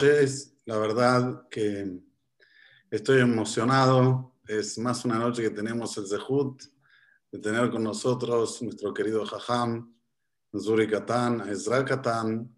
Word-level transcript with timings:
Es 0.00 0.56
la 0.64 0.78
verdad 0.78 1.46
que 1.50 2.00
estoy 2.90 3.20
emocionado. 3.20 4.34
Es 4.48 4.78
más 4.78 5.04
una 5.04 5.18
noche 5.18 5.42
que 5.42 5.50
tenemos 5.50 5.94
el 5.98 6.06
Zehut 6.06 6.62
de 7.30 7.38
tener 7.38 7.70
con 7.70 7.84
nosotros 7.84 8.62
nuestro 8.62 8.94
querido 8.94 9.26
Jajam, 9.26 9.94
Zuri 10.58 10.88
Katan, 10.88 11.46
Ezra 11.50 11.84
Katan, 11.84 12.50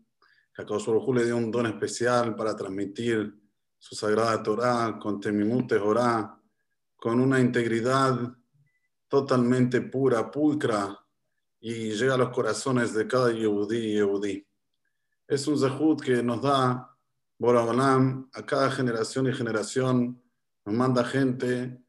que 0.55 0.63
a 0.63 1.13
le 1.15 1.25
dio 1.25 1.37
un 1.37 1.51
don 1.51 1.67
especial 1.67 2.37
para 2.37 2.55
transmitir 2.55 3.35
su 3.77 3.97
sagrada 3.97 4.41
Torah 4.41 4.97
con 5.01 5.19
Temimute 5.19 5.81
Jorá, 5.81 6.41
con 6.95 7.19
una 7.19 7.41
integridad 7.41 8.37
totalmente 9.09 9.81
pura, 9.81 10.31
pulcra, 10.31 10.97
y 11.59 11.91
llega 11.91 12.15
a 12.15 12.19
los 12.19 12.31
corazones 12.31 12.95
de 12.95 13.09
cada 13.09 13.33
Yehudí 13.33 13.79
y 13.79 13.95
Yehudí. 13.95 14.47
Es 15.27 15.49
un 15.49 15.59
Zehut 15.59 16.01
que 16.01 16.23
nos 16.23 16.41
da 16.41 16.92
Boraholam 17.43 18.31
a 18.35 18.47
cada 18.47 18.71
generación 18.71 19.27
y 19.27 19.33
generación, 19.33 20.23
nos 20.65 20.75
manda 20.77 21.05
gente 21.05 21.85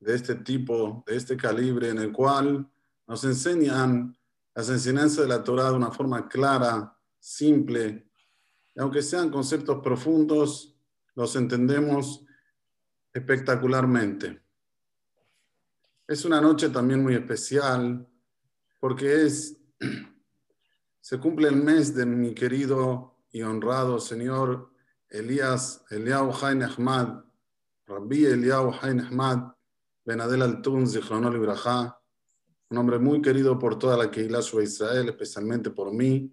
de 0.00 0.14
este 0.16 0.34
tipo, 0.34 1.04
de 1.06 1.14
este 1.14 1.36
calibre, 1.36 1.90
en 1.90 1.98
el 1.98 2.10
cual 2.10 2.68
nos 3.06 3.22
enseñan 3.22 4.18
las 4.52 4.68
enseñanzas 4.68 5.18
de 5.18 5.28
la 5.28 5.44
Torah 5.44 5.70
de 5.70 5.76
una 5.76 5.92
forma 5.92 6.28
clara, 6.28 6.98
simple, 7.20 8.10
y 8.74 8.80
aunque 8.80 9.00
sean 9.00 9.30
conceptos 9.30 9.80
profundos, 9.80 10.76
los 11.14 11.36
entendemos 11.36 12.24
espectacularmente. 13.12 14.42
Es 16.08 16.24
una 16.24 16.40
noche 16.40 16.68
también 16.70 17.00
muy 17.04 17.14
especial 17.14 18.08
porque 18.80 19.24
es, 19.24 19.56
se 21.00 21.20
cumple 21.20 21.46
el 21.46 21.56
mes 21.62 21.94
de 21.94 22.06
mi 22.06 22.34
querido 22.34 23.20
y 23.30 23.42
honrado 23.42 24.00
señor 24.00 24.74
Elías 25.08 25.84
Eliyahu 25.90 26.32
Hain 26.42 26.62
Ahmad, 26.62 27.24
Rabbi 27.86 28.26
Eliyahu 28.26 28.72
Hain 28.82 29.00
Ahmad, 29.00 29.52
Benadel 30.04 30.42
Altun, 30.42 30.86
Zichronol 30.86 31.36
Ibrahá, 31.36 32.00
un 32.70 32.78
hombre 32.78 32.98
muy 32.98 33.22
querido 33.22 33.58
por 33.58 33.78
toda 33.78 33.96
la 33.96 34.10
Keilah 34.10 34.40
de 34.40 34.62
Israel, 34.64 35.08
especialmente 35.08 35.70
por 35.70 35.92
mí. 35.92 36.32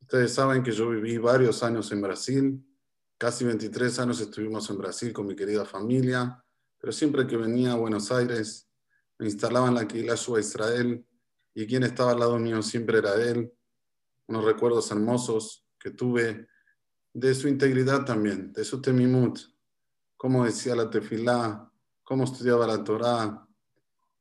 Ustedes 0.00 0.32
saben 0.32 0.62
que 0.62 0.72
yo 0.72 0.88
viví 0.88 1.18
varios 1.18 1.62
años 1.62 1.92
en 1.92 2.00
Brasil, 2.00 2.64
casi 3.18 3.44
23 3.44 3.98
años 3.98 4.20
estuvimos 4.20 4.68
en 4.70 4.78
Brasil 4.78 5.12
con 5.12 5.26
mi 5.26 5.36
querida 5.36 5.64
familia, 5.64 6.42
pero 6.78 6.92
siempre 6.92 7.26
que 7.26 7.36
venía 7.36 7.72
a 7.72 7.76
Buenos 7.76 8.10
Aires 8.10 8.68
me 9.18 9.26
instalaba 9.26 9.68
en 9.68 9.74
la 9.74 9.86
Keilah 9.86 10.14
de 10.14 10.40
Israel 10.40 11.06
y 11.54 11.66
quien 11.66 11.84
estaba 11.84 12.12
al 12.12 12.18
lado 12.18 12.38
mío 12.38 12.62
siempre 12.62 12.98
era 12.98 13.14
él. 13.14 13.52
Unos 14.26 14.44
recuerdos 14.44 14.90
hermosos 14.90 15.66
que 15.78 15.90
tuve 15.90 16.48
de 17.14 17.32
su 17.32 17.46
integridad 17.46 18.04
también, 18.04 18.52
de 18.52 18.64
su 18.64 18.82
temimut, 18.82 19.38
cómo 20.16 20.44
decía 20.44 20.74
la 20.74 20.90
tefilá, 20.90 21.70
cómo 22.02 22.24
estudiaba 22.24 22.66
la 22.66 22.82
Torá, 22.82 23.48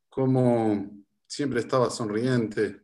cómo 0.10 1.04
siempre 1.26 1.60
estaba 1.60 1.90
sonriente, 1.90 2.84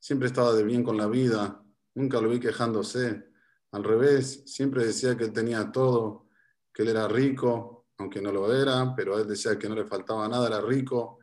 siempre 0.00 0.26
estaba 0.26 0.52
de 0.52 0.64
bien 0.64 0.82
con 0.82 0.96
la 0.96 1.06
vida, 1.06 1.62
nunca 1.94 2.20
lo 2.20 2.28
vi 2.28 2.40
quejándose. 2.40 3.28
Al 3.70 3.84
revés, 3.84 4.42
siempre 4.46 4.84
decía 4.84 5.16
que 5.16 5.24
él 5.24 5.32
tenía 5.32 5.70
todo, 5.70 6.26
que 6.74 6.82
él 6.82 6.88
era 6.88 7.06
rico, 7.06 7.86
aunque 7.98 8.20
no 8.20 8.32
lo 8.32 8.52
era, 8.52 8.94
pero 8.96 9.16
él 9.16 9.28
decía 9.28 9.56
que 9.56 9.68
no 9.68 9.76
le 9.76 9.86
faltaba 9.86 10.28
nada, 10.28 10.48
era 10.48 10.60
rico, 10.60 11.18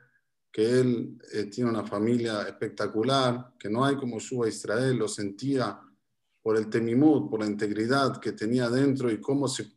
que 0.49 0.79
él 0.79 1.17
eh, 1.33 1.45
tiene 1.45 1.69
una 1.69 1.83
familia 1.83 2.43
espectacular, 2.43 3.53
que 3.59 3.69
no 3.69 3.83
hay 3.83 3.97
como 3.97 4.17
a 4.17 4.47
Israel, 4.47 4.95
lo 4.95 5.09
sentía 5.09 5.77
por 6.43 6.57
el 6.57 6.69
temimut, 6.69 7.29
por 7.29 7.39
la 7.39 7.47
integridad 7.47 8.19
que 8.19 8.33
tenía 8.33 8.69
dentro 8.69 9.09
y 9.09 9.19
cómo 9.19 9.47
se 9.47 9.71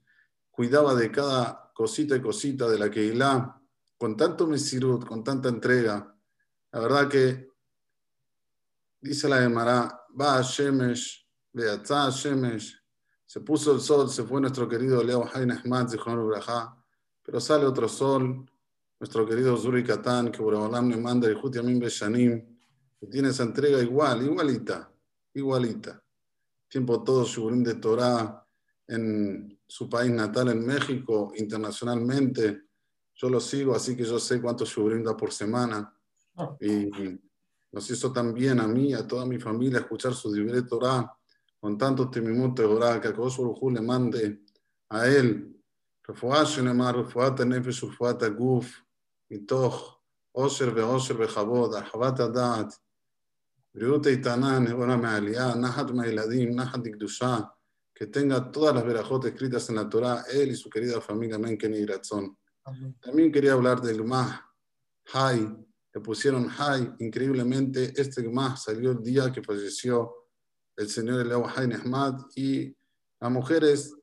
cuidaba 0.50 0.94
de 0.94 1.10
cada 1.12 1.70
cosita 1.72 2.16
y 2.16 2.20
cosita 2.20 2.68
de 2.68 2.78
la 2.78 2.90
Keilah, 2.90 3.62
con 3.96 4.16
tanto 4.16 4.46
mesirut, 4.48 5.06
con 5.06 5.22
tanta 5.22 5.48
entrega. 5.48 6.14
La 6.72 6.80
verdad 6.80 7.08
que, 7.08 7.48
dice 9.00 9.28
la 9.28 9.38
Gemara, 9.38 10.06
va 10.20 10.38
a 10.38 10.42
Shemesh, 10.42 11.26
a 11.54 12.10
Shemesh, 12.10 12.82
se 13.24 13.40
puso 13.40 13.72
el 13.72 13.80
sol, 13.80 14.10
se 14.10 14.24
fue 14.24 14.40
nuestro 14.40 14.68
querido 14.68 15.02
Leo 15.02 15.28
Hain 15.32 15.52
Ahmad, 15.52 15.88
pero 17.22 17.40
sale 17.40 17.64
otro 17.64 17.88
sol, 17.88 18.44
nuestro 18.98 19.26
querido 19.26 19.56
Zuri 19.56 19.84
Katan, 19.84 20.32
que 20.32 20.42
Boraholam 20.42 20.88
le 20.88 20.96
manda 20.96 21.28
el 21.28 21.38
Yamin 21.40 21.78
Beshanim, 21.78 22.58
que 22.98 23.06
tiene 23.06 23.28
esa 23.28 23.42
entrega 23.42 23.80
igual, 23.82 24.22
igualita, 24.22 24.90
igualita 25.34 26.02
Tiempo 26.75 27.03
todo 27.03 27.25
Shurim 27.25 27.63
de 27.63 27.75
Torah 27.75 28.45
en 28.87 29.59
su 29.67 29.89
país 29.89 30.11
natal 30.11 30.49
en 30.49 30.65
México, 30.65 31.31
internacionalmente. 31.35 32.63
Yo 33.15 33.29
lo 33.29 33.39
sigo, 33.39 33.75
así 33.75 33.95
que 33.95 34.03
yo 34.03 34.19
sé 34.19 34.41
cuánto 34.41 34.65
se 34.65 34.81
brinda 34.81 35.15
por 35.15 35.31
semana. 35.31 35.93
Ah. 36.35 36.55
Y 36.59 36.89
nos 37.71 37.89
hizo 37.89 38.11
también 38.11 38.59
a 38.59 38.67
mí, 38.67 38.93
a 38.93 39.07
toda 39.07 39.25
mi 39.25 39.39
familia, 39.39 39.79
escuchar 39.79 40.13
su 40.13 40.33
libre 40.33 40.63
Torah 40.63 41.11
con 41.59 41.77
tanto 41.77 42.09
temimut 42.09 42.55
Torah 42.55 42.99
que 42.99 43.09
Akadosh 43.09 43.37
Baruj 43.37 43.71
le 43.71 43.81
mande 43.81 44.41
a 44.89 45.07
él. 45.07 45.47
רפואה 46.09 46.45
שלמה, 46.45 46.91
רפואת 46.91 47.39
הנפש 47.39 47.83
ורפואת 47.83 48.21
הגוף, 48.21 48.81
מתוך 49.31 49.99
עושר 50.31 50.71
ועושר 50.75 51.15
וכבוד, 51.19 51.73
הרחבת 51.73 52.19
הדעת, 52.19 52.73
Beriut 53.76 54.06
Eitaná, 54.06 54.58
Nebora 54.58 54.96
Mealiá, 54.96 55.54
Nahat 55.54 55.92
Mailadim, 55.92 56.54
Nahat 56.54 56.86
Ikdushá, 56.86 57.52
que 57.94 58.06
tenga 58.06 58.50
todas 58.50 58.74
las 58.74 58.86
verajotas 58.86 59.32
escritas 59.32 59.68
en 59.68 59.76
la 59.76 59.86
Torá, 59.86 60.24
él 60.32 60.52
y 60.52 60.56
su 60.56 60.70
querida 60.70 60.98
familia 61.02 61.38
Menkeni 61.38 61.76
Iratzón. 61.76 62.38
También 63.00 63.30
quería 63.30 63.52
hablar 63.52 63.82
del 63.82 64.02
Gmah, 64.02 64.50
Hay, 65.12 65.46
le 65.92 66.00
pusieron 66.00 66.48
Hay, 66.58 66.90
increíblemente 67.00 67.92
este 68.00 68.22
Gmah 68.22 68.56
salió 68.56 68.92
el 68.92 69.02
día 69.02 69.30
que 69.30 69.42
falleció 69.42 70.30
el 70.74 70.88
señor 70.88 71.20
Eliyahu 71.20 71.46
Hay 71.54 71.68
Nehmad 71.68 72.18
y 72.34 72.74
las 73.20 73.30
mujeres 73.30 73.94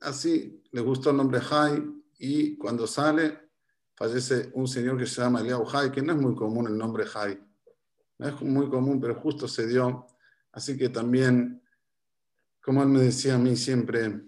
así 0.00 0.62
les 0.70 0.84
gustó 0.84 1.10
el 1.10 1.16
nombre 1.16 1.40
Hay 1.50 1.84
y 2.18 2.56
cuando 2.56 2.86
sale 2.86 3.50
fallece 3.96 4.52
un 4.54 4.68
señor 4.68 4.98
que 4.98 5.06
se 5.06 5.20
llama 5.20 5.40
Eliyahu 5.40 5.66
Hay, 5.72 5.90
que 5.90 6.00
no 6.00 6.12
es 6.12 6.18
muy 6.20 6.36
común 6.36 6.68
el 6.68 6.78
nombre 6.78 7.04
Hay 7.12 7.47
no 8.18 8.28
es 8.28 8.40
muy 8.42 8.68
común, 8.68 9.00
pero 9.00 9.14
justo 9.14 9.48
se 9.48 9.66
dio, 9.66 10.06
así 10.52 10.76
que 10.76 10.88
también 10.88 11.62
como 12.68 12.82
él 12.82 12.90
me 12.90 13.00
decía 13.00 13.36
a 13.36 13.38
mí 13.38 13.56
siempre, 13.56 14.20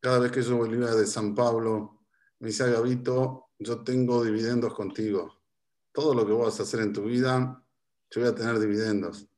cada 0.00 0.18
vez 0.18 0.32
que 0.32 0.42
yo 0.42 0.56
volvía 0.56 0.92
de 0.96 1.06
San 1.06 1.32
Pablo, 1.32 2.00
me 2.40 2.48
decía, 2.48 2.66
Gabito, 2.66 3.50
yo 3.56 3.84
tengo 3.84 4.24
dividendos 4.24 4.74
contigo. 4.74 5.44
Todo 5.92 6.12
lo 6.12 6.26
que 6.26 6.32
vas 6.32 6.58
a 6.58 6.64
hacer 6.64 6.80
en 6.80 6.92
tu 6.92 7.04
vida, 7.04 7.64
yo 8.10 8.20
voy 8.20 8.28
a 8.28 8.34
tener 8.34 8.58
dividendos. 8.58 9.28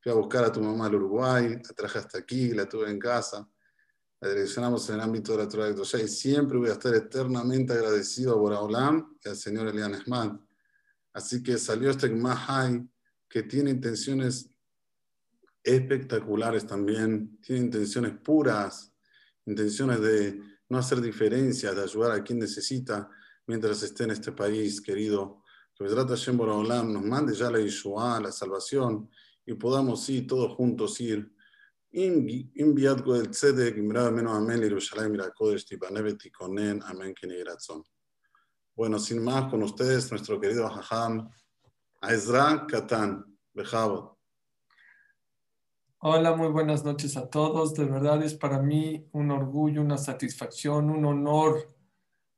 Fui 0.00 0.12
a 0.12 0.14
buscar 0.14 0.44
a 0.44 0.52
tu 0.52 0.60
mamá 0.60 0.86
al 0.86 0.94
Uruguay, 0.94 1.48
la 1.56 1.74
traje 1.74 1.98
hasta 1.98 2.18
aquí, 2.18 2.50
la 2.52 2.68
tuve 2.68 2.88
en 2.92 3.00
casa, 3.00 3.44
la 4.20 4.28
direccionamos 4.28 4.88
en 4.88 4.94
el 4.94 5.00
ámbito 5.00 5.32
de 5.32 5.38
la 5.38 5.48
Torah 5.48 5.72
de 5.72 6.02
y 6.04 6.06
siempre 6.06 6.58
voy 6.58 6.68
a 6.68 6.74
estar 6.74 6.94
eternamente 6.94 7.72
agradecido 7.72 8.34
a 8.34 8.36
Boraholam 8.36 9.16
y 9.20 9.28
al 9.28 9.36
señor 9.36 9.66
Elian 9.66 9.94
Esman. 9.94 10.46
Así 11.12 11.42
que 11.42 11.58
salió 11.58 11.90
este 11.90 12.08
Mahai 12.08 12.88
que 13.28 13.42
tiene 13.42 13.70
intenciones 13.70 14.50
espectaculares 15.62 16.66
también, 16.66 17.40
tiene 17.40 17.62
intenciones 17.62 18.12
puras, 18.18 18.92
intenciones 19.46 20.00
de 20.00 20.40
no 20.68 20.78
hacer 20.78 21.00
diferencias, 21.00 21.74
de 21.74 21.82
ayudar 21.82 22.12
a 22.12 22.22
quien 22.22 22.38
necesita 22.38 23.10
mientras 23.46 23.82
esté 23.82 24.04
en 24.04 24.10
este 24.12 24.32
país, 24.32 24.80
querido. 24.80 25.42
Que 25.74 25.84
Vedrata 25.84 26.10
Hashem 26.10 26.40
Olam 26.40 26.92
nos 26.92 27.04
mande 27.04 27.34
ya 27.34 27.50
la 27.50 27.58
Yeshua, 27.58 28.20
la 28.20 28.32
salvación, 28.32 29.10
y 29.44 29.54
podamos 29.54 30.08
ir 30.08 30.26
todos 30.26 30.54
juntos 30.54 31.00
ir. 31.00 31.32
Inviad 31.92 33.08
el 33.14 33.30
tzedek, 33.30 33.76
imrad 33.76 34.12
menos 34.12 34.36
amén, 34.36 34.60
Yerushalayim, 34.60 35.14
irakodesh, 35.14 35.66
tibanevet, 35.66 36.18
tikonen, 36.18 36.82
amén, 36.84 37.14
kenigratzon. 37.14 37.82
Bueno, 38.74 38.98
sin 38.98 39.22
más, 39.22 39.50
con 39.50 39.62
ustedes, 39.62 40.10
nuestro 40.10 40.38
querido 40.40 40.66
Hajam, 40.66 41.30
Ezra 42.08 42.66
Katan, 42.66 43.24
Bejabot. 43.54 44.16
Hola, 45.98 46.36
muy 46.36 46.48
buenas 46.48 46.84
noches 46.84 47.16
a 47.16 47.28
todos. 47.28 47.74
De 47.74 47.84
verdad 47.84 48.22
es 48.22 48.34
para 48.34 48.60
mí 48.60 49.08
un 49.12 49.30
orgullo, 49.30 49.80
una 49.80 49.98
satisfacción, 49.98 50.90
un 50.90 51.04
honor 51.04 51.74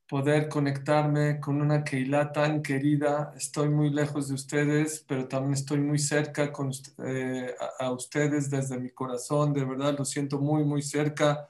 poder 0.07 0.49
conectarme 0.49 1.39
con 1.39 1.61
una 1.61 1.83
Keilah 1.83 2.31
tan 2.31 2.63
querida. 2.63 3.31
Estoy 3.35 3.69
muy 3.69 3.91
lejos 3.91 4.29
de 4.29 4.33
ustedes, 4.33 5.05
pero 5.07 5.27
también 5.27 5.53
estoy 5.53 5.79
muy 5.81 5.99
cerca 5.99 6.51
con, 6.51 6.71
eh, 7.05 7.53
a, 7.79 7.91
ustedes 7.91 8.49
desde 8.49 8.79
mi 8.79 8.89
corazón. 8.89 9.53
De 9.53 9.63
verdad 9.63 9.95
lo 9.95 10.03
siento 10.03 10.39
muy, 10.39 10.63
muy 10.63 10.81
cerca. 10.81 11.47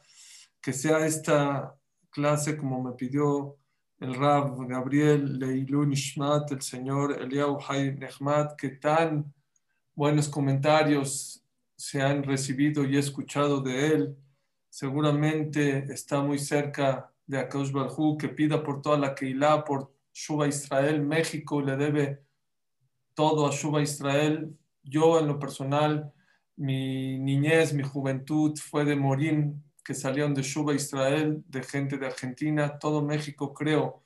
Que 0.61 0.73
sea 0.73 1.05
esta 1.05 1.73
clase 2.09 2.57
como 2.57 2.83
me 2.83 2.91
pidió 2.93 3.58
el 3.99 4.15
Rab 4.15 4.65
Gabriel 4.67 5.39
Leilun 5.39 5.91
Ishmat, 5.91 6.51
el 6.51 6.61
señor 6.61 7.21
Eliyahu 7.21 7.57
Hay 7.67 7.93
Nehmat, 7.95 8.55
que 8.55 8.69
tan 8.69 9.33
buenos 9.93 10.29
comentarios 10.29 11.43
se 11.75 12.01
han 12.01 12.23
recibido 12.23 12.83
y 12.85 12.97
escuchado 12.97 13.61
de 13.61 13.87
él. 13.87 14.17
seguramente 14.69 15.91
está 15.91 16.21
muy 16.21 16.37
cerca 16.37 17.11
de 17.25 17.39
Akash 17.39 17.71
Barhu, 17.71 18.17
que 18.17 18.29
pida 18.29 18.63
por 18.63 18.81
toda 18.81 18.97
la 18.97 19.15
Keilah, 19.15 19.65
por 19.65 19.91
Shuba 20.13 20.47
Israel, 20.47 21.01
México 21.01 21.61
le 21.61 21.75
debe 21.75 22.21
todo 23.13 23.47
a 23.47 23.51
Shuba 23.51 23.81
Israel. 23.81 24.55
Yo 24.83 25.19
en 25.19 25.27
lo 25.27 25.39
personal, 25.39 26.11
mi 26.55 27.17
niñez, 27.19 27.73
mi 27.73 27.83
juventud 27.83 28.57
fue 28.57 28.85
de 28.85 28.95
Morín, 28.95 29.63
que 29.83 29.93
salieron 29.93 30.33
de 30.33 30.43
Shuba 30.43 30.73
Israel, 30.73 31.43
de 31.47 31.63
gente 31.63 31.97
de 31.97 32.07
Argentina, 32.07 32.77
todo 32.77 33.01
México 33.01 33.53
creo. 33.53 34.03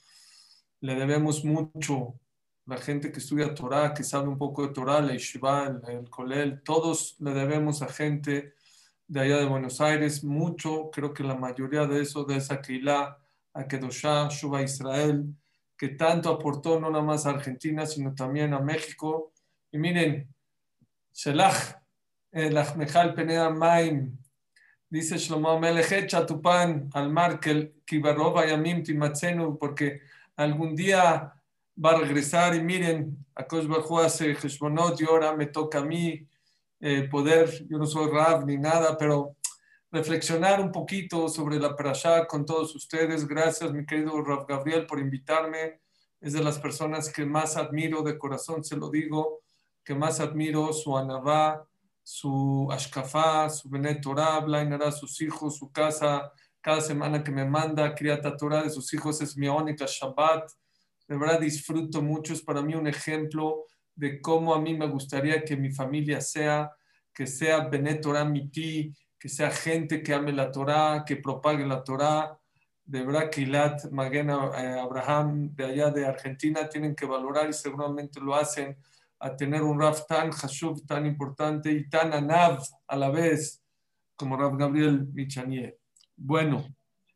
Le 0.81 0.95
debemos 0.95 1.43
mucho. 1.43 2.19
La 2.65 2.77
gente 2.77 3.11
que 3.11 3.19
estudia 3.19 3.53
Torah, 3.53 3.93
que 3.93 4.03
sabe 4.03 4.27
un 4.29 4.37
poco 4.37 4.65
de 4.65 4.73
Torah, 4.73 5.01
la 5.01 5.13
Yeshiva, 5.13 5.67
el, 5.67 5.81
el 5.89 6.09
Kolel, 6.09 6.61
todos 6.63 7.17
le 7.19 7.33
debemos 7.33 7.81
a 7.81 7.87
gente 7.87 8.53
de 9.07 9.19
allá 9.19 9.37
de 9.37 9.45
Buenos 9.45 9.81
Aires, 9.81 10.23
mucho, 10.23 10.89
creo 10.91 11.13
que 11.13 11.23
la 11.23 11.35
mayoría 11.35 11.85
de 11.85 12.01
eso, 12.01 12.23
de 12.23 12.37
esa 12.37 12.61
Keilah, 12.61 13.17
a 13.53 13.67
Kedoshá, 13.67 14.29
Shuba 14.29 14.61
Israel, 14.61 15.25
que 15.77 15.89
tanto 15.89 16.29
aportó 16.29 16.79
no 16.79 16.89
nada 16.89 17.03
más 17.03 17.25
a 17.25 17.31
Argentina, 17.31 17.85
sino 17.85 18.15
también 18.15 18.53
a 18.53 18.59
México. 18.59 19.33
Y 19.71 19.77
miren, 19.77 20.33
Shelach, 21.13 21.77
el 22.31 22.57
Ahmejal 22.57 23.13
Penea 23.13 23.49
Maim, 23.49 24.17
dice 24.93 25.17
Shlomo 25.17 25.49
Amelech, 25.49 26.05
Chatupan, 26.05 26.91
al 26.93 27.09
mar, 27.11 27.39
que 27.39 27.81
Kibarova 27.83 28.45
Yamim 28.45 28.83
Timatzenu, 28.83 29.57
porque 29.57 30.01
algún 30.35 30.75
día 30.75 31.33
va 31.83 31.91
a 31.93 31.97
regresar 31.97 32.53
y 32.53 32.61
miren, 32.61 33.25
a 33.33 33.43
Bajú 33.43 33.97
hace 33.97 34.33
Heshbonot 34.33 35.01
y 35.01 35.05
ahora 35.05 35.35
me 35.35 35.47
toca 35.47 35.79
a 35.79 35.83
mí 35.83 36.27
eh, 36.79 37.07
poder, 37.09 37.65
yo 37.67 37.79
no 37.79 37.87
soy 37.87 38.11
Rav 38.11 38.45
ni 38.45 38.57
nada, 38.57 38.95
pero 38.95 39.35
reflexionar 39.91 40.61
un 40.61 40.71
poquito 40.71 41.27
sobre 41.27 41.59
la 41.59 41.75
Parashá 41.75 42.27
con 42.27 42.45
todos 42.45 42.75
ustedes. 42.75 43.27
Gracias, 43.27 43.73
mi 43.73 43.87
querido 43.87 44.21
Rav 44.21 44.45
Gabriel, 44.45 44.85
por 44.85 44.99
invitarme. 44.99 45.79
Es 46.21 46.33
de 46.33 46.43
las 46.43 46.59
personas 46.59 47.11
que 47.11 47.25
más 47.25 47.57
admiro, 47.57 48.03
de 48.03 48.19
corazón 48.19 48.63
se 48.63 48.77
lo 48.77 48.91
digo, 48.91 49.41
que 49.83 49.95
más 49.95 50.19
admiro 50.19 50.71
su 50.71 50.95
anabá, 50.95 51.65
su 52.03 52.67
ashkafá, 52.69 53.49
su 53.49 53.69
benet 53.69 54.01
Torah, 54.01 54.39
Blainara, 54.41 54.91
sus 54.91 55.21
hijos, 55.21 55.57
su 55.57 55.71
casa. 55.71 56.31
Cada 56.61 56.81
semana 56.81 57.23
que 57.23 57.31
me 57.31 57.45
manda 57.45 57.95
Kriata 57.95 58.35
Torah 58.35 58.63
de 58.63 58.69
sus 58.69 58.93
hijos 58.93 59.21
es 59.21 59.37
mi 59.37 59.47
única 59.47 59.85
Shabbat. 59.87 60.51
De 61.07 61.17
verdad 61.17 61.39
disfruto 61.39 62.01
mucho, 62.01 62.33
es 62.33 62.41
para 62.41 62.61
mí 62.61 62.75
un 62.75 62.87
ejemplo 62.87 63.65
de 63.95 64.21
cómo 64.21 64.53
a 64.53 64.61
mí 64.61 64.73
me 64.73 64.87
gustaría 64.87 65.43
que 65.43 65.55
mi 65.55 65.71
familia 65.71 66.19
sea, 66.21 66.71
que 67.13 67.27
sea 67.27 67.67
Benet 67.67 68.01
Torah 68.01 68.25
Miti, 68.25 68.93
que 69.19 69.29
sea 69.29 69.51
gente 69.51 70.01
que 70.03 70.13
ame 70.13 70.33
la 70.33 70.51
Torah, 70.51 71.03
que 71.05 71.17
propague 71.17 71.65
la 71.65 71.83
Torah. 71.83 72.37
De 72.83 73.03
verdad 73.03 73.29
que 73.29 73.41
Ilat, 73.41 73.89
Magena, 73.91 74.51
eh, 74.57 74.79
Abraham, 74.79 75.55
de 75.55 75.65
allá 75.65 75.89
de 75.91 76.05
Argentina, 76.05 76.67
tienen 76.67 76.95
que 76.95 77.05
valorar 77.05 77.49
y 77.49 77.53
seguramente 77.53 78.19
lo 78.19 78.35
hacen 78.35 78.77
a 79.23 79.37
tener 79.37 79.63
un 79.63 79.79
Raf 79.79 80.05
tan 80.05 80.31
Hashuv, 80.31 80.85
tan 80.85 81.05
importante 81.05 81.71
y 81.71 81.87
tan 81.87 82.13
Anav 82.13 82.61
a 82.85 82.95
la 82.97 83.09
vez, 83.09 83.63
como 84.17 84.35
Raf 84.35 84.57
Gabriel 84.57 85.07
Michanier. 85.13 85.77
Bueno. 86.17 86.65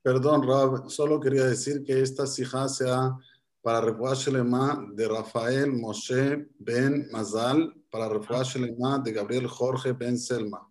Perdón, 0.01 0.48
Raf, 0.48 0.89
solo 0.89 1.19
quería 1.19 1.44
decir 1.44 1.83
que 1.83 2.01
esta 2.01 2.25
sija 2.25 2.69
sea 2.69 3.13
para 3.62 3.81
Refuah 3.81 4.13
Shelema 4.13 4.88
de 4.94 5.06
Rafael 5.06 5.74
Moshe 5.74 6.48
Ben 6.57 7.09
Mazal, 7.12 7.74
para 7.92 8.07
Refuah 8.07 8.44
Shelema 8.44 9.00
de 9.00 9.12
Gabriel 9.12 9.48
Jorge 9.48 9.92
Ben 9.92 10.18
Selma. 10.18 10.65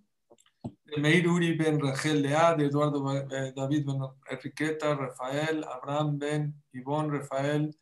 De 0.87 0.97
Meir 0.97 1.29
Uri 1.29 1.55
Ben 1.55 1.79
Rachel 1.79 2.23
Lea, 2.23 2.55
de 2.55 2.65
Eduardo 2.65 3.13
eh, 3.15 3.53
David 3.55 3.85
Ben 3.85 4.01
Enriqueta, 4.31 4.95
Rafael, 4.95 5.63
Abraham 5.65 6.19
Ben 6.19 6.55
Ivón, 6.73 7.13
Rafael, 7.13 7.77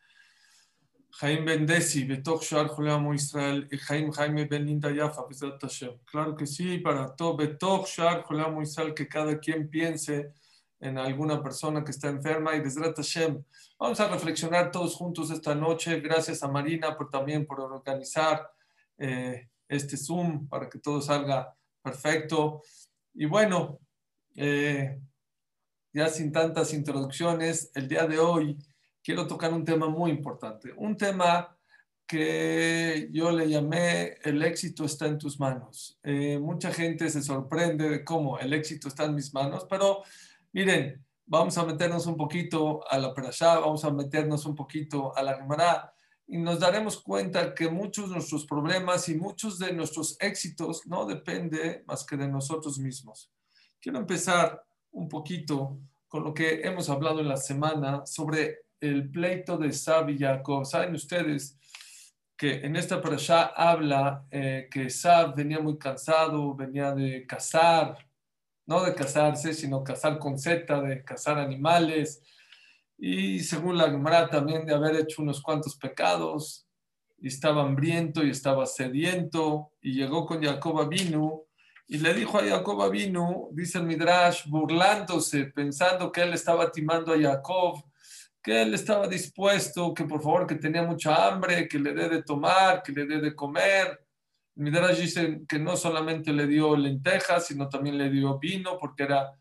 Jaime 1.21 1.45
Ben 1.45 1.67
Desi, 1.67 2.05
Betok 2.05 2.43
Shar 2.43 2.69
Juliamo 2.69 3.15
Israel, 3.15 3.69
Jaime 3.87 4.11
Jaime 4.13 4.47
Ben 4.47 4.67
Linda 4.67 4.91
Yafa, 4.91 5.23
Hashem. 5.61 5.99
Claro 6.05 6.35
que 6.35 6.45
sí, 6.45 6.79
para 6.79 7.15
todo, 7.15 7.37
Betok 7.37 7.87
Shar 7.87 8.23
Juliamo 8.25 8.61
Israel, 8.61 8.93
que 8.93 9.07
cada 9.07 9.39
quien 9.39 9.69
piense 9.69 10.33
en 10.81 10.99
alguna 10.99 11.41
persona 11.41 11.85
que 11.85 11.93
está 11.93 12.09
enferma 12.09 12.57
y 12.57 12.61
desde 12.61 12.93
Hashem. 12.93 13.45
Vamos 13.79 14.01
a 14.01 14.09
reflexionar 14.09 14.73
todos 14.73 14.97
juntos 14.97 15.31
esta 15.31 15.55
noche. 15.55 16.01
Gracias 16.01 16.43
a 16.43 16.49
Marina 16.49 16.97
por 16.97 17.09
también 17.11 17.47
por 17.47 17.61
organizar 17.61 18.51
eh, 18.99 19.49
este 19.69 19.97
Zoom 19.97 20.49
para 20.49 20.69
que 20.69 20.81
todo 20.81 21.01
salga 21.01 21.57
perfecto. 21.81 22.63
Y 23.15 23.27
bueno, 23.27 23.79
eh, 24.35 25.01
ya 25.93 26.09
sin 26.09 26.33
tantas 26.33 26.75
introducciones, 26.75 27.71
el 27.75 27.87
día 27.87 28.05
de 28.07 28.19
hoy 28.19 28.59
quiero 29.05 29.27
tocar 29.27 29.53
un 29.53 29.65
tema 29.65 29.87
muy 29.89 30.11
importante, 30.11 30.73
un 30.77 30.97
tema 30.97 31.55
que 32.07 33.09
yo 33.13 33.31
le 33.31 33.49
llamé 33.49 34.15
el 34.23 34.43
éxito 34.43 34.85
está 34.85 35.07
en 35.07 35.19
tus 35.19 35.39
manos. 35.39 35.99
Eh, 36.03 36.39
mucha 36.39 36.73
gente 36.73 37.09
se 37.11 37.23
sorprende 37.23 37.89
de 37.89 38.05
cómo 38.05 38.39
el 38.39 38.53
éxito 38.55 38.89
está 38.89 39.05
en 39.05 39.15
mis 39.15 39.33
manos, 39.33 39.67
pero 39.69 40.03
miren, 40.53 41.05
vamos 41.27 41.57
a 41.59 41.65
meternos 41.65 42.07
un 42.07 42.17
poquito 42.17 42.81
a 42.91 42.99
la 42.99 43.13
Perashá, 43.13 43.59
vamos 43.59 43.85
a 43.85 43.91
meternos 43.91 44.47
un 44.47 44.55
poquito 44.55 45.17
a 45.17 45.23
la 45.23 45.37
Gemara 45.37 45.93
y 46.27 46.39
nos 46.39 46.59
daremos 46.59 47.01
cuenta 47.01 47.55
que 47.55 47.69
muchos 47.69 48.09
de 48.09 48.17
nuestros 48.17 48.47
problemas 48.47 49.09
y 49.11 49.17
muchos 49.17 49.59
de 49.59 49.73
nuestros 49.73 50.17
éxitos 50.21 50.87
no 50.87 51.05
depende 51.05 51.85
más 51.87 52.05
que 52.05 52.17
de 52.17 52.29
nosotros 52.29 52.79
mismos. 52.79 53.31
Quiero 53.81 53.99
empezar 53.99 54.65
un 54.93 55.09
poquito 55.09 55.79
con 56.09 56.25
lo 56.25 56.33
que 56.33 56.63
hemos 56.63 56.89
hablado 56.89 57.21
en 57.21 57.29
la 57.29 57.37
semana 57.37 58.07
sobre 58.07 58.65
el 58.81 59.11
pleito 59.11 59.57
de 59.57 59.73
Sab 59.73 60.11
y 60.11 60.19
Jacob. 60.19 60.65
Saben 60.65 60.95
ustedes 60.95 61.59
que 62.37 62.65
en 62.65 62.77
esta 62.77 63.01
Perashá 63.01 63.53
habla 63.57 64.27
eh, 64.31 64.69
que 64.71 64.91
Sab 64.91 65.35
venía 65.35 65.61
muy 65.61 65.79
cansado, 65.79 66.55
venía 66.55 66.93
de 66.93 67.27
cazar, 67.27 67.97
no 68.67 68.83
de 68.83 68.95
casarse, 68.95 69.55
sino 69.55 69.85
cazar 69.85 70.19
con 70.19 70.39
Z, 70.39 70.81
de 70.81 71.05
cazar 71.05 71.39
animales, 71.39 72.23
y 72.97 73.41
según 73.41 73.77
la 73.77 73.91
Gemara 73.91 74.29
también 74.29 74.65
de 74.65 74.75
haber 74.75 74.97
hecho 74.97 75.23
unos 75.23 75.43
cuantos 75.43 75.77
pecados, 75.77 76.67
y 77.19 77.29
estaba 77.29 77.63
hambriento 77.63 78.25
y 78.25 78.31
estaba 78.31 78.67
sediento, 78.67 79.73
y 79.81 79.95
llegó 79.95 80.27
con 80.27 80.43
Jacob 80.43 80.89
vino 80.89 81.45
y 81.87 81.99
le 81.99 82.15
dijo 82.15 82.39
a 82.39 82.43
Jacob 82.43 82.91
vino 82.91 83.49
dice 83.53 83.79
el 83.79 83.85
Midrash, 83.85 84.49
burlándose, 84.49 85.47
pensando 85.47 86.11
que 86.11 86.23
él 86.23 86.33
estaba 86.33 86.73
timando 86.73 87.13
a 87.13 87.21
Jacob, 87.21 87.85
que 88.45 88.63
él 88.63 88.75
estaba 88.75 89.09
dispuesto, 89.09 89.93
que 89.95 90.05
por 90.05 90.23
favor, 90.23 90.47
que 90.47 90.57
tenía 90.57 90.83
mucha 90.83 91.27
hambre, 91.27 91.67
que 91.67 91.79
le 91.79 91.95
dé 91.95 92.09
de 92.09 92.23
tomar, 92.23 92.83
que 92.83 92.93
le 92.93 93.07
dé 93.07 93.19
de 93.19 93.35
comer, 93.35 94.05
Midrash 94.57 95.01
dice 95.01 95.41
que 95.49 95.59
no 95.59 95.77
solamente 95.77 96.33
le 96.33 96.47
dio 96.47 96.77
lentejas, 96.77 97.47
sino 97.47 97.69
también 97.69 97.99
le 97.99 98.09
dio 98.11 98.39
vino, 98.39 98.79
porque 98.79 99.03
era 99.05 99.33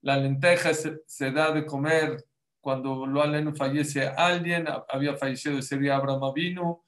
la 0.00 0.16
lenteja 0.16 0.72
se, 0.74 1.30
da 1.30 1.52
de 1.52 1.66
comer 1.66 2.24
cuando 2.60 3.06
lo 3.06 3.22
aleno 3.22 3.54
fallece 3.54 4.06
alguien, 4.08 4.66
había 4.88 5.16
fallecido 5.16 5.58
ese 5.58 5.78
día 5.78 5.96
Abraham 5.96 6.32
vino. 6.34 6.84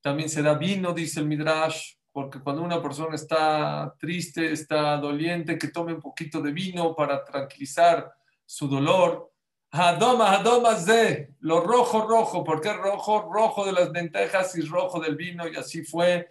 También 0.00 0.28
se 0.28 0.42
da 0.42 0.54
vino, 0.54 0.92
dice 0.92 1.20
el 1.20 1.26
Midrash, 1.26 1.94
porque 2.12 2.40
cuando 2.40 2.62
una 2.62 2.82
persona 2.82 3.14
está 3.14 3.94
triste, 3.98 4.52
está 4.52 4.96
doliente, 4.98 5.56
que 5.56 5.68
tome 5.68 5.94
un 5.94 6.00
poquito 6.00 6.42
de 6.42 6.52
vino 6.52 6.94
para 6.94 7.24
tranquilizar 7.24 8.12
su 8.44 8.68
dolor. 8.68 9.32
Hadoma, 9.76 10.32
Hadomas 10.32 10.86
de 10.86 11.34
lo 11.40 11.60
rojo, 11.60 12.06
rojo, 12.06 12.44
porque 12.44 12.68
es 12.68 12.76
rojo, 12.76 13.28
rojo 13.32 13.66
de 13.66 13.72
las 13.72 13.90
lentejas 13.90 14.56
y 14.56 14.62
rojo 14.62 15.00
del 15.00 15.16
vino, 15.16 15.48
y 15.48 15.56
así 15.56 15.84
fue 15.84 16.30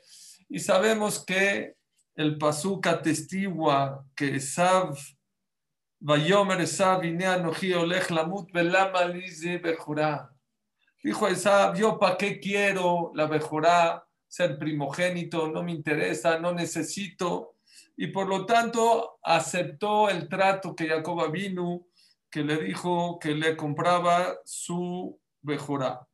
y 0.54 0.60
sabemos 0.60 1.26
que 1.26 1.76
el 2.16 2.38
Pasuk 2.38 2.86
atestigua 2.86 4.06
que 4.16 4.36
Esav, 4.36 4.96
Vayomer 6.00 6.62
Esav, 6.62 7.04
Inea 7.04 7.38
Noji 7.38 7.74
Olech 7.74 8.12
Lamut 8.12 8.52
Belama 8.52 9.04
Lize 9.06 9.58
Bejurá. 9.58 10.30
Dijo 11.04 11.28
Esav, 11.28 11.76
yo 11.76 11.98
para 11.98 12.18
qué 12.18 12.40
quiero 12.40 13.12
la 13.16 13.26
Bejurá, 13.26 14.06
ser 14.28 14.60
primogénito, 14.60 15.48
no 15.48 15.64
me 15.64 15.72
interesa, 15.72 16.38
no 16.38 16.54
necesito. 16.54 17.56
Y 17.98 18.08
por 18.08 18.28
lo 18.28 18.46
tanto 18.46 19.18
aceptó 19.24 20.08
el 20.08 20.30
trato 20.30 20.76
que 20.76 20.88
Jacob 20.88 21.32
vino, 21.32 21.88
que 22.34 22.44
le 22.44 22.58
dijo 22.58 23.20
que 23.20 23.36
le 23.36 23.56
compraba 23.56 24.40
su 24.44 25.22
Bejurá. 25.44 26.08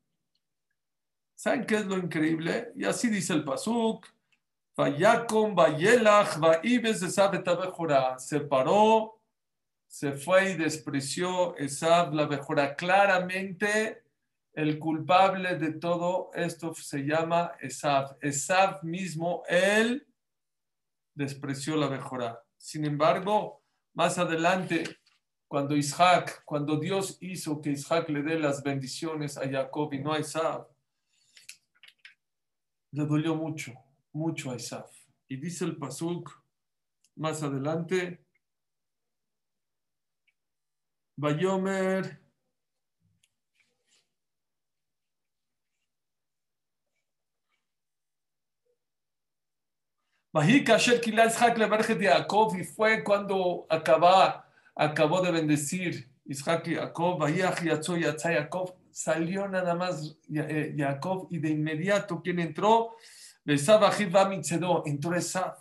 ¿Saben 1.33 1.65
qué 1.65 1.75
es 1.75 1.85
lo 1.85 1.97
increíble? 1.97 2.73
Y 2.75 2.83
así 2.83 3.09
dice 3.09 3.31
el 3.31 3.45
Pasuk. 3.45 4.05
Se 8.17 8.41
paró, 8.41 9.21
se 9.87 10.11
fue 10.11 10.51
y 10.51 10.57
despreció 10.57 11.55
Esab 11.55 12.13
la 12.13 12.27
mejora. 12.27 12.75
Claramente, 12.75 14.03
el 14.51 14.77
culpable 14.77 15.55
de 15.55 15.71
todo 15.71 16.31
esto 16.33 16.75
se 16.75 17.05
llama 17.05 17.53
Esab. 17.61 18.17
Esab 18.19 18.83
mismo, 18.83 19.43
él 19.47 20.05
despreció 21.13 21.77
la 21.77 21.87
mejora. 21.87 22.43
Sin 22.57 22.83
embargo, 22.83 23.63
más 23.93 24.17
adelante 24.17 24.98
cuando 25.49 25.75
Isaac, 25.75 26.43
cuando 26.45 26.77
Dios 26.77 27.17
hizo 27.21 27.59
que 27.59 27.71
Isaac 27.71 28.07
le 28.09 28.21
dé 28.21 28.37
las 28.37 28.61
bendiciones 28.61 29.35
a 29.35 29.49
Jacob 29.49 29.91
y 29.91 29.97
no 29.97 30.13
a 30.13 30.19
Isaac, 30.19 30.67
le 32.91 33.03
dolió 33.03 33.35
mucho, 33.35 33.73
mucho 34.13 34.51
a 34.51 34.55
Isaac. 34.55 34.85
Y 35.27 35.37
dice 35.37 35.65
el 35.65 35.75
Pasuk 35.75 36.29
más 37.15 37.41
adelante, 37.41 38.23
Bayomer, 41.17 42.21
y 52.55 52.63
fue 52.63 53.03
cuando 53.03 53.65
acaba, 53.67 54.48
acabó 54.79 55.21
de 55.21 55.31
bendecir 55.31 56.09
Isaac 56.23 56.67
y 56.67 56.75
Jacob, 56.75 57.21
Jacob, 58.17 58.75
salió 58.91 59.47
nada 59.47 59.75
más 59.75 60.17
eh, 60.33 60.73
Jacob 60.77 61.27
y 61.29 61.39
de 61.39 61.49
inmediato 61.49 62.21
quien 62.21 62.39
entró, 62.39 62.95
entró 64.85 65.15
Esab. 65.15 65.57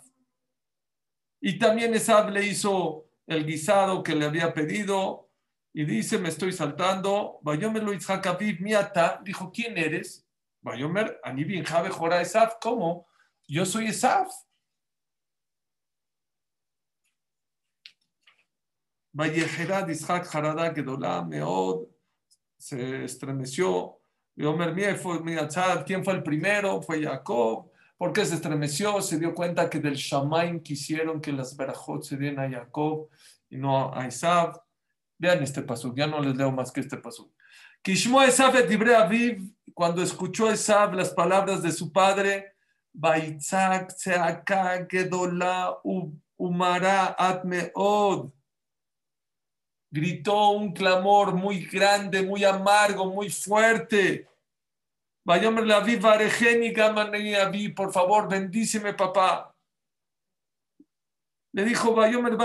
Y 1.41 1.59
también 1.59 1.93
Esab 1.93 2.29
le 2.29 2.45
hizo 2.45 3.09
el 3.27 3.45
guisado 3.45 4.03
que 4.03 4.15
le 4.15 4.25
había 4.25 4.53
pedido 4.53 5.29
y 5.73 5.83
dice, 5.83 6.17
me 6.17 6.29
estoy 6.29 6.53
saltando, 6.53 7.39
Bayomer 7.41 7.83
Isaac 7.93 8.25
Aviv 8.27 8.61
miata, 8.61 9.19
dijo, 9.23 9.51
¿quién 9.51 9.77
eres? 9.77 10.25
Bayomer, 10.61 11.19
Anibin 11.23 11.65
Jabe 11.65 11.89
Jora 11.89 12.21
Esab, 12.21 12.57
¿cómo? 12.61 13.05
Yo 13.47 13.65
soy 13.65 13.87
Esab. 13.87 14.27
Vallejerad 19.19 19.89
Isaac 19.89 20.33
Harada 20.33 20.73
Gedolá 20.73 21.21
Meod 21.21 21.87
se 22.57 23.03
estremeció. 23.03 23.97
¿quién 25.85 26.05
fue 26.05 26.13
el 26.13 26.23
primero? 26.23 26.81
Fue 26.81 27.03
Jacob. 27.03 27.69
¿Por 27.97 28.13
qué 28.13 28.25
se 28.25 28.35
estremeció? 28.35 29.01
Se 29.01 29.19
dio 29.19 29.35
cuenta 29.35 29.69
que 29.69 29.79
del 29.79 29.95
Shamaim 29.95 30.61
quisieron 30.61 31.19
que 31.19 31.33
las 31.33 31.57
Berajot 31.57 32.01
se 32.03 32.15
dieran 32.15 32.45
a 32.45 32.59
Jacob 32.59 33.09
y 33.49 33.57
no 33.57 33.93
a 33.93 34.07
Isab. 34.07 34.61
Vean 35.17 35.43
este 35.43 35.63
paso, 35.63 35.93
ya 35.93 36.07
no 36.07 36.21
les 36.21 36.37
leo 36.37 36.53
más 36.53 36.71
que 36.71 36.79
este 36.79 36.95
paso. 36.95 37.29
Kishmo 37.81 38.21
Esab 38.21 38.55
et 38.55 38.71
Aviv, 38.71 39.53
cuando 39.73 40.01
escuchó 40.01 40.49
Esab 40.49 40.93
las 40.93 41.09
palabras 41.09 41.61
de 41.61 41.73
su 41.73 41.91
padre, 41.91 42.53
Baitzak 42.93 43.93
Tseaka 43.93 44.87
Gedola 44.89 45.77
Umara 46.37 47.17
Atmeod 47.19 48.31
gritó 49.91 50.51
un 50.51 50.73
clamor 50.73 51.33
muy 51.33 51.65
grande, 51.65 52.21
muy 52.21 52.43
amargo, 52.43 53.05
muy 53.05 53.29
fuerte. 53.29 54.27
Vayomer 55.25 55.65
la 55.65 55.79
vi 55.81 55.97
vi, 57.51 57.69
por 57.69 57.91
favor, 57.91 58.27
bendíceme, 58.27 58.93
papá. 58.93 59.53
Le 61.51 61.63
dijo, 61.63 61.93
Vayomer 61.93 62.37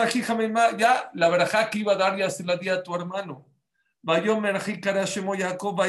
ya 0.76 1.10
la 1.14 1.28
verajá 1.28 1.70
que 1.70 1.78
iba 1.78 1.92
a 1.92 1.96
dar 1.96 2.16
ya 2.16 2.30
se 2.30 2.44
la 2.44 2.56
di 2.56 2.68
a 2.68 2.82
tu 2.82 2.94
hermano. 2.94 3.46
Vayomer 4.02 4.60
karashemo 4.80 5.34
Jacob, 5.34 5.80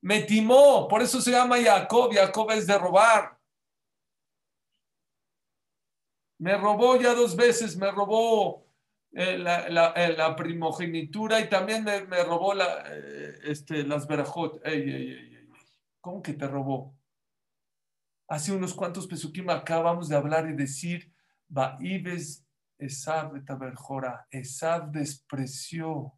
me 0.00 0.20
timó, 0.20 0.86
por 0.86 1.00
eso 1.00 1.20
se 1.20 1.30
llama 1.30 1.56
Jacob, 1.62 2.12
Jacob 2.14 2.50
es 2.50 2.66
de 2.66 2.76
robar. 2.76 3.33
Me 6.38 6.56
robó 6.56 6.96
ya 6.96 7.14
dos 7.14 7.36
veces, 7.36 7.76
me 7.76 7.90
robó 7.90 8.64
eh, 9.12 9.36
eh, 9.36 10.14
la, 10.16 10.34
primogenitura 10.36 11.40
y 11.40 11.48
también 11.48 11.84
me, 11.84 12.24
robó 12.24 12.52
la, 12.52 12.84
eh, 12.88 13.38
este, 13.44 13.84
las 13.84 14.08
verajot. 14.08 14.60
¿Cómo 16.00 16.20
que 16.20 16.34
te 16.34 16.48
robó? 16.48 16.96
Hace 18.28 18.52
unos 18.52 18.74
cuantos 18.74 19.06
pesukim 19.06 19.50
acabamos 19.50 20.08
de 20.08 20.16
hablar 20.16 20.48
y 20.50 20.54
decir, 20.54 21.12
Baibes 21.48 22.44
Esav 22.78 23.44
Taberjora. 23.44 24.26
Esav 24.30 24.90
despreció 24.90 26.14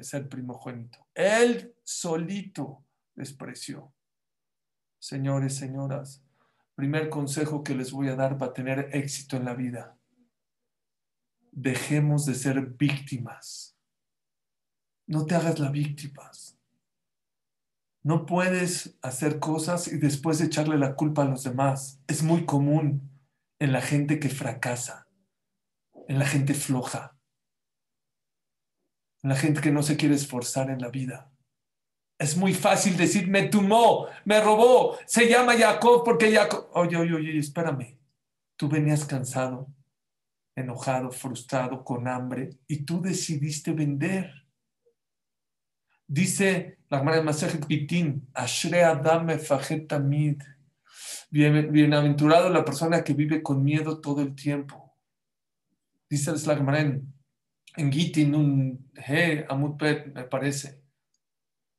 ser 0.00 0.28
primogénito. 0.28 1.06
Él 1.14 1.74
solito 1.84 2.84
despreció. 3.14 3.92
Señores, 4.98 5.56
señoras, 5.56 6.25
Primer 6.76 7.08
consejo 7.08 7.64
que 7.64 7.74
les 7.74 7.90
voy 7.90 8.08
a 8.08 8.16
dar 8.16 8.36
para 8.36 8.52
tener 8.52 8.90
éxito 8.92 9.36
en 9.36 9.46
la 9.46 9.54
vida. 9.54 9.98
Dejemos 11.50 12.26
de 12.26 12.34
ser 12.34 12.60
víctimas. 12.66 13.78
No 15.06 15.24
te 15.24 15.34
hagas 15.34 15.58
la 15.58 15.70
víctima. 15.70 16.30
No 18.02 18.26
puedes 18.26 18.98
hacer 19.00 19.40
cosas 19.40 19.88
y 19.88 19.96
después 19.96 20.40
echarle 20.40 20.76
la 20.76 20.94
culpa 20.94 21.22
a 21.22 21.24
los 21.24 21.44
demás. 21.44 21.98
Es 22.06 22.22
muy 22.22 22.44
común 22.44 23.10
en 23.58 23.72
la 23.72 23.80
gente 23.80 24.20
que 24.20 24.28
fracasa, 24.28 25.08
en 26.06 26.18
la 26.18 26.26
gente 26.26 26.52
floja, 26.52 27.16
en 29.22 29.30
la 29.30 29.36
gente 29.36 29.62
que 29.62 29.72
no 29.72 29.82
se 29.82 29.96
quiere 29.96 30.14
esforzar 30.14 30.70
en 30.70 30.82
la 30.82 30.90
vida. 30.90 31.32
Es 32.18 32.36
muy 32.36 32.54
fácil 32.54 32.96
decir, 32.96 33.28
me 33.28 33.48
tumó, 33.48 34.06
me 34.24 34.40
robó, 34.40 34.96
se 35.06 35.28
llama 35.28 35.56
Jacob 35.56 36.02
porque 36.04 36.32
Jacob... 36.32 36.68
Oye, 36.72 36.96
oye, 36.96 37.14
oye, 37.14 37.38
espérame. 37.38 37.98
Tú 38.56 38.68
venías 38.68 39.04
cansado, 39.04 39.68
enojado, 40.54 41.10
frustrado, 41.10 41.84
con 41.84 42.08
hambre, 42.08 42.58
y 42.66 42.84
tú 42.84 43.02
decidiste 43.02 43.72
vender. 43.72 44.32
Dice 46.06 46.78
la 46.88 46.98
hermana 46.98 47.18
de 47.18 47.24
Masajet 47.24 47.66
Pitín, 47.66 48.28
Ashre 48.32 48.82
Adam 48.82 49.26
Tamid. 49.86 50.42
Bienaventurado 51.28 52.48
la 52.48 52.64
persona 52.64 53.04
que 53.04 53.12
vive 53.12 53.42
con 53.42 53.62
miedo 53.62 54.00
todo 54.00 54.22
el 54.22 54.34
tiempo. 54.34 54.96
Dice 56.08 56.32
la 56.46 56.52
hermana 56.54 56.80
en, 56.80 57.12
en 57.76 57.92
Gitin, 57.92 58.34
un 58.34 58.90
He, 58.94 59.44
Amutpet, 59.48 60.14
me 60.14 60.24
parece. 60.24 60.85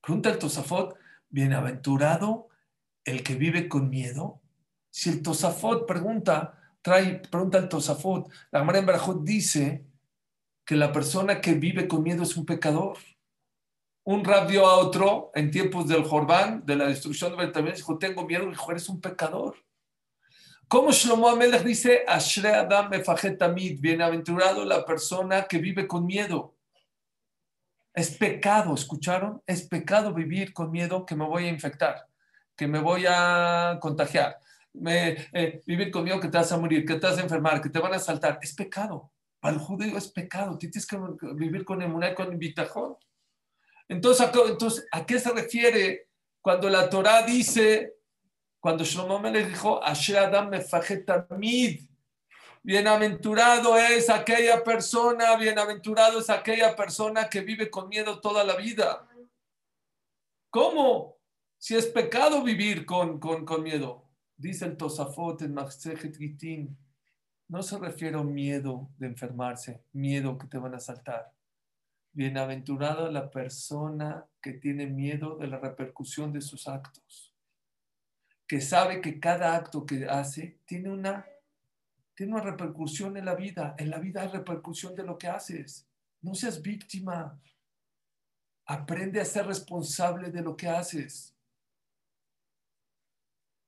Pregunta 0.08 0.30
el 0.30 0.40
Tosafot, 0.40 0.98
bienaventurado 1.28 2.48
el 3.04 3.24
que 3.24 3.36
vive 3.36 3.68
con 3.68 3.90
miedo. 3.90 4.40
Si 4.90 5.10
el 5.10 5.22
Tosafot 5.22 5.86
pregunta, 5.86 6.58
trae, 6.82 7.20
pregunta 7.30 7.58
el 7.58 7.68
Tosafot, 7.68 8.32
la 8.52 8.60
Gemara 8.60 8.80
en 8.80 9.26
dice 9.26 9.86
que 10.64 10.78
la 10.78 10.94
persona 10.94 11.42
que 11.42 11.56
vive 11.56 11.90
con 11.90 12.04
miedo 12.04 12.24
es 12.24 12.38
un 12.38 12.46
pecador. 12.46 12.98
Un 14.06 14.24
rab 14.24 14.48
dio 14.48 14.66
a 14.66 14.78
otro 14.78 15.30
en 15.36 15.52
tiempos 15.52 15.90
del 15.90 16.06
Jordán, 16.06 16.66
de 16.66 16.78
la 16.78 16.88
destrucción 16.88 17.32
de 17.32 17.46
Betamel, 17.46 17.76
dijo, 17.76 17.98
tengo 17.98 18.26
miedo, 18.26 18.50
hijo, 18.50 18.72
eres 18.72 18.88
un 18.88 19.02
pecador. 19.02 19.58
Como 20.70 20.94
Shlomo 20.94 21.28
Amelech 21.28 21.66
dice, 21.66 22.06
Ashre 22.08 22.56
Adam 22.56 22.92
bienaventurado 23.82 24.64
la 24.64 24.86
persona 24.86 25.48
que 25.50 25.58
vive 25.58 25.86
con 25.86 26.06
miedo. 26.06 26.57
Es 27.98 28.16
pecado, 28.16 28.76
¿escucharon? 28.76 29.42
Es 29.48 29.68
pecado 29.68 30.14
vivir 30.14 30.54
con 30.54 30.70
miedo 30.70 31.04
que 31.04 31.16
me 31.16 31.26
voy 31.26 31.46
a 31.46 31.50
infectar, 31.50 32.06
que 32.56 32.68
me 32.68 32.78
voy 32.78 33.06
a 33.10 33.80
contagiar, 33.82 34.38
eh, 34.86 35.64
vivir 35.66 35.90
con 35.90 36.04
miedo 36.04 36.20
que 36.20 36.28
te 36.28 36.38
vas 36.38 36.52
a 36.52 36.60
morir, 36.60 36.86
que 36.86 36.94
te 36.94 37.08
vas 37.08 37.18
a 37.18 37.24
enfermar, 37.24 37.60
que 37.60 37.70
te 37.70 37.80
van 37.80 37.96
a 37.96 37.98
saltar. 37.98 38.38
Es 38.40 38.54
pecado. 38.54 39.12
Para 39.40 39.56
el 39.56 39.60
judío 39.60 39.98
es 39.98 40.10
pecado. 40.10 40.60
Tienes 40.60 40.86
que 40.86 40.96
vivir 41.34 41.66
con 41.66 41.82
emuná 41.82 42.14
con 42.14 42.32
invitajón. 42.32 42.98
Entonces, 43.90 44.30
entonces, 44.48 44.86
¿a 44.92 45.04
qué 45.04 45.18
se 45.18 45.32
refiere 45.32 46.10
cuando 46.40 46.70
la 46.70 46.92
Torah 46.92 47.24
dice, 47.24 47.96
cuando 48.60 48.84
Shlomo 48.84 49.18
me 49.18 49.32
le 49.32 49.44
dijo, 49.44 49.84
Asher 49.84 50.18
Adam 50.18 50.52
mid, 51.40 51.80
Bienaventurado 52.68 53.78
es 53.78 54.10
aquella 54.10 54.62
persona, 54.62 55.38
bienaventurado 55.38 56.20
es 56.20 56.30
aquella 56.30 56.76
persona 56.76 57.30
que 57.30 57.40
vive 57.40 57.72
con 57.72 57.88
miedo 57.88 58.20
toda 58.20 58.44
la 58.44 58.58
vida. 58.58 59.08
¿Cómo? 60.50 61.16
Si 61.58 61.78
es 61.78 61.86
pecado 61.86 62.44
vivir 62.44 62.86
con, 62.86 63.22
con, 63.22 63.64
miedo. 63.64 64.10
Dice 64.36 64.66
el 64.66 64.76
Tosafot 64.76 65.44
en 65.44 65.54
Machsejet 65.54 66.18
Gitin. 66.18 66.78
No 67.48 67.64
se 67.64 67.78
refiere 67.78 68.18
a 68.18 68.24
miedo 68.24 68.90
de 68.98 69.08
enfermarse, 69.08 69.86
miedo 69.94 70.38
que 70.38 70.48
te 70.48 70.58
van 70.58 70.76
a 70.76 70.82
saltar. 70.82 71.32
Bienaventurado 72.12 73.10
la 73.10 73.32
persona 73.32 74.26
que 74.42 74.52
tiene 74.52 74.88
miedo 74.88 75.38
de 75.38 75.48
la 75.48 75.58
repercusión 75.58 76.34
de 76.34 76.42
sus 76.42 76.68
actos, 76.68 77.34
que 78.46 78.60
sabe 78.60 79.00
que 79.00 79.22
cada 79.22 79.56
acto 79.56 79.86
que 79.86 80.06
hace 80.10 80.60
tiene 80.66 80.92
una 80.92 81.26
tiene 82.18 82.34
una 82.34 82.42
repercusión 82.42 83.16
en 83.16 83.26
la 83.26 83.36
vida. 83.36 83.76
En 83.78 83.92
la 83.92 84.00
vida 84.00 84.24
hay 84.24 84.30
repercusión 84.30 84.96
de 84.96 85.04
lo 85.04 85.20
que 85.20 85.28
haces. 85.28 85.88
No 86.20 86.34
seas 86.34 86.64
víctima. 86.64 87.40
Aprende 88.66 89.22
a 89.22 89.26
ser 89.26 89.46
responsable 89.46 90.32
de 90.32 90.42
lo 90.42 90.58
que 90.58 90.68
haces. 90.68 91.36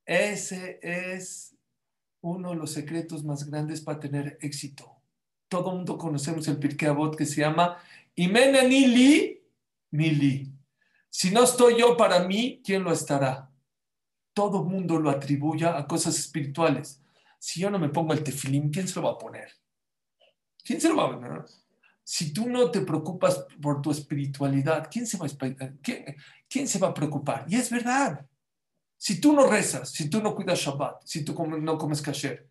Ese 0.04 0.80
es 0.82 1.56
uno 2.22 2.50
de 2.50 2.56
los 2.56 2.72
secretos 2.72 3.24
más 3.24 3.48
grandes 3.48 3.82
para 3.82 4.00
tener 4.00 4.40
éxito. 4.42 5.00
Todo 5.48 5.72
mundo 5.72 5.96
conocemos 5.96 6.48
el 6.48 6.58
Pirkei 6.58 6.90
Avot 6.90 7.16
que 7.16 7.28
se 7.28 7.42
llama 7.42 7.78
Imena 8.16 8.64
Nili, 8.64 9.44
Mili. 9.92 10.52
Si 11.08 11.30
no 11.30 11.44
estoy 11.44 11.80
yo 11.80 11.96
para 11.96 12.24
mí, 12.28 12.64
¿quién 12.66 12.84
lo 12.84 12.92
estará? 12.92 13.52
Todo 14.34 14.64
mundo 14.64 15.00
lo 15.00 15.12
atribuye 15.12 15.68
a 15.68 15.86
cosas 15.86 16.18
espirituales. 16.18 17.00
Si 17.40 17.62
yo 17.62 17.70
no 17.70 17.80
me 17.80 17.90
pongo 17.90 18.14
el 18.14 18.24
tefilín, 18.24 18.70
¿quién 18.70 18.88
se 18.88 19.00
lo 19.00 19.08
va 19.08 19.14
a 19.14 19.18
poner? 19.18 19.50
¿Quién 20.64 20.80
se 20.80 20.90
lo 20.90 20.98
va 20.98 21.06
a 21.06 21.12
poner? 21.12 21.46
Si 22.04 22.34
tú 22.34 22.50
no 22.50 22.70
te 22.70 22.82
preocupas 22.82 23.46
por 23.62 23.82
tu 23.82 23.92
espiritualidad, 23.92 24.90
¿quién 24.92 25.08
se 25.08 25.18
va 25.18 25.26
a, 25.26 25.72
quién, 25.82 26.16
quién 26.50 26.68
se 26.68 26.80
va 26.80 26.90
a 26.90 26.94
preocupar? 26.94 27.46
Y 27.48 27.56
es 27.56 27.70
verdad. 27.70 28.26
Si 28.98 29.22
tú 29.22 29.32
no 29.32 29.48
rezas, 29.48 29.92
si 29.92 30.10
tú 30.10 30.22
no 30.22 30.36
cuidas 30.36 30.60
Shabbat, 30.60 31.04
si 31.06 31.24
tú 31.24 31.34
no 31.48 31.78
comes 31.78 32.02
kasher, 32.02 32.50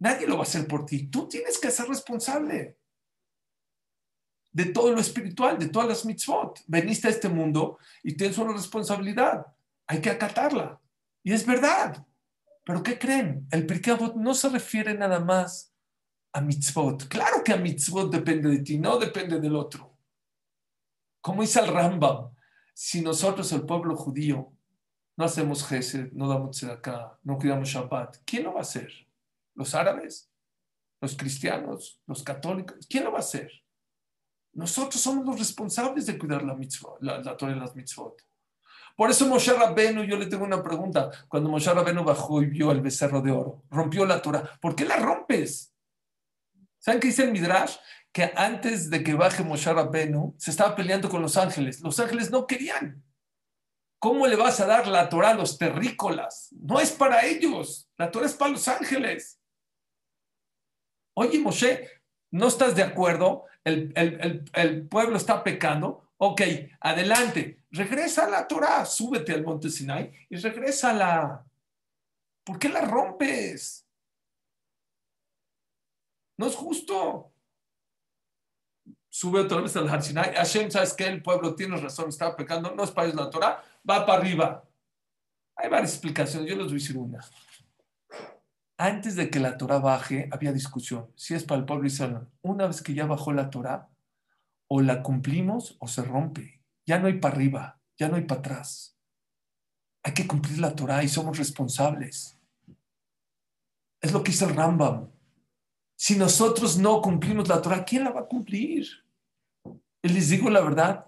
nadie 0.00 0.26
lo 0.26 0.34
va 0.34 0.40
a 0.40 0.42
hacer 0.42 0.66
por 0.66 0.84
ti. 0.84 1.06
Tú 1.06 1.26
tienes 1.26 1.58
que 1.58 1.70
ser 1.70 1.88
responsable 1.88 2.76
de 4.52 4.64
todo 4.66 4.92
lo 4.92 5.00
espiritual, 5.00 5.58
de 5.58 5.68
todas 5.68 5.88
las 5.88 6.04
mitzvot. 6.04 6.64
Veniste 6.66 7.08
a 7.08 7.10
este 7.10 7.28
mundo 7.28 7.78
y 8.02 8.16
tienes 8.16 8.36
una 8.38 8.52
responsabilidad. 8.52 9.46
Hay 9.86 10.00
que 10.00 10.10
acatarla. 10.10 10.80
Y 11.22 11.32
es 11.32 11.46
verdad. 11.46 12.04
Pero 12.66 12.82
¿qué 12.82 12.98
creen? 12.98 13.46
El 13.52 13.64
Pirkei 13.64 13.96
no 14.16 14.34
se 14.34 14.48
refiere 14.48 14.92
nada 14.92 15.20
más 15.20 15.72
a 16.32 16.40
mitzvot. 16.40 17.06
Claro 17.06 17.44
que 17.44 17.52
a 17.52 17.56
mitzvot 17.56 18.10
depende 18.10 18.50
de 18.50 18.58
ti, 18.58 18.76
no 18.76 18.98
depende 18.98 19.38
del 19.38 19.54
otro. 19.54 19.96
Como 21.20 21.42
dice 21.42 21.60
el 21.60 21.68
Rambam, 21.68 22.34
si 22.74 23.02
nosotros, 23.02 23.52
el 23.52 23.62
pueblo 23.62 23.94
judío, 23.94 24.52
no 25.16 25.24
hacemos 25.24 25.64
gesed, 25.64 26.12
no 26.12 26.28
damos 26.28 26.60
acá, 26.64 27.16
no 27.22 27.38
cuidamos 27.38 27.68
Shabbat, 27.68 28.18
¿quién 28.24 28.42
lo 28.42 28.54
va 28.54 28.58
a 28.58 28.62
hacer? 28.62 28.92
¿Los 29.54 29.72
árabes? 29.76 30.28
¿Los 31.00 31.16
cristianos? 31.16 32.00
¿Los 32.04 32.24
católicos? 32.24 32.84
¿Quién 32.90 33.04
lo 33.04 33.12
va 33.12 33.18
a 33.18 33.20
hacer? 33.20 33.50
Nosotros 34.54 35.00
somos 35.00 35.24
los 35.24 35.38
responsables 35.38 36.04
de 36.06 36.18
cuidar 36.18 36.42
la, 36.42 36.56
mitzvot, 36.56 37.00
la, 37.00 37.36
Torah 37.36 37.54
y 37.54 37.60
las 37.60 37.76
mitzvot. 37.76 38.25
Por 38.96 39.10
eso 39.10 39.26
Moshe 39.28 39.52
Rabenu, 39.52 40.04
yo 40.04 40.16
le 40.16 40.26
tengo 40.26 40.44
una 40.44 40.62
pregunta. 40.62 41.10
Cuando 41.28 41.50
Moshe 41.50 41.72
Rabenu 41.72 42.02
bajó 42.02 42.42
y 42.42 42.46
vio 42.46 42.72
el 42.72 42.80
becerro 42.80 43.20
de 43.20 43.30
oro, 43.30 43.62
rompió 43.70 44.06
la 44.06 44.22
Torah. 44.22 44.58
¿Por 44.58 44.74
qué 44.74 44.86
la 44.86 44.96
rompes? 44.96 45.74
¿Saben 46.78 47.00
qué 47.00 47.08
dice 47.08 47.24
el 47.24 47.32
Midrash? 47.32 47.76
Que 48.10 48.32
antes 48.34 48.88
de 48.88 49.04
que 49.04 49.12
baje 49.12 49.44
Moshe 49.44 49.70
Rabenu, 49.70 50.34
se 50.38 50.50
estaba 50.50 50.74
peleando 50.74 51.10
con 51.10 51.20
los 51.20 51.36
ángeles. 51.36 51.82
Los 51.82 52.00
ángeles 52.00 52.30
no 52.30 52.46
querían. 52.46 53.04
¿Cómo 53.98 54.26
le 54.26 54.36
vas 54.36 54.60
a 54.60 54.66
dar 54.66 54.86
la 54.86 55.10
Torah 55.10 55.30
a 55.30 55.34
los 55.34 55.58
terrícolas? 55.58 56.48
No 56.52 56.80
es 56.80 56.90
para 56.90 57.26
ellos. 57.26 57.90
La 57.98 58.10
Torah 58.10 58.26
es 58.26 58.34
para 58.34 58.52
los 58.52 58.66
ángeles. 58.66 59.38
Oye, 61.14 61.38
Moshe, 61.38 61.90
¿no 62.30 62.48
estás 62.48 62.74
de 62.74 62.82
acuerdo? 62.82 63.44
El, 63.62 63.92
el 64.54 64.88
pueblo 64.88 65.18
está 65.18 65.44
pecando. 65.44 66.05
Ok, 66.18 66.42
adelante. 66.80 67.62
Regresa 67.70 68.24
a 68.24 68.30
la 68.30 68.48
Torah. 68.48 68.84
Súbete 68.84 69.32
al 69.32 69.44
monte 69.44 69.70
Sinai 69.70 70.12
y 70.30 70.36
regresa 70.36 70.92
la... 70.92 71.44
¿Por 72.44 72.58
qué 72.58 72.68
la 72.68 72.82
rompes? 72.82 73.86
No 76.38 76.46
es 76.46 76.54
justo. 76.54 77.32
Sube 79.08 79.40
otra 79.40 79.60
vez 79.60 79.74
al 79.76 79.88
Har 79.88 80.02
Sinai. 80.02 80.34
Hashem, 80.34 80.70
¿sabes 80.70 80.92
qué? 80.92 81.06
El 81.06 81.22
pueblo 81.22 81.54
tiene 81.54 81.76
razón, 81.76 82.08
está 82.08 82.36
pecando. 82.36 82.74
No 82.74 82.84
es 82.84 82.90
para 82.90 83.08
ellos 83.08 83.20
la 83.20 83.30
Torah 83.30 83.64
va 83.88 84.04
para 84.04 84.18
arriba. 84.18 84.64
Hay 85.56 85.70
varias 85.70 85.92
explicaciones, 85.92 86.48
yo 86.48 86.56
les 86.56 86.66
voy 86.66 86.74
a 86.74 86.78
decir 86.78 86.98
una. 86.98 87.24
Antes 88.76 89.16
de 89.16 89.30
que 89.30 89.40
la 89.40 89.56
Torah 89.56 89.78
baje, 89.78 90.28
había 90.30 90.52
discusión. 90.52 91.10
Si 91.16 91.34
es 91.34 91.44
para 91.44 91.60
el 91.60 91.64
pueblo 91.64 91.86
israelí, 91.86 92.26
una 92.42 92.66
vez 92.66 92.82
que 92.82 92.92
ya 92.92 93.06
bajó 93.06 93.32
la 93.32 93.48
Torah, 93.48 93.88
o 94.68 94.80
la 94.80 95.02
cumplimos 95.02 95.76
o 95.80 95.88
se 95.88 96.02
rompe. 96.02 96.62
Ya 96.86 96.98
no 96.98 97.06
hay 97.06 97.18
para 97.18 97.34
arriba, 97.34 97.80
ya 97.98 98.08
no 98.08 98.16
hay 98.16 98.22
para 98.22 98.40
atrás. 98.40 98.96
Hay 100.02 100.14
que 100.14 100.26
cumplir 100.26 100.58
la 100.58 100.74
Torah 100.74 101.02
y 101.02 101.08
somos 101.08 101.38
responsables. 101.38 102.38
Es 104.00 104.12
lo 104.12 104.22
que 104.22 104.30
dice 104.30 104.44
el 104.44 104.54
Rambam. 104.54 105.10
Si 105.96 106.16
nosotros 106.16 106.78
no 106.78 107.00
cumplimos 107.00 107.48
la 107.48 107.60
Torah, 107.60 107.84
¿quién 107.84 108.04
la 108.04 108.10
va 108.10 108.20
a 108.20 108.26
cumplir? 108.26 108.86
Y 110.02 110.08
les 110.08 110.28
digo 110.28 110.50
la 110.50 110.60
verdad, 110.60 111.06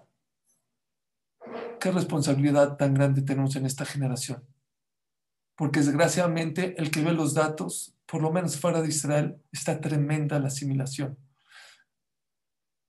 qué 1.79 1.91
responsabilidad 1.91 2.75
tan 2.75 2.93
grande 2.93 3.21
tenemos 3.21 3.55
en 3.55 3.65
esta 3.65 3.85
generación. 3.85 4.43
Porque 5.55 5.79
desgraciadamente 5.79 6.75
el 6.77 6.91
que 6.91 7.03
ve 7.03 7.13
los 7.13 7.33
datos, 7.33 7.95
por 8.05 8.21
lo 8.21 8.31
menos 8.31 8.59
fuera 8.59 8.81
de 8.81 8.89
Israel, 8.89 9.41
está 9.51 9.79
tremenda 9.79 10.39
la 10.39 10.47
asimilación. 10.47 11.17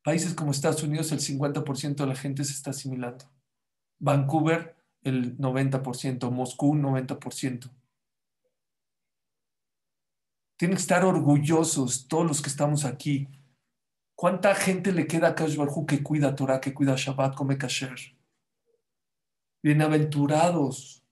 Países 0.03 0.35
como 0.35 0.51
Estados 0.51 0.83
Unidos, 0.83 1.13
el 1.13 1.21
50% 1.21 1.97
de 1.97 2.07
la 2.07 2.17
gente 2.17 2.45
se 2.45 2.53
está 2.53 2.71
asimilando. 2.71 3.31
Vancouver, 3.99 4.77
el 5.03 5.37
90%. 5.37 6.31
Moscú, 6.31 6.75
90%. 6.75 7.71
Tienen 10.57 10.77
que 10.77 10.83
estar 10.83 11.05
orgullosos 11.05 12.07
todos 12.09 12.27
los 12.27 12.43
que 12.43 12.49
estamos 12.49 12.85
aquí. 12.85 13.29
¿Cuánta 14.15 14.55
gente 14.55 14.93
le 14.93 15.07
queda 15.07 15.29
a 15.29 15.35
Kash 15.35 15.57
que 15.89 16.03
cuida 16.03 16.37
Torah, 16.37 16.61
que 16.61 16.75
cuida 16.75 16.95
Shabbat, 16.97 17.35
come 17.35 17.57
kasher? 17.57 17.99
Bienaventurados. 19.63 21.03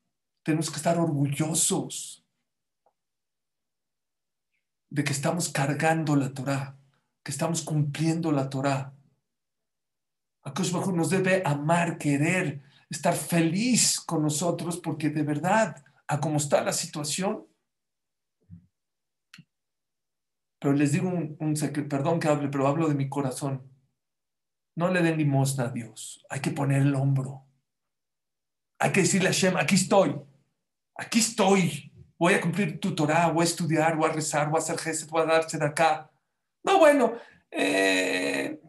Tenemos 0.42 0.70
que 0.70 0.76
estar 0.76 0.98
orgullosos 0.98 2.26
de 4.90 5.04
que 5.04 5.12
estamos 5.12 5.48
cargando 5.50 6.16
la 6.16 6.32
Torah, 6.32 6.77
que 7.28 7.32
estamos 7.32 7.60
cumpliendo 7.60 8.32
la 8.32 8.48
Torah. 8.48 8.90
Akash 10.44 10.72
nos 10.72 11.10
debe 11.10 11.42
amar, 11.44 11.98
querer, 11.98 12.62
estar 12.88 13.14
feliz 13.14 14.00
con 14.00 14.22
nosotros 14.22 14.78
porque 14.78 15.10
de 15.10 15.24
verdad, 15.24 15.84
a 16.06 16.20
cómo 16.20 16.38
está 16.38 16.64
la 16.64 16.72
situación. 16.72 17.46
Pero 20.58 20.72
les 20.72 20.92
digo 20.92 21.10
un, 21.10 21.36
un 21.38 21.54
perdón 21.86 22.18
que 22.18 22.28
hable, 22.28 22.48
pero 22.48 22.66
hablo 22.66 22.88
de 22.88 22.94
mi 22.94 23.10
corazón. 23.10 23.70
No 24.74 24.88
le 24.88 25.02
den 25.02 25.18
limosna 25.18 25.64
a 25.64 25.70
Dios, 25.70 26.24
hay 26.30 26.40
que 26.40 26.52
poner 26.52 26.80
el 26.80 26.94
hombro. 26.94 27.44
Hay 28.78 28.90
que 28.90 29.02
decirle 29.02 29.28
a 29.28 29.32
Hashem, 29.32 29.54
aquí 29.58 29.74
estoy, 29.74 30.18
aquí 30.94 31.18
estoy. 31.18 31.92
Voy 32.18 32.32
a 32.32 32.40
cumplir 32.40 32.80
tu 32.80 32.94
Torah, 32.94 33.28
voy 33.28 33.42
a 33.42 33.44
estudiar, 33.44 33.98
voy 33.98 34.08
a 34.08 34.14
rezar, 34.14 34.48
voy 34.48 34.60
a 34.60 34.62
hacer 34.62 34.78
gestos, 34.78 35.10
voy 35.10 35.20
a 35.20 35.26
darse 35.26 35.58
de 35.58 35.66
acá. 35.66 36.10
No, 36.64 36.78
bueno, 36.78 37.14
eh, 37.50 38.60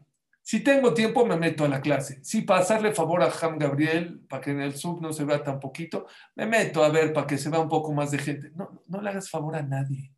si 0.41 0.62
tengo 0.62 0.95
tiempo 0.95 1.25
me 1.28 1.38
meto 1.38 1.63
a 1.63 1.67
la 1.67 1.80
clase. 1.80 2.23
Si 2.23 2.41
para 2.41 2.62
hacerle 2.62 2.91
favor 2.91 3.21
a 3.21 3.32
Ham 3.32 3.60
Gabriel, 3.60 4.21
para 4.28 4.41
que 4.41 4.49
en 4.49 4.62
el 4.62 4.75
sub 4.75 4.99
no 4.99 5.13
se 5.13 5.23
vea 5.23 5.43
tan 5.43 5.60
poquito, 5.60 6.08
me 6.34 6.47
meto 6.47 6.84
a 6.84 6.89
ver 6.89 7.13
para 7.13 7.28
que 7.28 7.38
se 7.38 7.49
vea 7.49 7.60
un 7.60 7.69
poco 7.69 7.93
más 7.93 8.10
de 8.10 8.17
gente. 8.17 8.49
No, 8.56 8.84
no 8.88 8.99
le 8.99 9.10
hagas 9.12 9.30
favor 9.30 9.56
a 9.56 9.62
nadie. 9.62 10.12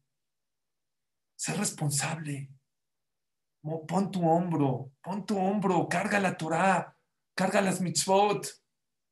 Sé 1.35 1.53
responsable. 1.53 2.49
Pon 3.61 4.09
tu 4.09 4.25
hombro, 4.27 4.91
pon 5.03 5.25
tu 5.25 5.37
hombro, 5.37 5.87
carga 5.89 6.19
la 6.19 6.37
Torah, 6.37 6.95
carga 7.35 7.61
las 7.61 7.81
mitzvot. 7.81 8.47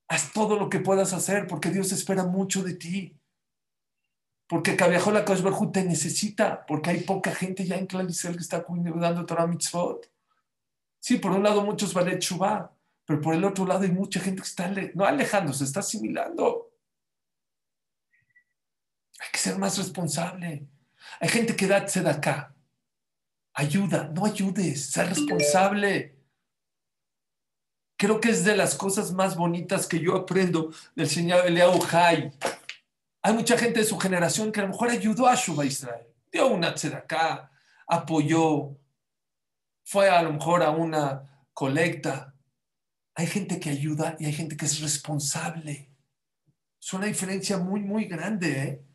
Haz 0.08 0.32
todo 0.32 0.58
lo 0.58 0.70
que 0.70 0.80
puedas 0.80 1.12
hacer 1.12 1.48
porque 1.48 1.70
Dios 1.70 1.92
espera 1.92 2.24
mucho 2.24 2.64
de 2.64 2.76
ti. 2.76 3.19
Porque 4.50 4.76
Kaviajola 4.76 5.24
Kashbarhu 5.24 5.72
te 5.72 5.84
necesita, 5.84 6.66
porque 6.66 6.90
hay 6.90 7.02
poca 7.02 7.30
gente 7.36 7.68
ya 7.68 7.76
en 7.76 7.86
Clarisel 7.86 8.34
que 8.34 8.42
está 8.42 8.64
cuidando 8.64 9.24
Torah 9.24 9.46
Mitzvot. 9.46 10.12
Sí, 11.00 11.18
por 11.18 11.34
un 11.34 11.44
lado 11.44 11.62
muchos 11.62 11.94
vale 11.94 12.18
Chubá, 12.18 12.76
pero 13.06 13.22
por 13.22 13.36
el 13.36 13.46
otro 13.46 13.68
lado 13.68 13.84
hay 13.84 13.92
mucha 13.92 14.20
gente 14.20 14.42
que 14.42 14.48
está 14.48 14.68
no 14.96 15.06
alejándose, 15.06 15.64
está 15.64 15.82
asimilando. 15.82 16.72
Hay 19.20 19.30
que 19.32 19.38
ser 19.38 19.60
más 19.60 19.78
responsable. 19.78 20.68
Hay 21.20 21.30
gente 21.30 21.56
que 21.56 21.68
da 21.68 21.86
acá. 22.10 22.56
Ayuda, 23.54 24.12
no 24.16 24.26
ayudes, 24.26 24.90
sé 24.90 25.04
responsable. 25.04 26.18
Creo 27.98 28.20
que 28.20 28.30
es 28.30 28.44
de 28.44 28.58
las 28.58 28.74
cosas 28.74 29.12
más 29.12 29.36
bonitas 29.36 29.86
que 29.86 30.00
yo 30.00 30.16
aprendo 30.16 30.74
del 30.96 31.08
señor 31.08 31.46
Eliahu 31.46 31.80
Hay. 31.92 32.32
Hay 33.22 33.34
mucha 33.34 33.58
gente 33.58 33.80
de 33.80 33.86
su 33.86 33.98
generación 33.98 34.52
que 34.52 34.62
a 34.62 34.64
lo 34.64 34.70
mejor 34.70 34.90
ayudó 34.90 35.28
a 35.28 35.36
Shuba 35.36 35.66
Israel. 35.66 36.08
Dio 36.32 36.48
una 36.48 36.70
acá, 36.70 37.52
apoyó, 37.88 38.78
fue 39.84 40.10
a 40.10 40.22
lo 40.22 40.34
mejor 40.34 40.64
a 40.64 40.70
una 40.70 41.48
colecta. 41.54 42.36
Hay 43.16 43.28
gente 43.28 43.60
que 43.60 43.72
ayuda 43.72 44.16
y 44.20 44.26
hay 44.26 44.34
gente 44.34 44.56
que 44.56 44.66
es 44.66 44.80
responsable. 44.80 45.92
Es 46.82 46.94
una 46.94 47.08
diferencia 47.08 47.58
muy, 47.58 47.82
muy 47.82 48.06
grande. 48.06 48.64
¿eh? 48.64 48.86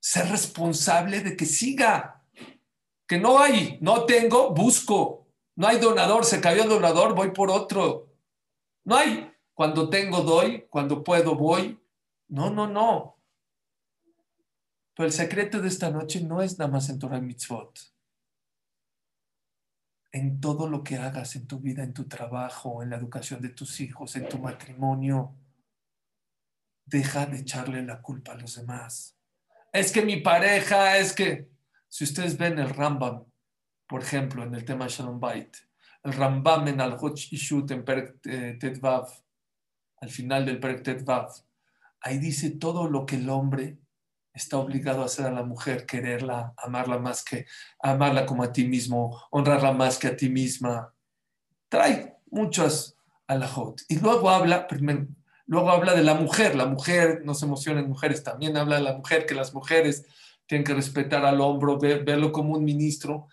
Ser 0.00 0.28
responsable 0.28 1.20
de 1.20 1.36
que 1.36 1.46
siga. 1.46 2.26
Que 3.06 3.18
no 3.18 3.38
hay, 3.38 3.78
no 3.80 4.04
tengo, 4.04 4.52
busco. 4.52 5.28
No 5.56 5.68
hay 5.68 5.78
donador, 5.78 6.24
se 6.24 6.40
cayó 6.40 6.64
el 6.64 6.68
donador, 6.68 7.14
voy 7.14 7.30
por 7.30 7.50
otro. 7.50 8.12
No 8.84 8.96
hay, 8.96 9.30
cuando 9.54 9.88
tengo 9.88 10.22
doy, 10.22 10.66
cuando 10.68 11.02
puedo 11.02 11.34
voy. 11.34 11.78
No, 12.30 12.48
no, 12.48 12.66
no. 12.66 13.18
Pero 14.94 15.06
el 15.06 15.12
secreto 15.12 15.60
de 15.60 15.68
esta 15.68 15.90
noche 15.90 16.22
no 16.22 16.42
es 16.42 16.58
nada 16.58 16.70
más 16.70 16.88
en 16.88 16.98
Torah 16.98 17.20
Mitzvot. 17.20 17.78
En 20.12 20.40
todo 20.40 20.68
lo 20.68 20.82
que 20.82 20.96
hagas 20.96 21.36
en 21.36 21.46
tu 21.46 21.60
vida, 21.60 21.82
en 21.82 21.92
tu 21.92 22.08
trabajo, 22.08 22.82
en 22.82 22.90
la 22.90 22.96
educación 22.96 23.40
de 23.40 23.50
tus 23.50 23.80
hijos, 23.80 24.16
en 24.16 24.28
tu 24.28 24.38
matrimonio, 24.38 25.36
deja 26.84 27.26
de 27.26 27.38
echarle 27.38 27.82
la 27.82 28.00
culpa 28.00 28.32
a 28.32 28.36
los 28.36 28.56
demás. 28.56 29.16
Es 29.72 29.92
que 29.92 30.02
mi 30.02 30.18
pareja, 30.18 30.98
es 30.98 31.12
que, 31.12 31.48
si 31.88 32.04
ustedes 32.04 32.36
ven 32.36 32.58
el 32.58 32.70
Rambam, 32.70 33.24
por 33.88 34.02
ejemplo, 34.02 34.42
en 34.44 34.54
el 34.54 34.64
tema 34.64 34.86
Shalom 34.88 35.18
Bait, 35.18 35.56
el 36.02 36.12
Rambam 36.12 36.66
en 36.68 36.80
al 36.80 36.96
Ishut 37.30 37.70
en 37.70 37.84
Perek 37.84 38.26
eh, 38.26 38.56
Tetvav, 38.58 39.08
al 40.00 40.10
final 40.10 40.44
del 40.46 40.58
Perek 40.58 40.82
Tetvav, 40.82 41.30
ahí 42.00 42.18
dice 42.18 42.50
todo 42.50 42.88
lo 42.88 43.06
que 43.06 43.16
el 43.16 43.28
hombre 43.28 43.78
está 44.32 44.58
obligado 44.58 45.02
a 45.02 45.06
hacer 45.06 45.26
a 45.26 45.32
la 45.32 45.42
mujer, 45.42 45.86
quererla, 45.86 46.54
amarla 46.56 46.98
más 46.98 47.24
que 47.24 47.46
amarla 47.80 48.26
como 48.26 48.42
a 48.42 48.52
ti 48.52 48.64
mismo, 48.66 49.22
honrarla 49.30 49.72
más 49.72 49.98
que 49.98 50.08
a 50.08 50.16
ti 50.16 50.28
misma. 50.28 50.94
Trae 51.68 52.16
muchas 52.30 52.96
alajot. 53.26 53.82
Y 53.88 53.98
luego 53.98 54.30
habla, 54.30 54.66
primero, 54.66 55.06
luego 55.46 55.70
habla 55.70 55.94
de 55.94 56.02
la 56.02 56.14
mujer. 56.14 56.56
La 56.56 56.66
mujer, 56.66 57.22
no 57.24 57.34
se 57.34 57.46
emocionen 57.46 57.88
mujeres, 57.88 58.22
también 58.22 58.56
habla 58.56 58.76
de 58.76 58.82
la 58.82 58.96
mujer, 58.96 59.26
que 59.26 59.34
las 59.34 59.54
mujeres 59.54 60.06
tienen 60.46 60.64
que 60.64 60.74
respetar 60.74 61.24
al 61.24 61.40
hombro, 61.40 61.78
verlo 61.78 62.32
como 62.32 62.54
un 62.54 62.64
ministro. 62.64 63.28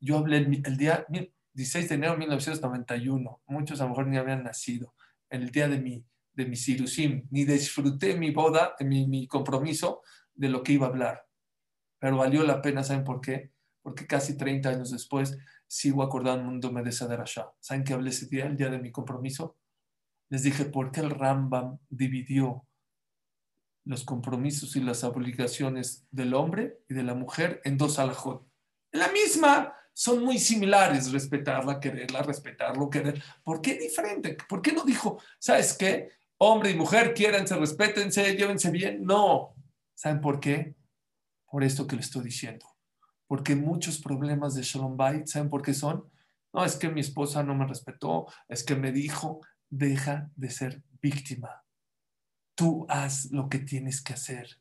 Yo 0.00 0.16
hablé 0.16 0.38
el, 0.38 0.76
día 0.76 1.06
16 1.52 1.88
de 1.88 1.94
enero 1.94 2.12
de 2.12 2.18
1991, 2.18 3.42
muchos 3.46 3.80
a 3.80 3.84
lo 3.84 3.90
mejor 3.90 4.06
ni 4.06 4.16
habían 4.16 4.42
nacido, 4.42 4.94
el 5.28 5.50
día 5.50 5.68
de 5.68 5.78
mi 5.78 6.04
de 6.40 6.48
mi 6.48 6.56
sirusim, 6.56 7.26
ni 7.30 7.44
disfruté 7.44 8.16
mi 8.16 8.30
boda, 8.30 8.74
mi, 8.80 9.06
mi 9.06 9.26
compromiso 9.26 10.02
de 10.34 10.48
lo 10.48 10.62
que 10.62 10.72
iba 10.72 10.86
a 10.86 10.90
hablar. 10.90 11.26
Pero 11.98 12.16
valió 12.16 12.42
la 12.44 12.62
pena, 12.62 12.82
¿saben 12.82 13.04
por 13.04 13.20
qué? 13.20 13.52
Porque 13.82 14.06
casi 14.06 14.36
30 14.36 14.70
años 14.70 14.90
después 14.90 15.36
sigo 15.66 16.02
acordándome 16.02 16.82
de 16.82 16.90
esa. 16.90 17.54
¿Saben 17.60 17.84
qué 17.84 17.92
hablé 17.92 18.10
ese 18.10 18.26
día, 18.26 18.46
el 18.46 18.56
día 18.56 18.70
de 18.70 18.78
mi 18.78 18.90
compromiso? 18.90 19.58
Les 20.30 20.42
dije, 20.42 20.64
¿por 20.64 20.90
qué 20.90 21.00
el 21.00 21.10
Rambam 21.10 21.78
dividió 21.88 22.66
los 23.84 24.04
compromisos 24.04 24.76
y 24.76 24.80
las 24.80 25.04
obligaciones 25.04 26.06
del 26.10 26.34
hombre 26.34 26.80
y 26.88 26.94
de 26.94 27.02
la 27.02 27.14
mujer 27.14 27.60
en 27.64 27.76
dos 27.76 27.98
alajot? 27.98 28.46
La 28.92 29.08
misma, 29.12 29.74
son 29.92 30.24
muy 30.24 30.38
similares, 30.38 31.12
respetarla, 31.12 31.78
quererla, 31.78 32.22
respetarlo, 32.22 32.88
querer. 32.88 33.22
¿Por 33.44 33.60
qué 33.60 33.74
diferente? 33.74 34.36
¿Por 34.48 34.62
qué 34.62 34.72
no 34.72 34.82
dijo, 34.84 35.20
sabes 35.38 35.76
qué? 35.76 36.08
Hombre 36.42 36.70
y 36.70 36.74
mujer, 36.74 37.12
quiéranse, 37.14 37.54
respétense, 37.56 38.34
llévense 38.34 38.70
bien. 38.70 39.04
No. 39.04 39.54
¿Saben 39.94 40.20
por 40.20 40.40
qué? 40.40 40.74
Por 41.46 41.62
esto 41.62 41.86
que 41.86 41.96
le 41.96 42.02
estoy 42.02 42.24
diciendo. 42.24 42.66
Porque 43.26 43.54
muchos 43.54 43.98
problemas 43.98 44.54
de 44.54 44.62
Shalom 44.62 44.96
Bait, 44.96 45.26
¿saben 45.26 45.50
por 45.50 45.62
qué 45.62 45.74
son? 45.74 46.08
No, 46.52 46.64
es 46.64 46.76
que 46.76 46.88
mi 46.88 47.00
esposa 47.00 47.42
no 47.42 47.54
me 47.54 47.66
respetó, 47.66 48.26
es 48.48 48.64
que 48.64 48.74
me 48.74 48.90
dijo, 48.90 49.40
deja 49.68 50.30
de 50.34 50.50
ser 50.50 50.82
víctima. 51.00 51.62
Tú 52.54 52.86
haz 52.88 53.30
lo 53.30 53.48
que 53.48 53.58
tienes 53.58 54.02
que 54.02 54.14
hacer. 54.14 54.60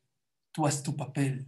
Tú 0.51 0.67
haz 0.67 0.83
tu 0.83 0.95
papel. 0.95 1.47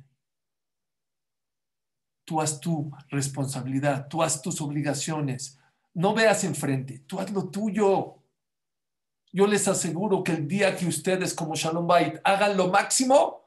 Tú 2.26 2.40
haz 2.42 2.60
tu 2.60 2.92
responsabilidad. 3.10 4.08
Tú 4.08 4.24
haz 4.24 4.42
tus 4.42 4.62
obligaciones. 4.62 5.60
No 5.94 6.14
veas 6.14 6.44
enfrente. 6.44 7.00
Tú 7.00 7.20
haz 7.20 7.32
lo 7.32 7.50
tuyo. 7.50 8.21
Yo 9.34 9.48
les 9.48 9.68
aseguro 9.68 10.24
que 10.24 10.34
el 10.34 10.48
día 10.48 10.76
que 10.76 10.86
ustedes 10.86 11.34
como 11.34 11.56
Shalom 11.56 11.88
Bait 11.88 12.20
hagan 12.24 12.58
lo 12.58 12.68
máximo, 12.68 13.46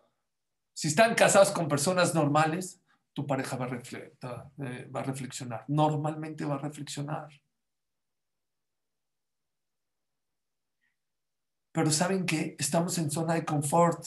si 0.73 0.89
están 0.89 1.15
casados 1.15 1.51
con 1.51 1.69
personas 1.69 2.15
normales, 2.15 2.81
tu 3.13 3.27
pareja 3.27 3.57
va 3.57 3.67
a, 3.67 4.51
eh, 4.65 4.89
reflexionar. 4.93 5.65
Normalmente 5.69 6.45
va 6.45 6.55
a 6.55 6.59
reflexionar. 6.59 7.29
Pero 11.71 11.91
¿saben 11.91 12.25
qué? 12.25 12.57
Estamos 12.59 12.97
en 12.99 13.11
zona 13.11 13.35
de 13.35 13.45
confort. 13.45 14.05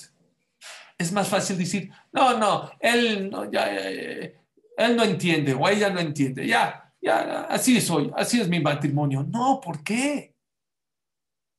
Es 0.98 1.12
más 1.12 1.30
fácil 1.30 1.58
decir, 1.58 1.92
no, 2.12 2.38
no, 2.38 2.72
él 2.80 3.30
no, 3.30 3.50
ya, 3.52 3.68
eh, 3.70 4.40
él 4.78 4.96
no 4.96 5.04
entiende 5.04 5.54
o 5.54 5.68
ella 5.70 5.90
no 5.90 6.00
entiende. 6.00 6.48
Ya, 6.48 6.94
ya, 7.02 7.42
así 7.44 7.80
soy, 7.80 8.12
así 8.16 8.42
es 8.42 8.50
mi 8.50 8.60
matrimonio. 8.60 9.24
No, 9.24 9.62
¿por 9.62 9.84
qué? 9.84 10.37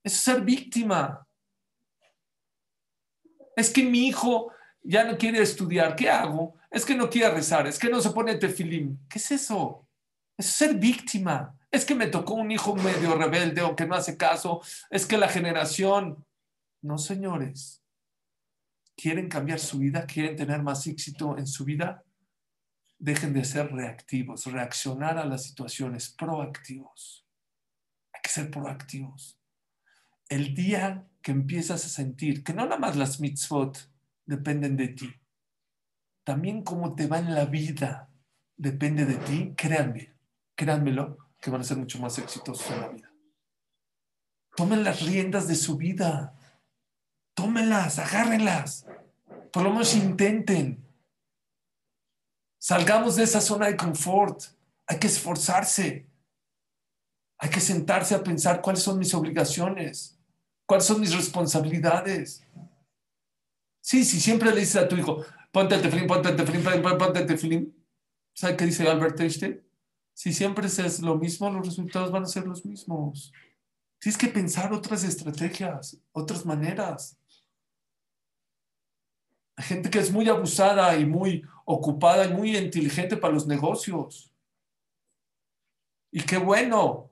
Es 0.02 0.14
ser 0.14 0.40
víctima. 0.42 1.26
Es 3.56 3.70
que 3.70 3.82
mi 3.82 4.06
hijo 4.06 4.52
ya 4.82 5.04
no 5.04 5.18
quiere 5.18 5.42
estudiar, 5.42 5.96
¿qué 5.96 6.08
hago? 6.08 6.54
Es 6.70 6.84
que 6.84 6.94
no 6.94 7.10
quiere 7.10 7.34
rezar, 7.34 7.66
es 7.66 7.78
que 7.78 7.90
no 7.90 8.00
se 8.00 8.10
pone 8.10 8.36
tefilim. 8.36 8.98
¿Qué 9.08 9.18
es 9.18 9.30
eso? 9.32 9.86
Es 10.36 10.46
ser 10.46 10.74
víctima. 10.76 11.54
Es 11.70 11.84
que 11.84 11.94
me 11.94 12.06
tocó 12.06 12.34
un 12.34 12.50
hijo 12.50 12.74
medio 12.76 13.14
rebelde 13.16 13.62
o 13.62 13.74
que 13.74 13.86
no 13.86 13.94
hace 13.94 14.16
caso. 14.16 14.62
Es 14.90 15.06
que 15.06 15.18
la 15.18 15.28
generación... 15.28 16.24
No, 16.80 16.96
señores. 16.96 17.82
¿Quieren 18.96 19.28
cambiar 19.28 19.58
su 19.58 19.78
vida? 19.78 20.06
¿Quieren 20.06 20.36
tener 20.36 20.62
más 20.62 20.86
éxito 20.86 21.36
en 21.36 21.46
su 21.46 21.64
vida? 21.64 22.04
Dejen 22.98 23.32
de 23.32 23.44
ser 23.44 23.72
reactivos, 23.72 24.46
reaccionar 24.46 25.18
a 25.18 25.24
las 25.24 25.44
situaciones, 25.44 26.08
proactivos. 26.10 27.26
Hay 28.12 28.20
que 28.22 28.30
ser 28.30 28.50
proactivos 28.50 29.37
el 30.28 30.54
día 30.54 31.08
que 31.22 31.32
empiezas 31.32 31.84
a 31.84 31.88
sentir 31.88 32.44
que 32.44 32.52
no 32.52 32.64
nada 32.64 32.78
más 32.78 32.96
las 32.96 33.20
mitzvot 33.20 33.90
dependen 34.26 34.76
de 34.76 34.88
ti, 34.88 35.14
también 36.24 36.62
cómo 36.62 36.94
te 36.94 37.06
va 37.06 37.18
en 37.18 37.34
la 37.34 37.46
vida 37.46 38.10
depende 38.58 39.06
de 39.06 39.14
ti, 39.14 39.54
créanme, 39.56 40.12
créanmelo, 40.54 41.16
que 41.40 41.50
van 41.50 41.60
a 41.62 41.64
ser 41.64 41.78
mucho 41.78 41.98
más 42.00 42.18
exitosos 42.18 42.70
en 42.70 42.80
la 42.80 42.88
vida. 42.88 43.12
Tomen 44.56 44.82
las 44.82 45.00
riendas 45.02 45.46
de 45.46 45.54
su 45.54 45.76
vida, 45.76 46.34
tómenlas, 47.34 47.98
agárrenlas, 48.00 48.84
por 49.52 49.62
lo 49.62 49.70
menos 49.70 49.94
intenten. 49.94 50.84
Salgamos 52.58 53.14
de 53.14 53.22
esa 53.22 53.40
zona 53.40 53.66
de 53.66 53.76
confort, 53.76 54.42
hay 54.86 54.98
que 54.98 55.06
esforzarse, 55.06 56.08
hay 57.38 57.50
que 57.50 57.60
sentarse 57.60 58.16
a 58.16 58.22
pensar 58.24 58.60
cuáles 58.60 58.82
son 58.82 58.98
mis 58.98 59.14
obligaciones 59.14 60.17
¿Cuáles 60.68 60.84
son 60.84 61.00
mis 61.00 61.16
responsabilidades? 61.16 62.46
Sí, 63.80 64.04
si 64.04 64.20
siempre 64.20 64.50
le 64.50 64.60
dices 64.60 64.76
a 64.76 64.86
tu 64.86 64.96
hijo, 64.96 65.24
ponte 65.50 65.74
el 65.74 65.80
tefilín, 65.80 66.06
ponte 66.06 66.28
el 66.28 66.36
tefilín, 66.36 66.62
ponte 66.98 67.20
el 67.20 67.26
tefilín. 67.26 67.86
¿Sabe 68.34 68.54
qué 68.54 68.66
dice 68.66 68.86
Albert 68.86 69.18
Einstein? 69.18 69.66
Si 70.12 70.30
siempre 70.34 70.66
es 70.66 71.00
lo 71.00 71.16
mismo, 71.16 71.48
los 71.50 71.66
resultados 71.66 72.12
van 72.12 72.24
a 72.24 72.26
ser 72.26 72.46
los 72.46 72.66
mismos. 72.66 73.32
Tienes 73.98 74.18
que 74.18 74.28
pensar 74.28 74.70
otras 74.74 75.04
estrategias, 75.04 76.02
otras 76.12 76.44
maneras. 76.44 77.18
Hay 79.56 79.64
gente 79.64 79.88
que 79.88 80.00
es 80.00 80.12
muy 80.12 80.28
abusada 80.28 80.98
y 80.98 81.06
muy 81.06 81.42
ocupada 81.64 82.26
y 82.26 82.34
muy 82.34 82.54
inteligente 82.54 83.16
para 83.16 83.32
los 83.32 83.46
negocios. 83.46 84.30
Y 86.12 86.20
qué 86.20 86.36
bueno, 86.36 87.10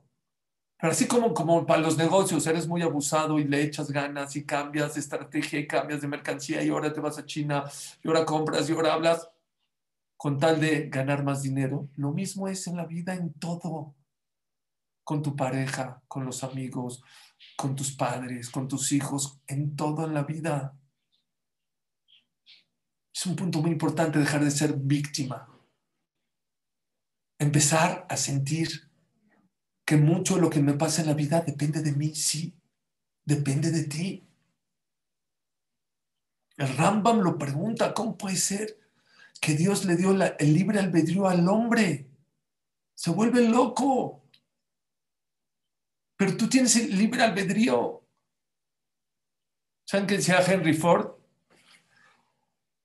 pero 0.79 0.93
así 0.93 1.07
como, 1.07 1.33
como 1.33 1.65
para 1.65 1.81
los 1.81 1.97
negocios, 1.97 2.47
eres 2.47 2.69
muy 2.69 2.83
abusado 2.83 3.39
y 3.39 3.45
le 3.45 3.63
echas 3.63 3.91
ganas 3.91 4.37
y 4.37 4.45
cambias 4.45 4.95
de 4.95 5.01
estrategia 5.01 5.59
y 5.59 5.67
cambias 5.67 6.03
de 6.03 6.09
mercancía 6.09 6.63
y 6.63 6.69
ahora 6.69 6.93
te 6.93 7.01
vas 7.01 7.19
a 7.19 7.25
China 7.25 7.65
y 8.03 8.09
ahora 8.09 8.27
compras 8.27 8.69
y 8.69 8.73
ahora 8.73 8.93
hablas 8.93 9.31
con 10.19 10.39
tal 10.39 10.61
de 10.61 10.89
ganar 10.89 11.25
más 11.25 11.43
dinero. 11.43 11.89
Lo 11.97 12.13
mismo 12.13 12.47
es 12.49 12.67
en 12.67 12.77
la 12.77 12.85
vida, 12.85 13.15
en 13.15 13.33
todo. 13.35 13.95
Con 15.03 15.23
tu 15.23 15.37
pareja, 15.37 16.03
con 16.09 16.27
los 16.27 16.43
amigos, 16.43 17.03
con 17.57 17.77
tus 17.77 17.93
padres, 17.93 18.51
con 18.51 18.67
tus 18.67 18.93
hijos, 18.93 19.41
en 19.47 19.77
todo 19.77 20.05
en 20.05 20.13
la 20.13 20.25
vida. 20.25 20.77
Es 23.15 23.25
un 23.25 23.37
punto 23.37 23.63
muy 23.63 23.71
importante 23.71 24.19
dejar 24.19 24.45
de 24.45 24.51
ser 24.51 24.75
víctima. 24.75 25.49
Empezar 27.39 28.07
a 28.11 28.17
sentir 28.17 28.86
que 29.87 29.97
mucho 29.97 30.35
de 30.35 30.43
lo 30.43 30.51
que 30.51 30.61
me 30.61 30.75
pasa 30.75 31.01
en 31.01 31.07
la 31.07 31.15
vida 31.15 31.41
depende 31.41 31.81
de 31.81 31.93
mí, 31.93 32.13
sí, 32.15 32.61
depende 33.25 33.71
de 33.71 33.85
ti. 33.85 34.29
El 36.57 36.77
Rambam 36.77 37.21
lo 37.21 37.39
pregunta, 37.39 37.95
¿cómo 37.95 38.19
puede 38.19 38.37
ser 38.37 38.81
que 39.41 39.55
Dios 39.55 39.85
le 39.85 39.95
dio 39.95 40.11
el 40.11 40.53
libre 40.53 40.81
albedrío 40.81 41.29
al 41.29 41.49
hombre? 41.49 42.11
Se 42.95 43.13
vuelve 43.13 43.49
loco. 43.49 44.25
Pero 46.17 46.37
tú 46.37 46.49
tienes 46.49 46.75
el 46.77 46.99
libre 46.99 47.23
albedrío. 47.23 48.03
¿Saben 49.85 50.09
qué 50.09 50.17
decía 50.17 50.41
Henry 50.45 50.75
Ford? 50.75 51.13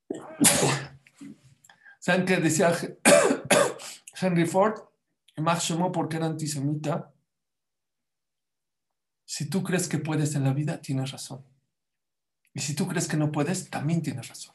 ¿Saben 1.98 2.26
qué 2.26 2.36
decía 2.36 2.72
Henry 4.20 4.46
Ford? 4.46 4.91
Llamó 5.36 5.92
porque 5.92 6.16
era 6.16 6.26
antisemita. 6.26 7.12
Si 9.24 9.48
tú 9.48 9.62
crees 9.62 9.88
que 9.88 9.98
puedes 9.98 10.34
en 10.34 10.44
la 10.44 10.52
vida, 10.52 10.80
tienes 10.80 11.10
razón. 11.10 11.44
Y 12.54 12.60
si 12.60 12.74
tú 12.74 12.86
crees 12.86 13.08
que 13.08 13.16
no 13.16 13.32
puedes, 13.32 13.70
también 13.70 14.02
tienes 14.02 14.28
razón. 14.28 14.54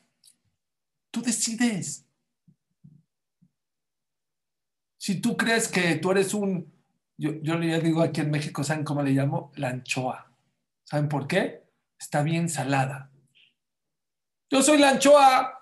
Tú 1.12 1.22
decides. 1.22 2.06
Si 4.98 5.20
tú 5.20 5.36
crees 5.36 5.68
que 5.68 5.96
tú 5.96 6.12
eres 6.12 6.34
un, 6.34 6.72
yo, 7.18 7.32
yo 7.42 7.58
le 7.58 7.80
digo 7.82 8.02
aquí 8.02 8.22
en 8.22 8.30
México, 8.30 8.64
¿saben 8.64 8.84
cómo 8.84 9.02
le 9.02 9.12
llamo? 9.12 9.52
La 9.56 9.70
anchoa. 9.70 10.32
¿Saben 10.84 11.10
por 11.10 11.28
qué? 11.28 11.64
Está 12.00 12.22
bien 12.22 12.50
salada. 12.50 13.12
Yo 14.50 14.62
soy 14.62 14.78
la 14.78 14.92
anchoa. 14.92 15.54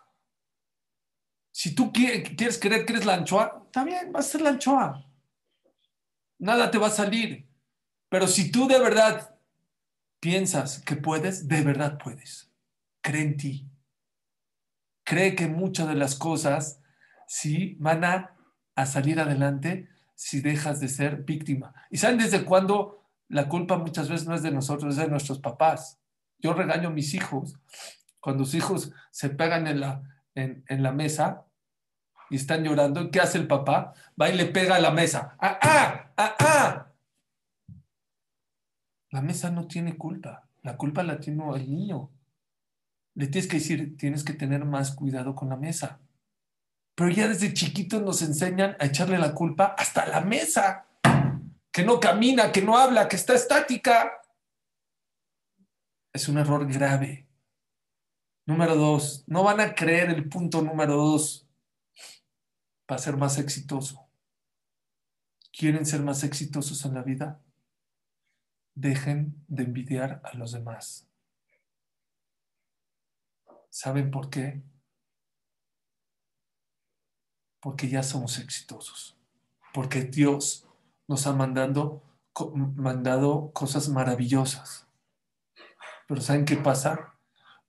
Si 1.51 1.73
tú 1.73 1.93
quieres 1.93 2.59
creer 2.59 2.85
que 2.85 2.93
eres 2.93 3.05
la 3.05 3.15
anchoa, 3.15 3.64
está 3.75 3.83
bien, 3.83 4.13
vas 4.13 4.27
a 4.27 4.29
ser 4.29 4.41
la 4.41 4.51
anchoa. 4.51 5.05
Nada 6.39 6.71
te 6.71 6.77
va 6.77 6.87
a 6.87 6.91
salir. 6.91 7.45
Pero 8.07 8.25
si 8.25 8.49
tú 8.49 8.69
de 8.69 8.79
verdad 8.79 9.35
piensas 10.21 10.79
que 10.79 10.95
puedes, 10.95 11.49
de 11.49 11.61
verdad 11.61 11.97
puedes. 12.01 12.49
Cree 13.01 13.23
en 13.23 13.35
ti. 13.35 13.69
Cree 15.03 15.35
que 15.35 15.47
muchas 15.47 15.89
de 15.89 15.95
las 15.95 16.15
cosas 16.15 16.79
sí 17.27 17.75
van 17.81 18.05
a, 18.05 18.31
salir 18.85 19.19
adelante 19.19 19.89
si 20.15 20.39
dejas 20.39 20.79
de 20.79 20.87
ser 20.87 21.23
víctima. 21.23 21.73
¿Y 21.89 21.97
saben 21.97 22.19
desde 22.19 22.45
cuándo 22.45 23.03
la 23.27 23.49
culpa 23.49 23.77
muchas 23.77 24.07
veces 24.07 24.25
no 24.25 24.35
es 24.35 24.41
de 24.41 24.51
nosotros, 24.51 24.95
es 24.95 25.01
de 25.01 25.09
nuestros 25.09 25.39
papás? 25.39 25.99
Yo 26.39 26.53
regaño 26.53 26.87
a 26.87 26.93
mis 26.93 27.13
hijos 27.13 27.59
cuando 28.21 28.45
sus 28.45 28.55
hijos 28.55 28.93
se 29.11 29.29
pegan 29.31 29.67
en 29.67 29.81
la, 29.81 30.01
en, 30.33 30.63
la 30.81 30.93
mesa 30.93 31.44
y 32.35 32.37
están 32.37 32.65
llorando, 32.65 33.09
¿qué 33.11 33.21
hace 33.21 33.37
el 33.37 33.47
papá? 33.47 33.93
Va 34.21 34.29
y 34.29 34.35
le 34.35 34.47
pega 34.47 34.75
a 34.75 34.81
la 34.81 34.91
mesa. 34.91 35.37
¡Ah, 35.39 35.57
ah! 35.61 36.11
¡Ah, 36.17 36.35
ah! 36.37 36.91
La 39.11 39.21
mesa 39.21 39.49
no 39.51 39.67
tiene 39.67 39.95
culpa. 39.95 40.49
La 40.61 40.75
culpa 40.75 41.01
la 41.01 41.17
tiene 41.17 41.41
el 41.55 41.71
niño. 41.71 42.11
Le 43.13 43.27
tienes 43.27 43.49
que 43.49 43.55
decir, 43.55 43.95
tienes 43.95 44.25
que 44.25 44.33
tener 44.33 44.65
más 44.65 44.93
cuidado 44.93 45.33
con 45.33 45.47
la 45.47 45.55
mesa. 45.55 46.01
Pero 46.93 47.09
ya 47.09 47.29
desde 47.29 47.53
chiquitos 47.53 48.01
nos 48.01 48.21
enseñan 48.21 48.75
a 48.81 48.87
echarle 48.87 49.17
la 49.17 49.33
culpa 49.33 49.73
hasta 49.77 50.05
la 50.05 50.19
mesa. 50.19 50.87
Que 51.71 51.85
no 51.85 52.01
camina, 52.01 52.51
que 52.51 52.61
no 52.61 52.77
habla, 52.77 53.07
que 53.07 53.15
está 53.15 53.33
estática. 53.33 54.11
Es 56.11 56.27
un 56.27 56.37
error 56.37 56.69
grave. 56.69 57.29
Número 58.45 58.75
dos, 58.75 59.23
no 59.27 59.41
van 59.41 59.61
a 59.61 59.73
creer 59.73 60.09
el 60.09 60.27
punto 60.27 60.61
número 60.61 60.97
dos 60.97 61.44
para 62.85 63.01
ser 63.01 63.17
más 63.17 63.37
exitoso. 63.37 64.07
¿Quieren 65.51 65.85
ser 65.85 66.01
más 66.01 66.23
exitosos 66.23 66.85
en 66.85 66.93
la 66.93 67.01
vida? 67.01 67.41
Dejen 68.73 69.43
de 69.47 69.63
envidiar 69.63 70.21
a 70.23 70.35
los 70.35 70.51
demás. 70.51 71.07
¿Saben 73.69 74.11
por 74.11 74.29
qué? 74.29 74.61
Porque 77.61 77.87
ya 77.89 78.03
somos 78.03 78.37
exitosos. 78.39 79.17
Porque 79.73 80.03
Dios 80.03 80.67
nos 81.07 81.25
ha 81.27 81.33
mandado, 81.33 82.03
mandado 82.75 83.51
cosas 83.53 83.89
maravillosas. 83.89 84.87
Pero 86.07 86.21
¿saben 86.21 86.45
qué 86.45 86.57
pasa? 86.57 87.14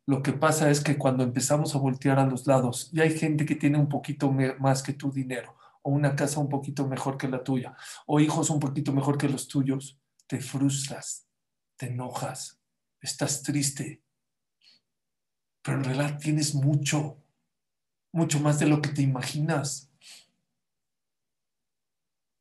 Lo 0.07 0.23
que 0.23 0.33
pasa 0.33 0.71
es 0.71 0.81
que 0.81 0.97
cuando 0.97 1.25
empezamos 1.25 1.75
a 1.75 1.79
voltear 1.79 2.21
a 2.21 2.27
los 2.27 2.47
lados 2.47 2.91
y 2.93 3.01
hay 3.01 3.19
gente 3.19 3.45
que 3.45 3.57
tiene 3.57 3.77
un 3.77 3.89
poquito 3.89 4.33
más 4.59 4.83
que 4.85 4.93
tu 4.93 5.11
dinero, 5.11 5.57
o 5.83 5.91
una 5.91 6.15
casa 6.15 6.39
un 6.39 6.49
poquito 6.49 6.87
mejor 6.87 7.19
que 7.19 7.29
la 7.29 7.43
tuya, 7.43 7.77
o 8.07 8.21
hijos 8.21 8.51
un 8.51 8.61
poquito 8.61 8.93
mejor 8.93 9.19
que 9.19 9.29
los 9.29 9.49
tuyos, 9.49 10.01
te 10.29 10.41
frustras, 10.41 11.27
te 11.77 11.87
enojas, 11.87 12.61
estás 13.01 13.43
triste. 13.43 14.03
Pero 15.63 15.79
en 15.79 15.85
realidad 15.85 16.19
tienes 16.21 16.55
mucho, 16.55 17.21
mucho 18.13 18.39
más 18.39 18.61
de 18.61 18.67
lo 18.67 18.81
que 18.81 18.91
te 18.91 19.03
imaginas. 19.03 19.91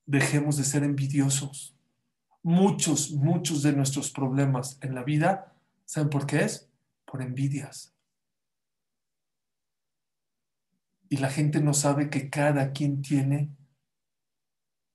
Dejemos 0.06 0.58
de 0.58 0.64
ser 0.66 0.84
envidiosos. 0.84 1.76
Muchos, 2.44 3.10
muchos 3.10 3.64
de 3.64 3.74
nuestros 3.74 4.12
problemas 4.12 4.78
en 4.82 4.94
la 4.94 5.04
vida, 5.04 5.56
¿saben 5.86 6.12
por 6.12 6.28
qué 6.28 6.44
es? 6.44 6.70
Por 7.06 7.22
envidias. 7.22 7.96
Y 11.10 11.18
la 11.18 11.30
gente 11.30 11.62
no 11.62 11.74
sabe 11.74 12.10
que 12.10 12.30
cada 12.30 12.72
quien 12.72 13.02
tiene 13.02 13.56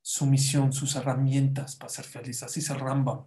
su 0.03 0.27
misión, 0.27 0.73
sus 0.73 0.96
herramientas 0.96 1.77
para 1.77 1.90
ser 1.90 2.05
feliz. 2.05 2.42
Así 2.42 2.61
se 2.61 2.75
ramba. 2.75 3.27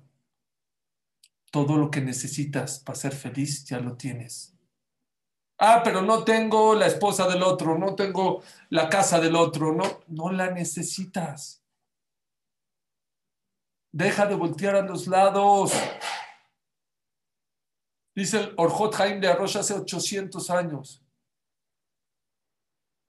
Todo 1.51 1.77
lo 1.77 1.89
que 1.89 2.01
necesitas 2.01 2.79
para 2.79 2.97
ser 2.97 3.13
feliz 3.13 3.63
ya 3.65 3.79
lo 3.79 3.95
tienes. 3.95 4.53
Ah, 5.59 5.81
pero 5.83 6.01
no 6.01 6.23
tengo 6.23 6.75
la 6.75 6.87
esposa 6.87 7.27
del 7.27 7.43
otro, 7.43 7.77
no 7.77 7.95
tengo 7.95 8.43
la 8.69 8.89
casa 8.89 9.19
del 9.19 9.35
otro, 9.35 9.71
no, 9.73 10.01
no 10.07 10.31
la 10.31 10.51
necesitas. 10.51 11.63
Deja 13.91 14.25
de 14.25 14.35
voltear 14.35 14.75
a 14.75 14.81
los 14.81 15.07
lados. 15.07 15.71
Dice 18.15 18.39
el 18.39 18.53
Orjot 18.57 18.93
Haim 18.99 19.19
de 19.19 19.27
Arrosh 19.27 19.57
hace 19.57 19.73
800 19.73 20.49
años. 20.51 21.03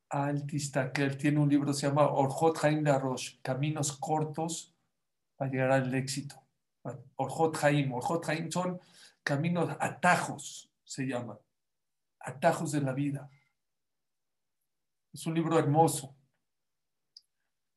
Altista, 0.08 0.92
que 0.92 1.02
él 1.02 1.18
tiene 1.18 1.40
un 1.40 1.48
libro, 1.48 1.72
se 1.74 1.86
llama 1.86 2.06
Orjot 2.08 2.64
Haim 2.64 2.82
de 2.82 2.90
Arrosh, 2.90 3.40
Caminos 3.42 3.92
cortos 3.92 4.74
para 5.36 5.50
llegar 5.50 5.72
al 5.72 5.94
éxito. 5.94 6.42
Orjot 7.16 7.62
Haim, 7.64 7.92
Orjot 7.92 8.28
Haim 8.28 8.50
son 8.50 8.80
caminos, 9.22 9.76
atajos, 9.80 10.70
se 10.84 11.04
llaman. 11.06 11.38
Atajos 12.20 12.72
de 12.72 12.80
la 12.80 12.92
vida. 12.92 13.28
Es 15.12 15.26
un 15.26 15.34
libro 15.34 15.58
hermoso, 15.58 16.14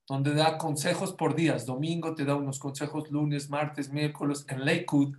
donde 0.07 0.33
da 0.33 0.57
consejos 0.57 1.13
por 1.13 1.35
días. 1.35 1.65
Domingo 1.65 2.15
te 2.15 2.23
da 2.23 2.35
unos 2.35 2.59
consejos, 2.59 3.11
lunes, 3.11 3.49
martes, 3.49 3.91
miércoles. 3.91 4.45
En 4.47 4.65
Lakewood 4.65 5.17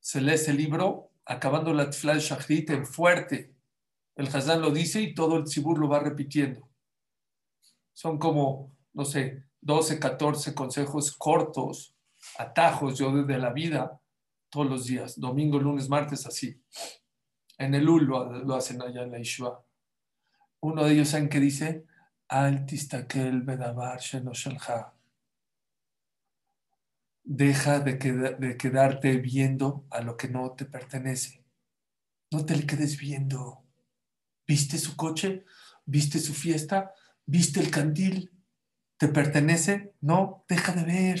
se 0.00 0.20
lee 0.20 0.34
ese 0.34 0.52
libro 0.52 1.11
acabando 1.32 1.72
la 1.72 1.88
Tfla 1.88 2.18
Shachrit 2.18 2.70
en 2.70 2.86
fuerte. 2.86 3.54
El 4.14 4.26
Hazán 4.26 4.60
lo 4.60 4.70
dice 4.70 5.00
y 5.00 5.14
todo 5.14 5.38
el 5.38 5.44
Tzibur 5.44 5.78
lo 5.78 5.88
va 5.88 6.00
repitiendo. 6.00 6.68
Son 7.94 8.18
como, 8.18 8.76
no 8.92 9.04
sé, 9.04 9.44
12, 9.62 9.98
14 9.98 10.54
consejos 10.54 11.16
cortos, 11.16 11.94
atajos 12.38 12.98
yo 12.98 13.12
desde 13.12 13.38
la 13.38 13.50
vida, 13.50 13.98
todos 14.50 14.68
los 14.68 14.86
días, 14.86 15.18
domingo, 15.18 15.58
lunes, 15.58 15.88
martes, 15.88 16.26
así. 16.26 16.60
En 17.56 17.74
el 17.74 17.88
UL 17.88 18.04
lo, 18.04 18.54
hacen 18.54 18.82
allá 18.82 19.02
en 19.02 19.12
la 19.12 19.18
Ishua. 19.18 19.64
Uno 20.60 20.84
de 20.84 20.92
ellos, 20.92 21.08
¿saben 21.08 21.28
qué 21.28 21.40
dice? 21.40 21.86
Altistakel 22.28 23.42
bedavar 23.42 24.00
shenoshalha 24.00 24.92
deja 27.24 27.80
de, 27.80 27.94
de 28.38 28.56
quedarte 28.56 29.16
viendo 29.18 29.86
a 29.90 30.00
lo 30.02 30.16
que 30.16 30.28
no 30.28 30.52
te 30.52 30.64
pertenece. 30.64 31.44
No 32.30 32.44
te 32.46 32.56
le 32.56 32.66
quedes 32.66 32.98
viendo. 32.98 33.64
¿Viste 34.46 34.78
su 34.78 34.96
coche? 34.96 35.44
¿Viste 35.84 36.18
su 36.18 36.34
fiesta? 36.34 36.92
¿Viste 37.26 37.60
el 37.60 37.70
candil? 37.70 38.32
¿Te 38.98 39.08
pertenece? 39.08 39.94
No, 40.00 40.44
deja 40.48 40.72
de 40.72 40.84
ver. 40.84 41.20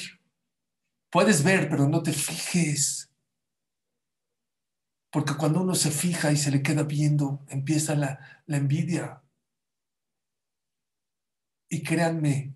Puedes 1.10 1.44
ver, 1.44 1.68
pero 1.68 1.88
no 1.88 2.02
te 2.02 2.12
fijes. 2.12 3.12
Porque 5.10 5.34
cuando 5.36 5.60
uno 5.60 5.74
se 5.74 5.90
fija 5.90 6.32
y 6.32 6.36
se 6.36 6.50
le 6.50 6.62
queda 6.62 6.84
viendo, 6.84 7.44
empieza 7.48 7.94
la, 7.94 8.42
la 8.46 8.56
envidia. 8.56 9.22
Y 11.68 11.82
créanme, 11.82 12.54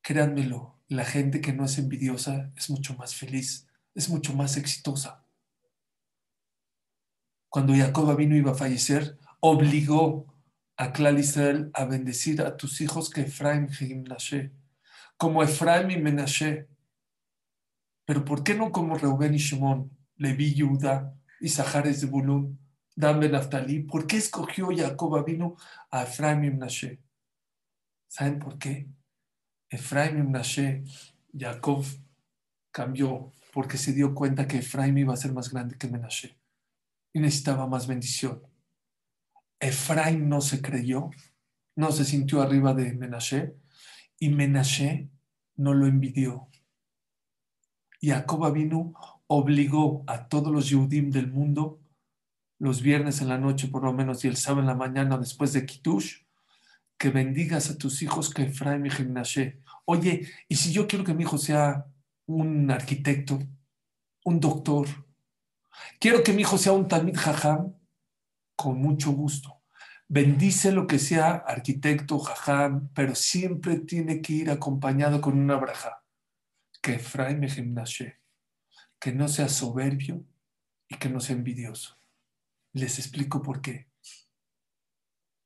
créanmelo, 0.00 0.73
la 0.88 1.04
gente 1.04 1.40
que 1.40 1.52
no 1.52 1.64
es 1.64 1.78
envidiosa 1.78 2.52
es 2.56 2.70
mucho 2.70 2.94
más 2.94 3.14
feliz, 3.14 3.66
es 3.94 4.08
mucho 4.08 4.34
más 4.34 4.56
exitosa. 4.56 5.24
Cuando 7.48 7.74
Jacob 7.74 8.16
vino 8.16 8.36
iba 8.36 8.52
a 8.52 8.56
fallecer, 8.56 9.18
obligó 9.40 10.26
a 10.76 10.92
Clal 10.92 11.18
Israel 11.18 11.70
a 11.72 11.84
bendecir 11.84 12.42
a 12.42 12.56
tus 12.56 12.80
hijos 12.80 13.10
que 13.10 13.22
Efraim 13.22 13.68
y 13.80 13.94
Menashe, 13.94 14.52
como 15.16 15.42
Efraim 15.42 15.90
y 15.90 15.96
Menashe. 15.96 16.68
Pero 18.04 18.24
¿por 18.24 18.42
qué 18.42 18.54
no 18.54 18.72
como 18.72 18.98
Reuben 18.98 19.34
y 19.34 19.38
Shimon, 19.38 19.90
Levi 20.16 20.54
y 20.56 20.60
Judá, 20.60 21.14
Isahar 21.40 21.86
y 21.86 21.94
Zebulun, 21.94 22.58
Dan 22.96 23.18
Ben 23.18 23.86
¿Por 23.86 24.06
qué 24.06 24.16
escogió 24.16 24.68
Jacob 24.76 25.24
vino 25.24 25.56
a 25.90 26.04
Efraim 26.04 26.44
y 26.44 26.50
Menashe? 26.50 27.00
¿Saben 28.08 28.38
por 28.38 28.58
qué? 28.58 28.88
Efraim 29.74 30.18
y 30.18 30.22
Menashe, 30.22 30.84
Jacob 31.36 31.84
cambió 32.70 33.32
porque 33.52 33.78
se 33.78 33.92
dio 33.92 34.14
cuenta 34.14 34.46
que 34.46 34.58
Efraim 34.58 34.96
iba 34.98 35.14
a 35.14 35.16
ser 35.16 35.32
más 35.32 35.50
grande 35.50 35.76
que 35.78 35.88
Menashe 35.88 36.36
y 37.12 37.20
necesitaba 37.20 37.66
más 37.66 37.86
bendición. 37.86 38.42
Efraim 39.60 40.28
no 40.28 40.40
se 40.40 40.60
creyó, 40.60 41.10
no 41.76 41.92
se 41.92 42.04
sintió 42.04 42.42
arriba 42.42 42.74
de 42.74 42.92
Menashe 42.94 43.54
y 44.18 44.28
Menashe 44.28 45.08
no 45.56 45.74
lo 45.74 45.86
envidió. 45.86 46.48
Jacob 48.02 48.52
vino, 48.52 48.92
obligó 49.26 50.04
a 50.06 50.28
todos 50.28 50.52
los 50.52 50.68
Yehudim 50.68 51.10
del 51.10 51.30
mundo 51.30 51.80
los 52.58 52.82
viernes 52.82 53.20
en 53.20 53.28
la 53.28 53.38
noche 53.38 53.68
por 53.68 53.82
lo 53.82 53.92
menos 53.92 54.24
y 54.24 54.28
el 54.28 54.36
sábado 54.36 54.60
en 54.60 54.66
la 54.66 54.74
mañana 54.74 55.18
después 55.18 55.52
de 55.52 55.66
Kitush, 55.66 56.24
que 56.96 57.10
bendigas 57.10 57.70
a 57.70 57.78
tus 57.78 58.02
hijos 58.02 58.32
que 58.32 58.42
Efraim 58.42 58.86
y 58.86 58.90
Gimnashe. 58.90 59.60
Oye, 59.86 60.28
¿y 60.48 60.56
si 60.56 60.72
yo 60.72 60.86
quiero 60.86 61.04
que 61.04 61.12
mi 61.12 61.24
hijo 61.24 61.36
sea 61.36 61.86
un 62.26 62.70
arquitecto, 62.70 63.38
un 64.24 64.40
doctor? 64.40 64.88
Quiero 66.00 66.22
que 66.22 66.32
mi 66.32 66.42
hijo 66.42 66.56
sea 66.56 66.72
un 66.72 66.88
Talmid 66.88 67.16
Jajam, 67.16 67.74
con 68.56 68.78
mucho 68.78 69.10
gusto. 69.10 69.62
Bendice 70.08 70.72
lo 70.72 70.86
que 70.86 70.98
sea 70.98 71.34
arquitecto, 71.34 72.18
jajam, 72.18 72.88
pero 72.94 73.14
siempre 73.14 73.80
tiene 73.80 74.22
que 74.22 74.34
ir 74.34 74.50
acompañado 74.50 75.20
con 75.20 75.38
una 75.38 75.56
braja. 75.56 76.02
Que 76.80 76.94
Efraim 76.94 77.42
Gimnashe, 77.48 78.20
que 78.98 79.12
no 79.12 79.28
sea 79.28 79.48
soberbio 79.48 80.24
y 80.88 80.96
que 80.96 81.08
no 81.08 81.20
sea 81.20 81.36
envidioso. 81.36 81.98
Les 82.72 82.98
explico 82.98 83.42
por 83.42 83.60
qué. 83.60 83.88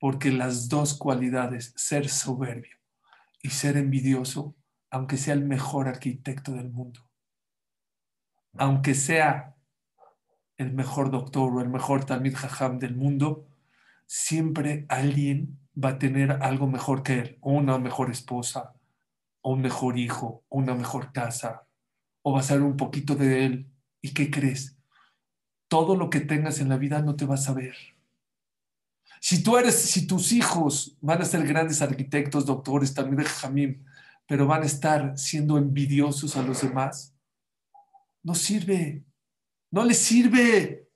Porque 0.01 0.31
las 0.31 0.69
dos 0.69 0.95
cualidades, 0.95 1.73
ser 1.77 2.09
soberbio 2.09 2.78
y 3.43 3.51
ser 3.51 3.77
envidioso, 3.77 4.57
aunque 4.91 5.17
sea 5.17 5.35
el 5.35 5.45
mejor 5.45 5.89
arquitecto 5.89 6.53
del 6.53 6.71
mundo, 6.71 7.09
aunque 8.57 8.95
sea 8.95 9.57
el 10.57 10.73
mejor 10.73 11.11
doctor 11.11 11.53
o 11.55 11.61
el 11.61 11.69
mejor 11.69 12.05
Talmid 12.05 12.35
Jajam 12.35 12.79
del 12.79 12.97
mundo, 12.97 13.47
siempre 14.07 14.87
alguien 14.89 15.59
va 15.83 15.91
a 15.91 15.99
tener 15.99 16.33
algo 16.43 16.67
mejor 16.67 17.03
que 17.03 17.19
él, 17.21 17.39
una 17.41 17.79
mejor 17.79 18.11
esposa, 18.11 18.75
un 19.43 19.61
mejor 19.61 19.99
hijo, 19.99 20.45
una 20.49 20.75
mejor 20.75 21.13
casa, 21.13 21.67
o 22.23 22.33
va 22.33 22.41
a 22.41 22.43
ser 22.43 22.63
un 22.63 22.77
poquito 22.77 23.15
de 23.15 23.47
él. 23.47 23.71
¿Y 24.01 24.15
qué 24.15 24.31
crees? 24.31 24.77
Todo 25.69 25.97
lo 25.97 26.11
que 26.11 26.21
tengas 26.21 26.61
en 26.61 26.69
la 26.69 26.77
vida 26.77 27.03
no 27.03 27.17
te 27.17 27.25
vas 27.25 27.49
a 27.49 27.55
ver. 27.55 27.77
Si 29.21 29.43
tú 29.43 29.57
eres, 29.57 29.75
si 29.75 30.07
tus 30.07 30.33
hijos 30.33 30.97
van 31.01 31.21
a 31.23 31.25
ser 31.25 31.47
grandes 31.47 31.83
arquitectos, 31.83 32.47
doctores, 32.47 32.95
también 32.95 33.19
de 33.19 33.25
Jamim, 33.25 33.85
pero 34.27 34.47
van 34.47 34.63
a 34.63 34.67
estar 34.67 35.19
siendo 35.19 35.59
envidiosos 35.59 36.37
a 36.37 36.43
los 36.43 36.63
demás, 36.63 37.15
no 38.23 38.35
sirve, 38.35 39.05
no 39.71 39.85
les 39.85 39.99
sirve, 39.99 40.89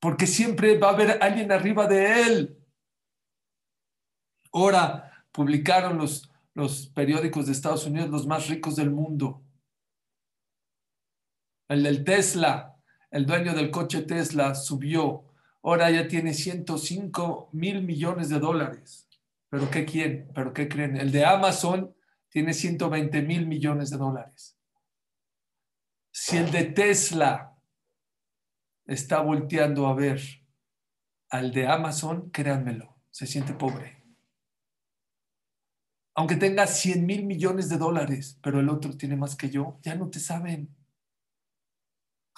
porque 0.00 0.26
siempre 0.26 0.78
va 0.78 0.88
a 0.90 0.92
haber 0.92 1.22
alguien 1.22 1.52
arriba 1.52 1.86
de 1.86 2.22
él. 2.22 2.58
Ahora 4.52 5.26
publicaron 5.32 5.98
los, 5.98 6.30
los 6.54 6.86
periódicos 6.88 7.46
de 7.46 7.52
Estados 7.52 7.86
Unidos 7.86 8.08
los 8.08 8.26
más 8.26 8.48
ricos 8.48 8.76
del 8.76 8.90
mundo. 8.90 9.42
El 11.68 11.82
del 11.82 12.02
Tesla, 12.02 12.80
el 13.10 13.26
dueño 13.26 13.54
del 13.54 13.70
coche 13.70 14.02
Tesla, 14.02 14.54
subió 14.54 15.27
ahora 15.62 15.90
ya 15.90 16.08
tiene 16.08 16.34
105 16.34 17.50
mil 17.52 17.82
millones 17.82 18.28
de 18.28 18.38
dólares. 18.38 19.08
¿Pero 19.50 19.70
qué 19.70 19.84
quieren? 19.84 20.30
¿Pero 20.34 20.52
qué 20.52 20.68
creen? 20.68 20.96
El 20.96 21.10
de 21.10 21.24
Amazon 21.24 21.94
tiene 22.28 22.52
120 22.52 23.22
mil 23.22 23.46
millones 23.46 23.90
de 23.90 23.96
dólares. 23.96 24.58
Si 26.10 26.36
el 26.36 26.50
de 26.50 26.64
Tesla 26.64 27.56
está 28.86 29.20
volteando 29.20 29.86
a 29.86 29.94
ver 29.94 30.20
al 31.30 31.52
de 31.52 31.66
Amazon, 31.66 32.30
créanmelo, 32.30 32.96
se 33.10 33.26
siente 33.26 33.52
pobre. 33.52 34.02
Aunque 36.14 36.36
tenga 36.36 36.66
100 36.66 37.06
mil 37.06 37.24
millones 37.24 37.68
de 37.68 37.78
dólares, 37.78 38.38
pero 38.42 38.60
el 38.60 38.68
otro 38.68 38.96
tiene 38.96 39.16
más 39.16 39.36
que 39.36 39.50
yo, 39.50 39.78
ya 39.82 39.94
no 39.94 40.10
te 40.10 40.18
saben. 40.18 40.74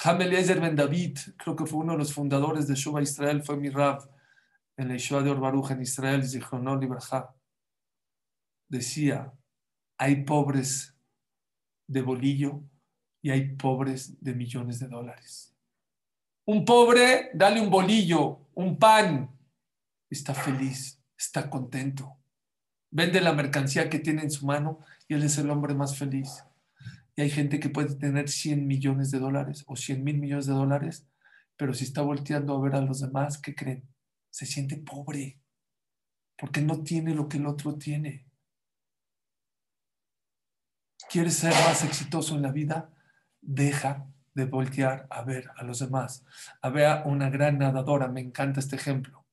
Hamel 0.02 0.60
Ben 0.60 0.76
David, 0.76 1.18
creo 1.36 1.54
que 1.54 1.66
fue 1.66 1.80
uno 1.80 1.92
de 1.92 1.98
los 1.98 2.14
fundadores 2.14 2.66
de 2.66 2.74
Shuba 2.74 3.02
Israel, 3.02 3.42
fue 3.42 3.56
mi 3.58 3.68
Rav 3.68 4.08
en 4.76 4.88
la 4.88 4.94
Yeshua 4.94 5.22
de 5.22 5.30
Orbaruj 5.30 5.72
en 5.72 5.82
Israel, 5.82 6.26
Zichronol 6.26 6.82
Ibrahá. 6.82 7.34
Decía: 8.68 9.32
hay 9.98 10.24
pobres 10.24 10.96
de 11.86 12.00
bolillo 12.00 12.62
y 13.20 13.30
hay 13.30 13.54
pobres 13.56 14.18
de 14.22 14.34
millones 14.34 14.78
de 14.78 14.88
dólares. 14.88 15.54
Un 16.46 16.64
pobre, 16.64 17.30
dale 17.34 17.60
un 17.60 17.68
bolillo, 17.68 18.48
un 18.54 18.78
pan, 18.78 19.30
está 20.08 20.32
feliz, 20.32 20.98
está 21.16 21.50
contento. 21.50 22.16
Vende 22.90 23.20
la 23.20 23.34
mercancía 23.34 23.90
que 23.90 23.98
tiene 23.98 24.22
en 24.22 24.30
su 24.30 24.46
mano 24.46 24.78
y 25.06 25.14
él 25.14 25.24
es 25.24 25.36
el 25.36 25.50
hombre 25.50 25.74
más 25.74 25.96
feliz 25.98 26.42
hay 27.20 27.30
gente 27.30 27.60
que 27.60 27.70
puede 27.70 27.94
tener 27.96 28.28
100 28.28 28.66
millones 28.66 29.10
de 29.10 29.18
dólares 29.18 29.64
o 29.66 29.76
100 29.76 30.04
mil 30.04 30.18
millones 30.18 30.46
de 30.46 30.52
dólares, 30.52 31.08
pero 31.56 31.74
si 31.74 31.84
está 31.84 32.02
volteando 32.02 32.56
a 32.56 32.60
ver 32.60 32.74
a 32.74 32.80
los 32.80 33.00
demás, 33.00 33.38
¿qué 33.38 33.54
creen? 33.54 33.88
Se 34.30 34.46
siente 34.46 34.76
pobre, 34.76 35.40
porque 36.38 36.60
no 36.60 36.82
tiene 36.82 37.14
lo 37.14 37.28
que 37.28 37.38
el 37.38 37.46
otro 37.46 37.76
tiene. 37.76 38.26
¿Quieres 41.10 41.34
ser 41.34 41.52
más 41.52 41.84
exitoso 41.84 42.36
en 42.36 42.42
la 42.42 42.52
vida? 42.52 42.90
Deja 43.40 44.06
de 44.34 44.44
voltear 44.44 45.06
a 45.10 45.22
ver 45.22 45.50
a 45.56 45.64
los 45.64 45.80
demás. 45.80 46.24
A 46.62 46.70
ver 46.70 46.86
a 46.86 47.02
una 47.04 47.28
gran 47.30 47.58
nadadora, 47.58 48.08
me 48.08 48.20
encanta 48.20 48.60
este 48.60 48.76
ejemplo. 48.76 49.26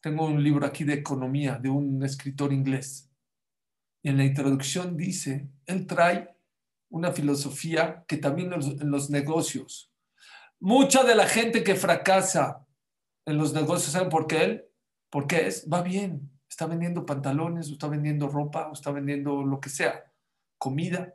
Tengo 0.00 0.26
un 0.26 0.42
libro 0.42 0.66
aquí 0.66 0.84
de 0.84 0.94
economía 0.94 1.58
de 1.58 1.68
un 1.68 2.02
escritor 2.04 2.52
inglés. 2.52 3.10
Y 4.02 4.08
en 4.08 4.16
la 4.16 4.24
introducción 4.24 4.96
dice, 4.96 5.48
él 5.66 5.86
trae 5.86 6.31
una 6.92 7.10
filosofía 7.12 8.04
que 8.06 8.18
también 8.18 8.52
en 8.52 8.90
los, 8.90 9.10
negocios. 9.10 9.90
Mucha 10.60 11.02
de 11.02 11.14
la 11.14 11.26
gente 11.26 11.64
que 11.64 11.74
fracasa 11.74 12.66
en 13.24 13.38
los 13.38 13.54
negocios, 13.54 13.92
¿saben 13.92 14.10
por 14.10 14.26
qué 14.26 14.44
él? 14.44 14.64
Porque 15.10 15.46
es, 15.46 15.66
va 15.72 15.82
bien, 15.82 16.30
está 16.48 16.66
vendiendo 16.66 17.06
pantalones, 17.06 17.70
o 17.70 17.72
está 17.72 17.88
vendiendo 17.88 18.28
ropa, 18.28 18.68
o 18.68 18.74
está 18.74 18.92
vendiendo 18.92 19.42
lo 19.42 19.58
que 19.58 19.70
sea, 19.70 20.04
comida. 20.58 21.14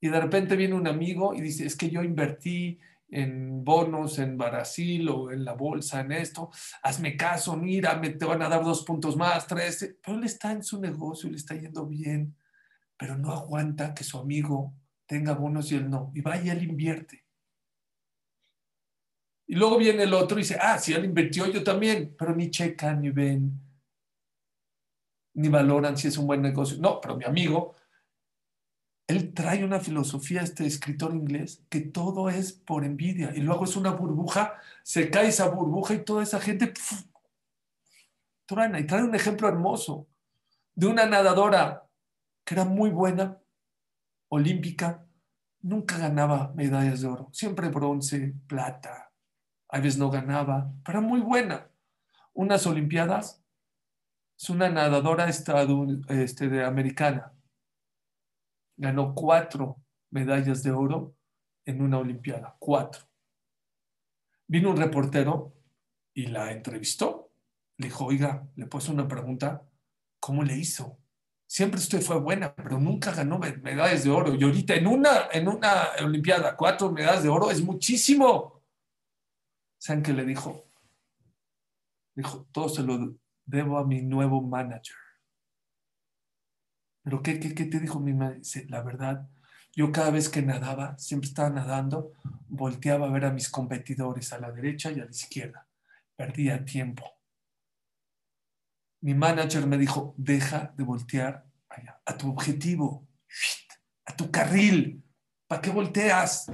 Y 0.00 0.08
de 0.08 0.20
repente 0.20 0.56
viene 0.56 0.74
un 0.74 0.88
amigo 0.88 1.34
y 1.34 1.40
dice, 1.40 1.64
es 1.66 1.76
que 1.76 1.88
yo 1.88 2.02
invertí 2.02 2.80
en 3.08 3.64
bonos 3.64 4.18
en 4.18 4.36
Brasil 4.36 5.08
o 5.08 5.30
en 5.30 5.44
la 5.44 5.52
bolsa, 5.52 6.00
en 6.00 6.10
esto, 6.10 6.50
hazme 6.82 7.16
caso, 7.16 7.56
mira, 7.56 7.96
me 7.96 8.10
te 8.10 8.24
van 8.24 8.42
a 8.42 8.48
dar 8.48 8.64
dos 8.64 8.84
puntos 8.84 9.16
más, 9.16 9.46
tres, 9.46 9.96
pero 10.02 10.18
él 10.18 10.24
está 10.24 10.50
en 10.50 10.64
su 10.64 10.80
negocio, 10.80 11.30
le 11.30 11.36
está 11.36 11.54
yendo 11.54 11.86
bien 11.86 12.34
pero 12.96 13.16
no 13.16 13.32
aguanta 13.32 13.94
que 13.94 14.04
su 14.04 14.18
amigo 14.18 14.74
tenga 15.06 15.34
bonos 15.34 15.70
y 15.72 15.76
él 15.76 15.90
no. 15.90 16.10
Y 16.14 16.20
vaya, 16.20 16.52
él 16.52 16.62
invierte. 16.62 17.24
Y 19.46 19.56
luego 19.56 19.76
viene 19.76 20.04
el 20.04 20.14
otro 20.14 20.38
y 20.38 20.42
dice, 20.42 20.56
ah, 20.60 20.78
si 20.78 20.92
él 20.92 21.04
invirtió, 21.04 21.46
yo 21.46 21.62
también, 21.62 22.14
pero 22.18 22.34
ni 22.34 22.50
checan, 22.50 23.02
ni 23.02 23.10
ven, 23.10 23.60
ni 25.34 25.48
valoran 25.48 25.96
si 25.98 26.08
es 26.08 26.16
un 26.16 26.26
buen 26.26 26.40
negocio. 26.40 26.78
No, 26.78 27.00
pero 27.00 27.16
mi 27.16 27.24
amigo, 27.24 27.74
él 29.06 29.34
trae 29.34 29.62
una 29.64 29.80
filosofía, 29.80 30.40
este 30.40 30.64
escritor 30.64 31.14
inglés, 31.14 31.62
que 31.68 31.80
todo 31.80 32.30
es 32.30 32.52
por 32.52 32.84
envidia. 32.84 33.32
Y 33.34 33.40
luego 33.40 33.64
es 33.64 33.76
una 33.76 33.90
burbuja, 33.90 34.54
se 34.82 35.10
cae 35.10 35.28
esa 35.28 35.48
burbuja 35.48 35.94
y 35.94 36.04
toda 36.04 36.22
esa 36.22 36.40
gente 36.40 36.72
truena. 38.46 38.80
Y 38.80 38.86
trae 38.86 39.02
un 39.02 39.14
ejemplo 39.14 39.46
hermoso 39.48 40.06
de 40.74 40.86
una 40.86 41.04
nadadora 41.04 41.83
que 42.44 42.54
era 42.54 42.64
muy 42.64 42.90
buena, 42.90 43.40
olímpica, 44.28 45.06
nunca 45.62 45.98
ganaba 45.98 46.52
medallas 46.54 47.00
de 47.00 47.08
oro, 47.08 47.30
siempre 47.32 47.68
bronce, 47.68 48.34
plata, 48.46 49.12
a 49.68 49.78
veces 49.78 49.98
no 49.98 50.10
ganaba, 50.10 50.72
pero 50.84 51.02
muy 51.02 51.20
buena. 51.20 51.70
Unas 52.32 52.66
olimpiadas, 52.66 53.42
es 54.38 54.50
una 54.50 54.68
nadadora 54.68 55.28
este, 55.28 56.64
americana, 56.64 57.32
ganó 58.76 59.14
cuatro 59.14 59.82
medallas 60.10 60.62
de 60.62 60.72
oro 60.72 61.16
en 61.64 61.80
una 61.80 61.98
olimpiada, 61.98 62.56
cuatro. 62.58 63.02
Vino 64.46 64.70
un 64.70 64.76
reportero 64.76 65.54
y 66.12 66.26
la 66.26 66.52
entrevistó. 66.52 67.32
Le 67.78 67.86
dijo, 67.86 68.04
oiga, 68.04 68.46
le 68.56 68.66
puso 68.66 68.92
una 68.92 69.08
pregunta, 69.08 69.66
¿cómo 70.20 70.42
le 70.42 70.56
hizo? 70.56 70.98
Siempre 71.54 71.78
usted 71.78 72.02
fue 72.02 72.18
buena, 72.18 72.52
pero 72.52 72.80
nunca 72.80 73.12
ganó 73.12 73.38
medallas 73.38 74.02
de 74.02 74.10
oro. 74.10 74.34
Y 74.34 74.42
ahorita 74.42 74.74
en 74.74 74.88
una, 74.88 75.28
en 75.30 75.46
una 75.46 75.90
Olimpiada, 76.02 76.56
cuatro 76.56 76.90
medallas 76.90 77.22
de 77.22 77.28
oro 77.28 77.48
es 77.48 77.62
muchísimo. 77.62 78.64
¿Saben 79.78 80.02
qué 80.02 80.12
le 80.12 80.24
dijo? 80.24 80.64
Dijo, 82.16 82.48
todo 82.50 82.68
se 82.68 82.82
lo 82.82 83.14
debo 83.44 83.78
a 83.78 83.86
mi 83.86 84.02
nuevo 84.02 84.42
manager. 84.42 84.96
¿Pero 87.04 87.22
qué, 87.22 87.38
qué, 87.38 87.54
qué 87.54 87.66
te 87.66 87.78
dijo 87.78 88.00
mi 88.00 88.14
manager? 88.14 88.68
La 88.68 88.82
verdad, 88.82 89.28
yo 89.76 89.92
cada 89.92 90.10
vez 90.10 90.28
que 90.28 90.42
nadaba, 90.42 90.98
siempre 90.98 91.28
estaba 91.28 91.50
nadando, 91.50 92.14
volteaba 92.48 93.06
a 93.06 93.12
ver 93.12 93.26
a 93.26 93.32
mis 93.32 93.48
competidores 93.48 94.32
a 94.32 94.40
la 94.40 94.50
derecha 94.50 94.90
y 94.90 94.98
a 94.98 95.04
la 95.04 95.10
izquierda. 95.12 95.68
Perdía 96.16 96.64
tiempo 96.64 97.14
mi 99.04 99.12
manager 99.12 99.66
me 99.66 99.76
dijo, 99.76 100.14
deja 100.16 100.72
de 100.78 100.82
voltear 100.82 101.46
allá, 101.68 102.00
a 102.06 102.16
tu 102.16 102.30
objetivo, 102.30 103.06
a 104.06 104.16
tu 104.16 104.30
carril. 104.30 105.04
¿Para 105.46 105.60
qué 105.60 105.68
volteas? 105.68 106.50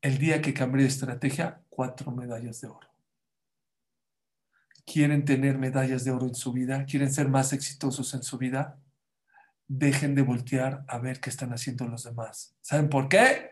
El 0.00 0.18
día 0.18 0.40
que 0.40 0.54
cambié 0.54 0.82
de 0.82 0.88
estrategia, 0.88 1.64
cuatro 1.68 2.12
medallas 2.12 2.60
de 2.60 2.68
oro. 2.68 2.88
¿Quieren 4.84 5.24
tener 5.24 5.58
medallas 5.58 6.04
de 6.04 6.12
oro 6.12 6.28
en 6.28 6.36
su 6.36 6.52
vida? 6.52 6.84
¿Quieren 6.84 7.12
ser 7.12 7.28
más 7.28 7.52
exitosos 7.52 8.14
en 8.14 8.22
su 8.22 8.38
vida? 8.38 8.80
Dejen 9.66 10.14
de 10.14 10.22
voltear 10.22 10.84
a 10.86 10.98
ver 10.98 11.18
qué 11.18 11.28
están 11.28 11.52
haciendo 11.52 11.88
los 11.88 12.04
demás. 12.04 12.56
¿Saben 12.60 12.88
por 12.88 13.08
qué? 13.08 13.50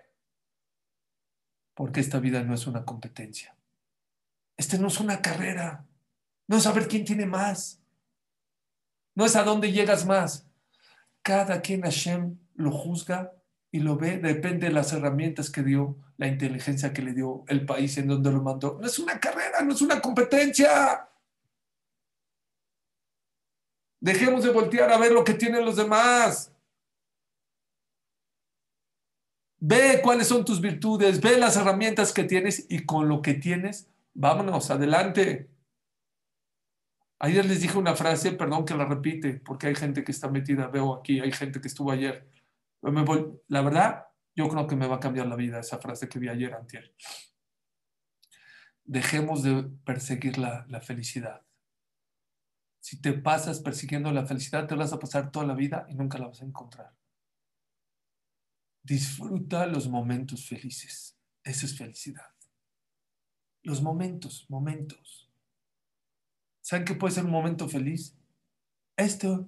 Porque 1.75 1.99
esta 1.99 2.21
vida 2.21 2.45
no 2.45 2.55
es 2.55 2.69
una 2.69 2.85
competencia. 2.85 3.57
Este 4.57 4.79
no 4.79 4.87
es 4.87 5.01
una 5.01 5.21
carrera. 5.21 5.89
No 6.47 6.57
es 6.57 6.65
saber 6.65 6.89
quién 6.89 7.05
tiene 7.05 7.27
más. 7.27 7.81
No 9.15 9.25
es 9.25 9.37
a 9.37 9.45
dónde 9.45 9.73
llegas 9.73 10.07
más. 10.07 10.47
Cada 11.23 11.61
quien 11.61 11.83
Hashem 11.83 12.39
lo 12.55 12.71
juzga 12.73 13.33
y 13.71 13.81
lo 13.81 13.97
ve, 13.97 14.19
depende 14.19 14.69
de 14.69 14.73
las 14.73 14.93
herramientas 14.93 15.51
que 15.51 15.63
dio, 15.63 15.97
la 16.17 16.29
inteligencia 16.29 16.93
que 16.93 17.03
le 17.03 17.13
dio 17.13 17.45
el 17.49 17.67
país 17.67 17.97
en 17.99 18.09
donde 18.09 18.31
lo 18.31 18.43
mandó. 18.43 18.79
No 18.81 18.87
es 18.87 18.99
una 18.99 19.19
carrera, 19.19 19.63
no 19.63 19.73
es 19.73 19.83
una 19.83 20.01
competencia. 20.01 21.09
Dejemos 24.01 24.45
de 24.45 24.51
voltear 24.51 24.93
a 24.93 24.99
ver 24.99 25.13
lo 25.13 25.25
que 25.25 25.35
tienen 25.35 25.65
los 25.65 25.77
demás. 25.77 26.53
Ve 29.59 30.01
cuáles 30.03 30.29
son 30.29 30.45
tus 30.45 30.61
virtudes, 30.61 31.21
ve 31.23 31.39
las 31.39 31.57
herramientas 31.57 32.13
que 32.13 32.25
tienes 32.25 32.67
y 32.69 32.85
con 32.85 33.09
lo 33.09 33.23
que 33.23 33.33
tienes, 33.33 33.89
vámonos, 34.13 34.71
adelante. 34.71 35.49
Ayer 37.21 37.45
les 37.47 37.61
dije 37.61 37.79
una 37.79 37.95
frase, 37.95 38.33
perdón 38.33 38.65
que 38.65 38.75
la 38.75 38.85
repite, 38.85 39.41
porque 39.41 39.69
hay 39.69 39.75
gente 39.75 40.05
que 40.05 40.13
está 40.13 40.29
metida, 40.29 40.69
veo 40.69 40.95
aquí, 40.95 41.21
hay 41.21 41.33
gente 41.33 41.61
que 41.61 41.69
estuvo 41.69 41.91
ayer. 41.91 42.29
la 42.83 43.63
verdad, 43.63 44.05
yo 44.35 44.49
creo 44.49 44.67
que 44.67 44.77
me 44.77 44.87
va 44.87 44.97
a 44.97 45.01
cambiar 45.01 45.27
la 45.27 45.37
vida 45.37 45.61
esa 45.61 45.79
frase 45.79 46.09
que 46.09 46.19
vi 46.19 46.29
ayer 46.29 46.55
antier. 46.55 46.95
Dejemos 48.85 49.43
de 49.43 49.63
perseguir 49.85 50.39
la, 50.39 50.67
la 50.69 50.81
felicidad. 50.81 51.43
Si 52.81 53.01
te 53.01 53.15
pasas 53.15 53.61
persiguiendo 53.61 54.13
la 54.13 54.27
felicidad, 54.27 54.67
te 54.67 54.75
vas 54.75 54.93
a 54.93 54.99
pasar 54.99 55.31
toda 55.31 55.47
la 55.47 55.55
vida 55.55 55.87
y 55.89 55.95
nunca 55.95 56.19
la 56.19 56.27
vas 56.27 56.43
a 56.43 56.45
encontrar. 56.45 56.95
Disfruta 58.83 59.67
los 59.67 59.89
momentos 59.89 60.47
felices. 60.47 61.19
Esa 61.43 61.65
es 61.65 61.79
felicidad. 61.79 62.35
Los 63.63 63.81
momentos, 63.81 64.45
momentos. 64.51 65.24
¿Saben 66.65 66.87
qué 66.87 66.95
puede 66.95 67.13
ser 67.13 67.27
un 67.27 67.31
momento 67.31 67.69
feliz? 67.69 68.17
Esto, 68.97 69.47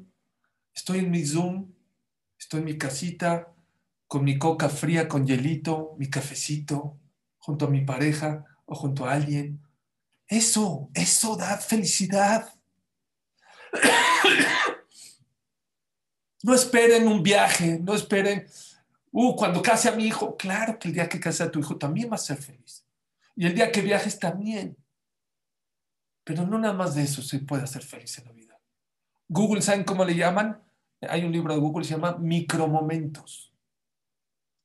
estoy 0.75 0.99
en 0.99 1.11
mi 1.11 1.25
Zoom, 1.25 1.73
estoy 2.39 2.59
en 2.59 2.67
mi 2.67 2.77
casita, 2.77 3.55
con 4.07 4.23
mi 4.23 4.39
coca 4.39 4.69
fría 4.69 5.09
con 5.09 5.27
hielito, 5.27 5.95
mi 5.97 6.11
cafecito, 6.11 6.99
junto 7.39 7.65
a 7.65 7.71
mi 7.71 7.81
pareja 7.87 8.45
o 8.67 8.75
junto 8.75 9.07
a 9.07 9.15
alguien. 9.15 9.63
Eso, 10.27 10.91
eso 10.93 11.37
da 11.37 11.57
felicidad. 11.57 12.53
No 16.43 16.53
esperen 16.53 17.09
un 17.09 17.23
viaje, 17.23 17.81
no 17.83 17.95
esperen, 17.95 18.47
uh, 19.11 19.35
cuando 19.37 19.63
case 19.63 19.89
a 19.89 19.97
mi 19.97 20.05
hijo, 20.05 20.37
claro 20.37 20.79
que 20.79 20.89
el 20.89 20.95
día 20.95 21.09
que 21.09 21.19
case 21.19 21.43
a 21.43 21.51
tu 21.51 21.61
hijo 21.61 21.79
también 21.79 22.11
va 22.11 22.17
a 22.17 22.19
ser 22.19 22.37
feliz. 22.37 22.87
Y 23.35 23.47
el 23.47 23.55
día 23.55 23.73
que 23.73 23.81
viajes 23.81 24.19
también. 24.19 24.77
Pero 26.27 26.45
no 26.45 26.59
nada 26.59 26.75
más 26.75 26.97
de 26.97 27.05
eso 27.05 27.23
se 27.23 27.39
puede 27.39 27.63
hacer 27.63 27.85
feliz 27.85 28.19
en 28.19 28.25
la 28.25 28.33
vida. 28.33 28.61
Google, 29.29 29.63
¿saben 29.63 29.85
cómo 29.85 30.05
le 30.05 30.17
llaman? 30.17 30.61
Hay 31.09 31.25
un 31.25 31.31
libro 31.31 31.55
de 31.55 31.61
Google 31.61 31.83
que 31.83 31.89
se 31.89 31.95
llama 31.95 32.19
Micromomentos. 32.19 33.55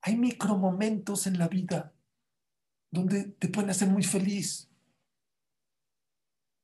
Hay 0.02 0.18
micromomentos 0.18 1.28
en 1.28 1.38
la 1.38 1.48
vida 1.48 1.94
donde 2.90 3.26
te 3.26 3.48
pueden 3.48 3.70
hacer 3.70 3.90
muy 3.90 4.02
feliz. 4.02 4.72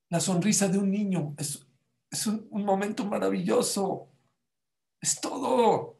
La 0.09 0.19
sonrisa 0.19 0.67
de 0.67 0.79
un 0.79 0.89
niño 0.89 1.35
es 1.37 2.25
un, 2.25 2.49
momento 2.49 3.05
maravilloso. 3.05 4.09
Es 4.99 5.21
todo. 5.21 5.99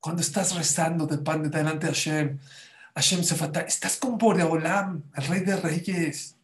Cuando 0.00 0.22
estás 0.22 0.54
rezando 0.54 1.08
de 1.08 1.18
pan 1.18 1.50
delante 1.50 1.88
de 1.88 1.92
Hashem, 1.92 2.38
Hashem 2.94 3.24
se 3.24 3.34
fata, 3.34 3.62
estás 3.62 3.96
con 3.96 4.16
Boreolam, 4.16 5.10
el 5.16 5.26
rey 5.26 5.40
de 5.40 5.56
reyes. 5.56 6.37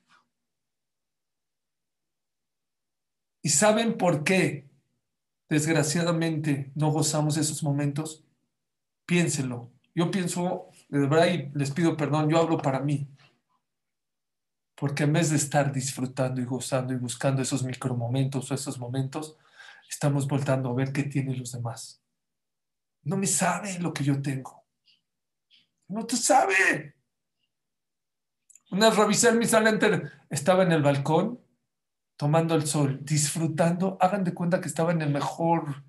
¿Y 3.44 3.50
saben 3.50 3.98
por 3.98 4.24
qué, 4.24 4.70
desgraciadamente, 5.50 6.72
no 6.74 6.90
gozamos 6.90 7.36
esos 7.36 7.62
momentos? 7.62 8.24
Piénsenlo. 9.04 9.70
Yo 9.94 10.10
pienso, 10.10 10.70
de 10.88 11.00
verdad, 11.00 11.26
les 11.52 11.70
pido 11.70 11.94
perdón, 11.94 12.30
yo 12.30 12.38
hablo 12.38 12.56
para 12.56 12.80
mí. 12.80 13.06
Porque 14.74 15.02
en 15.02 15.12
vez 15.12 15.28
de 15.28 15.36
estar 15.36 15.70
disfrutando 15.74 16.40
y 16.40 16.46
gozando 16.46 16.94
y 16.94 16.96
buscando 16.96 17.42
esos 17.42 17.62
micromomentos 17.64 18.50
o 18.50 18.54
esos 18.54 18.78
momentos, 18.78 19.36
estamos 19.90 20.26
voltando 20.26 20.70
a 20.70 20.74
ver 20.74 20.90
qué 20.90 21.02
tienen 21.02 21.38
los 21.38 21.52
demás. 21.52 22.02
No 23.02 23.18
me 23.18 23.26
sabe 23.26 23.78
lo 23.78 23.92
que 23.92 24.04
yo 24.04 24.22
tengo. 24.22 24.64
No 25.88 26.06
te 26.06 26.16
sabe. 26.16 26.96
Una 28.70 28.88
vez 28.88 29.34
mi 29.34 29.44
Alenter 29.54 30.10
estaba 30.30 30.62
en 30.62 30.72
el 30.72 30.82
balcón 30.82 31.43
tomando 32.16 32.54
el 32.54 32.66
sol, 32.66 33.00
disfrutando. 33.02 33.96
Hagan 34.00 34.24
de 34.24 34.34
cuenta 34.34 34.60
que 34.60 34.68
estaba 34.68 34.92
en 34.92 35.02
el 35.02 35.10
mejor 35.10 35.84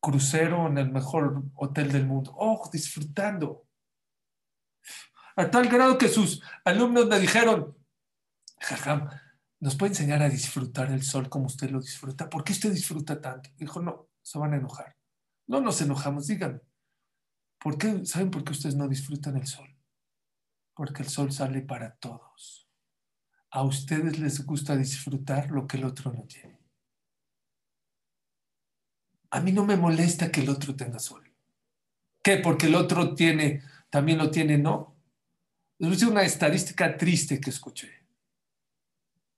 crucero, 0.00 0.66
en 0.66 0.78
el 0.78 0.90
mejor 0.90 1.44
hotel 1.54 1.92
del 1.92 2.06
mundo. 2.06 2.34
Oh, 2.36 2.68
disfrutando. 2.72 3.66
A 5.36 5.50
tal 5.50 5.68
grado 5.68 5.98
que 5.98 6.08
sus 6.08 6.42
alumnos 6.64 7.06
me 7.06 7.18
dijeron, 7.18 7.76
Jajam, 8.60 9.08
¿nos 9.60 9.76
puede 9.76 9.92
enseñar 9.92 10.22
a 10.22 10.28
disfrutar 10.28 10.90
el 10.90 11.02
sol 11.02 11.28
como 11.28 11.46
usted 11.46 11.70
lo 11.70 11.80
disfruta? 11.80 12.28
¿Por 12.28 12.44
qué 12.44 12.52
usted 12.52 12.72
disfruta 12.72 13.20
tanto? 13.20 13.50
Dijo, 13.56 13.80
no, 13.80 14.08
se 14.22 14.38
van 14.38 14.52
a 14.52 14.56
enojar. 14.56 14.96
No 15.46 15.60
nos 15.60 15.80
enojamos, 15.80 16.26
díganme. 16.26 16.60
¿Por 17.58 17.78
qué? 17.78 18.04
¿Saben 18.04 18.30
por 18.30 18.44
qué 18.44 18.52
ustedes 18.52 18.76
no 18.76 18.88
disfrutan 18.88 19.36
el 19.36 19.46
sol? 19.46 19.68
Porque 20.74 21.02
el 21.02 21.08
sol 21.08 21.32
sale 21.32 21.62
para 21.62 21.96
todos. 21.96 22.63
A 23.54 23.62
ustedes 23.62 24.18
les 24.18 24.44
gusta 24.44 24.76
disfrutar 24.76 25.48
lo 25.52 25.68
que 25.68 25.76
el 25.76 25.84
otro 25.84 26.12
no 26.12 26.24
tiene. 26.24 26.58
A 29.30 29.40
mí 29.40 29.52
no 29.52 29.64
me 29.64 29.76
molesta 29.76 30.32
que 30.32 30.40
el 30.40 30.48
otro 30.48 30.74
tenga 30.74 30.98
sol. 30.98 31.22
¿Qué? 32.20 32.38
Porque 32.38 32.66
el 32.66 32.74
otro 32.74 33.14
tiene, 33.14 33.62
también 33.90 34.18
lo 34.18 34.28
tiene, 34.28 34.58
no. 34.58 34.96
Les 35.78 35.92
decir 35.92 36.08
una 36.08 36.24
estadística 36.24 36.96
triste 36.96 37.40
que 37.40 37.50
escuché 37.50 37.92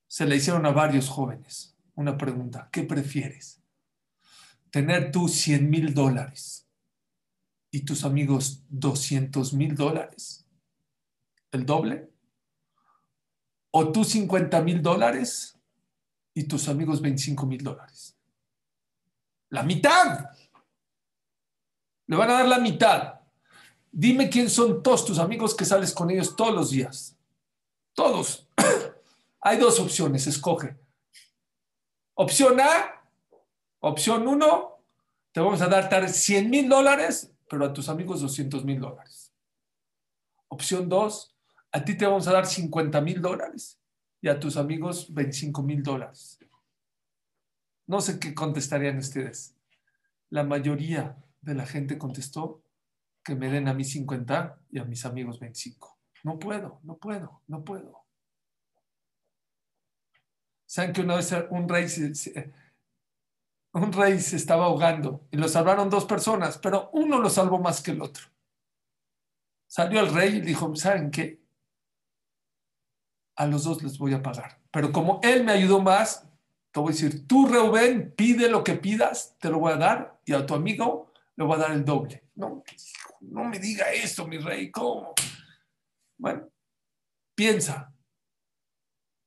se 0.08 0.24
le 0.24 0.36
hicieron 0.36 0.64
a 0.64 0.70
varios 0.70 1.10
jóvenes 1.10 1.76
una 1.94 2.16
pregunta, 2.16 2.70
¿qué 2.72 2.84
prefieres? 2.84 3.60
¿Tener 4.70 5.10
tú 5.12 5.28
100 5.28 5.68
mil 5.68 5.92
dólares 5.92 6.66
y 7.70 7.80
tus 7.80 8.02
amigos 8.02 8.64
200 8.70 9.52
mil 9.52 9.74
dólares? 9.74 10.46
¿El 11.52 11.66
doble? 11.66 12.15
¿O 13.78 13.92
tú 13.92 14.04
50 14.04 14.62
mil 14.62 14.80
dólares 14.80 15.54
y 16.32 16.44
tus 16.44 16.66
amigos 16.66 17.02
25 17.02 17.44
mil 17.44 17.62
dólares? 17.62 18.16
La 19.50 19.62
mitad. 19.62 20.30
Le 22.06 22.16
van 22.16 22.30
a 22.30 22.32
dar 22.32 22.48
la 22.48 22.58
mitad. 22.58 23.20
Dime 23.92 24.30
quién 24.30 24.48
son 24.48 24.82
todos 24.82 25.04
tus 25.04 25.18
amigos 25.18 25.54
que 25.54 25.66
sales 25.66 25.92
con 25.92 26.10
ellos 26.10 26.34
todos 26.34 26.54
los 26.54 26.70
días. 26.70 27.18
Todos. 27.92 28.48
Hay 29.42 29.58
dos 29.58 29.78
opciones, 29.78 30.26
escoge. 30.26 30.74
Opción 32.14 32.58
A, 32.58 33.06
opción 33.80 34.26
1, 34.26 34.78
te 35.32 35.40
vamos 35.40 35.60
a 35.60 35.68
dar 35.68 36.08
100 36.08 36.48
mil 36.48 36.66
dólares, 36.66 37.30
pero 37.46 37.66
a 37.66 37.74
tus 37.74 37.90
amigos 37.90 38.22
200 38.22 38.64
mil 38.64 38.80
dólares. 38.80 39.34
Opción 40.48 40.88
2, 40.88 41.35
a 41.76 41.84
ti 41.84 41.94
te 41.94 42.06
vamos 42.06 42.26
a 42.26 42.32
dar 42.32 42.46
50 42.46 43.02
mil 43.02 43.20
dólares 43.20 43.78
y 44.22 44.28
a 44.28 44.40
tus 44.40 44.56
amigos 44.56 45.12
25 45.12 45.62
mil 45.62 45.82
dólares. 45.82 46.38
No 47.86 48.00
sé 48.00 48.18
qué 48.18 48.34
contestarían 48.34 48.96
ustedes. 48.96 49.54
La 50.30 50.42
mayoría 50.42 51.22
de 51.42 51.54
la 51.54 51.66
gente 51.66 51.98
contestó 51.98 52.62
que 53.22 53.34
me 53.34 53.50
den 53.50 53.68
a 53.68 53.74
mí 53.74 53.84
50 53.84 54.58
y 54.70 54.78
a 54.78 54.84
mis 54.84 55.04
amigos 55.04 55.38
25. 55.38 55.98
No 56.24 56.38
puedo, 56.38 56.80
no 56.82 56.96
puedo, 56.96 57.42
no 57.46 57.62
puedo. 57.62 58.06
¿Saben 60.64 60.94
que 60.94 61.02
una 61.02 61.16
vez 61.16 61.30
un 61.50 61.68
rey 61.68 61.86
un 63.74 63.92
rey 63.92 64.18
se 64.18 64.36
estaba 64.36 64.64
ahogando 64.64 65.28
y 65.30 65.36
lo 65.36 65.46
salvaron 65.46 65.90
dos 65.90 66.06
personas, 66.06 66.56
pero 66.56 66.88
uno 66.94 67.18
lo 67.18 67.28
salvó 67.28 67.58
más 67.58 67.82
que 67.82 67.90
el 67.90 68.00
otro? 68.00 68.24
Salió 69.66 70.00
el 70.00 70.14
rey 70.14 70.36
y 70.36 70.40
dijo, 70.40 70.74
¿saben 70.74 71.10
qué? 71.10 71.44
A 73.36 73.46
los 73.46 73.64
dos 73.64 73.82
les 73.82 73.98
voy 73.98 74.14
a 74.14 74.22
pagar. 74.22 74.58
Pero 74.70 74.92
como 74.92 75.20
él 75.22 75.44
me 75.44 75.52
ayudó 75.52 75.80
más, 75.80 76.28
te 76.72 76.80
voy 76.80 76.90
a 76.90 76.92
decir, 76.92 77.26
tú, 77.26 77.46
Reuben, 77.46 78.12
pide 78.16 78.48
lo 78.48 78.64
que 78.64 78.74
pidas, 78.74 79.36
te 79.38 79.48
lo 79.48 79.58
voy 79.58 79.72
a 79.72 79.76
dar, 79.76 80.20
y 80.24 80.32
a 80.32 80.44
tu 80.44 80.54
amigo 80.54 81.12
le 81.36 81.44
voy 81.44 81.56
a 81.56 81.60
dar 81.60 81.70
el 81.72 81.84
doble. 81.84 82.24
No, 82.34 82.62
no 83.20 83.44
me 83.44 83.58
diga 83.58 83.92
esto, 83.92 84.26
mi 84.26 84.38
rey, 84.38 84.70
¿cómo? 84.70 85.14
Bueno, 86.18 86.48
piensa, 87.34 87.94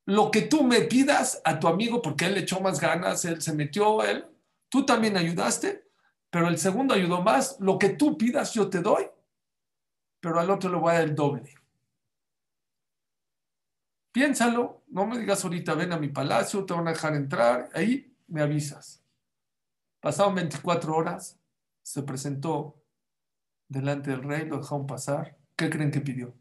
lo 0.06 0.32
que 0.32 0.42
tú 0.42 0.64
me 0.64 0.82
pidas 0.82 1.40
a 1.44 1.60
tu 1.60 1.68
amigo, 1.68 2.02
porque 2.02 2.26
él 2.26 2.34
le 2.34 2.40
echó 2.42 2.60
más 2.62 2.80
ganas, 2.80 3.26
él 3.26 3.42
se 3.44 3.54
metió, 3.54 4.04
él, 4.04 4.26
tú 4.68 4.84
también 4.86 5.16
ayudaste, 5.18 5.88
pero 6.32 6.48
el 6.48 6.58
segundo 6.58 6.96
ayudó 6.96 7.22
más, 7.22 7.58
lo 7.60 7.78
que 7.78 7.90
tú 7.90 8.18
pidas 8.18 8.54
yo 8.54 8.70
te 8.70 8.82
doy, 8.82 9.06
pero 10.20 10.40
al 10.40 10.50
otro 10.50 10.72
le 10.72 10.78
voy 10.78 10.92
a 10.92 10.94
dar 10.96 11.04
el 11.04 11.16
doble. 11.16 11.54
Piénsalo, 14.12 14.84
no 14.88 15.06
me 15.06 15.20
digas 15.20 15.44
ahorita, 15.44 15.76
ven 15.76 15.94
a 15.94 16.00
mi 16.00 16.10
palacio, 16.10 16.66
te 16.66 16.74
van 16.74 16.88
a 16.88 16.92
dejar 16.92 17.16
entrar, 17.16 17.70
ahí 17.74 18.16
me 18.28 18.42
avisas. 18.42 19.04
Pasaron 20.00 20.36
24 20.36 20.96
horas, 20.96 21.40
se 21.84 22.02
presentó 22.04 22.82
delante 23.68 24.12
del 24.12 24.24
rey, 24.24 24.46
lo 24.46 24.58
dejaron 24.58 24.88
pasar. 24.88 25.38
¿Qué 25.56 25.70
creen 25.70 25.92
que 25.92 26.02
pidió? 26.02 26.34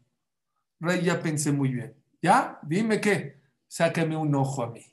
Rey, 0.79 1.03
ya 1.03 1.21
pensé 1.21 1.51
muy 1.51 1.69
bien. 1.69 1.95
¿Ya? 2.21 2.59
Dime 2.63 2.99
qué. 2.99 3.39
Sáqueme 3.67 4.17
un 4.17 4.33
ojo 4.33 4.63
a 4.63 4.71
mí. 4.71 4.85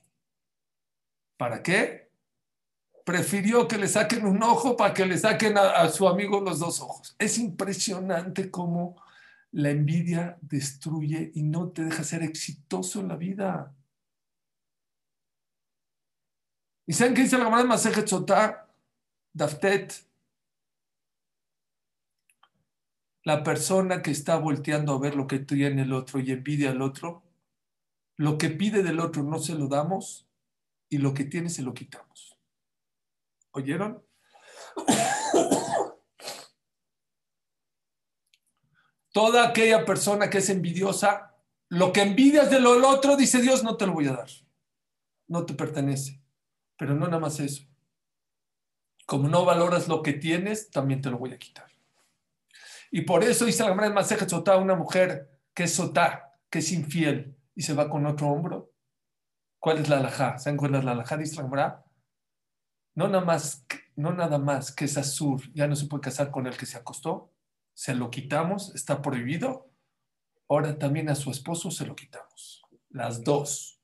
¿Para 1.36 1.62
qué? 1.62 2.10
Prefirió 3.04 3.68
que 3.68 3.78
le 3.78 3.88
saquen 3.88 4.26
un 4.26 4.42
ojo 4.42 4.76
para 4.76 4.92
que 4.92 5.06
le 5.06 5.16
saquen 5.16 5.56
a, 5.56 5.70
a 5.70 5.88
su 5.88 6.08
amigo 6.08 6.40
los 6.40 6.58
dos 6.58 6.80
ojos. 6.80 7.14
Es 7.18 7.38
impresionante 7.38 8.50
cómo 8.50 8.96
la 9.56 9.70
envidia 9.70 10.38
destruye 10.42 11.32
y 11.34 11.42
no 11.42 11.70
te 11.70 11.82
deja 11.82 12.04
ser 12.04 12.22
exitoso 12.22 13.00
en 13.00 13.08
la 13.08 13.16
vida. 13.16 13.74
¿Y 16.86 16.92
saben 16.92 17.14
qué 17.14 17.22
dice 17.22 17.38
la 17.38 17.44
Gemara 17.44 17.62
de 17.62 17.68
Masejet 17.68 18.06
Sotá? 18.06 18.68
Daftet. 19.32 19.94
La 23.22 23.42
persona 23.42 24.02
que 24.02 24.10
está 24.10 24.36
volteando 24.36 24.92
a 24.92 24.98
ver 24.98 25.16
lo 25.16 25.26
que 25.26 25.38
tiene 25.38 25.82
el 25.82 25.94
otro 25.94 26.20
y 26.20 26.32
envidia 26.32 26.70
al 26.72 26.82
otro, 26.82 27.22
lo 28.16 28.36
que 28.36 28.50
pide 28.50 28.82
del 28.82 29.00
otro 29.00 29.22
no 29.22 29.38
se 29.38 29.54
lo 29.54 29.68
damos 29.68 30.28
y 30.90 30.98
lo 30.98 31.14
que 31.14 31.24
tiene 31.24 31.48
se 31.48 31.62
lo 31.62 31.72
quitamos. 31.72 32.38
¿Oyeron? 33.52 34.04
Toda 39.16 39.48
aquella 39.48 39.86
persona 39.86 40.28
que 40.28 40.36
es 40.36 40.50
envidiosa, 40.50 41.34
lo 41.70 41.90
que 41.90 42.02
envidias 42.02 42.50
de 42.50 42.60
lo 42.60 42.86
otro, 42.86 43.16
dice 43.16 43.40
Dios, 43.40 43.64
no 43.64 43.78
te 43.78 43.86
lo 43.86 43.94
voy 43.94 44.08
a 44.08 44.12
dar. 44.12 44.28
No 45.26 45.46
te 45.46 45.54
pertenece. 45.54 46.20
Pero 46.76 46.94
no 46.94 47.06
nada 47.06 47.18
más 47.18 47.40
eso. 47.40 47.64
Como 49.06 49.26
no 49.30 49.46
valoras 49.46 49.88
lo 49.88 50.02
que 50.02 50.12
tienes, 50.12 50.70
también 50.70 51.00
te 51.00 51.08
lo 51.08 51.16
voy 51.16 51.32
a 51.32 51.38
quitar. 51.38 51.64
Y 52.90 53.00
por 53.06 53.24
eso 53.24 53.46
dice 53.46 53.62
la 53.62 53.70
Gemara 53.70 53.88
de 53.88 54.28
Sotá, 54.28 54.58
una 54.58 54.74
mujer 54.74 55.40
que 55.54 55.62
es 55.62 55.72
sotá, 55.72 56.38
que 56.50 56.58
es 56.58 56.70
infiel, 56.72 57.38
y 57.54 57.62
se 57.62 57.72
va 57.72 57.88
con 57.88 58.04
otro 58.04 58.28
hombro. 58.28 58.70
¿Cuál 59.58 59.78
es 59.78 59.88
la 59.88 59.96
alajá? 59.96 60.36
¿Saben 60.36 60.58
cuál 60.58 60.74
es 60.74 60.84
la 60.84 60.92
alajá? 60.92 61.16
Dice 61.16 61.36
la 61.36 61.44
Gemara. 61.44 61.86
No 62.94 63.08
nada 63.08 63.24
más, 63.24 63.64
no 63.94 64.12
nada 64.12 64.36
más 64.36 64.72
que 64.72 64.84
es 64.84 64.98
azul, 64.98 65.40
ya 65.54 65.66
no 65.66 65.74
se 65.74 65.86
puede 65.86 66.02
casar 66.02 66.30
con 66.30 66.46
el 66.46 66.58
que 66.58 66.66
se 66.66 66.76
acostó, 66.76 67.32
se 67.76 67.94
lo 67.94 68.10
quitamos, 68.10 68.74
está 68.74 69.02
prohibido. 69.02 69.70
Ahora 70.48 70.78
también 70.78 71.10
a 71.10 71.14
su 71.14 71.30
esposo 71.30 71.70
se 71.70 71.84
lo 71.84 71.94
quitamos. 71.94 72.64
Las 72.88 73.22
dos. 73.22 73.82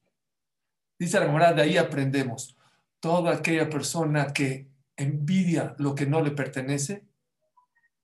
Dice 0.99 1.21
la 1.21 1.53
de 1.53 1.63
ahí 1.63 1.77
aprendemos 1.77 2.57
toda 3.01 3.35
aquella 3.35 3.69
persona 3.69 4.33
que 4.33 4.71
envidia 4.97 5.75
lo 5.79 5.95
que 5.95 6.07
no 6.07 6.23
le 6.23 6.31
pertenece, 6.31 7.07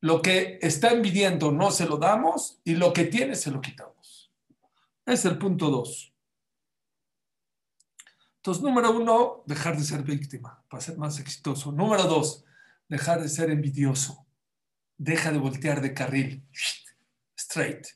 lo 0.01 0.20
que 0.20 0.59
está 0.61 0.91
envidiando 0.91 1.53
no 1.53 1.70
se 1.70 1.86
lo 1.86 1.97
damos 1.97 2.61
y 2.64 2.74
lo 2.74 2.93
que 2.93 3.05
tiene 3.05 3.34
se 3.34 3.51
lo 3.51 3.62
quitamos. 3.62 4.30
Es 5.07 5.24
el 5.24 5.39
punto 5.39 5.70
dos. 5.70 6.12
Entonces, 8.36 8.62
número 8.62 8.91
uno, 8.91 9.43
dejar 9.47 9.76
de 9.76 9.84
ser 9.84 10.03
víctima 10.03 10.62
para 10.68 10.82
ser 10.82 10.99
más 10.99 11.18
exitoso. 11.18 11.72
Número 11.72 12.05
dos, 12.05 12.45
dejar 12.89 13.22
de 13.22 13.28
ser 13.30 13.51
envidioso. 13.51 14.28
Deja 14.99 15.32
de 15.32 15.38
voltear 15.38 15.80
de 15.80 15.94
carril. 15.94 16.46
Straight. 17.34 17.86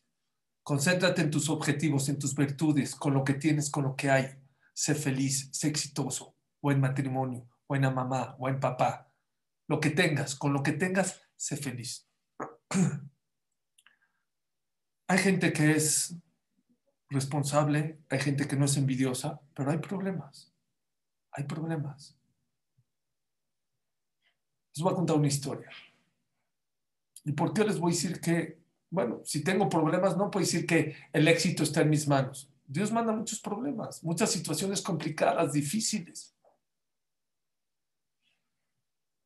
Concéntrate 0.62 1.20
en 1.20 1.30
tus 1.30 1.50
objetivos, 1.50 2.08
en 2.08 2.18
tus 2.18 2.34
virtudes, 2.34 2.94
con 2.94 3.12
lo 3.12 3.24
que 3.24 3.34
tienes, 3.34 3.70
con 3.70 3.84
lo 3.84 3.94
que 3.94 4.10
hay. 4.10 4.38
Sé 4.72 4.94
feliz, 4.94 5.50
sé 5.52 5.68
exitoso 5.68 6.36
buen 6.62 6.80
matrimonio, 6.80 7.46
buena 7.68 7.90
mamá, 7.90 8.36
buen 8.38 8.60
papá, 8.60 9.10
lo 9.66 9.80
que 9.80 9.90
tengas, 9.90 10.36
con 10.36 10.52
lo 10.52 10.62
que 10.62 10.72
tengas, 10.72 11.20
sé 11.36 11.56
feliz. 11.56 12.08
Hay 15.08 15.18
gente 15.18 15.52
que 15.52 15.72
es 15.72 16.16
responsable, 17.10 18.00
hay 18.08 18.18
gente 18.20 18.48
que 18.48 18.56
no 18.56 18.64
es 18.64 18.78
envidiosa, 18.78 19.42
pero 19.52 19.70
hay 19.70 19.76
problemas. 19.76 20.54
Hay 21.32 21.44
problemas. 21.44 22.16
Les 24.74 24.82
voy 24.82 24.92
a 24.92 24.96
contar 24.96 25.16
una 25.16 25.28
historia. 25.28 25.68
¿Y 27.24 27.32
por 27.32 27.52
qué 27.52 27.64
les 27.64 27.78
voy 27.78 27.92
a 27.92 27.94
decir 27.94 28.20
que, 28.20 28.58
bueno, 28.90 29.20
si 29.24 29.42
tengo 29.42 29.68
problemas, 29.68 30.16
no 30.16 30.30
puedo 30.30 30.44
decir 30.44 30.66
que 30.66 30.96
el 31.12 31.28
éxito 31.28 31.62
está 31.62 31.82
en 31.82 31.90
mis 31.90 32.08
manos? 32.08 32.50
Dios 32.66 32.90
manda 32.90 33.12
muchos 33.12 33.40
problemas, 33.40 34.02
muchas 34.02 34.30
situaciones 34.30 34.80
complicadas, 34.80 35.52
difíciles. 35.52 36.34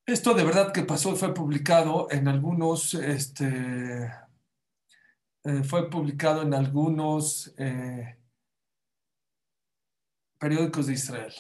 Esto 0.04 0.34
de 0.34 0.44
verdad 0.44 0.72
que 0.72 0.82
pasó 0.82 1.16
fue 1.16 1.34
publicado 1.34 2.08
en 2.10 2.28
algunos, 2.28 2.94
este, 2.94 4.06
eh, 5.44 5.62
fue 5.64 5.90
publicado 5.90 6.42
en 6.42 6.54
algunos 6.54 7.52
eh, 7.58 8.16
periódicos 10.38 10.86
de 10.86 10.92
Israel. 10.92 11.34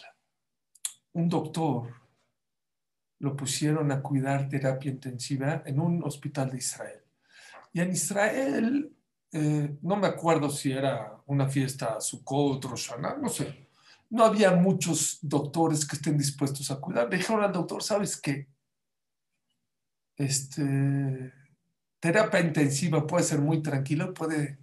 Un 1.12 1.28
doctor 1.28 1.94
lo 3.18 3.36
pusieron 3.36 3.90
a 3.92 4.02
cuidar 4.02 4.48
terapia 4.48 4.90
intensiva 4.90 5.62
en 5.64 5.80
un 5.80 6.02
hospital 6.04 6.50
de 6.50 6.58
Israel. 6.58 7.00
Y 7.72 7.80
en 7.80 7.92
Israel, 7.92 8.92
eh, 9.32 9.76
no 9.82 9.96
me 9.96 10.06
acuerdo 10.06 10.50
si 10.50 10.72
era 10.72 11.20
una 11.26 11.48
fiesta 11.48 12.00
Sukkot, 12.00 12.64
Rosh 12.64 12.90
no 13.20 13.28
sé. 13.28 13.68
No 14.10 14.24
había 14.24 14.52
muchos 14.52 15.18
doctores 15.22 15.86
que 15.86 15.96
estén 15.96 16.16
dispuestos 16.16 16.70
a 16.70 16.80
cuidar. 16.80 17.10
Le 17.10 17.16
dijeron 17.16 17.42
al 17.42 17.52
doctor, 17.52 17.82
¿sabes 17.82 18.20
qué? 18.20 18.48
este, 20.16 21.32
terapia 22.00 22.40
intensiva 22.40 23.06
puede 23.06 23.24
ser 23.24 23.40
muy 23.40 23.62
tranquila, 23.62 24.12
puede 24.12 24.58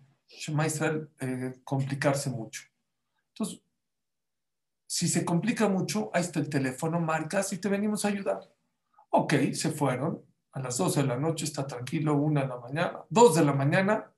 eh, 1.19 1.53
complicarse 1.63 2.29
mucho. 2.29 2.63
Entonces, 3.29 3.61
si 4.85 5.07
se 5.07 5.25
complica 5.25 5.67
mucho, 5.67 6.11
ahí 6.13 6.21
está 6.21 6.39
el 6.39 6.49
teléfono, 6.49 6.99
marcas 6.99 7.51
y 7.53 7.57
te 7.57 7.69
venimos 7.69 8.05
a 8.05 8.09
ayudar. 8.09 8.41
Ok, 9.09 9.33
se 9.53 9.71
fueron. 9.71 10.21
A 10.51 10.59
las 10.59 10.77
12 10.77 11.01
de 11.01 11.07
la 11.07 11.17
noche 11.17 11.45
está 11.45 11.65
tranquilo, 11.65 12.15
una 12.15 12.41
de 12.41 12.47
la 12.47 12.57
mañana, 12.57 12.99
dos 13.09 13.35
de 13.35 13.43
la 13.43 13.53
mañana, 13.53 14.11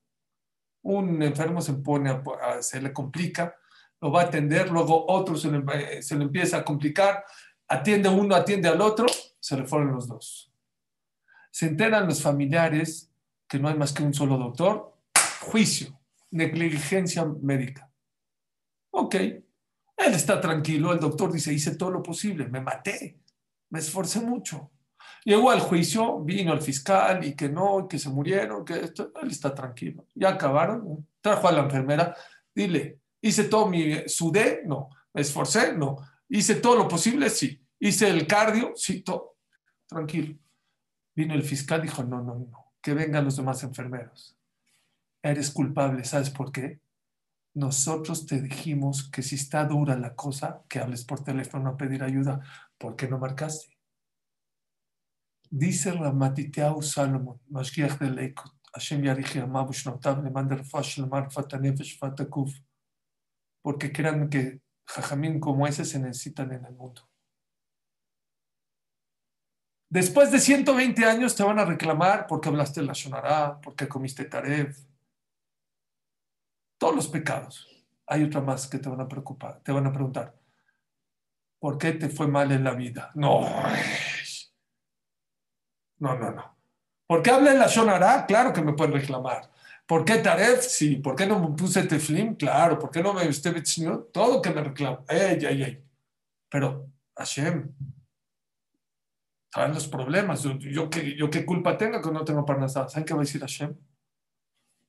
un 0.81 1.23
enfermo 1.23 1.61
se 1.61 1.73
pone, 1.73 2.09
a, 2.09 2.61
se 2.61 2.81
le 2.81 2.91
complica, 2.91 3.55
lo 4.01 4.11
va 4.11 4.21
a 4.21 4.25
atender, 4.25 4.69
luego 4.69 5.05
otro 5.07 5.37
se 5.37 5.49
le, 5.49 6.01
se 6.01 6.15
le 6.15 6.25
empieza 6.25 6.57
a 6.57 6.65
complicar, 6.65 7.23
atiende 7.67 8.09
uno, 8.09 8.35
atiende 8.35 8.67
al 8.67 8.81
otro, 8.81 9.07
se 9.39 9.55
le 9.55 9.65
fueron 9.65 9.93
los 9.93 10.07
dos. 10.07 10.51
Se 11.51 11.67
enteran 11.67 12.05
los 12.05 12.21
familiares 12.21 13.11
que 13.47 13.59
no 13.59 13.69
hay 13.69 13.75
más 13.75 13.93
que 13.93 14.03
un 14.03 14.13
solo 14.13 14.37
doctor, 14.37 14.97
juicio, 15.39 15.99
negligencia 16.31 17.25
médica. 17.25 17.89
Ok, 18.91 19.15
él 19.97 20.13
está 20.13 20.41
tranquilo, 20.41 20.91
el 20.93 20.99
doctor 20.99 21.31
dice, 21.31 21.53
hice 21.53 21.75
todo 21.75 21.91
lo 21.91 22.03
posible, 22.03 22.47
me 22.47 22.61
maté, 22.61 23.19
me 23.69 23.79
esforcé 23.79 24.19
mucho. 24.19 24.71
Llegó 25.23 25.49
al 25.49 25.59
juicio, 25.59 26.19
vino 26.19 26.53
el 26.53 26.61
fiscal 26.61 27.23
y 27.25 27.35
que 27.35 27.49
no, 27.49 27.87
que 27.87 27.97
se 27.97 28.09
murieron, 28.09 28.63
que 28.63 28.75
esto, 28.75 29.11
él 29.21 29.31
está 29.31 29.55
tranquilo. 29.55 30.07
Ya 30.13 30.29
acabaron, 30.29 31.07
trajo 31.21 31.47
a 31.47 31.51
la 31.51 31.63
enfermera, 31.63 32.15
dile, 32.53 32.99
hice 33.21 33.45
todo 33.45 33.67
mi, 33.67 34.07
sudé, 34.07 34.61
no, 34.65 34.89
me 35.13 35.21
esforcé, 35.21 35.73
no, 35.73 35.97
hice 36.29 36.55
todo 36.55 36.75
lo 36.75 36.87
posible, 36.87 37.29
sí, 37.29 37.59
hice 37.79 38.09
el 38.09 38.27
cardio, 38.27 38.73
sí, 38.75 39.01
todo, 39.01 39.37
tranquilo. 39.87 40.37
Vino 41.15 41.33
el 41.33 41.43
fiscal 41.43 41.81
dijo, 41.81 42.03
no, 42.03 42.21
no, 42.21 42.35
no, 42.35 42.73
que 42.81 42.93
vengan 42.93 43.25
los 43.25 43.37
demás 43.37 43.63
enfermeros. 43.63 44.37
Eres 45.23 45.49
culpable, 45.49 46.03
¿sabes 46.03 46.29
por 46.29 46.51
qué? 46.51 46.79
Nosotros 47.55 48.25
te 48.25 48.41
dijimos 48.41 49.09
que 49.09 49.21
si 49.21 49.35
está 49.35 49.63
dura 49.63 49.97
la 49.97 50.13
cosa, 50.13 50.63
que 50.67 50.79
hables 50.79 51.05
por 51.05 51.23
teléfono 51.23 51.69
a 51.69 51.77
pedir 51.77 52.03
ayuda. 52.03 52.41
¿Por 52.77 52.97
qué 52.97 53.07
no 53.07 53.17
marcaste? 53.17 53.77
Dice 55.49 55.91
Ramatiteau 55.91 56.81
Salomon, 56.81 57.39
Mashgiach 57.47 57.97
de 57.97 58.09
Leikut, 58.09 58.51
Hashem 58.73 59.03
Yarich 59.03 59.35
Yamabush 59.35 59.85
Notav, 59.85 60.21
le 60.21 60.31
manda 60.31 60.57
Shalmar 60.81 61.31
Fatanefesh 61.31 61.97
Fatakuf, 61.97 62.53
porque 63.61 63.89
crean 63.89 64.29
que 64.29 64.59
jajamín 64.85 65.39
como 65.39 65.65
ese 65.65 65.85
se 65.85 65.97
necesitan 65.97 66.51
en 66.51 66.65
el 66.65 66.73
mundo. 66.73 67.09
Después 69.89 70.29
de 70.29 70.39
120 70.39 71.05
años 71.05 71.35
te 71.37 71.43
van 71.43 71.59
a 71.59 71.63
reclamar 71.63 72.27
porque 72.27 72.49
hablaste 72.49 72.81
la 72.81 72.91
Shonará, 72.91 73.61
porque 73.61 73.87
comiste 73.87 74.25
Taref. 74.25 74.77
Todos 76.77 76.95
los 76.95 77.07
pecados. 77.07 77.67
Hay 78.07 78.23
otra 78.23 78.41
más 78.41 78.67
que 78.67 78.79
te 78.79 78.89
van 78.89 79.01
a 79.01 79.07
preocupar, 79.07 79.61
te 79.61 79.71
van 79.71 79.87
a 79.87 79.91
preguntar. 79.91 80.35
¿Por 81.59 81.77
qué 81.77 81.93
te 81.93 82.09
fue 82.09 82.27
mal 82.27 82.51
en 82.51 82.63
la 82.63 82.73
vida? 82.73 83.11
No. 83.15 83.41
No, 85.97 86.15
no, 86.17 86.31
no. 86.31 86.57
¿Por 87.07 87.21
qué 87.21 87.31
habla 87.31 87.51
en 87.51 87.59
la 87.59 87.67
Shonará? 87.67 88.25
Claro 88.25 88.53
que 88.53 88.61
me 88.61 88.73
pueden 88.73 88.93
reclamar. 88.93 89.49
¿Por 89.85 90.03
qué 90.03 90.17
Taref? 90.17 90.61
Sí. 90.61 90.97
¿Por 90.97 91.15
qué 91.15 91.25
no 91.25 91.39
me 91.39 91.55
puse 91.55 91.83
Teflim? 91.83 92.35
Claro. 92.35 92.77
¿Por 92.79 92.91
qué 92.91 93.01
no 93.01 93.13
me 93.13 93.27
viste 93.27 93.53
Todo 94.11 94.41
que 94.41 94.49
me 94.49 94.63
reclama. 94.63 95.03
Ey, 95.07 95.43
ey, 95.45 95.63
ey. 95.63 95.83
Pero 96.49 96.87
Hashem, 97.15 97.73
¿saben 99.53 99.73
los 99.73 99.87
problemas? 99.87 100.43
Yo, 100.43 100.89
¿qué, 100.89 101.15
yo 101.15 101.29
qué 101.29 101.45
culpa 101.45 101.77
tengo 101.77 102.01
que 102.01 102.11
no 102.11 102.23
tengo 102.23 102.45
parnasá. 102.45 102.87
¿Saben 102.89 103.05
qué 103.05 103.13
va 103.13 103.21
a 103.21 103.23
decir 103.23 103.41
Hashem? 103.41 103.75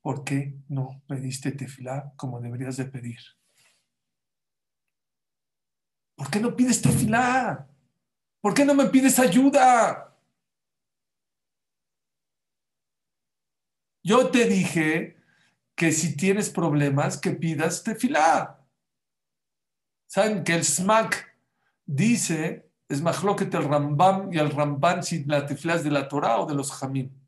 ¿Por 0.07 0.23
qué 0.23 0.57
no 0.69 1.03
pediste 1.09 1.51
tefilá 1.51 2.13
como 2.15 2.41
deberías 2.41 2.77
de 2.77 2.85
pedir? 2.85 3.19
¿Por 6.15 6.31
qué 6.31 6.39
no 6.39 6.55
pides 6.55 6.81
tefilá? 6.81 7.67
¿Por 8.41 8.55
qué 8.55 8.65
no 8.65 8.73
me 8.73 8.87
pides 8.87 9.19
ayuda? 9.19 10.17
Yo 14.05 14.31
te 14.31 14.45
dije 14.45 15.17
que 15.75 15.91
si 15.91 16.17
tienes 16.17 16.51
problemas, 16.51 17.19
que 17.19 17.33
pidas 17.33 17.83
tefilá. 17.83 18.65
¿Saben 20.07 20.45
que 20.45 20.55
el 20.55 20.65
smack 20.65 21.37
dice, 21.85 22.71
es 22.89 23.03
que 23.03 23.45
el 23.57 23.65
Rambam 23.65 24.33
y 24.33 24.39
el 24.39 24.53
Rambam 24.53 25.03
si 25.03 25.25
la 25.25 25.45
tefilá 25.45 25.79
de 25.79 25.91
la 25.91 26.07
Torah 26.07 26.39
o 26.39 26.47
de 26.47 26.55
los 26.55 26.71
Jamim? 26.71 27.26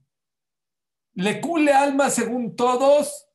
Le 1.18 1.40
cule 1.40 1.72
alma 1.72 2.10
según 2.10 2.54
todos 2.54 3.28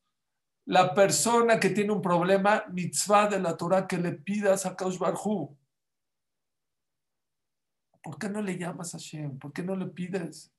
la 0.66 0.94
persona 0.94 1.60
que 1.60 1.70
tiene 1.70 1.92
un 1.92 2.02
problema, 2.02 2.64
mitzvah 2.72 3.28
de 3.28 3.42
la 3.42 3.58
Torah, 3.58 3.86
que 3.86 3.98
le 3.98 4.14
pidas 4.14 4.66
a 4.66 4.74
Kaush 4.74 4.98
Barhu. 4.98 5.58
¿Por 8.02 8.18
qué 8.18 8.30
no 8.30 8.42
le 8.42 8.58
llamas 8.58 8.96
a 8.96 8.98
Hashem? 8.98 9.38
¿Por 9.38 9.52
qué 9.52 9.64
no 9.64 9.76
le 9.76 9.88
pides? 9.88 10.54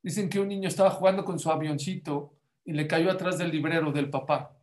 Dicen 0.00 0.28
que 0.28 0.38
un 0.38 0.46
niño 0.46 0.68
estaba 0.68 0.90
jugando 0.90 1.24
con 1.24 1.40
su 1.40 1.50
avioncito 1.50 2.36
y 2.64 2.72
le 2.72 2.86
cayó 2.86 3.10
atrás 3.10 3.36
del 3.36 3.50
librero 3.50 3.90
del 3.90 4.08
papá. 4.08 4.56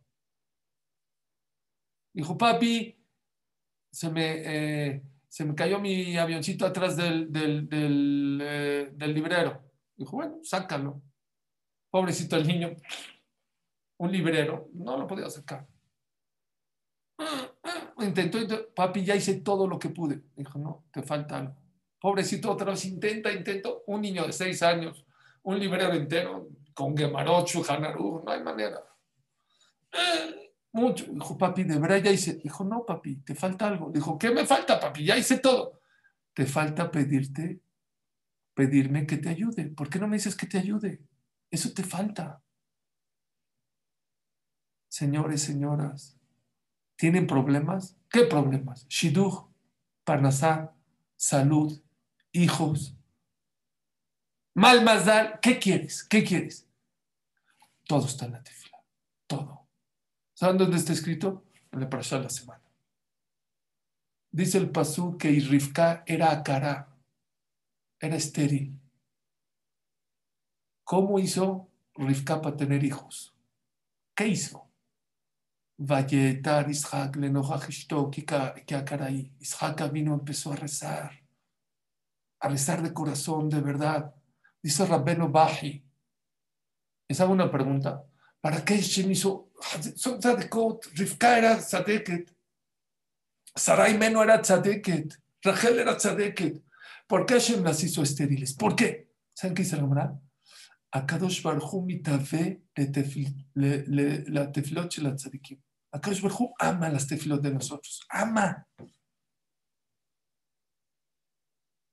Dijo, 2.14 2.38
papi, 2.38 3.04
se 3.90 4.10
me, 4.10 4.42
eh, 4.46 5.02
se 5.28 5.44
me 5.44 5.54
cayó 5.54 5.78
mi 5.78 6.16
avioncito 6.16 6.64
atrás 6.64 6.96
del, 6.96 7.30
del, 7.30 7.68
del, 7.68 8.40
eh, 8.42 8.90
del 8.94 9.12
librero. 9.12 9.62
Dijo, 9.94 10.12
bueno, 10.12 10.38
sácalo. 10.42 11.02
Pobrecito 11.92 12.36
el 12.36 12.46
niño, 12.46 12.74
un 13.98 14.10
librero, 14.10 14.70
no 14.72 14.96
lo 14.96 15.06
podía 15.06 15.28
sacar. 15.28 15.68
Intentó, 17.98 18.38
papi, 18.74 19.04
ya 19.04 19.14
hice 19.14 19.42
todo 19.42 19.68
lo 19.68 19.78
que 19.78 19.90
pude. 19.90 20.22
Dijo, 20.34 20.58
no, 20.58 20.86
te 20.90 21.02
falta 21.02 21.36
algo. 21.36 21.54
Pobrecito, 22.00 22.50
otra 22.50 22.70
vez 22.70 22.86
intenta, 22.86 23.30
intento. 23.30 23.82
Un 23.88 24.00
niño 24.00 24.26
de 24.26 24.32
seis 24.32 24.62
años, 24.62 25.04
un 25.42 25.58
librero 25.60 25.92
entero, 25.92 26.48
con 26.72 26.96
Gemarochu, 26.96 27.62
Hanaru, 27.68 28.22
no 28.24 28.32
hay 28.32 28.42
manera. 28.42 28.82
Mucho. 30.72 31.04
Dijo, 31.10 31.36
papi, 31.36 31.64
de 31.64 31.78
verdad 31.78 31.98
ya 31.98 32.10
hice. 32.10 32.36
Dijo, 32.36 32.64
no, 32.64 32.86
papi, 32.86 33.16
te 33.16 33.34
falta 33.34 33.68
algo. 33.68 33.90
Dijo, 33.90 34.18
¿qué 34.18 34.30
me 34.30 34.46
falta, 34.46 34.80
papi? 34.80 35.04
Ya 35.04 35.18
hice 35.18 35.40
todo. 35.40 35.82
Te 36.32 36.46
falta 36.46 36.90
pedirte, 36.90 37.60
pedirme 38.54 39.06
que 39.06 39.18
te 39.18 39.28
ayude. 39.28 39.66
¿Por 39.66 39.90
qué 39.90 39.98
no 39.98 40.08
me 40.08 40.16
dices 40.16 40.34
que 40.34 40.46
te 40.46 40.56
ayude? 40.56 41.02
Eso 41.52 41.70
te 41.74 41.84
falta. 41.84 42.42
Señores, 44.88 45.42
señoras, 45.42 46.18
¿tienen 46.96 47.26
problemas? 47.26 47.98
¿Qué 48.08 48.22
problemas? 48.24 48.88
Shidduch, 48.88 49.48
Parnasá, 50.02 50.74
salud, 51.14 51.82
hijos. 52.32 52.96
Mal. 54.54 55.38
¿qué 55.42 55.58
quieres? 55.58 56.04
¿Qué 56.04 56.24
quieres? 56.24 56.66
Todo 57.86 58.06
está 58.06 58.24
en 58.26 58.32
la 58.32 58.42
tefila, 58.42 58.82
todo. 59.26 59.68
¿Saben 60.34 60.56
dónde 60.56 60.78
está 60.78 60.94
escrito? 60.94 61.44
En 61.70 61.80
la 61.80 61.90
parasha 61.90 62.16
de 62.16 62.24
la 62.24 62.30
semana. 62.30 62.62
Dice 64.30 64.56
el 64.56 64.70
pasú 64.70 65.18
que 65.18 65.28
Rivka 65.28 66.02
era 66.06 66.30
acará, 66.32 66.96
era 68.00 68.16
estéril. 68.16 68.81
¿Cómo 70.92 71.18
hizo 71.18 71.70
Rivka 71.94 72.42
para 72.42 72.54
tener 72.54 72.84
hijos? 72.84 73.34
¿Qué 74.14 74.28
hizo? 74.28 74.70
Valletar 75.78 76.68
Isaac 76.68 77.16
caray. 78.84 79.34
Isaac 79.40 79.90
vino 79.90 80.12
empezó 80.12 80.52
a 80.52 80.56
rezar, 80.56 81.18
a 82.40 82.48
rezar 82.50 82.82
de 82.82 82.92
corazón, 82.92 83.48
de 83.48 83.62
verdad. 83.62 84.14
Dice 84.62 84.84
Rabbeno 84.84 85.30
Baji. 85.30 85.82
Les 87.08 87.18
hago 87.22 87.32
una 87.32 87.50
pregunta. 87.50 88.04
¿Para 88.38 88.62
qué 88.62 88.76
Shem 88.76 89.12
hizo? 89.12 89.48
Rivka 90.92 91.38
era 91.38 91.56
tzadeket. 91.56 92.36
Sarai 93.54 93.96
Meno 93.96 94.22
era 94.22 94.42
tzadeket. 94.42 95.18
Rachel 95.40 95.78
era 95.78 95.96
tzadeket. 95.96 96.62
¿Por 97.06 97.24
qué 97.24 97.32
Hashem 97.32 97.64
las 97.64 97.82
hizo 97.82 98.02
estériles? 98.02 98.52
¿Por 98.52 98.76
qué? 98.76 99.08
¿Saben 99.32 99.54
qué 99.54 99.62
dice 99.62 99.78
la 99.78 100.20
Akadosh 100.92 101.42
Barhu 101.42 101.82
mitave 101.82 102.62
la 103.54 104.46
tefilot 104.52 104.94
de 104.94 105.02
la 105.02 105.14
tzadikim. 105.16 105.58
Akadosh 105.90 106.20
Barhu 106.22 106.52
ama 106.58 106.90
las 106.90 107.06
tefilot 107.06 107.40
de 107.40 107.50
nosotros. 107.50 108.00
Ama. 108.10 108.66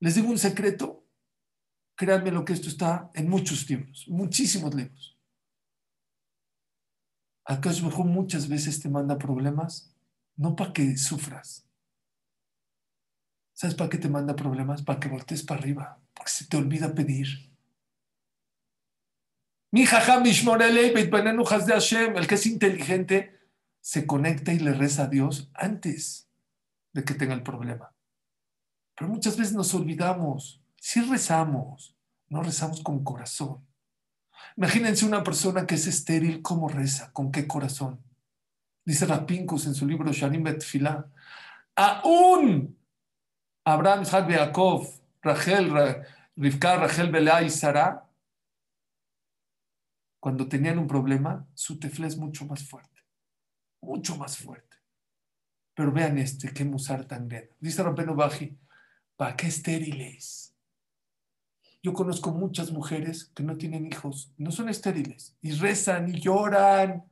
Les 0.01 0.15
digo 0.15 0.29
un 0.29 0.37
secreto. 0.37 1.05
Créanme 1.95 2.31
lo 2.31 2.45
que 2.45 2.53
esto 2.53 2.69
está 2.69 3.09
en 3.13 3.29
muchos 3.29 3.69
libros, 3.69 4.05
muchísimos 4.07 4.73
libros. 4.73 5.17
Akadosh 7.45 7.81
Barhu 7.81 8.03
muchas 8.05 8.47
veces 8.47 8.79
te 8.81 8.89
manda 8.89 9.17
problemas, 9.17 9.93
no 10.37 10.55
para 10.55 10.71
que 10.71 10.97
sufras. 10.97 11.67
¿Sabes 13.53 13.75
para 13.75 13.89
qué 13.89 13.97
te 13.97 14.07
manda 14.07 14.35
problemas? 14.35 14.81
Para 14.81 14.99
que 14.99 15.09
voltees 15.09 15.43
para 15.43 15.59
arriba, 15.59 16.01
porque 16.13 16.31
se 16.31 16.47
te 16.47 16.55
olvida 16.55 16.93
pedir. 16.93 17.48
Mi 19.71 19.85
de 21.65 21.73
Hashem, 21.73 22.17
el 22.17 22.27
que 22.27 22.35
es 22.35 22.45
inteligente, 22.47 23.39
se 23.81 24.07
conecta 24.07 24.51
y 24.51 24.59
le 24.59 24.73
reza 24.73 25.03
a 25.03 25.07
Dios 25.07 25.51
antes 25.53 26.27
de 26.91 27.03
que 27.03 27.13
tenga 27.13 27.35
el 27.35 27.43
problema. 27.43 27.93
Pero 28.95 29.11
muchas 29.11 29.37
veces 29.37 29.53
nos 29.53 29.73
olvidamos. 29.75 30.61
Si 30.75 31.01
rezamos, 31.01 31.95
no 32.29 32.41
rezamos 32.41 32.81
con 32.81 33.03
corazón. 33.03 33.63
Imagínense 34.57 35.05
una 35.05 35.23
persona 35.23 35.67
que 35.67 35.75
es 35.75 35.85
estéril, 35.85 36.41
¿cómo 36.41 36.67
reza? 36.67 37.11
¿Con 37.13 37.31
qué 37.31 37.47
corazón? 37.47 38.01
Dice 38.83 39.05
Rapinkus 39.05 39.67
en 39.67 39.75
su 39.75 39.85
libro 39.85 40.11
Shanim 40.11 40.43
Betfilah. 40.43 41.05
Aún 41.75 42.75
Abraham, 43.63 44.01
Isaac, 44.01 44.29
Jacob, 44.31 44.87
Rachel, 45.21 45.71
Rivka, 46.35 46.77
Rachel, 46.77 47.11
Belá 47.11 47.43
y 47.43 47.51
Sara 47.51 48.08
cuando 50.19 50.47
tenían 50.47 50.79
un 50.79 50.87
problema, 50.87 51.47
su 51.53 51.79
tefla 51.79 52.07
es 52.07 52.17
mucho 52.17 52.45
más 52.45 52.67
fuerte, 52.67 53.05
mucho 53.81 54.17
más 54.17 54.37
fuerte. 54.37 54.77
Pero 55.73 55.91
vean 55.93 56.17
este, 56.17 56.53
qué 56.53 56.65
musar 56.65 57.05
tan 57.05 57.27
grande. 57.27 57.55
Dice 57.59 57.81
Rabbeno 57.81 58.15
Baji, 58.15 58.59
¿para 59.15 59.35
qué 59.37 59.47
estériles? 59.47 60.53
Yo 61.81 61.93
conozco 61.93 62.31
muchas 62.31 62.71
mujeres 62.71 63.31
que 63.33 63.43
no 63.43 63.57
tienen 63.57 63.85
hijos, 63.85 64.33
no 64.37 64.51
son 64.51 64.67
estériles, 64.67 65.37
y 65.41 65.51
rezan 65.51 66.09
y 66.09 66.19
lloran. 66.19 67.05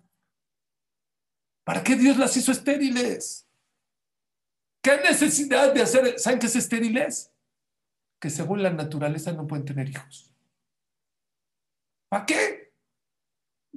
¿Para 1.64 1.84
qué 1.84 1.96
Dios 1.96 2.18
las 2.18 2.36
hizo 2.36 2.52
estériles? 2.52 3.48
¿Qué 4.82 4.98
necesidad 4.98 5.74
de 5.74 5.82
hacer? 5.82 6.20
¿Saben 6.20 6.40
qué 6.40 6.48
es 6.48 6.56
estériles? 6.58 7.32
Que 8.20 8.30
según 8.30 8.62
la 8.64 8.72
naturaleza 8.72 9.32
no 9.32 9.48
pueden 9.48 9.66
tener 9.66 9.90
hijos. 9.90 10.34
¿Para 12.10 12.26
qué? 12.26 12.67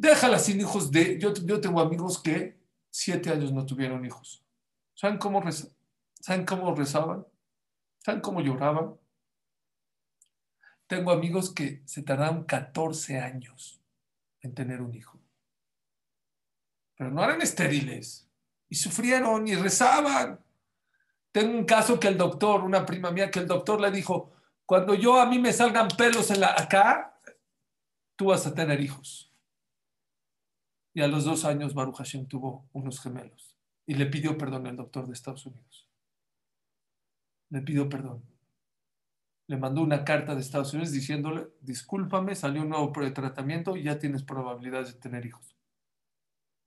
Déjala 0.01 0.39
sin 0.39 0.59
hijos 0.59 0.91
de... 0.91 1.19
Yo, 1.19 1.35
yo 1.35 1.61
tengo 1.61 1.79
amigos 1.79 2.23
que 2.23 2.59
siete 2.89 3.29
años 3.29 3.53
no 3.53 3.67
tuvieron 3.67 4.03
hijos. 4.07 4.43
¿Saben 4.95 5.19
cómo, 5.19 5.43
¿Saben 6.15 6.47
cómo 6.47 6.75
rezaban? 6.75 7.27
¿Saben 7.99 8.23
cómo 8.23 8.41
lloraban? 8.41 8.95
Tengo 10.87 11.11
amigos 11.11 11.53
que 11.53 11.83
se 11.85 12.03
tardaron 12.03 12.45
14 12.45 13.19
años 13.19 13.83
en 14.41 14.55
tener 14.55 14.81
un 14.81 14.95
hijo. 14.95 15.21
Pero 16.97 17.11
no 17.11 17.23
eran 17.23 17.43
estériles. 17.43 18.27
Y 18.71 18.77
sufrieron 18.77 19.47
y 19.49 19.55
rezaban. 19.55 20.41
Tengo 21.31 21.59
un 21.59 21.67
caso 21.67 22.01
que 22.01 22.09
el 22.09 22.17
doctor, 22.17 22.63
una 22.63 22.87
prima 22.87 23.11
mía, 23.11 23.31
que 23.31 23.41
el 23.41 23.47
doctor 23.47 23.79
le 23.79 23.91
dijo, 23.91 24.33
Cuando 24.65 24.95
yo 24.95 25.21
a 25.21 25.27
mí 25.27 25.39
me 25.39 25.53
salgan 25.53 25.89
pelos 25.89 26.31
en 26.31 26.41
la, 26.41 26.55
acá, 26.59 27.21
tú 28.17 28.27
vas 28.29 28.47
a 28.47 28.55
tener 28.55 28.81
hijos. 28.81 29.30
Y 30.93 31.03
a 31.03 31.09
los 31.09 31.25
dos 31.25 31.45
años 31.45 31.75
Baruch 31.75 31.97
Hashem 31.97 32.27
tuvo 32.27 32.69
unos 32.73 33.01
gemelos 33.01 33.57
y 33.87 33.95
le 33.95 34.07
pidió 34.07 34.39
perdón 34.39 34.67
al 34.67 34.77
doctor 34.77 35.07
de 35.07 35.13
Estados 35.13 35.47
Unidos. 35.47 35.89
Le 37.49 37.61
pidió 37.63 37.89
perdón. 37.89 38.23
Le 39.47 39.57
mandó 39.57 39.83
una 39.83 40.05
carta 40.05 40.35
de 40.35 40.41
Estados 40.41 40.73
Unidos 40.75 40.93
diciéndole, 40.93 41.49
discúlpame, 41.61 42.37
salió 42.37 42.63
un 42.63 42.69
nuevo 42.69 42.93
tratamiento 43.13 43.77
y 43.77 43.83
ya 43.83 43.99
tienes 43.99 44.23
probabilidades 44.23 44.95
de 44.95 45.01
tener 45.01 45.27
hijos. 45.27 45.57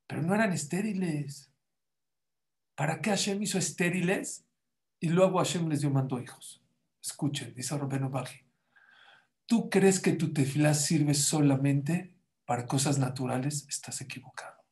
Pero 0.06 0.22
no 0.22 0.36
eran 0.36 0.52
estériles. 0.52 1.50
¿Para 2.76 3.02
qué 3.02 3.12
Hashem 3.12 3.42
hizo 3.42 3.58
estériles? 3.58 4.46
Y 5.00 5.10
luego 5.10 5.38
Hashem 5.38 5.70
les 5.70 5.82
dio 5.82 5.92
mandó 5.92 6.20
hijos. 6.20 6.62
Escuchen, 7.02 7.54
dice 7.54 7.78
Robeno 7.78 8.10
Baji. 8.10 8.42
¿Tú 9.46 9.70
crees 9.70 10.00
que 10.00 10.14
tu 10.14 10.34
tefilá 10.34 10.74
sirve 10.74 11.14
solamente 11.14 12.13
para 12.54 12.68
cosas 12.68 13.00
naturales? 13.00 13.66
Estás 13.68 14.00
equivocado. 14.02 14.64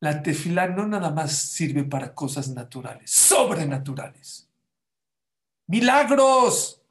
La 0.00 0.24
tefilá 0.24 0.66
no 0.66 0.88
nada 0.88 1.12
más 1.12 1.30
sirve 1.36 1.84
para 1.84 2.16
cosas 2.16 2.48
naturales, 2.48 3.12
sobrenaturales. 3.12 4.50
Milagros. 5.68 6.82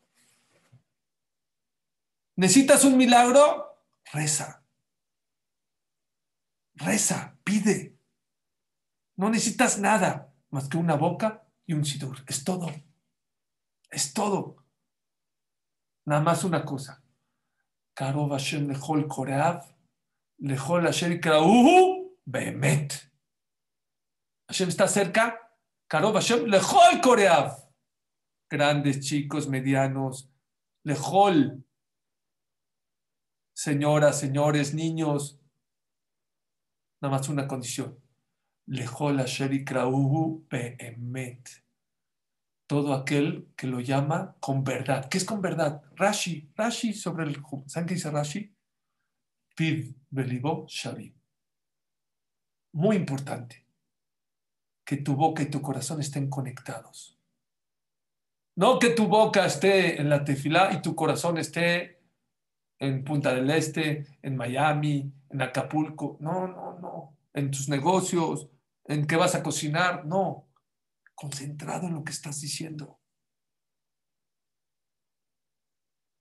¿Necesitas 2.37 2.85
un 2.85 2.95
milagro? 2.95 3.83
Reza. 4.13 4.63
Reza, 6.75 7.37
pide. 7.43 7.93
No 9.17 9.29
necesitas 9.29 9.79
nada 9.79 10.33
más 10.49 10.69
que 10.69 10.77
una 10.77 10.95
boca 10.95 11.45
y 11.65 11.73
un 11.73 11.83
sidur. 11.83 12.23
Es 12.25 12.45
todo. 12.45 12.67
Es 13.89 14.13
todo. 14.13 14.63
Nada 16.05 16.21
más 16.21 16.45
una 16.45 16.63
cosa. 16.63 17.03
Karov 17.97 18.31
Hashem 18.31 18.67
lejol 18.69 19.07
koreav, 19.07 19.65
lejol 20.43 20.85
Hashem 20.85 21.19
krauhu, 21.19 22.11
behemet. 22.27 23.09
Hashem 24.47 24.69
está 24.69 24.87
cerca. 24.87 25.35
Karov 25.89 26.13
Hashem 26.13 26.45
lejol 26.45 27.01
koreav. 27.01 27.57
Grandes, 28.49 28.99
chicos, 29.07 29.47
medianos. 29.47 30.29
Lejol. 30.85 31.63
Señoras, 33.55 34.19
señores, 34.19 34.75
niños. 34.75 35.39
Nada 37.01 37.17
más 37.17 37.27
una 37.29 37.47
condición. 37.47 37.99
Lejol 38.67 39.17
Hashem 39.17 39.65
krauhu, 39.65 40.45
behemet 40.49 41.66
todo 42.67 42.93
aquel 42.93 43.47
que 43.55 43.65
lo 43.65 43.79
llama 43.79 44.35
con 44.41 44.63
verdad. 44.63 45.07
¿Qué 45.09 45.17
es 45.17 45.25
con 45.25 45.41
verdad? 45.41 45.81
Rashi, 45.95 46.51
Rashi 46.55 46.93
sobre 46.93 47.25
el... 47.25 47.41
¿Saben 47.65 47.87
qué 47.87 47.95
dice 47.95 48.11
Rashi? 48.11 48.53
Piv 49.55 49.95
belibo 50.09 50.65
shavi. 50.67 51.15
Muy 52.73 52.97
importante 52.97 53.65
que 54.85 54.97
tu 54.97 55.15
boca 55.15 55.41
y 55.41 55.49
tu 55.49 55.61
corazón 55.61 56.01
estén 56.01 56.29
conectados. 56.29 57.17
No 58.55 58.79
que 58.79 58.89
tu 58.89 59.07
boca 59.07 59.45
esté 59.45 59.99
en 59.99 60.09
la 60.09 60.23
tefilá 60.23 60.73
y 60.73 60.81
tu 60.81 60.93
corazón 60.93 61.37
esté 61.37 62.01
en 62.79 63.03
Punta 63.03 63.33
del 63.33 63.49
Este, 63.49 64.05
en 64.21 64.35
Miami, 64.35 65.11
en 65.29 65.41
Acapulco. 65.41 66.17
No, 66.19 66.47
no, 66.47 66.77
no. 66.79 67.17
En 67.33 67.49
tus 67.49 67.69
negocios, 67.69 68.49
en 68.85 69.07
qué 69.07 69.15
vas 69.15 69.35
a 69.35 69.43
cocinar. 69.43 70.05
No 70.05 70.46
concentrado 71.17 71.87
en 71.87 71.95
lo 71.95 72.03
que 72.03 72.11
estás 72.11 72.39
diciendo. 72.39 72.99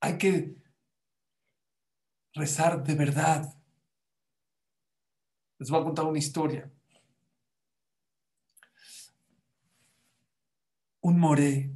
Hay 0.01 0.17
que 0.17 0.57
rezar 2.33 2.83
de 2.83 2.95
verdad. 2.95 3.55
Les 5.59 5.69
voy 5.69 5.81
a 5.81 5.85
contar 5.85 6.07
una 6.07 6.19
historia. 6.19 6.73
Un 11.03 11.19
moré 11.21 11.71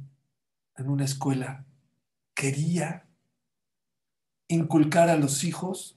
en 0.77 0.89
una 0.89 1.05
escuela 1.05 1.65
quería 2.33 3.07
inculcar 4.47 5.09
a 5.09 5.15
los 5.15 5.43
hijos, 5.43 5.95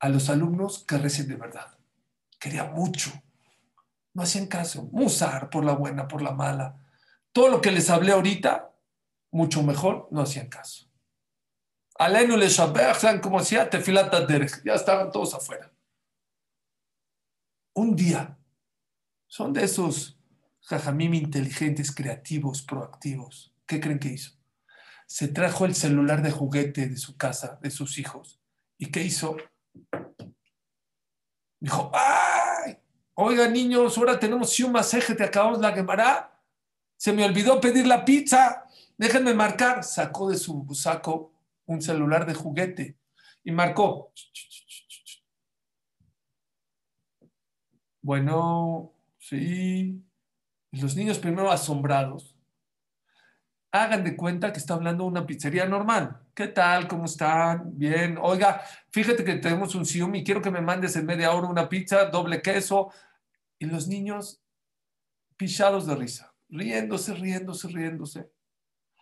a 0.00 0.08
los 0.08 0.28
alumnos 0.28 0.84
que 0.84 0.98
recen 0.98 1.28
de 1.28 1.36
verdad. 1.36 1.78
Quería 2.40 2.64
mucho. 2.64 3.12
No 4.14 4.22
hacían 4.22 4.46
caso. 4.46 4.88
Musar 4.92 5.50
por 5.50 5.64
la 5.64 5.72
buena, 5.72 6.08
por 6.08 6.22
la 6.22 6.32
mala. 6.32 6.78
Todo 7.32 7.48
lo 7.48 7.60
que 7.60 7.72
les 7.72 7.88
hablé 7.90 8.12
ahorita, 8.12 8.72
mucho 9.30 9.62
mejor, 9.62 10.08
no 10.10 10.22
hacían 10.22 10.48
caso. 10.48 10.86
Alenu 11.98 12.36
le 12.36 12.50
¿saben 12.50 13.20
cómo 13.20 13.38
hacía? 13.38 13.70
Tefilata. 13.70 14.26
Ya 14.64 14.74
estaban 14.74 15.10
todos 15.10 15.34
afuera. 15.34 15.72
Un 17.74 17.96
día, 17.96 18.38
son 19.26 19.52
de 19.52 19.64
esos 19.64 20.18
jajamim 20.60 21.14
inteligentes, 21.14 21.94
creativos, 21.94 22.62
proactivos. 22.62 23.54
¿Qué 23.66 23.80
creen 23.80 23.98
que 23.98 24.08
hizo? 24.08 24.32
Se 25.06 25.28
trajo 25.28 25.64
el 25.64 25.74
celular 25.74 26.22
de 26.22 26.30
juguete 26.30 26.88
de 26.88 26.96
su 26.96 27.16
casa, 27.16 27.58
de 27.62 27.70
sus 27.70 27.98
hijos. 27.98 28.40
¿Y 28.78 28.90
qué 28.90 29.02
hizo? 29.02 29.36
Dijo, 31.60 31.90
¡ay! 31.94 32.31
Oiga, 33.14 33.46
niños, 33.48 33.98
ahora 33.98 34.18
tenemos 34.18 34.58
masaje, 34.70 35.14
te 35.14 35.24
acabamos 35.24 35.60
la 35.60 35.74
quemará. 35.74 36.40
Se 36.96 37.12
me 37.12 37.24
olvidó 37.24 37.60
pedir 37.60 37.86
la 37.86 38.04
pizza. 38.04 38.64
Déjenme 38.96 39.34
marcar. 39.34 39.84
Sacó 39.84 40.30
de 40.30 40.36
su 40.36 40.66
saco 40.74 41.32
un 41.66 41.82
celular 41.82 42.24
de 42.26 42.34
juguete 42.34 42.96
y 43.44 43.52
marcó. 43.52 44.12
Bueno, 48.00 48.94
sí. 49.18 50.02
Los 50.70 50.96
niños 50.96 51.18
primero 51.18 51.50
asombrados. 51.50 52.34
Hagan 53.72 54.04
de 54.04 54.16
cuenta 54.16 54.52
que 54.52 54.58
está 54.58 54.74
hablando 54.74 55.04
una 55.04 55.26
pizzería 55.26 55.66
normal. 55.66 56.21
¿Qué 56.34 56.48
tal? 56.48 56.88
¿Cómo 56.88 57.04
están? 57.04 57.76
Bien. 57.76 58.16
Oiga, 58.18 58.62
fíjate 58.90 59.22
que 59.22 59.34
tenemos 59.34 59.74
un 59.74 59.84
Xiaomi 59.84 60.24
quiero 60.24 60.40
que 60.40 60.50
me 60.50 60.62
mandes 60.62 60.96
en 60.96 61.04
media 61.04 61.32
hora 61.32 61.46
una 61.46 61.68
pizza, 61.68 62.06
doble 62.06 62.40
queso. 62.40 62.90
Y 63.58 63.66
los 63.66 63.86
niños 63.86 64.40
pichados 65.36 65.86
de 65.86 65.94
risa, 65.94 66.32
riéndose, 66.48 67.12
riéndose, 67.14 67.68
riéndose. 67.68 68.30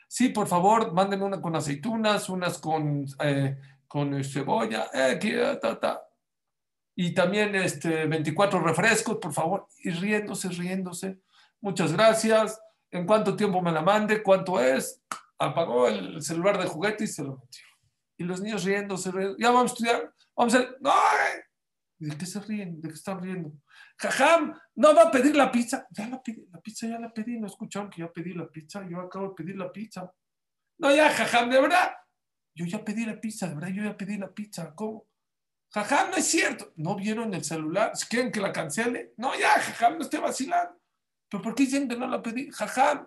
Sí, 0.09 0.31
por 0.31 0.49
favor, 0.49 0.93
mándenme 0.93 1.25
una 1.25 1.41
con 1.41 1.55
aceitunas, 1.55 2.29
unas 2.29 2.59
con, 2.59 3.07
eh, 3.21 3.57
con 3.87 4.25
cebolla, 4.25 4.89
eh, 4.93 5.57
ta, 5.81 6.03
y 6.97 7.15
también 7.15 7.55
este, 7.55 8.07
24 8.07 8.61
refrescos, 8.61 9.19
por 9.19 9.33
favor, 9.33 9.69
y 9.85 9.91
riéndose, 9.91 10.49
riéndose. 10.49 11.21
Muchas 11.61 11.93
gracias. 11.93 12.61
¿En 12.91 13.07
cuánto 13.07 13.37
tiempo 13.37 13.63
me 13.63 13.71
la 13.71 13.83
mande? 13.83 14.21
¿Cuánto 14.21 14.61
es? 14.61 15.01
Apagó 15.41 15.89
el 15.89 16.23
celular 16.23 16.59
de 16.59 16.69
juguete 16.69 17.05
y 17.05 17.09
se 17.09 17.25
lo 17.25 17.39
metió. 17.39 17.65
Y 18.19 18.25
los 18.25 18.41
niños 18.41 18.65
riendo, 18.65 18.97
se 18.97 19.11
ríen. 19.11 19.35
Ya 19.39 19.51
vamos 19.51 19.73
a 19.73 19.75
estudiar. 19.75 20.15
Vamos 20.37 20.55
a. 20.55 20.59
¡No! 20.81 20.93
¿De 21.99 22.17
qué 22.17 22.27
se 22.27 22.41
ríen? 22.41 22.81
¿De 22.81 22.89
qué 22.89 22.95
están 22.95 23.21
riendo? 23.21 23.53
Jajam, 23.99 24.55
no 24.75 24.95
va 24.95 25.05
a 25.05 25.11
pedir 25.11 25.35
la 25.35 25.51
pizza. 25.51 25.87
Ya 25.91 26.09
la 26.09 26.23
pedí, 26.23 26.47
la 26.51 26.61
pizza 26.61 26.87
ya 26.87 26.99
la 26.99 27.13
pedí. 27.13 27.41
No 27.41 27.47
escucharon 27.47 27.91
que 27.91 28.03
ya 28.03 28.13
pedí 28.13 28.35
la 28.35 28.49
pizza. 28.49 28.87
Yo 28.89 29.01
acabo 29.01 29.31
de 29.31 29.35
pedir 29.35 29.57
la 29.57 29.73
pizza. 29.73 30.11
No, 30.79 30.95
ya, 30.95 31.11
jajam, 31.11 31.51
de 31.51 31.61
verdad. 31.61 31.93
Yo 32.55 32.67
ya 32.67 32.85
pedí 32.85 33.07
la 33.07 33.21
pizza, 33.21 33.49
de 33.49 33.55
verdad, 33.55 33.71
yo 33.71 33.85
ya 33.85 33.97
pedí 33.97 34.19
la 34.19 34.33
pizza. 34.33 34.75
¿Cómo? 34.75 35.07
Jajam, 35.73 36.11
no 36.11 36.17
es 36.17 36.27
cierto. 36.27 36.73
¿No 36.77 36.97
vieron 36.97 37.33
el 37.33 37.45
celular? 37.45 37.93
¿Quieren 38.09 38.33
que 38.33 38.41
la 38.41 38.53
cancele? 38.53 39.15
No, 39.17 39.39
ya, 39.39 39.51
jajam, 39.61 39.97
no 39.97 40.03
esté 40.03 40.19
vacilando. 40.19 40.79
¿Pero 41.31 41.43
por 41.43 41.55
qué 41.55 41.63
dicen 41.63 41.89
que 41.89 41.97
no 41.97 42.07
la 42.07 42.21
pedí? 42.21 42.51
Jajam, 42.51 43.05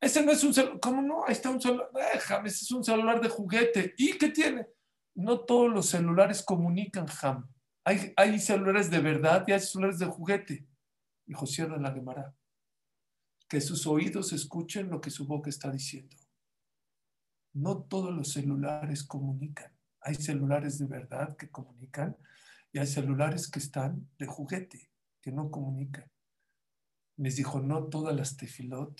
ese 0.00 0.24
no 0.24 0.32
es 0.32 0.42
un 0.42 0.54
celular. 0.54 0.80
¿Cómo 0.80 1.02
no? 1.02 1.24
Ahí 1.26 1.32
está 1.32 1.50
un 1.50 1.60
celular. 1.60 1.90
Déjame, 2.14 2.48
ese 2.48 2.64
es 2.64 2.70
un 2.70 2.82
celular 2.82 3.20
de 3.20 3.28
juguete. 3.28 3.94
¿Y 3.98 4.16
qué 4.16 4.30
tiene? 4.30 4.66
No 5.14 5.40
todos 5.40 5.70
los 5.70 5.86
celulares 5.86 6.42
comunican, 6.42 7.06
Jam. 7.06 7.46
Hay, 7.84 8.12
hay 8.16 8.38
celulares 8.38 8.90
de 8.90 9.00
verdad 9.00 9.44
y 9.46 9.52
hay 9.52 9.60
celulares 9.60 9.98
de 9.98 10.06
juguete. 10.06 10.66
Dijo, 11.26 11.46
cierra 11.46 11.76
la 11.78 11.92
Gemara. 11.92 12.34
Que 13.46 13.60
sus 13.60 13.86
oídos 13.86 14.32
escuchen 14.32 14.88
lo 14.88 15.00
que 15.00 15.10
su 15.10 15.26
boca 15.26 15.50
está 15.50 15.70
diciendo. 15.70 16.16
No 17.52 17.82
todos 17.82 18.14
los 18.14 18.32
celulares 18.32 19.04
comunican. 19.04 19.76
Hay 20.00 20.14
celulares 20.14 20.78
de 20.78 20.86
verdad 20.86 21.36
que 21.36 21.50
comunican 21.50 22.16
y 22.72 22.78
hay 22.78 22.86
celulares 22.86 23.50
que 23.50 23.58
están 23.58 24.08
de 24.18 24.26
juguete, 24.26 24.90
que 25.20 25.30
no 25.30 25.50
comunican. 25.50 26.10
Les 27.16 27.36
dijo, 27.36 27.60
no 27.60 27.88
todas 27.88 28.16
las 28.16 28.36
tefilot 28.36 28.98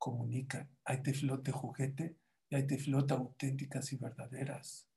comunican. 0.00 0.68
Hay 0.84 1.02
tefilot 1.02 1.44
de 1.44 1.52
juguete 1.52 2.16
y 2.48 2.56
hay 2.56 2.66
tefilot 2.66 3.12
auténticas 3.12 3.92
y 3.92 3.96
verdaderas. 3.96 4.88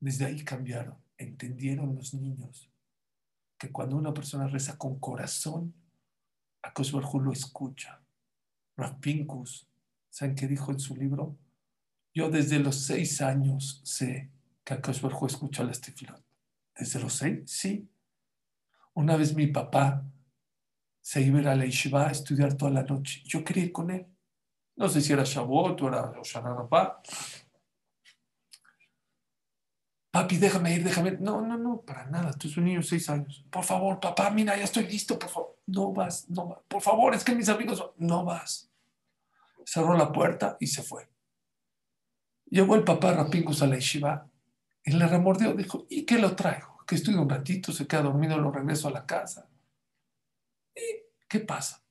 Desde 0.00 0.26
ahí 0.26 0.44
cambiaron, 0.44 0.98
entendieron 1.16 1.94
los 1.94 2.12
niños 2.12 2.70
que 3.56 3.70
cuando 3.70 3.96
una 3.96 4.12
persona 4.12 4.48
reza 4.48 4.76
con 4.76 4.98
corazón, 4.98 5.72
a 6.62 6.72
Barjú 6.76 7.20
lo 7.20 7.32
escucha. 7.32 8.02
Rav 8.76 8.98
¿Saben 10.10 10.34
qué 10.34 10.46
dijo 10.46 10.72
en 10.72 10.80
su 10.80 10.96
libro? 10.96 11.38
Yo 12.12 12.30
desde 12.30 12.58
los 12.58 12.84
seis 12.84 13.22
años 13.22 13.80
sé 13.84 14.30
que 14.64 14.74
Akash 14.74 15.00
Barjo 15.00 15.26
escucha 15.26 15.62
las 15.62 15.80
tefilot. 15.80 16.22
¿Desde 16.76 17.00
los 17.00 17.14
seis? 17.14 17.42
Sí. 17.46 17.88
Una 18.94 19.16
vez 19.16 19.34
mi 19.34 19.46
papá 19.46 20.04
se 21.04 21.20
iba 21.20 21.38
a 21.38 21.42
ir 21.42 21.48
a 21.48 21.54
la 21.54 21.66
yeshiva 21.66 22.06
a 22.08 22.10
estudiar 22.10 22.54
toda 22.54 22.70
la 22.70 22.82
noche. 22.82 23.22
Yo 23.26 23.44
quería 23.44 23.64
ir 23.64 23.72
con 23.72 23.90
él. 23.90 24.06
No 24.76 24.88
sé 24.88 25.02
si 25.02 25.12
era 25.12 25.24
Shavuot 25.24 25.82
o 25.82 25.88
era 25.88 26.10
Oshana 26.18 26.54
Rabá. 26.54 27.02
Papi, 30.10 30.38
déjame 30.38 30.74
ir, 30.74 30.84
déjame 30.84 31.10
ir. 31.10 31.20
No, 31.20 31.42
no, 31.42 31.58
no, 31.58 31.82
para 31.82 32.06
nada. 32.06 32.32
Tú 32.32 32.46
eres 32.46 32.56
un 32.56 32.64
niño 32.64 32.80
de 32.80 32.86
seis 32.86 33.10
años. 33.10 33.44
Por 33.50 33.64
favor, 33.64 34.00
papá, 34.00 34.30
mira, 34.30 34.56
ya 34.56 34.64
estoy 34.64 34.86
listo, 34.86 35.18
por 35.18 35.28
favor. 35.28 35.58
No 35.66 35.92
vas, 35.92 36.30
no 36.30 36.46
vas. 36.46 36.60
Por 36.68 36.80
favor, 36.80 37.14
es 37.14 37.22
que 37.22 37.34
mis 37.34 37.50
amigos, 37.50 37.84
no 37.98 38.24
vas 38.24 38.70
cerró 39.64 39.96
la 39.96 40.12
puerta 40.12 40.56
y 40.60 40.66
se 40.66 40.82
fue. 40.82 41.08
Llegó 42.46 42.76
el 42.76 42.84
papá 42.84 43.12
Rapingus 43.12 43.62
a 43.62 43.66
la 43.66 43.76
yeshiva 43.76 44.28
y 44.84 44.92
le 44.92 45.06
remordió. 45.06 45.54
Dijo, 45.54 45.86
¿y 45.88 46.04
qué 46.04 46.18
lo 46.18 46.36
traigo? 46.36 46.78
Que 46.86 46.94
estuve 46.96 47.18
un 47.18 47.28
ratito, 47.28 47.72
se 47.72 47.86
queda 47.86 48.02
dormido, 48.02 48.38
lo 48.38 48.52
regreso 48.52 48.88
a 48.88 48.92
la 48.92 49.06
casa. 49.06 49.48
¿Y 50.74 50.82
qué 51.28 51.40
pasa? 51.40 51.82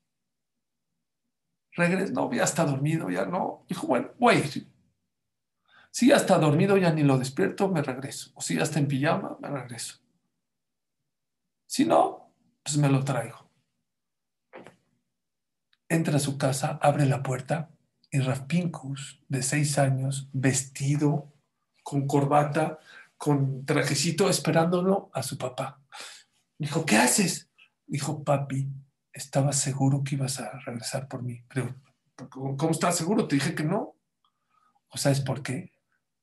Regreso, 1.76 2.14
no, 2.14 2.32
ya 2.32 2.44
está 2.44 2.66
dormido, 2.66 3.10
ya 3.10 3.26
no. 3.26 3.66
Dijo, 3.68 3.88
bueno, 3.88 4.12
voy 4.20 4.36
a 4.36 4.40
ir. 4.40 4.68
Si 5.92 6.08
ya 6.08 6.16
está 6.16 6.38
dormido, 6.38 6.78
ya 6.78 6.92
ni 6.92 7.04
lo 7.04 7.18
despierto, 7.18 7.68
me 7.70 7.82
regreso. 7.82 8.32
O 8.36 8.42
si 8.42 8.56
ya 8.56 8.64
está 8.64 8.80
en 8.80 8.88
pijama, 8.88 9.38
me 9.42 9.50
regreso. 9.50 10.00
Si 11.66 11.86
no, 11.86 12.32
pues 12.64 12.78
me 12.78 12.90
lo 12.90 13.04
traigo 13.04 13.44
entra 15.94 16.18
a 16.18 16.20
su 16.20 16.38
casa, 16.38 16.80
abre 16.82 17.06
la 17.06 17.24
puerta 17.24 17.70
y 18.12 18.20
Rafpinkus, 18.20 19.22
de 19.28 19.42
seis 19.42 19.78
años, 19.78 20.30
vestido, 20.34 21.34
con 21.84 22.08
corbata, 22.08 22.80
con 23.18 23.66
trajecito, 23.66 24.30
esperándolo 24.30 25.10
a 25.14 25.24
su 25.24 25.38
papá. 25.38 25.82
Dijo, 26.58 26.86
¿qué 26.86 26.98
haces? 26.98 27.50
Dijo, 27.94 28.24
papi, 28.24 28.72
estaba 29.14 29.54
seguro 29.54 30.04
que 30.04 30.16
ibas 30.16 30.40
a 30.40 30.60
regresar 30.66 31.08
por 31.08 31.22
mí. 31.22 31.44
Pero, 31.48 31.76
¿cómo 32.30 32.72
estás 32.72 32.98
seguro? 32.98 33.28
Te 33.28 33.36
dije 33.36 33.54
que 33.54 33.64
no. 33.64 33.96
¿O 34.90 34.98
sabes 34.98 35.22
por 35.22 35.44
qué? 35.44 35.72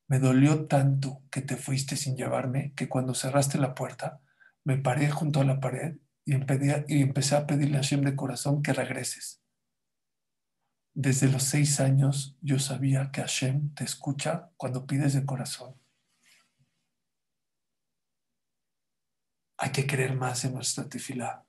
Me 0.09 0.19
dolió 0.19 0.67
tanto 0.67 1.23
que 1.31 1.43
te 1.43 1.57
fuiste 1.57 1.95
sin 1.95 2.17
llevarme 2.17 2.73
que 2.75 2.89
cuando 2.89 3.15
cerraste 3.15 3.59
la 3.59 3.77
puerta, 3.77 4.21
me 4.65 4.77
paré 4.77 5.11
junto 5.11 5.41
a 5.41 5.45
la 5.45 5.61
pared 5.61 5.99
y, 6.25 6.35
y 6.35 7.03
empecé 7.03 7.37
a 7.37 7.47
pedirle 7.47 7.77
a 7.77 7.83
Hashem 7.83 8.03
de 8.03 8.17
corazón 8.17 8.63
que 8.63 8.73
regreses 8.73 9.41
desde 10.95 11.29
los 11.29 11.45
seis 11.45 11.81
años 11.81 12.37
yo 12.41 12.59
sabía 12.59 13.11
que 13.13 13.21
Hashem 13.21 13.75
te 13.75 13.85
escucha 13.85 14.51
cuando 14.57 14.87
pides 14.87 15.15
de 15.15 15.25
corazón. 15.25 15.75
Hay 19.57 19.73
que 19.73 19.87
creer 19.87 20.17
más 20.17 20.45
en 20.45 20.55
nuestra 20.55 20.89
tefilá. 20.89 21.45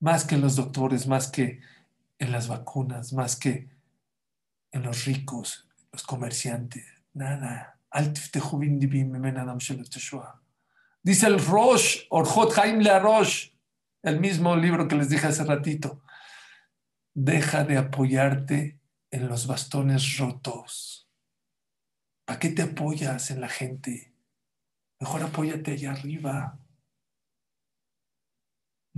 Más 0.00 0.24
que 0.24 0.36
en 0.36 0.40
los 0.40 0.56
doctores, 0.56 1.06
más 1.06 1.28
que 1.28 1.60
en 2.18 2.32
las 2.32 2.48
vacunas, 2.48 3.12
más 3.12 3.36
que 3.36 3.68
en 4.72 4.82
los 4.82 5.04
ricos, 5.04 5.68
los 5.92 6.02
comerciantes. 6.02 6.84
Nada. 7.14 7.78
Dice 11.02 11.26
el 11.26 11.44
Rosh, 11.44 12.00
Orjot 12.10 12.58
Haim 12.58 12.80
Le 12.80 12.98
Rosh, 12.98 13.50
el 14.02 14.20
mismo 14.20 14.54
libro 14.56 14.86
que 14.86 14.96
les 14.96 15.08
dije 15.08 15.26
hace 15.26 15.44
ratito 15.44 16.02
deja 17.20 17.64
de 17.64 17.76
apoyarte 17.76 18.78
en 19.10 19.28
los 19.28 19.48
bastones 19.48 20.18
rotos. 20.18 21.08
¿Para 22.24 22.38
qué 22.38 22.50
te 22.50 22.62
apoyas 22.62 23.32
en 23.32 23.40
la 23.40 23.48
gente? 23.48 24.12
Mejor 25.00 25.24
apóyate 25.24 25.72
allá 25.72 25.92
arriba. 25.92 26.58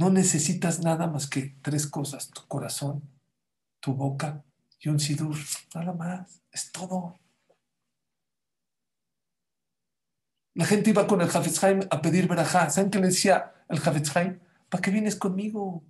No 0.01 0.09
necesitas 0.09 0.81
nada 0.81 1.09
más 1.09 1.27
que 1.27 1.57
tres 1.61 1.87
cosas, 1.87 2.31
tu 2.31 2.47
corazón, 2.49 3.03
tu 3.81 3.93
boca 3.93 4.43
y 4.81 4.89
un 4.89 4.99
sidur, 4.99 5.37
nada 5.75 5.93
más, 5.93 6.41
es 6.51 6.73
todo. 6.73 7.21
La 10.55 10.65
gente 10.65 10.89
iba 10.89 11.07
con 11.07 11.21
el 11.21 11.29
Hafez 11.29 11.63
a 11.91 12.01
pedir 12.01 12.29
verajá. 12.29 12.71
¿Saben 12.71 12.91
qué 12.91 12.99
le 12.99 13.09
decía 13.09 13.53
el 13.69 13.77
Hafez 13.77 14.11
¿Para 14.71 14.81
qué 14.81 14.91
vienes 14.91 15.17
conmigo? 15.17 15.85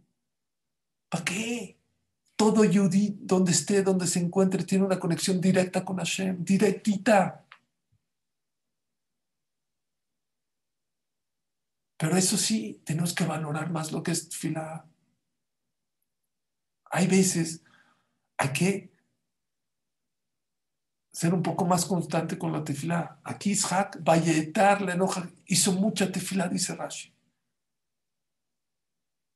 ¿Para 1.08 1.24
qué? 1.24 1.78
Todo 2.34 2.64
Yudí, 2.64 3.16
donde 3.20 3.52
esté, 3.52 3.84
donde 3.84 4.08
se 4.08 4.18
encuentre, 4.18 4.64
tiene 4.64 4.86
una 4.86 4.98
conexión 4.98 5.40
directa 5.40 5.84
con 5.84 5.98
Hashem, 5.98 6.44
directita. 6.44 7.39
Pero 12.00 12.16
eso 12.16 12.38
sí, 12.38 12.80
tenemos 12.82 13.12
que 13.12 13.26
valorar 13.26 13.70
más 13.70 13.92
lo 13.92 14.02
que 14.02 14.12
es 14.12 14.34
fila. 14.34 14.86
Hay 16.86 17.06
veces, 17.06 17.62
hay 18.38 18.52
que 18.54 18.90
ser 21.12 21.34
un 21.34 21.42
poco 21.42 21.66
más 21.66 21.84
constante 21.84 22.38
con 22.38 22.52
la 22.52 22.64
tefilá. 22.64 23.20
Aquí 23.22 23.50
Ishak, 23.50 24.02
Valletar, 24.02 24.80
la 24.80 24.94
enoja, 24.94 25.28
hizo 25.44 25.72
mucha 25.72 26.10
tefilá, 26.10 26.48
dice 26.48 26.74
Rashi. 26.74 27.12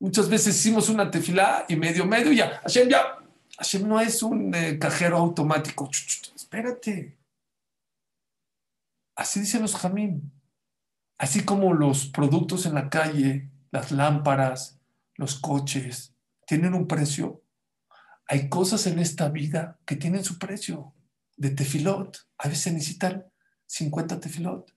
Muchas 0.00 0.30
veces 0.30 0.56
hicimos 0.56 0.88
una 0.88 1.10
tefilá 1.10 1.66
y 1.68 1.76
medio, 1.76 2.06
medio, 2.06 2.32
ya. 2.32 2.60
Hashem 2.60 2.88
ya. 2.88 3.18
Hashem 3.58 3.86
no 3.86 4.00
es 4.00 4.22
un 4.22 4.54
eh, 4.54 4.78
cajero 4.78 5.18
automático. 5.18 5.90
espérate. 6.34 7.18
Así 9.16 9.40
dicen 9.40 9.60
los 9.60 9.76
jamín. 9.76 10.32
Así 11.18 11.44
como 11.44 11.74
los 11.74 12.06
productos 12.06 12.66
en 12.66 12.74
la 12.74 12.90
calle, 12.90 13.50
las 13.70 13.92
lámparas, 13.92 14.80
los 15.16 15.36
coches, 15.36 16.14
tienen 16.46 16.74
un 16.74 16.86
precio. 16.86 17.42
Hay 18.26 18.48
cosas 18.48 18.86
en 18.86 18.98
esta 18.98 19.28
vida 19.28 19.78
que 19.84 19.96
tienen 19.96 20.24
su 20.24 20.38
precio. 20.38 20.92
De 21.36 21.50
tefilot. 21.50 22.16
A 22.38 22.48
veces 22.48 22.72
necesitan 22.72 23.24
50 23.66 24.20
tefilot. 24.20 24.74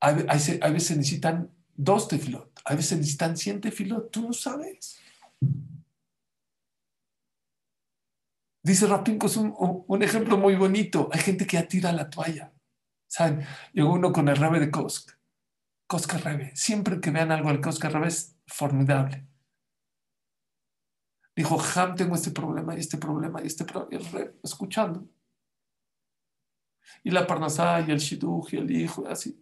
A 0.00 0.12
veces 0.12 0.96
necesitan 0.96 1.50
dos 1.74 2.08
tefilot, 2.08 2.60
a 2.64 2.74
veces 2.74 2.98
necesitan 2.98 3.36
100 3.36 3.60
tefilot, 3.60 4.10
tú 4.10 4.22
no 4.22 4.32
sabes. 4.32 4.98
Dice 8.62 8.86
Rapinko, 8.86 9.26
es 9.26 9.36
un, 9.36 10.02
ejemplo 10.02 10.38
muy 10.38 10.54
bonito. 10.54 11.10
Hay 11.12 11.20
gente 11.20 11.46
que 11.46 11.58
ya 11.58 11.68
tira 11.68 11.92
la 11.92 12.08
toalla. 12.08 12.50
¿Saben? 13.14 13.46
Llegó 13.72 13.92
uno 13.92 14.12
con 14.12 14.28
el 14.28 14.36
rebe 14.36 14.58
de 14.58 14.72
Kosk. 14.72 15.12
Kosk 15.86 16.14
rebe. 16.14 16.50
Siempre 16.56 17.00
que 17.00 17.12
vean 17.12 17.30
algo 17.30 17.48
del 17.50 17.60
Kosk 17.60 17.84
rebe 17.84 18.08
es 18.08 18.36
formidable. 18.44 19.24
Dijo, 21.36 21.56
Ham, 21.76 21.94
tengo 21.94 22.16
este 22.16 22.32
problema 22.32 22.74
y 22.74 22.80
este 22.80 22.98
problema 22.98 23.40
y 23.40 23.46
este 23.46 23.64
problema. 23.64 23.88
Y 23.92 24.04
el 24.04 24.12
rebe, 24.12 24.34
escuchando. 24.42 25.06
Y 27.04 27.12
la 27.12 27.24
parnasá 27.24 27.80
y 27.82 27.92
el 27.92 27.98
shidduch 27.98 28.52
y 28.52 28.56
el 28.56 28.68
hijo, 28.72 29.06
así. 29.06 29.40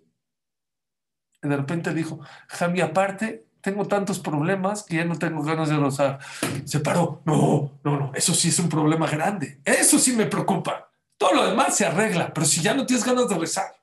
Y 1.43 1.49
de 1.49 1.57
repente 1.57 1.95
dijo, 1.95 2.20
Jami, 2.49 2.83
aparte, 2.83 3.47
tengo 3.62 3.89
tantos 3.89 4.18
problemas 4.18 4.83
que 4.83 4.97
ya 4.97 5.07
no 5.07 5.18
tengo 5.18 5.43
ganas 5.43 5.70
de 5.70 5.79
rozar. 5.79 6.18
Se 6.66 6.81
paró. 6.81 7.23
No, 7.25 7.81
no, 7.85 7.99
no, 7.99 8.12
eso 8.14 8.35
sí 8.35 8.49
es 8.49 8.59
un 8.59 8.68
problema 8.68 9.07
grande. 9.07 9.62
Eso 9.64 9.99
sí 9.99 10.12
me 10.12 10.27
preocupa. 10.27 10.91
Todo 11.23 11.35
lo 11.35 11.47
demás 11.51 11.77
se 11.77 11.87
arregla, 11.87 12.35
pero 12.35 12.45
si 12.45 12.61
ya 12.61 12.75
no 12.75 12.85
tienes 12.85 13.05
ganas 13.07 13.29
de 13.29 13.39
rezar. 13.39 13.77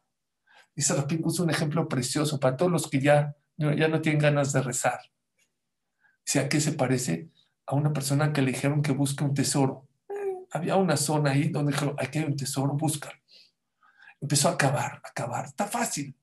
Dice 0.75 0.93
Rapín 0.93 1.21
puso 1.21 1.41
un 1.43 1.49
ejemplo 1.49 1.87
precioso 1.87 2.37
para 2.37 2.57
todos 2.57 2.69
los 2.69 2.89
que 2.89 2.99
ya, 2.99 3.33
ya 3.55 3.87
no 3.87 4.01
tienen 4.01 4.19
ganas 4.19 4.51
de 4.51 4.61
rezar. 4.61 4.99
Dice, 6.25 6.41
¿a 6.41 6.49
qué 6.49 6.59
se 6.59 6.73
parece? 6.73 7.29
A 7.65 7.75
una 7.75 7.93
persona 7.93 8.33
que 8.33 8.41
le 8.41 8.51
dijeron 8.51 8.81
que 8.81 8.91
busque 8.91 9.23
un 9.23 9.33
tesoro. 9.33 9.87
Eh, 10.09 10.35
había 10.51 10.75
una 10.75 10.97
zona 10.97 11.31
ahí 11.31 11.47
donde 11.47 11.71
dijeron, 11.71 11.95
aquí 11.97 12.19
hay 12.19 12.25
un 12.25 12.35
tesoro, 12.35 12.73
búscalo. 12.73 13.17
Empezó 14.19 14.49
a 14.49 14.53
acabar, 14.55 15.01
a 15.01 15.07
acabar. 15.07 15.45
Está 15.45 15.65
fácil. 15.65 16.13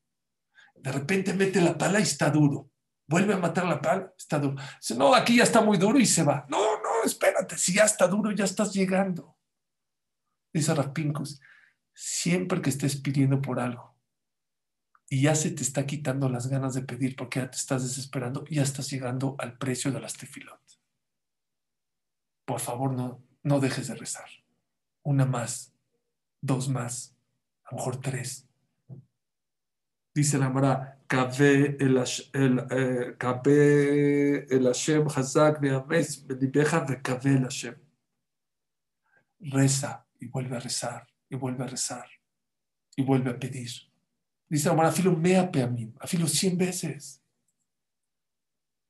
De 0.75 0.93
repente 0.93 1.33
mete 1.33 1.63
la 1.63 1.79
pala 1.79 1.99
y 1.99 2.03
está 2.03 2.29
duro. 2.29 2.69
Vuelve 3.07 3.33
a 3.33 3.39
matar 3.39 3.65
la 3.65 3.81
pala, 3.81 4.13
está 4.19 4.39
duro. 4.39 4.57
Dice, 4.79 4.95
no, 4.97 5.15
aquí 5.15 5.39
ya 5.39 5.45
está 5.45 5.63
muy 5.63 5.79
duro 5.79 5.99
y 5.99 6.05
se 6.05 6.25
va. 6.25 6.45
No, 6.51 6.59
no, 6.59 7.05
espérate, 7.07 7.57
si 7.57 7.73
ya 7.73 7.85
está 7.85 8.07
duro, 8.07 8.33
ya 8.33 8.45
estás 8.45 8.75
llegando. 8.75 9.36
Dice 10.57 10.75
Rapincus, 10.75 11.39
siempre 11.93 12.63
que 12.63 12.71
estés 12.71 12.97
pidiendo 12.97 13.43
por 13.43 13.61
algo 13.61 13.95
y 15.07 15.21
ya 15.21 15.35
se 15.35 15.51
te 15.51 15.63
está 15.63 15.85
quitando 15.85 16.31
las 16.31 16.47
ganas 16.47 16.73
de 16.73 16.81
pedir 16.81 17.15
porque 17.15 17.41
ya 17.41 17.51
te 17.51 17.59
estás 17.59 17.83
desesperando, 17.83 18.43
ya 18.47 18.63
estás 18.63 18.89
llegando 18.91 19.37
al 19.39 19.59
precio 19.59 19.93
de 19.93 20.01
las 20.01 20.15
tefilot. 20.15 20.59
Por 22.47 22.61
favor, 22.61 22.93
no, 22.93 23.23
no 23.43 23.61
dejes 23.61 23.89
de 23.89 23.97
rezar. 23.97 24.31
Una 25.03 25.27
más, 25.27 25.75
dos 26.41 26.71
más, 26.71 27.15
a 27.65 27.73
lo 27.73 27.77
mejor 27.77 28.01
tres 28.01 28.49
dice 30.15 30.39
la 30.39 30.49
Mara, 30.49 30.99
el, 31.11 32.03
el, 32.33 32.67
eh, 32.71 34.47
el 34.49 34.65
Hashem 34.65 35.07
Hazak 35.07 35.61
Beames 35.61 36.27
Bedibeja 36.27 36.87
Kabe 37.03 37.35
el 37.35 37.43
Hashem. 37.43 37.75
reza 39.41 40.06
y 40.21 40.27
vuelve 40.27 40.57
a 40.57 40.61
rezar 40.61 41.07
y 41.29 41.37
vuelve 41.37 41.65
a 41.65 41.67
rezar 41.67 42.09
y 42.97 43.03
vuelve 43.03 43.31
a 43.31 43.39
pedir. 43.39 43.71
Dice 44.49 44.69
Ramón, 44.69 44.87
afilo 44.87 45.13
mea 45.13 45.51
mí, 45.69 45.93
afilo 46.01 46.27
100 46.27 46.57
veces. 46.57 47.23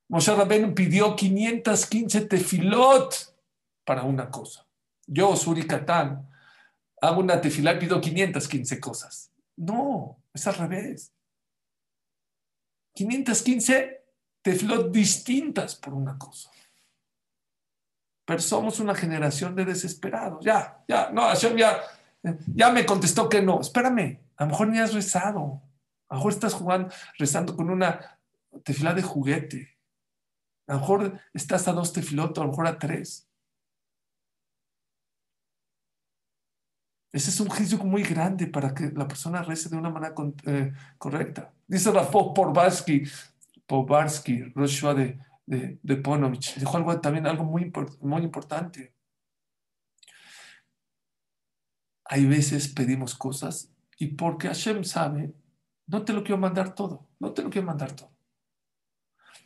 Moshe 0.09 0.35
Rabbeinu 0.35 0.75
pidió 0.75 1.17
515 1.17 2.27
tefilot 2.27 3.35
para 3.85 4.03
una 4.03 4.31
cosa. 4.31 4.67
Yo, 5.07 5.35
Suri 5.35 5.67
Katán, 5.67 6.29
hago 7.01 7.21
una 7.21 7.41
tefilá 7.41 7.75
y 7.75 7.79
pido 7.79 8.01
515 8.01 8.81
cosas. 8.81 9.33
No, 9.57 10.23
es 10.33 10.47
al 10.47 10.55
revés. 10.55 11.13
515 12.95 14.05
tefilot 14.43 14.93
distintas 14.93 15.75
por 15.75 15.95
una 15.95 16.17
cosa. 16.17 16.51
Pero 18.27 18.41
somos 18.41 18.81
una 18.81 18.95
generación 18.95 19.55
de 19.55 19.65
desesperados. 19.65 20.45
Ya, 20.45 20.85
ya, 20.89 21.11
no, 21.13 21.33
ya, 21.35 21.81
ya 22.55 22.71
me 22.71 22.85
contestó 22.85 23.29
que 23.29 23.41
no. 23.41 23.61
Espérame, 23.61 24.21
a 24.37 24.45
lo 24.45 24.51
mejor 24.51 24.69
ni 24.69 24.79
has 24.81 24.93
rezado. 24.93 25.63
A 26.09 26.15
lo 26.15 26.19
mejor 26.19 26.33
estás 26.33 26.53
jugando, 26.53 26.93
rezando 27.19 27.57
con 27.57 27.71
una 27.71 28.19
tefilá 28.65 28.93
de 28.95 29.03
juguete. 29.03 29.79
A 30.67 30.75
lo 30.75 30.81
mejor 30.81 31.21
estás 31.33 31.69
a 31.69 31.73
dos 31.73 31.93
tefilotos, 31.93 32.43
a 32.43 32.45
lo 32.45 32.51
mejor 32.51 32.67
a 32.67 32.79
tres. 32.79 33.29
Ese 37.13 37.31
es 37.31 37.41
un 37.41 37.49
juicio 37.49 37.79
muy 37.79 38.03
grande 38.03 38.49
para 38.49 38.75
que 38.75 38.91
la 38.91 39.07
persona 39.07 39.41
rece 39.43 39.69
de 39.69 39.77
una 39.77 39.89
manera 39.89 40.15
eh, 40.47 40.73
correcta. 40.99 41.53
Dice 41.67 41.91
Rafo 41.93 42.35
Porbarsky, 42.35 43.05
Pobarsky, 43.67 44.43
Roshua 44.55 44.95
de, 44.95 45.19
de, 45.47 45.79
de, 45.83 45.97
Ponovich, 45.97 46.57
dijo 46.57 46.77
algo 46.77 47.01
también 47.01 47.27
algo 47.27 47.45
muy, 47.45 47.73
muy 48.01 48.23
importante. 48.23 48.95
Hay 52.05 52.27
veces 52.27 52.69
pedimos 52.69 53.15
cosas 53.15 53.73
y 53.99 54.09
porque 54.09 54.49
Hashem 54.49 54.85
sabe, 54.85 55.35
no 55.87 56.05
te 56.05 56.13
lo 56.13 56.23
quiero 56.23 56.39
mandar 56.39 56.75
todo, 56.75 57.09
no 57.19 57.33
te 57.33 57.43
lo 57.43 57.51
quiero 57.51 57.67
mandar 57.67 57.93
todo. 57.93 58.17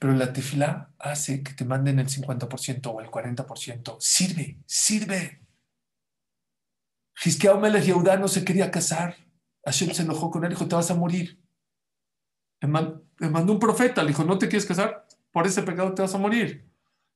Pero 0.00 0.14
la 0.14 0.32
tefilá 0.32 0.94
hace 0.98 1.42
que 1.42 1.52
te 1.52 1.66
manden 1.66 1.98
el 1.98 2.08
50% 2.08 2.86
o 2.86 3.00
el 3.02 3.10
40%. 3.10 3.96
Sirve, 4.00 4.58
sirve. 4.64 5.42
Gisqueau 7.16 7.60
Melech 7.60 7.84
Yehudá 7.84 8.16
no 8.16 8.26
se 8.26 8.42
quería 8.42 8.70
casar. 8.70 9.16
Hashem 9.62 9.90
se 9.90 10.02
enojó 10.02 10.30
con 10.30 10.42
él, 10.44 10.50
dijo, 10.50 10.66
te 10.66 10.74
vas 10.74 10.90
a 10.90 10.94
morir. 10.94 11.38
Le, 12.62 12.68
mandó 13.28 13.52
un 13.52 13.58
profeta, 13.58 14.02
le 14.02 14.08
dijo, 14.08 14.24
¿no 14.24 14.38
te 14.38 14.48
quieres 14.48 14.64
casar? 14.64 15.06
Por 15.32 15.46
ese 15.46 15.62
pecado 15.62 15.94
te 15.94 16.02
vas 16.02 16.14
a 16.14 16.18
morir. 16.18 16.68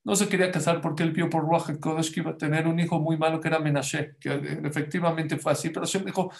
No 0.05 0.15
se 0.17 0.29
quería 0.29 0.51
casar 0.51 0.81
porque 0.81 1.03
él 1.03 1.12
vio 1.12 1.31
por 1.31 1.43
Ruach 1.45 1.79
Kodesh 1.81 2.12
que 2.12 2.21
iba 2.21 2.33
a 2.33 2.37
tener 2.37 2.67
un 2.67 2.79
hijo 2.79 3.01
muy 3.01 3.17
malo 3.17 3.41
que 3.41 3.49
era 3.49 3.59
Menashe, 3.59 4.17
que 4.21 4.61
efectivamente 4.65 5.39
fue 5.39 5.53
así. 5.53 5.71
Pero 5.71 5.87
Hashem 5.87 6.05
dijo, 6.05 6.31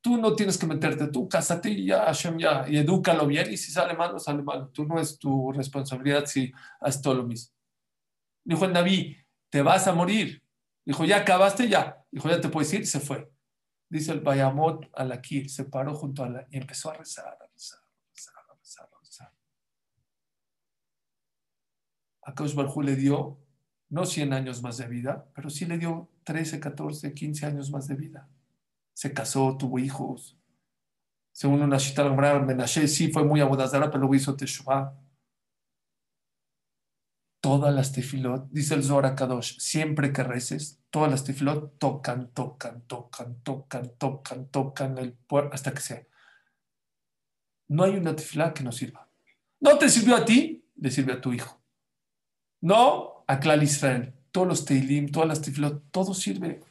tú 0.00 0.16
no 0.16 0.34
tienes 0.34 0.56
que 0.56 0.66
meterte, 0.66 1.08
tú 1.08 1.28
cásate 1.28 1.70
y 1.70 1.86
ya, 1.86 2.04
Hashem 2.06 2.38
ya, 2.38 2.64
y 2.66 2.78
edúcalo 2.78 3.26
bien, 3.26 3.52
y 3.52 3.56
si 3.56 3.70
sale 3.70 3.94
malo, 3.94 4.18
sale 4.18 4.42
malo. 4.42 4.68
Tú 4.68 4.86
no 4.86 4.98
es 4.98 5.18
tu 5.18 5.52
responsabilidad 5.52 6.24
si 6.26 6.52
haces 6.80 7.02
todo 7.02 7.14
lo 7.14 7.24
mismo. 7.24 7.54
Dijo 8.44 8.64
el 8.64 8.72
Naví, 8.72 9.16
te 9.50 9.62
vas 9.62 9.86
a 9.86 9.92
morir. 9.92 10.42
Dijo, 10.84 11.04
ya 11.04 11.18
acabaste, 11.18 11.68
ya. 11.68 12.02
Dijo, 12.10 12.28
ya 12.28 12.40
te 12.40 12.48
puedes 12.48 12.72
ir, 12.72 12.86
se 12.86 13.00
fue. 13.00 13.30
Dice 13.88 14.12
el 14.12 14.20
Bayamot 14.20 14.88
Alakir, 14.94 15.50
se 15.50 15.64
paró 15.64 15.94
junto 15.94 16.24
a 16.24 16.28
la 16.28 16.46
y 16.50 16.56
empezó 16.56 16.90
a 16.90 16.94
rezar, 16.94 17.26
a 17.26 17.46
rezar, 17.52 17.80
a 17.80 18.10
rezar, 18.14 18.34
a 18.48 18.54
rezar, 18.54 18.88
a 18.92 18.98
rezar. 19.00 19.32
A 22.22 22.34
Kaush 22.34 22.54
Barjú 22.54 22.82
le 22.82 22.96
dio 22.96 23.38
no 23.88 24.04
100 24.04 24.32
años 24.32 24.62
más 24.62 24.76
de 24.78 24.86
vida, 24.86 25.26
pero 25.34 25.50
sí 25.50 25.66
le 25.66 25.78
dio 25.78 26.08
13, 26.24 26.60
14, 26.60 27.12
15 27.14 27.46
años 27.46 27.70
más 27.70 27.88
de 27.88 27.96
vida. 27.96 28.28
Se 28.92 29.12
casó, 29.12 29.56
tuvo 29.56 29.78
hijos. 29.78 30.36
Según 31.32 31.62
una 31.62 31.78
cita 31.78 32.04
Menashe 32.04 32.86
sí 32.88 33.10
fue 33.10 33.24
muy 33.24 33.40
abodazara, 33.40 33.86
pero 33.86 34.00
luego 34.00 34.14
hizo 34.14 34.36
Teshuvah 34.36 34.94
todas 37.40 37.74
las 37.74 37.92
tefilot, 37.92 38.48
dice 38.50 38.74
el 38.74 38.84
Zohar 38.84 39.14
Kadosh, 39.14 39.58
siempre 39.58 40.12
que 40.12 40.22
reces, 40.22 40.80
todas 40.90 41.10
las 41.10 41.24
tefilot 41.24 41.78
tocan, 41.78 42.30
tocan, 42.32 42.82
tocan, 42.82 43.40
tocan, 43.42 43.90
tocan, 43.98 44.46
tocan 44.48 44.98
el 44.98 45.16
hasta 45.50 45.72
que 45.72 45.80
sea. 45.80 46.06
No 47.68 47.84
hay 47.84 47.96
una 47.96 48.14
tefilá 48.14 48.52
que 48.52 48.62
no 48.62 48.72
sirva. 48.72 49.08
No 49.60 49.78
te 49.78 49.88
sirvió 49.88 50.16
a 50.16 50.24
ti, 50.24 50.64
le 50.76 50.90
sirve 50.90 51.14
a 51.14 51.20
tu 51.20 51.32
hijo. 51.32 51.59
No 52.60 53.24
a 53.26 53.38
Klal 53.40 53.62
Israel. 53.62 54.12
Todos 54.30 54.46
los 54.46 54.64
teilim, 54.64 55.10
todas 55.10 55.28
las 55.28 55.42
tefilot, 55.42 55.90
todo 55.90 56.14
sirve. 56.14 56.62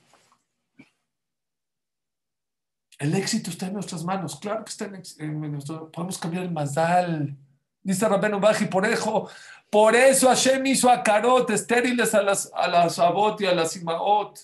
El 2.98 3.16
éxito 3.16 3.50
está 3.50 3.68
en 3.68 3.74
nuestras 3.74 4.04
manos. 4.04 4.40
Claro 4.40 4.64
que 4.66 4.72
está 4.72 4.86
en, 4.86 5.02
en 5.20 5.60
Podemos 5.92 6.18
cambiar 6.18 6.44
el 6.44 6.52
mazal. 6.52 7.38
Dice 7.82 8.08
Rabenu 8.08 8.40
Baji, 8.40 8.66
por 8.66 8.86
eso, 8.86 9.30
por 9.70 9.96
eso 9.96 10.28
Hashem 10.28 10.66
hizo 10.66 10.90
a 10.90 11.02
Karot 11.02 11.50
estériles 11.50 12.14
a 12.14 12.22
las, 12.22 12.52
a 12.54 12.68
las 12.68 13.00
Abot 13.00 13.40
y 13.42 13.46
a 13.46 13.56
las 13.56 13.76
Imaot, 13.78 14.38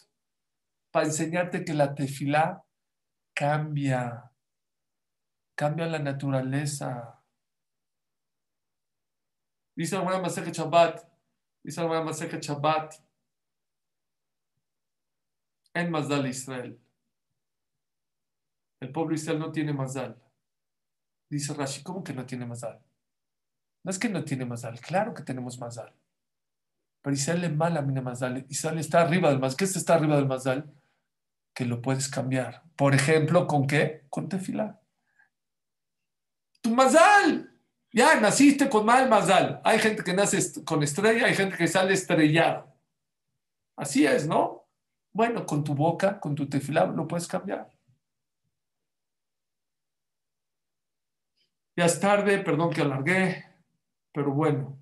para 0.90 1.06
enseñarte 1.06 1.66
que 1.66 1.74
la 1.74 1.94
tefilá 1.94 2.64
cambia, 3.34 4.32
cambia 5.54 5.86
la 5.88 6.00
naturaleza. 6.00 7.22
Dice 9.76 9.98
alguna 9.98 10.20
Maseje 10.20 10.54
Shabbat, 10.54 11.04
dice 11.66 11.82
alguna 11.82 12.04
Maseje 12.04 12.40
Shabbat, 12.40 12.94
en 15.74 15.92
Mazdal 15.92 16.28
Israel. 16.28 16.80
El 18.80 18.92
pueblo 18.92 19.16
Israel 19.16 19.40
no 19.40 19.52
tiene 19.52 19.74
Mazdal. 19.74 20.22
Dice 21.30 21.54
Rashi, 21.54 21.84
¿cómo 21.84 22.04
que 22.04 22.14
no 22.14 22.26
tiene 22.26 22.46
Mazdal? 22.46 22.82
No 23.84 23.92
es 23.92 24.00
que 24.00 24.10
no 24.10 24.24
tiene 24.24 24.46
Mazal, 24.46 24.80
claro 24.80 25.14
que 25.14 25.22
tenemos 25.22 25.60
Mazal. 25.60 25.94
Pero 27.04 27.14
Israel 27.14 27.42
le 27.42 27.50
mala 27.50 27.84
mina 27.84 28.02
Mazal. 28.02 28.44
Israel 28.50 28.80
está 28.80 29.02
arriba 29.02 29.30
del 29.30 29.40
Mazal. 29.40 29.58
¿Qué 29.58 29.66
está 29.66 29.94
arriba 29.94 30.16
del 30.16 30.26
Mazal? 30.26 30.74
Que 31.54 31.66
lo 31.66 31.84
puedes 31.84 32.10
cambiar. 32.10 32.64
Por 32.76 32.96
ejemplo, 32.96 33.46
¿con 33.46 33.68
qué? 33.68 34.08
Con 34.10 34.28
tefila. 34.28 34.82
Tu 36.62 36.72
Mazal. 36.72 37.55
Ya, 37.96 38.20
naciste 38.20 38.70
con 38.70 38.86
mal 38.86 39.08
Mazal. 39.08 39.62
Hay 39.64 39.80
gente 39.80 40.04
que 40.04 40.14
nace 40.14 40.38
con 40.66 40.84
estrella, 40.84 41.28
hay 41.28 41.34
gente 41.34 41.56
que 41.56 41.66
sale 41.66 41.94
estrellado. 41.94 42.68
Así 43.78 44.06
es, 44.06 44.28
¿no? 44.28 44.68
Bueno, 45.14 45.46
con 45.46 45.64
tu 45.64 45.74
boca, 45.74 46.20
con 46.20 46.36
tu 46.36 46.46
tefila, 46.50 46.88
lo 46.88 47.08
puedes 47.08 47.26
cambiar. 47.26 47.72
Ya 51.78 51.86
es 51.86 51.98
tarde, 51.98 52.40
perdón 52.40 52.72
que 52.72 52.82
alargué. 52.82 53.46
Pero 54.12 54.34
bueno, 54.34 54.78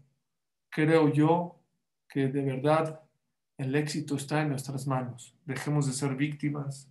creo 0.72 1.14
yo 1.14 1.60
que 2.10 2.30
de 2.30 2.42
verdad 2.42 3.00
el 3.60 3.76
éxito 3.76 4.16
está 4.16 4.42
en 4.42 4.50
nuestras 4.50 4.88
manos. 4.88 5.36
Dejemos 5.46 5.86
de 5.86 5.94
ser 5.94 6.16
víctimas. 6.16 6.90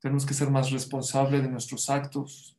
Tenemos 0.00 0.24
que 0.24 0.32
ser 0.32 0.48
más 0.48 0.70
responsables 0.70 1.42
de 1.42 1.50
nuestros 1.50 1.90
actos. 1.90 2.56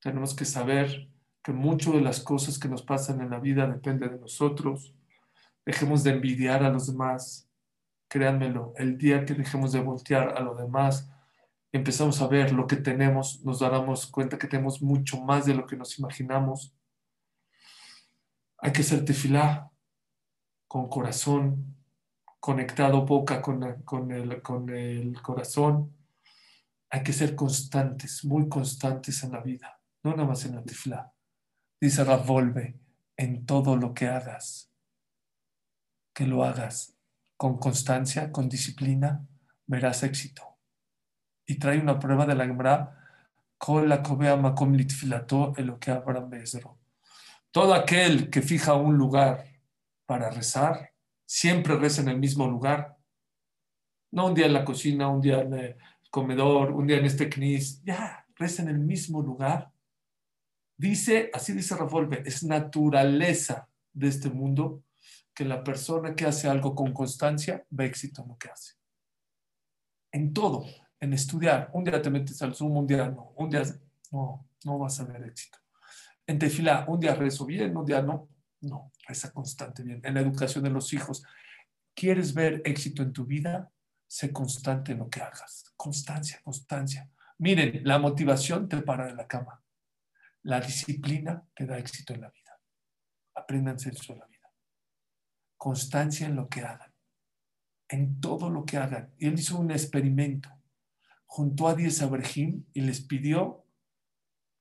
Tenemos 0.00 0.34
que 0.34 0.46
saber 0.46 1.12
que 1.44 1.52
muchas 1.52 1.92
de 1.92 2.00
las 2.00 2.20
cosas 2.20 2.58
que 2.58 2.68
nos 2.68 2.82
pasan 2.82 3.20
en 3.20 3.30
la 3.30 3.38
vida 3.38 3.68
dependen 3.68 4.10
de 4.10 4.18
nosotros. 4.18 4.94
Dejemos 5.64 6.02
de 6.02 6.10
envidiar 6.10 6.64
a 6.64 6.70
los 6.70 6.88
demás. 6.88 7.48
Créanmelo, 8.08 8.72
el 8.76 8.98
día 8.98 9.24
que 9.24 9.34
dejemos 9.34 9.70
de 9.72 9.80
voltear 9.80 10.36
a 10.36 10.40
los 10.40 10.58
demás, 10.58 11.10
empezamos 11.70 12.20
a 12.20 12.26
ver 12.26 12.52
lo 12.52 12.66
que 12.66 12.76
tenemos, 12.76 13.44
nos 13.44 13.60
daremos 13.60 14.06
cuenta 14.06 14.38
que 14.38 14.48
tenemos 14.48 14.82
mucho 14.82 15.20
más 15.20 15.46
de 15.46 15.54
lo 15.54 15.66
que 15.66 15.76
nos 15.76 15.98
imaginamos 15.98 16.74
hay 18.64 18.72
que 18.72 18.82
ser 18.82 19.04
tefilá 19.04 19.70
con 20.66 20.88
corazón, 20.88 21.76
conectado 22.40 23.04
boca 23.04 23.42
con, 23.42 23.82
con, 23.82 24.10
el, 24.10 24.40
con 24.40 24.70
el 24.70 25.20
corazón. 25.20 25.94
Hay 26.88 27.02
que 27.02 27.12
ser 27.12 27.34
constantes, 27.34 28.24
muy 28.24 28.48
constantes 28.48 29.22
en 29.22 29.32
la 29.32 29.42
vida, 29.42 29.78
no 30.02 30.12
nada 30.12 30.26
más 30.26 30.46
en 30.46 30.54
la 30.54 30.62
tefilá. 30.62 31.13
Dice 31.84 32.02
Ravolve, 32.02 32.80
en 33.14 33.44
todo 33.44 33.76
lo 33.76 33.92
que 33.92 34.06
hagas, 34.08 34.72
que 36.14 36.26
lo 36.26 36.42
hagas 36.42 36.96
con 37.36 37.58
constancia, 37.58 38.32
con 38.32 38.48
disciplina, 38.48 39.28
verás 39.66 40.02
éxito. 40.02 40.56
Y 41.44 41.58
trae 41.58 41.78
una 41.78 41.98
prueba 41.98 42.24
de 42.24 42.36
la 42.36 42.46
Gemara, 42.46 42.98
todo 47.52 47.74
aquel 47.74 48.30
que 48.30 48.40
fija 48.40 48.72
un 48.72 48.96
lugar 48.96 49.44
para 50.06 50.30
rezar, 50.30 50.94
siempre 51.26 51.76
reza 51.76 52.00
en 52.00 52.08
el 52.08 52.18
mismo 52.18 52.48
lugar. 52.48 52.96
No 54.10 54.28
un 54.28 54.34
día 54.34 54.46
en 54.46 54.54
la 54.54 54.64
cocina, 54.64 55.08
un 55.08 55.20
día 55.20 55.42
en 55.42 55.52
el 55.52 55.76
comedor, 56.10 56.70
un 56.72 56.86
día 56.86 56.96
en 56.96 57.04
este 57.04 57.28
knis. 57.28 57.82
Ya, 57.84 58.26
reza 58.36 58.62
en 58.62 58.70
el 58.70 58.78
mismo 58.78 59.20
lugar. 59.20 59.73
Dice, 60.76 61.30
así 61.32 61.52
dice 61.52 61.76
Rafolbe, 61.76 62.22
es 62.26 62.42
naturaleza 62.42 63.68
de 63.92 64.08
este 64.08 64.28
mundo 64.28 64.82
que 65.32 65.44
la 65.44 65.62
persona 65.62 66.14
que 66.14 66.26
hace 66.26 66.48
algo 66.48 66.74
con 66.74 66.92
constancia 66.92 67.64
ve 67.70 67.86
éxito 67.86 68.22
en 68.22 68.28
lo 68.28 68.38
que 68.38 68.48
hace. 68.48 68.74
en 70.12 70.32
todo, 70.32 70.64
en 71.00 71.12
estudiar. 71.12 71.70
Un 71.72 71.82
día 71.82 72.00
te 72.00 72.08
metes 72.08 72.40
al 72.40 72.54
Zoom, 72.54 72.76
un 72.76 72.86
día 72.86 73.08
no, 73.08 73.32
un 73.36 73.50
día 73.50 73.62
no, 74.12 74.48
no 74.64 74.78
vas 74.78 75.00
a 75.00 75.04
ver 75.04 75.24
éxito. 75.24 75.58
En 76.26 76.38
tefila, 76.38 76.84
un 76.86 77.00
día 77.00 77.16
rezo 77.16 77.44
bien, 77.44 77.76
un 77.76 77.84
día 77.84 78.00
no, 78.00 78.28
no, 78.60 78.92
reza 79.08 79.32
constante 79.32 79.82
bien. 79.82 80.00
En 80.04 80.14
la 80.14 80.20
educación 80.20 80.62
de 80.62 80.70
los 80.70 80.92
hijos, 80.92 81.24
¿quieres 81.94 82.32
ver 82.32 82.62
éxito 82.64 83.02
en 83.02 83.12
tu 83.12 83.24
vida? 83.26 83.72
Sé 84.06 84.32
constante 84.32 84.92
en 84.92 84.98
lo 84.98 85.10
que 85.10 85.20
hagas. 85.20 85.72
Constancia, 85.76 86.40
constancia. 86.44 87.10
Miren, 87.38 87.80
la 87.82 87.98
motivación 87.98 88.68
te 88.68 88.80
para 88.82 89.06
de 89.06 89.14
la 89.14 89.26
cama. 89.26 89.63
La 90.44 90.60
disciplina 90.60 91.42
te 91.54 91.66
da 91.66 91.78
éxito 91.78 92.14
en 92.14 92.22
la 92.22 92.30
vida. 92.30 92.58
Apréndanse 93.34 93.90
eso 93.90 94.12
en 94.12 94.20
la 94.20 94.26
vida. 94.26 94.50
Constancia 95.56 96.26
en 96.26 96.36
lo 96.36 96.48
que 96.48 96.60
hagan. 96.60 96.92
En 97.88 98.20
todo 98.20 98.50
lo 98.50 98.64
que 98.64 98.76
hagan. 98.76 99.12
Y 99.18 99.26
él 99.26 99.34
hizo 99.34 99.58
un 99.58 99.70
experimento. 99.70 100.50
Juntó 101.26 101.68
a 101.68 101.74
10 101.74 102.02
abrejim 102.02 102.64
y 102.72 102.82
les 102.82 103.00
pidió, 103.00 103.64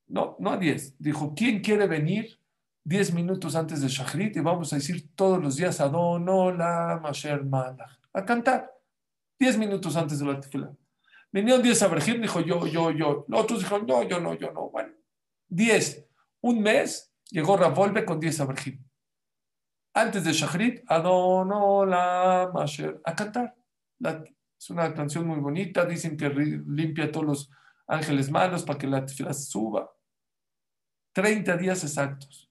no, 0.08 0.38
no 0.40 0.52
a 0.52 0.58
10, 0.58 0.96
dijo, 0.98 1.34
¿quién 1.36 1.62
quiere 1.62 1.86
venir 1.86 2.40
10 2.86 3.14
minutos 3.14 3.56
antes 3.56 3.82
de 3.82 3.88
Shachrit 3.88 4.36
y 4.36 4.40
vamos 4.40 4.74
a 4.74 4.78
decir 4.78 5.14
todos 5.16 5.42
los 5.42 5.56
días 5.56 5.80
Adon, 5.80 6.28
Hola, 6.28 7.00
Masher, 7.02 7.44
Malach, 7.46 8.00
a 8.12 8.26
cantar 8.26 8.72
10 9.40 9.58
minutos 9.58 9.96
antes 9.96 10.20
de 10.20 10.26
la 10.26 10.40
tefila. 10.40 10.74
Vinieron 11.32 11.62
10 11.62 11.82
abrejim, 11.84 12.22
dijo 12.22 12.42
yo, 12.42 12.68
yo, 12.68 12.92
yo. 12.92 13.26
Los 13.28 13.42
otros 13.42 13.60
dijeron, 13.60 13.86
no, 13.88 14.04
yo 14.04 14.20
no, 14.20 14.36
yo 14.36 14.52
no. 14.52 14.70
Bueno, 14.70 14.94
10. 15.54 16.10
Un 16.42 16.62
mes 16.62 17.14
llegó 17.30 17.58
Ravolve 17.58 18.06
con 18.06 18.20
10 18.20 18.40
abrejim. 18.40 18.84
Antes 19.94 20.24
de 20.24 20.34
Shachrit, 20.34 20.84
Adon, 20.88 21.90
la 21.90 22.50
Masher, 22.54 23.00
a 23.06 23.16
cantar. 23.16 23.56
es 24.58 24.70
una 24.70 24.94
canción 24.94 25.28
muy 25.28 25.40
bonita, 25.40 25.86
dicen 25.86 26.18
que 26.18 26.30
limpia 26.30 27.12
todos 27.12 27.26
los 27.26 27.52
ángeles 27.88 28.32
malos 28.32 28.64
para 28.64 28.80
que 28.80 28.88
la 28.88 29.06
tefila 29.06 29.34
suba. 29.34 29.92
30 31.14 31.58
días 31.58 31.84
exactos. 31.84 32.50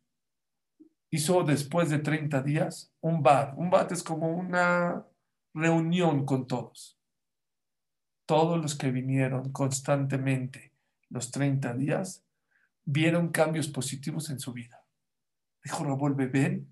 Hizo 1.11 1.43
después 1.43 1.91
de 1.91 1.99
30 1.99 2.43
días 2.43 2.95
un 3.01 3.23
bat. 3.23 3.53
Un 3.57 3.71
bat 3.71 3.91
es 3.91 4.05
como 4.05 4.31
una 4.31 5.05
reunión 5.53 6.25
con 6.25 6.47
todos. 6.47 6.97
Todos 8.25 8.63
los 8.63 8.77
que 8.77 8.93
vinieron 8.93 9.51
constantemente 9.51 10.73
los 11.11 11.33
30 11.33 11.75
días 11.75 12.25
vieron 12.85 13.31
cambios 13.31 13.69
positivos 13.69 14.31
en 14.31 14.39
su 14.39 14.53
vida. 14.53 14.85
Dijo 15.65 15.85
Raúl, 15.85 16.15
ven, 16.15 16.69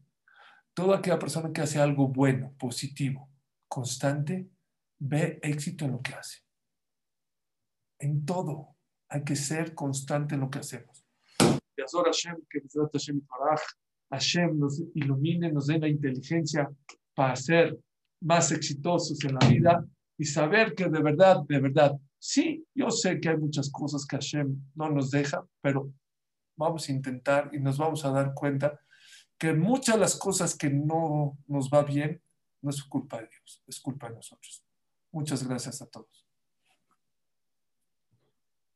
toda 0.75 0.99
aquella 0.99 1.19
persona 1.19 1.53
que 1.53 1.61
hace 1.61 1.79
algo 1.79 2.09
bueno, 2.09 2.55
positivo, 2.59 3.31
constante, 3.69 4.51
ve 4.99 5.39
éxito 5.43 5.85
en 5.85 5.93
lo 5.93 6.03
que 6.03 6.15
hace. 6.15 6.39
En 7.99 8.25
todo 8.25 8.77
hay 9.09 9.25
que 9.25 9.37
ser 9.37 9.75
constante 9.75 10.35
en 10.35 10.41
lo 10.41 10.51
que 10.51 10.61
hacemos. 10.61 11.05
que 11.77 12.61
Hashem 14.11 14.59
nos 14.59 14.83
ilumine, 14.95 15.53
nos 15.53 15.67
dé 15.67 15.79
la 15.79 15.89
inteligencia 15.89 16.69
para 17.15 17.37
ser 17.37 17.79
más 18.23 18.51
exitosos 18.53 19.23
en 19.25 19.35
la 19.35 19.49
vida 19.49 19.87
y 20.19 20.25
saber 20.25 20.75
que 20.75 20.89
de 20.89 21.01
verdad, 21.01 21.43
de 21.49 21.61
verdad, 21.61 21.93
sí, 22.21 22.65
yo 22.75 22.91
sé 22.91 23.19
que 23.19 23.31
hay 23.31 23.37
muchas 23.37 23.71
cosas 23.71 24.07
que 24.07 24.17
Hashem 24.17 24.57
no 24.77 24.91
nos 24.91 25.11
deja, 25.11 25.45
pero 25.61 25.93
vamos 26.57 26.89
a 26.89 26.93
intentar 26.93 27.51
y 27.53 27.59
nos 27.59 27.79
vamos 27.79 28.05
a 28.05 28.11
dar 28.11 28.35
cuenta 28.35 28.79
que 29.39 29.55
muchas 29.55 29.97
de 29.97 30.01
las 30.03 30.17
cosas 30.17 30.55
que 30.57 30.69
no 30.71 31.39
nos 31.47 31.71
va 31.71 31.83
bien 31.83 32.23
no 32.61 32.71
es 32.71 32.85
culpa 32.85 33.17
de 33.21 33.29
Dios, 33.29 33.63
es 33.67 33.81
culpa 33.81 34.09
de 34.11 34.17
nosotros. 34.17 34.63
Muchas 35.11 35.47
gracias 35.49 35.81
a 35.81 35.87
todos. 35.87 36.27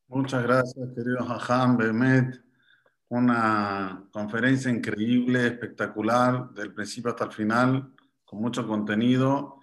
Muchas 0.07 0.43
gracias, 0.43 0.89
querido 0.95 1.23
Jajam 1.25 1.77
Bemet. 1.77 2.43
Una 3.09 4.07
conferencia 4.11 4.71
increíble, 4.71 5.47
espectacular, 5.47 6.49
del 6.51 6.73
principio 6.73 7.11
hasta 7.11 7.25
el 7.25 7.31
final, 7.31 7.93
con 8.23 8.41
mucho 8.41 8.67
contenido. 8.67 9.59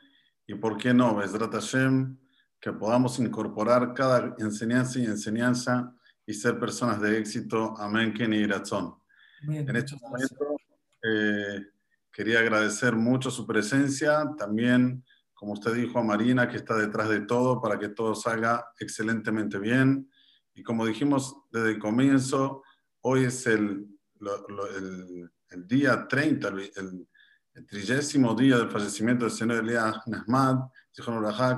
Y 0.46 0.54
por 0.54 0.76
qué 0.76 0.94
no, 0.94 1.16
Besrat 1.16 1.52
Hashem, 1.52 2.16
que 2.62 2.72
podamos 2.72 3.18
incorporar 3.18 3.92
cada 3.92 4.36
enseñanza 4.38 5.00
y 5.00 5.04
enseñanza 5.04 5.92
y 6.24 6.32
ser 6.32 6.60
personas 6.60 7.00
de 7.00 7.18
éxito. 7.18 7.74
Amén, 7.76 8.14
Kenny 8.14 8.38
y 8.38 8.44
En 8.44 9.76
este 9.76 9.96
momento 10.00 10.56
eh, 11.02 11.66
quería 12.12 12.38
agradecer 12.38 12.94
mucho 12.94 13.32
su 13.32 13.44
presencia, 13.44 14.30
también, 14.38 15.04
como 15.34 15.54
usted 15.54 15.74
dijo, 15.74 15.98
a 15.98 16.04
Marina, 16.04 16.48
que 16.48 16.56
está 16.56 16.76
detrás 16.76 17.08
de 17.08 17.22
todo 17.22 17.60
para 17.60 17.80
que 17.80 17.88
todo 17.88 18.14
salga 18.14 18.64
excelentemente 18.78 19.58
bien. 19.58 20.08
Y 20.54 20.62
como 20.62 20.86
dijimos 20.86 21.34
desde 21.50 21.72
el 21.72 21.80
comienzo, 21.80 22.62
hoy 23.00 23.24
es 23.24 23.44
el, 23.48 23.88
el, 24.20 25.30
el, 25.50 25.66
día 25.66 26.06
30, 26.06 26.48
el, 26.76 27.08
el 27.54 27.66
trigésimo 27.66 28.34
día 28.34 28.56
del 28.56 28.70
fallecimiento 28.70 29.24
del 29.24 29.34
señor 29.34 29.58
Elías 29.58 29.96
Nahmad, 30.06 30.68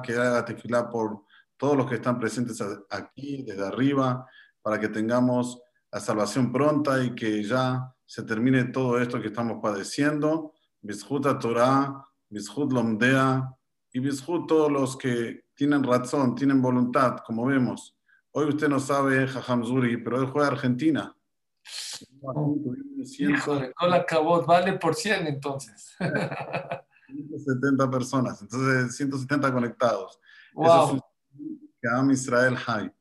que 0.02 0.12
haga 0.14 0.44
tefilá 0.44 0.90
por 0.90 1.22
todos 1.56 1.76
los 1.76 1.88
que 1.88 1.96
están 1.96 2.18
presentes 2.18 2.62
aquí, 2.90 3.44
desde 3.44 3.66
arriba, 3.66 4.26
para 4.60 4.80
que 4.80 4.88
tengamos 4.88 5.60
la 5.92 6.00
salvación 6.00 6.50
pronta 6.50 7.02
y 7.02 7.14
que 7.14 7.42
ya 7.44 7.92
se 8.04 8.24
termine 8.24 8.64
todo 8.64 8.98
esto 8.98 9.20
que 9.20 9.28
estamos 9.28 9.58
padeciendo. 9.62 10.52
Bishut 10.80 11.38
Torah, 11.40 12.04
Bishut 12.28 12.72
Lomdea 12.72 13.48
y 13.92 14.00
Bishut 14.00 14.48
todos 14.48 14.70
los 14.70 14.96
que 14.96 15.44
tienen 15.54 15.84
razón, 15.84 16.34
tienen 16.34 16.60
voluntad, 16.60 17.18
como 17.24 17.46
vemos. 17.46 17.96
Hoy 18.32 18.48
usted 18.48 18.68
no 18.68 18.80
sabe 18.80 19.28
Jajam 19.28 19.64
Zuri, 19.64 19.98
pero 19.98 20.20
él 20.20 20.26
juega 20.26 20.48
Argentina. 20.48 21.16
Con 23.78 23.90
la 23.90 24.04
cabot, 24.04 24.46
vale 24.46 24.74
por 24.78 24.94
100 24.94 25.26
entonces. 25.26 25.94
170 27.06 27.90
personas, 27.90 28.42
entonces 28.42 28.96
170 28.96 29.52
conectados. 29.52 30.18
Eso 30.56 30.96
es 30.96 31.02
que 31.80 31.88
ama 31.88 32.12
Israel 32.12 32.56
High 32.56 32.92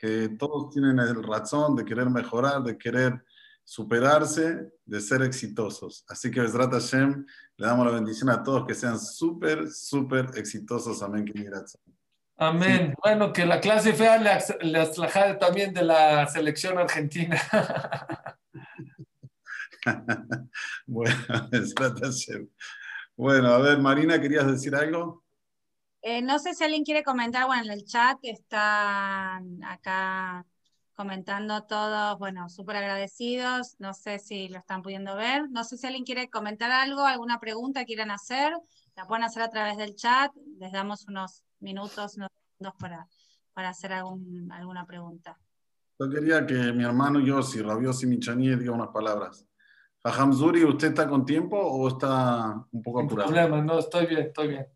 que 0.00 0.30
todos 0.30 0.70
tienen 0.70 0.98
el 0.98 1.22
razón 1.22 1.76
de 1.76 1.84
querer 1.84 2.08
mejorar, 2.08 2.62
de 2.62 2.78
querer 2.78 3.22
superarse, 3.62 4.72
de 4.86 5.00
ser 5.00 5.20
exitosos. 5.20 6.06
Así 6.08 6.30
que 6.30 6.40
Besrat 6.40 6.72
Hashem, 6.72 7.26
le 7.58 7.66
damos 7.66 7.84
la 7.84 7.92
bendición 7.92 8.30
a 8.30 8.42
todos 8.42 8.66
que 8.66 8.74
sean 8.74 8.98
súper, 8.98 9.70
súper 9.70 10.30
exitosos. 10.36 11.02
Amén. 11.02 11.26
Amén. 12.40 12.94
Bueno, 13.02 13.34
que 13.34 13.44
la 13.44 13.60
clase 13.60 13.92
fea 13.92 14.16
le, 14.16 14.30
le 14.62 15.34
también 15.38 15.74
de 15.74 15.82
la 15.82 16.26
selección 16.26 16.78
argentina. 16.78 17.38
bueno, 20.86 21.14
Bueno, 23.14 23.48
a 23.48 23.58
ver, 23.58 23.78
Marina, 23.78 24.18
¿querías 24.18 24.46
decir 24.46 24.74
algo? 24.74 25.22
Eh, 26.00 26.22
no 26.22 26.38
sé 26.38 26.54
si 26.54 26.64
alguien 26.64 26.82
quiere 26.82 27.02
comentar, 27.02 27.44
bueno, 27.44 27.64
en 27.64 27.72
el 27.72 27.84
chat 27.84 28.16
están 28.22 29.62
acá 29.62 30.46
comentando 30.94 31.64
todos, 31.64 32.18
bueno, 32.18 32.48
súper 32.48 32.76
agradecidos, 32.76 33.76
no 33.78 33.92
sé 33.92 34.18
si 34.18 34.48
lo 34.48 34.58
están 34.58 34.80
pudiendo 34.80 35.14
ver, 35.14 35.50
no 35.50 35.62
sé 35.64 35.76
si 35.76 35.86
alguien 35.86 36.04
quiere 36.04 36.30
comentar 36.30 36.70
algo, 36.70 37.04
alguna 37.04 37.38
pregunta 37.38 37.84
quieran 37.84 38.10
hacer, 38.10 38.54
la 38.96 39.06
pueden 39.06 39.24
hacer 39.24 39.42
a 39.42 39.50
través 39.50 39.76
del 39.76 39.94
chat, 39.94 40.32
les 40.58 40.72
damos 40.72 41.06
unos 41.06 41.44
minutos, 41.60 42.16
unos 42.16 42.30
segundos 42.56 42.74
para, 42.78 43.06
para 43.52 43.70
hacer 43.70 43.92
algún, 43.92 44.50
alguna 44.52 44.86
pregunta. 44.86 45.38
Yo 45.98 46.08
quería 46.08 46.46
que 46.46 46.54
mi 46.72 46.84
hermano 46.84 47.20
Yossi, 47.20 47.60
Rabiosi 47.60 48.06
Michani, 48.06 48.56
diga 48.56 48.72
unas 48.72 48.88
palabras. 48.88 49.46
Zuri, 50.32 50.64
¿usted 50.64 50.88
está 50.88 51.08
con 51.08 51.26
tiempo 51.26 51.58
o 51.58 51.88
está 51.88 52.64
un 52.70 52.82
poco 52.82 53.00
apurado? 53.00 53.30
No 53.30 53.36
problema, 53.36 53.62
no, 53.62 53.78
estoy 53.78 54.06
bien, 54.06 54.20
estoy 54.20 54.48
bien. 54.48 54.66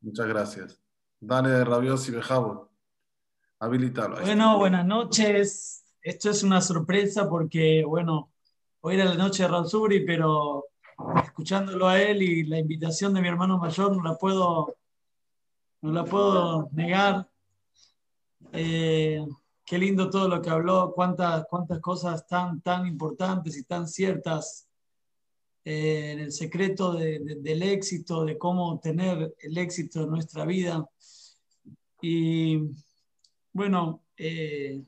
Muchas 0.00 0.26
gracias. 0.26 0.80
Dale, 1.20 1.64
Rabiosi 1.64 2.12
Bejabo. 2.12 2.70
Habilitalo. 3.58 4.20
Bueno, 4.20 4.58
buenas 4.58 4.86
noches. 4.86 5.84
Esto 6.00 6.30
es 6.30 6.42
una 6.42 6.60
sorpresa 6.60 7.28
porque, 7.28 7.84
bueno, 7.86 8.30
hoy 8.80 8.94
era 8.96 9.04
la 9.06 9.14
noche 9.14 9.42
de 9.42 9.48
Razuri, 9.48 10.04
pero 10.04 10.66
escuchándolo 11.22 11.88
a 11.88 12.00
él 12.00 12.22
y 12.22 12.44
la 12.44 12.58
invitación 12.58 13.14
de 13.14 13.20
mi 13.20 13.28
hermano 13.28 13.58
mayor 13.58 13.96
no 13.96 14.02
la 14.02 14.16
puedo, 14.16 14.76
no 15.84 15.92
la 15.92 16.04
puedo 16.06 16.70
negar. 16.72 17.28
Eh, 18.52 19.22
qué 19.66 19.78
lindo 19.78 20.08
todo 20.08 20.28
lo 20.28 20.40
que 20.40 20.48
habló, 20.48 20.94
cuántas, 20.94 21.44
cuántas 21.46 21.78
cosas 21.80 22.26
tan, 22.26 22.62
tan 22.62 22.86
importantes 22.86 23.54
y 23.58 23.64
tan 23.64 23.86
ciertas 23.86 24.66
eh, 25.62 26.12
en 26.12 26.20
el 26.20 26.32
secreto 26.32 26.94
del 26.94 27.62
éxito, 27.62 28.24
de 28.24 28.38
cómo 28.38 28.80
tener 28.80 29.34
el 29.38 29.58
éxito 29.58 30.04
en 30.04 30.10
nuestra 30.10 30.46
vida. 30.46 30.88
Y 32.00 32.62
bueno, 33.52 34.04
eh, 34.16 34.82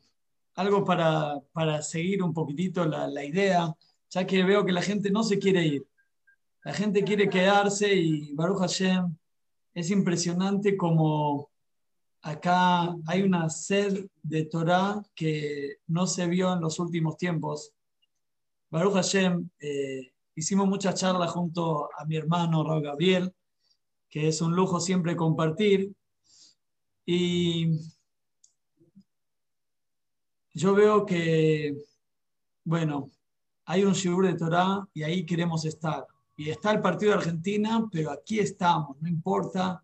algo 0.55 0.83
para, 0.83 1.39
para, 1.53 1.83
seguir 1.83 2.23
un 2.23 2.33
poquitito 2.33 2.87
la, 2.87 3.07
la, 3.07 3.23
idea, 3.23 3.71
ya 4.09 4.27
que 4.27 4.43
veo 4.45 4.65
que 4.65 4.73
la 4.73 4.81
gente 4.81 5.11
no 5.11 5.23
se 5.23 5.39
quiere 5.39 5.63
ir. 5.63 5.87
La 6.65 6.73
gente 6.73 7.05
quiere 7.05 7.29
quedarse 7.29 7.95
y 7.95 8.33
Baruch 8.33 8.61
Hashem 8.61 9.15
es 9.77 9.91
impresionante 9.91 10.75
como 10.75 11.51
acá 12.23 12.97
hay 13.07 13.21
una 13.21 13.51
sed 13.51 14.07
de 14.23 14.47
Torah 14.47 15.03
que 15.15 15.77
no 15.89 16.07
se 16.07 16.27
vio 16.27 16.55
en 16.55 16.63
los 16.63 16.79
últimos 16.79 17.19
tiempos. 17.19 17.75
Baruch 18.71 18.95
Hashem, 18.95 19.51
eh, 19.61 20.15
hicimos 20.35 20.67
muchas 20.67 20.95
charlas 20.95 21.31
junto 21.31 21.91
a 21.95 22.07
mi 22.07 22.17
hermano 22.17 22.65
Raúl 22.65 22.85
Gabriel, 22.85 23.35
que 24.09 24.29
es 24.29 24.41
un 24.41 24.57
lujo 24.57 24.81
siempre 24.81 25.15
compartir. 25.15 25.93
Y 27.05 27.79
yo 30.55 30.75
veo 30.75 31.05
que, 31.05 31.77
bueno, 32.65 33.11
hay 33.67 33.85
un 33.85 33.93
shiur 33.93 34.27
de 34.27 34.39
Torah 34.39 34.89
y 34.95 35.03
ahí 35.03 35.27
queremos 35.27 35.67
estar. 35.67 36.07
Y 36.37 36.51
está 36.51 36.71
el 36.73 36.81
partido 36.81 37.13
de 37.13 37.19
Argentina, 37.19 37.89
pero 37.91 38.11
aquí 38.11 38.39
estamos, 38.39 39.01
no 39.01 39.09
importa, 39.09 39.83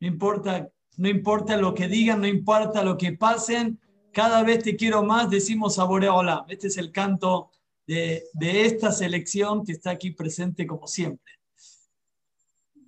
no 0.00 0.06
importa, 0.06 0.70
no 0.96 1.08
importa 1.08 1.56
lo 1.56 1.74
que 1.74 1.88
digan, 1.88 2.20
no 2.20 2.28
importa 2.28 2.84
lo 2.84 2.96
que 2.96 3.12
pasen, 3.12 3.80
cada 4.12 4.42
vez 4.42 4.62
te 4.62 4.76
quiero 4.76 5.02
más, 5.02 5.28
decimos 5.28 5.74
Saborea 5.74 6.44
Este 6.48 6.68
es 6.68 6.76
el 6.76 6.92
canto 6.92 7.50
de, 7.86 8.24
de 8.32 8.64
esta 8.64 8.92
selección 8.92 9.64
que 9.64 9.72
está 9.72 9.90
aquí 9.90 10.12
presente 10.12 10.66
como 10.66 10.86
siempre. 10.86 11.34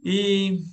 Y 0.03 0.65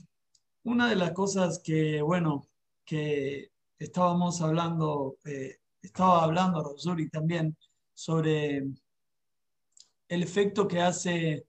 una 0.63 0.89
de 0.89 0.95
las 0.95 1.11
cosas 1.11 1.59
que, 1.59 2.01
bueno, 2.01 2.47
que 2.85 3.51
estábamos 3.77 4.41
hablando, 4.41 5.17
eh, 5.25 5.57
estaba 5.81 6.23
hablando 6.23 6.63
Rosuri 6.63 7.09
también 7.09 7.57
sobre 7.93 8.57
el 10.07 10.23
efecto 10.23 10.67
que 10.67 10.81
hace 10.81 11.45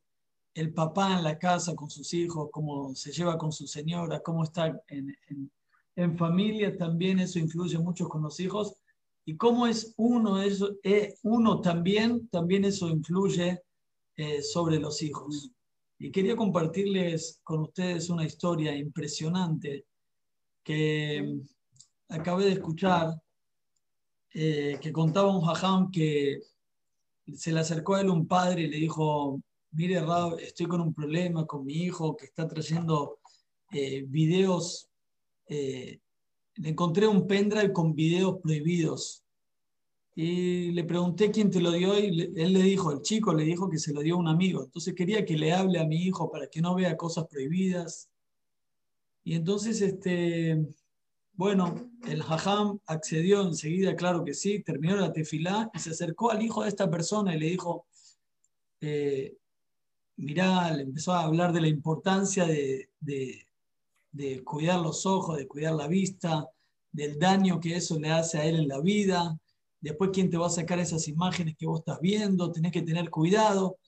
el 0.59 0.73
papá 0.73 1.17
en 1.17 1.23
la 1.23 1.39
casa 1.39 1.77
con 1.77 1.89
sus 1.89 2.13
hijos, 2.15 2.49
cómo 2.51 2.93
se 2.97 3.13
lleva 3.13 3.39
con 3.39 3.53
su 3.53 3.69
señora, 3.69 4.21
cómo 4.21 4.43
está 4.43 4.83
en, 4.89 6.17
familia, 6.17 6.77
también 6.77 7.21
eso 7.21 7.39
influye 7.39 7.79
mucho 7.79 8.09
con 8.09 8.23
los 8.23 8.41
hijos. 8.41 8.75
Y 9.25 9.37
cómo 9.37 9.67
es 9.67 9.95
uno, 9.97 10.41
eso, 10.41 10.77
eh, 10.83 11.15
uno 11.23 11.61
también, 11.61 12.29
también 12.29 12.65
eso 12.65 12.89
influye 12.89 13.63
eh, 14.17 14.43
sobre 14.43 14.81
los 14.81 15.01
hijos. 15.03 15.51
Y 15.99 16.11
quería 16.11 16.35
compartirles 16.35 17.41
con 17.45 17.61
ustedes 17.61 18.11
una 18.11 18.25
historia 18.25 18.77
impresionante 18.77 19.87
que 20.65 21.41
acabé 22.09 22.47
de 22.47 22.53
escuchar, 22.53 23.21
eh, 24.35 24.79
que 24.81 24.93
contaba 24.93 25.37
un 25.37 25.45
jajam 25.45 25.91
que 25.91 26.41
se 27.35 27.53
le 27.53 27.61
acercó 27.61 27.95
a 27.95 28.01
él 28.01 28.09
un 28.09 28.27
padre 28.27 28.63
y 28.63 28.69
le 28.69 28.79
dijo, 28.79 29.41
mire 29.73 30.01
Rab, 30.01 30.39
estoy 30.39 30.67
con 30.67 30.81
un 30.81 30.95
problema 30.95 31.47
con 31.47 31.65
mi 31.65 31.75
hijo 31.85 32.17
que 32.17 32.27
está 32.27 32.47
trayendo 32.47 33.19
eh, 33.73 34.05
videos, 34.07 34.89
eh, 35.47 36.01
le 36.55 36.69
encontré 36.69 37.07
un 37.07 37.27
pendrive 37.27 37.73
con 37.73 37.95
videos 37.95 38.39
prohibidos. 38.43 39.25
Y 40.15 40.73
le 40.73 40.83
pregunté 40.83 41.31
quién 41.31 41.49
te 41.49 41.61
lo 41.61 41.71
dio 41.71 41.97
y 41.97 42.33
él 42.35 42.53
le 42.53 42.63
dijo, 42.63 42.91
el 42.91 43.03
chico 43.03 43.33
le 43.33 43.45
dijo 43.45 43.71
que 43.71 43.79
se 43.79 43.93
lo 43.93 44.01
dio 44.01 44.17
a 44.17 44.19
un 44.19 44.27
amigo. 44.27 44.65
Entonces 44.65 44.95
quería 44.95 45.25
que 45.25 45.37
le 45.37 45.53
hable 45.53 45.79
a 45.79 45.87
mi 45.87 46.03
hijo 46.03 46.29
para 46.29 46.49
que 46.49 46.61
no 46.61 46.75
vea 46.75 46.97
cosas 46.97 47.29
prohibidas. 47.29 48.11
Y 49.23 49.37
entonces, 49.37 49.81
este, 49.81 50.67
bueno, 51.35 51.93
el 52.09 52.21
hajam 52.23 52.81
accedió 52.87 53.43
enseguida, 53.43 53.95
claro 53.95 54.25
que 54.25 54.35
sí, 54.35 54.61
terminó 54.65 54.97
la 54.97 55.13
tefilá 55.13 55.71
y 55.73 55.79
se 55.79 55.91
acercó 55.91 56.33
al 56.33 56.43
hijo 56.43 56.65
de 56.65 56.71
esta 56.71 56.91
persona 56.91 57.37
y 57.37 57.39
le 57.39 57.47
dijo, 57.47 57.87
eh, 58.81 59.37
mirá, 60.19 60.71
le 60.73 60.83
empezó 60.83 61.13
a 61.13 61.25
hablar 61.25 61.53
de 61.53 61.63
la 61.63 61.69
importancia 61.69 62.47
de, 62.47 62.91
de, 63.01 64.45
cuidar 64.45 64.81
los 64.81 65.07
ojos, 65.07 65.39
de 65.39 65.49
cuidar 65.49 65.75
la 65.75 65.89
vista, 65.89 66.49
del 66.93 67.19
daño 67.19 67.61
que 67.61 67.77
eso 67.77 67.99
le 67.99 68.11
hace 68.11 68.39
a 68.39 68.45
él 68.45 68.57
en 68.57 68.69
la 68.69 68.81
vida. 68.81 69.39
Después, 69.81 70.11
¿quién 70.13 70.29
te 70.31 70.37
va 70.37 70.49
a 70.49 70.51
sacar 70.51 70.79
esas 70.79 71.09
imágenes 71.09 71.57
que 71.57 71.67
vos 71.67 71.81
estás 71.81 72.01
viendo? 72.01 72.53
Tenés 72.53 72.73
que 72.73 72.83
tener 72.83 73.11
cuidado. 73.11 73.79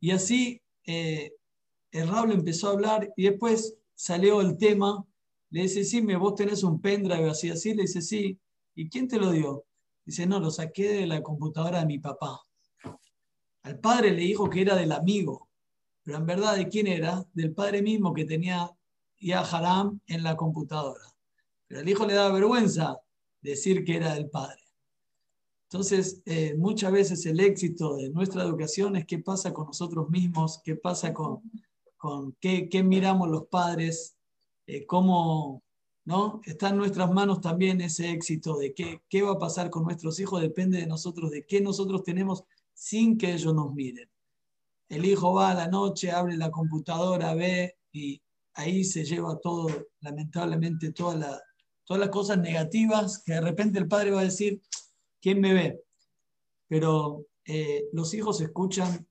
Y 0.00 0.10
así 0.10 0.60
eh, 0.84 1.32
el 1.92 2.08
Raúl 2.08 2.32
empezó 2.32 2.68
a 2.68 2.72
hablar 2.72 3.12
y 3.16 3.24
después 3.24 3.78
salió 3.94 4.40
el 4.40 4.58
tema 4.58 5.04
le 5.50 5.62
dice, 5.62 5.84
sí, 5.84 6.00
vos 6.00 6.34
tenés 6.34 6.62
un 6.62 6.80
pendrive 6.80 7.30
así, 7.30 7.50
así. 7.50 7.74
Le 7.74 7.82
dice, 7.82 8.02
sí. 8.02 8.38
¿Y 8.74 8.88
quién 8.88 9.08
te 9.08 9.18
lo 9.18 9.30
dio? 9.30 9.64
Dice, 10.04 10.26
no, 10.26 10.38
lo 10.40 10.50
saqué 10.50 10.88
de 10.92 11.06
la 11.06 11.22
computadora 11.22 11.80
de 11.80 11.86
mi 11.86 11.98
papá. 11.98 12.40
Al 13.62 13.78
padre 13.80 14.10
le 14.12 14.22
dijo 14.22 14.48
que 14.48 14.62
era 14.62 14.76
del 14.76 14.92
amigo, 14.92 15.47
pero 16.08 16.20
en 16.20 16.26
verdad, 16.26 16.56
¿de 16.56 16.68
quién 16.68 16.86
era? 16.86 17.22
Del 17.34 17.52
padre 17.52 17.82
mismo 17.82 18.14
que 18.14 18.24
tenía 18.24 18.74
ya 19.20 19.40
Haram 19.40 20.00
en 20.06 20.22
la 20.22 20.38
computadora. 20.38 21.04
Pero 21.66 21.82
al 21.82 21.88
hijo 21.90 22.06
le 22.06 22.14
daba 22.14 22.32
vergüenza 22.32 22.98
decir 23.42 23.84
que 23.84 23.96
era 23.96 24.14
del 24.14 24.30
padre. 24.30 24.62
Entonces, 25.64 26.22
eh, 26.24 26.54
muchas 26.56 26.92
veces 26.92 27.26
el 27.26 27.40
éxito 27.40 27.96
de 27.96 28.08
nuestra 28.08 28.42
educación 28.42 28.96
es 28.96 29.04
qué 29.04 29.18
pasa 29.18 29.52
con 29.52 29.66
nosotros 29.66 30.08
mismos, 30.08 30.62
qué 30.64 30.76
pasa 30.76 31.12
con, 31.12 31.42
con 31.98 32.32
qué, 32.40 32.70
qué 32.70 32.82
miramos 32.82 33.28
los 33.28 33.46
padres, 33.48 34.16
eh, 34.66 34.86
cómo 34.86 35.62
¿no? 36.06 36.40
está 36.46 36.70
en 36.70 36.78
nuestras 36.78 37.12
manos 37.12 37.42
también 37.42 37.82
ese 37.82 38.12
éxito 38.12 38.56
de 38.56 38.72
qué, 38.72 39.02
qué 39.10 39.20
va 39.20 39.32
a 39.32 39.38
pasar 39.38 39.68
con 39.68 39.84
nuestros 39.84 40.18
hijos, 40.20 40.40
depende 40.40 40.78
de 40.78 40.86
nosotros, 40.86 41.30
de 41.30 41.44
qué 41.44 41.60
nosotros 41.60 42.02
tenemos 42.02 42.44
sin 42.72 43.18
que 43.18 43.34
ellos 43.34 43.54
nos 43.54 43.74
miren. 43.74 44.08
El 44.88 45.04
hijo 45.04 45.34
va 45.34 45.50
a 45.50 45.54
la 45.54 45.68
noche, 45.68 46.10
abre 46.10 46.36
la 46.36 46.50
computadora, 46.50 47.34
ve 47.34 47.76
y 47.92 48.20
ahí 48.54 48.84
se 48.84 49.04
lleva 49.04 49.38
todo, 49.38 49.68
lamentablemente, 50.00 50.92
toda 50.92 51.16
la, 51.16 51.42
todas 51.84 52.00
las 52.00 52.10
cosas 52.10 52.38
negativas 52.38 53.22
que 53.24 53.34
de 53.34 53.40
repente 53.40 53.78
el 53.78 53.88
padre 53.88 54.10
va 54.10 54.20
a 54.20 54.24
decir, 54.24 54.62
¿quién 55.20 55.40
me 55.40 55.52
ve? 55.52 55.82
Pero 56.68 57.26
eh, 57.44 57.84
los 57.92 58.14
hijos 58.14 58.40
escuchan 58.40 59.06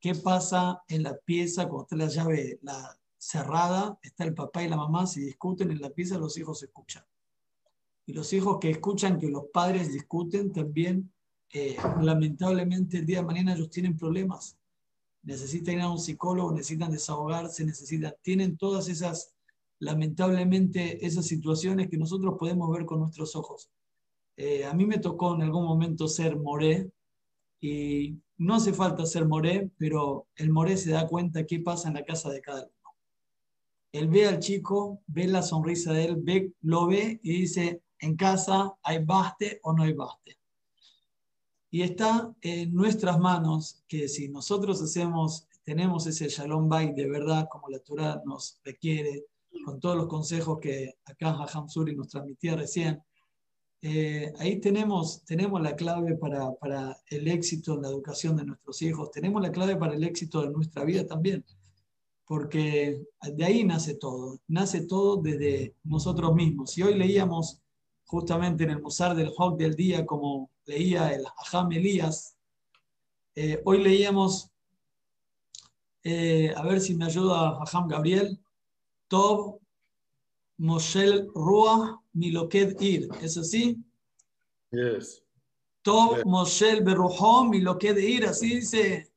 qué 0.00 0.14
pasa 0.14 0.82
en 0.88 1.04
la 1.04 1.16
pieza 1.16 1.68
cuando 1.68 1.82
está 1.84 1.96
la 1.96 2.08
llave, 2.08 2.58
la, 2.62 2.98
cerrada, 3.22 4.00
está 4.02 4.24
el 4.24 4.34
papá 4.34 4.64
y 4.64 4.68
la 4.68 4.76
mamá, 4.76 5.06
si 5.06 5.20
discuten 5.20 5.70
en 5.70 5.80
la 5.80 5.90
pieza, 5.90 6.18
los 6.18 6.36
hijos 6.36 6.60
escuchan. 6.64 7.04
Y 8.04 8.14
los 8.14 8.32
hijos 8.32 8.58
que 8.60 8.70
escuchan 8.70 9.16
que 9.16 9.28
los 9.28 9.44
padres 9.52 9.92
discuten 9.92 10.52
también, 10.52 11.12
eh, 11.52 11.76
lamentablemente 12.00 12.98
el 12.98 13.06
día 13.06 13.18
de 13.18 13.26
mañana 13.26 13.54
ellos 13.54 13.70
tienen 13.70 13.96
problemas. 13.96 14.58
Necesitan 15.22 15.74
ir 15.74 15.80
a 15.80 15.90
un 15.90 15.98
psicólogo, 15.98 16.52
necesitan 16.52 16.90
desahogarse, 16.90 17.64
necesitan, 17.64 18.14
tienen 18.22 18.56
todas 18.56 18.88
esas, 18.88 19.34
lamentablemente, 19.78 21.04
esas 21.06 21.26
situaciones 21.26 21.88
que 21.88 21.96
nosotros 21.96 22.36
podemos 22.38 22.70
ver 22.70 22.84
con 22.84 23.00
nuestros 23.00 23.36
ojos. 23.36 23.70
Eh, 24.36 24.64
a 24.64 24.74
mí 24.74 24.86
me 24.86 24.98
tocó 24.98 25.34
en 25.34 25.42
algún 25.42 25.64
momento 25.64 26.08
ser 26.08 26.36
moré 26.36 26.90
y 27.60 28.18
no 28.38 28.56
hace 28.56 28.72
falta 28.72 29.06
ser 29.06 29.26
moré, 29.26 29.70
pero 29.78 30.26
el 30.34 30.50
moré 30.50 30.76
se 30.76 30.90
da 30.90 31.06
cuenta 31.06 31.46
qué 31.46 31.60
pasa 31.60 31.88
en 31.88 31.94
la 31.94 32.04
casa 32.04 32.30
de 32.30 32.40
cada 32.40 32.62
uno. 32.62 32.72
Él 33.92 34.08
ve 34.08 34.26
al 34.26 34.40
chico, 34.40 35.02
ve 35.06 35.28
la 35.28 35.42
sonrisa 35.42 35.92
de 35.92 36.06
él, 36.06 36.16
ve, 36.16 36.52
lo 36.62 36.86
ve 36.86 37.20
y 37.22 37.40
dice, 37.42 37.82
en 38.00 38.16
casa 38.16 38.74
hay 38.82 39.04
baste 39.04 39.60
o 39.62 39.72
no 39.72 39.84
hay 39.84 39.92
baste. 39.92 40.38
Y 41.72 41.82
está 41.82 42.32
en 42.40 42.72
nuestras 42.72 43.18
manos 43.18 43.82
que 43.88 44.06
si 44.06 44.28
nosotros 44.28 44.80
hacemos, 44.80 45.48
tenemos 45.64 46.06
ese 46.06 46.28
shalom 46.28 46.68
bay 46.68 46.92
de 46.92 47.08
verdad, 47.08 47.48
como 47.50 47.68
la 47.68 47.80
Torah 47.80 48.22
nos 48.24 48.60
requiere, 48.62 49.24
con 49.64 49.80
todos 49.80 49.96
los 49.96 50.06
consejos 50.06 50.60
que 50.60 50.94
acá 51.04 51.30
Hajam 51.30 51.68
Suri 51.68 51.96
nos 51.96 52.08
transmitía 52.08 52.54
recién, 52.54 53.02
eh, 53.80 54.32
ahí 54.38 54.60
tenemos, 54.60 55.24
tenemos 55.24 55.60
la 55.60 55.74
clave 55.74 56.14
para, 56.14 56.52
para 56.52 56.96
el 57.06 57.26
éxito 57.26 57.74
en 57.74 57.82
la 57.82 57.88
educación 57.88 58.36
de 58.36 58.44
nuestros 58.44 58.80
hijos, 58.82 59.10
tenemos 59.10 59.42
la 59.42 59.50
clave 59.50 59.74
para 59.74 59.94
el 59.94 60.04
éxito 60.04 60.42
de 60.42 60.50
nuestra 60.50 60.84
vida 60.84 61.04
también 61.06 61.44
porque 62.32 63.04
de 63.20 63.44
ahí 63.44 63.64
nace 63.64 63.94
todo, 63.94 64.40
nace 64.48 64.86
todo 64.86 65.18
desde 65.18 65.74
nosotros 65.84 66.34
mismos. 66.34 66.78
Y 66.78 66.82
hoy 66.82 66.94
leíamos 66.94 67.60
justamente 68.06 68.64
en 68.64 68.70
el 68.70 68.80
Musar 68.80 69.14
del 69.14 69.32
Hawk 69.36 69.58
del 69.58 69.74
día, 69.74 70.06
como 70.06 70.50
leía 70.64 71.12
el 71.12 71.24
Aham 71.26 71.72
Elías, 71.72 72.36
eh, 73.34 73.60
hoy 73.64 73.82
leíamos, 73.82 74.50
eh, 76.04 76.52
a 76.56 76.62
ver 76.62 76.80
si 76.80 76.94
me 76.94 77.06
ayuda 77.06 77.58
Aham 77.60 77.88
Gabriel, 77.88 78.38
Tob 79.08 79.60
Moshel 80.58 81.28
Ruah 81.34 82.00
Miloked 82.12 82.80
Ir, 82.80 83.08
¿es 83.20 83.36
así? 83.36 83.82
Yes. 84.70 85.22
Tob 85.82 86.24
Moshel 86.24 86.82
Berruhom 86.82 87.50
Miloked 87.50 87.96
Ir, 87.96 88.26
así 88.26 88.56
dice 88.56 89.12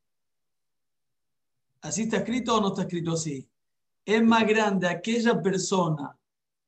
¿Así 1.86 2.02
está 2.02 2.18
escrito 2.18 2.58
o 2.58 2.62
no 2.62 2.70
está 2.70 2.82
escrito 2.82 3.12
así? 3.12 3.48
Es 4.04 4.24
más 4.24 4.48
grande 4.48 4.88
aquella 4.88 5.40
persona 5.40 6.18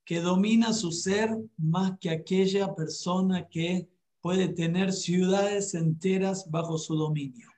que 0.05 0.21
domina 0.21 0.71
su 0.73 0.91
ser 0.91 1.35
más 1.57 1.97
que 1.99 2.11
aquella 2.11 2.75
persona 2.75 3.47
que 3.47 3.89
puede 4.21 4.49
tener 4.49 4.93
ciudades 4.93 5.73
enteras 5.73 6.49
bajo 6.49 6.77
su 6.77 6.95
dominio. 6.95 7.49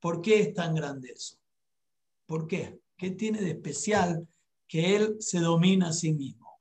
¿Por 0.00 0.20
qué 0.20 0.40
es 0.40 0.54
tan 0.54 0.74
grande 0.74 1.12
eso? 1.12 1.36
¿Por 2.26 2.46
qué? 2.46 2.80
¿Qué 2.96 3.10
tiene 3.10 3.40
de 3.40 3.50
especial 3.50 4.28
que 4.66 4.96
él 4.96 5.16
se 5.20 5.40
domina 5.40 5.88
a 5.88 5.92
sí 5.92 6.12
mismo? 6.12 6.58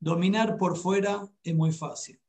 Dominar 0.00 0.56
por 0.56 0.76
fuera 0.76 1.28
es 1.42 1.54
muy 1.54 1.72
fácil. 1.72 2.20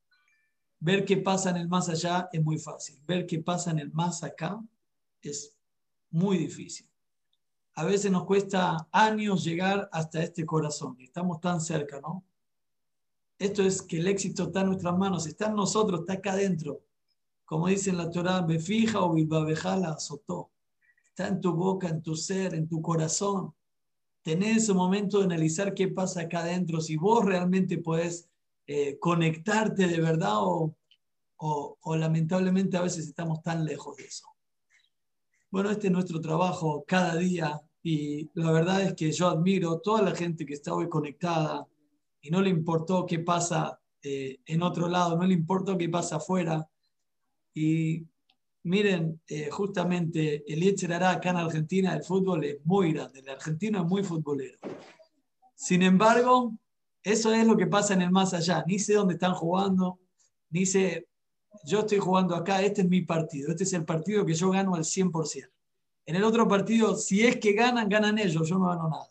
Ver 0.79 1.05
qué 1.05 1.17
pasa 1.17 1.51
en 1.51 1.57
el 1.57 1.67
más 1.67 1.89
allá 1.89 2.29
es 2.31 2.43
muy 2.43 2.57
fácil. 2.57 2.99
Ver 3.05 3.25
qué 3.25 3.39
pasa 3.39 3.71
en 3.71 3.79
el 3.79 3.91
más 3.91 4.23
acá 4.23 4.59
es 5.21 5.53
muy 6.09 6.37
difícil. 6.37 6.89
A 7.75 7.85
veces 7.85 8.11
nos 8.11 8.25
cuesta 8.25 8.87
años 8.91 9.43
llegar 9.43 9.89
hasta 9.91 10.23
este 10.23 10.45
corazón. 10.45 10.97
Estamos 10.99 11.39
tan 11.39 11.61
cerca, 11.61 11.99
¿no? 12.01 12.25
Esto 13.39 13.63
es 13.63 13.81
que 13.81 13.99
el 13.99 14.07
éxito 14.07 14.43
está 14.43 14.61
en 14.61 14.67
nuestras 14.67 14.97
manos, 14.97 15.25
está 15.25 15.47
en 15.47 15.55
nosotros, 15.55 16.01
está 16.01 16.13
acá 16.13 16.33
adentro. 16.33 16.81
Como 17.45 17.67
dice 17.67 17.89
en 17.89 17.97
la 17.97 18.11
Torah, 18.11 18.41
me 18.41 18.59
fija 18.59 19.01
o 19.01 19.15
la 19.15 19.91
azotó. 19.91 20.51
Está 21.07 21.29
en 21.29 21.39
tu 21.39 21.53
boca, 21.53 21.87
en 21.87 22.03
tu 22.03 22.15
ser, 22.15 22.53
en 22.53 22.67
tu 22.67 22.81
corazón. 22.81 23.55
Tenés 24.21 24.63
ese 24.63 24.73
momento 24.73 25.19
de 25.19 25.23
analizar 25.23 25.73
qué 25.73 25.87
pasa 25.87 26.21
acá 26.21 26.41
adentro, 26.41 26.81
si 26.81 26.97
vos 26.97 27.23
realmente 27.23 27.77
podés 27.77 28.29
eh, 28.67 28.99
conectarte 28.99 29.87
de 29.87 30.01
verdad 30.01 30.35
o, 30.35 30.75
o 31.37 31.95
lamentablemente 31.95 32.75
a 32.75 32.81
veces 32.81 33.07
estamos 33.07 33.41
tan 33.41 33.63
lejos 33.63 33.95
de 33.95 34.03
eso. 34.03 34.27
Bueno, 35.49 35.71
este 35.71 35.87
es 35.87 35.93
nuestro 35.93 36.19
trabajo 36.19 36.83
cada 36.85 37.15
día 37.15 37.59
y 37.81 38.29
la 38.33 38.51
verdad 38.51 38.81
es 38.81 38.93
que 38.93 39.11
yo 39.13 39.29
admiro 39.29 39.79
toda 39.79 40.01
la 40.01 40.11
gente 40.13 40.45
que 40.45 40.53
está 40.53 40.73
hoy 40.73 40.89
conectada 40.89 41.65
y 42.21 42.29
no 42.31 42.41
le 42.41 42.49
importó 42.49 43.05
qué 43.05 43.19
pasa 43.19 43.79
eh, 44.01 44.39
en 44.45 44.61
otro 44.63 44.87
lado, 44.87 45.17
no 45.17 45.25
le 45.25 45.33
importó 45.33 45.77
qué 45.77 45.89
pasa 45.89 46.17
afuera. 46.17 46.67
Y 47.53 48.05
miren, 48.63 49.21
eh, 49.27 49.49
justamente 49.49 50.43
el 50.51 50.63
Echerará 50.63 51.11
acá 51.11 51.31
en 51.31 51.37
Argentina, 51.37 51.93
el 51.95 52.03
fútbol 52.03 52.43
es 52.45 52.65
muy 52.65 52.93
grande, 52.93 53.19
el 53.19 53.29
argentino 53.29 53.81
es 53.81 53.85
muy 53.85 54.03
futbolero. 54.03 54.57
Sin 55.55 55.81
embargo, 55.81 56.53
eso 57.03 57.33
es 57.33 57.45
lo 57.45 57.57
que 57.57 57.67
pasa 57.67 57.93
en 57.93 58.01
el 58.01 58.11
más 58.11 58.33
allá. 58.33 58.63
Ni 58.67 58.79
sé 58.79 58.93
dónde 58.93 59.15
están 59.15 59.33
jugando, 59.33 59.99
ni 60.49 60.65
sé, 60.65 61.07
yo 61.65 61.79
estoy 61.79 61.99
jugando 61.99 62.35
acá, 62.35 62.61
este 62.61 62.81
es 62.81 62.89
mi 62.89 63.01
partido, 63.01 63.51
este 63.51 63.63
es 63.63 63.73
el 63.73 63.85
partido 63.85 64.25
que 64.25 64.33
yo 64.33 64.51
gano 64.51 64.75
al 64.75 64.83
100%. 64.83 65.49
En 66.05 66.15
el 66.15 66.23
otro 66.23 66.47
partido, 66.47 66.95
si 66.95 67.25
es 67.25 67.37
que 67.37 67.53
ganan, 67.53 67.87
ganan 67.87 68.17
ellos, 68.17 68.47
yo 68.47 68.57
no 68.57 68.67
gano 68.67 68.89
nada. 68.89 69.08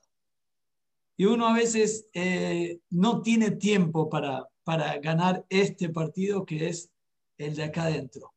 Y 1.20 1.24
uno 1.24 1.48
a 1.48 1.52
veces 1.52 2.06
eh, 2.14 2.78
no 2.90 3.22
tiene 3.22 3.50
tiempo 3.50 4.08
para, 4.08 4.48
para 4.62 4.98
ganar 4.98 5.44
este 5.48 5.88
partido 5.88 6.46
que 6.46 6.68
es 6.68 6.92
el 7.38 7.56
de 7.56 7.64
acá 7.64 7.82
adentro. 7.82 8.32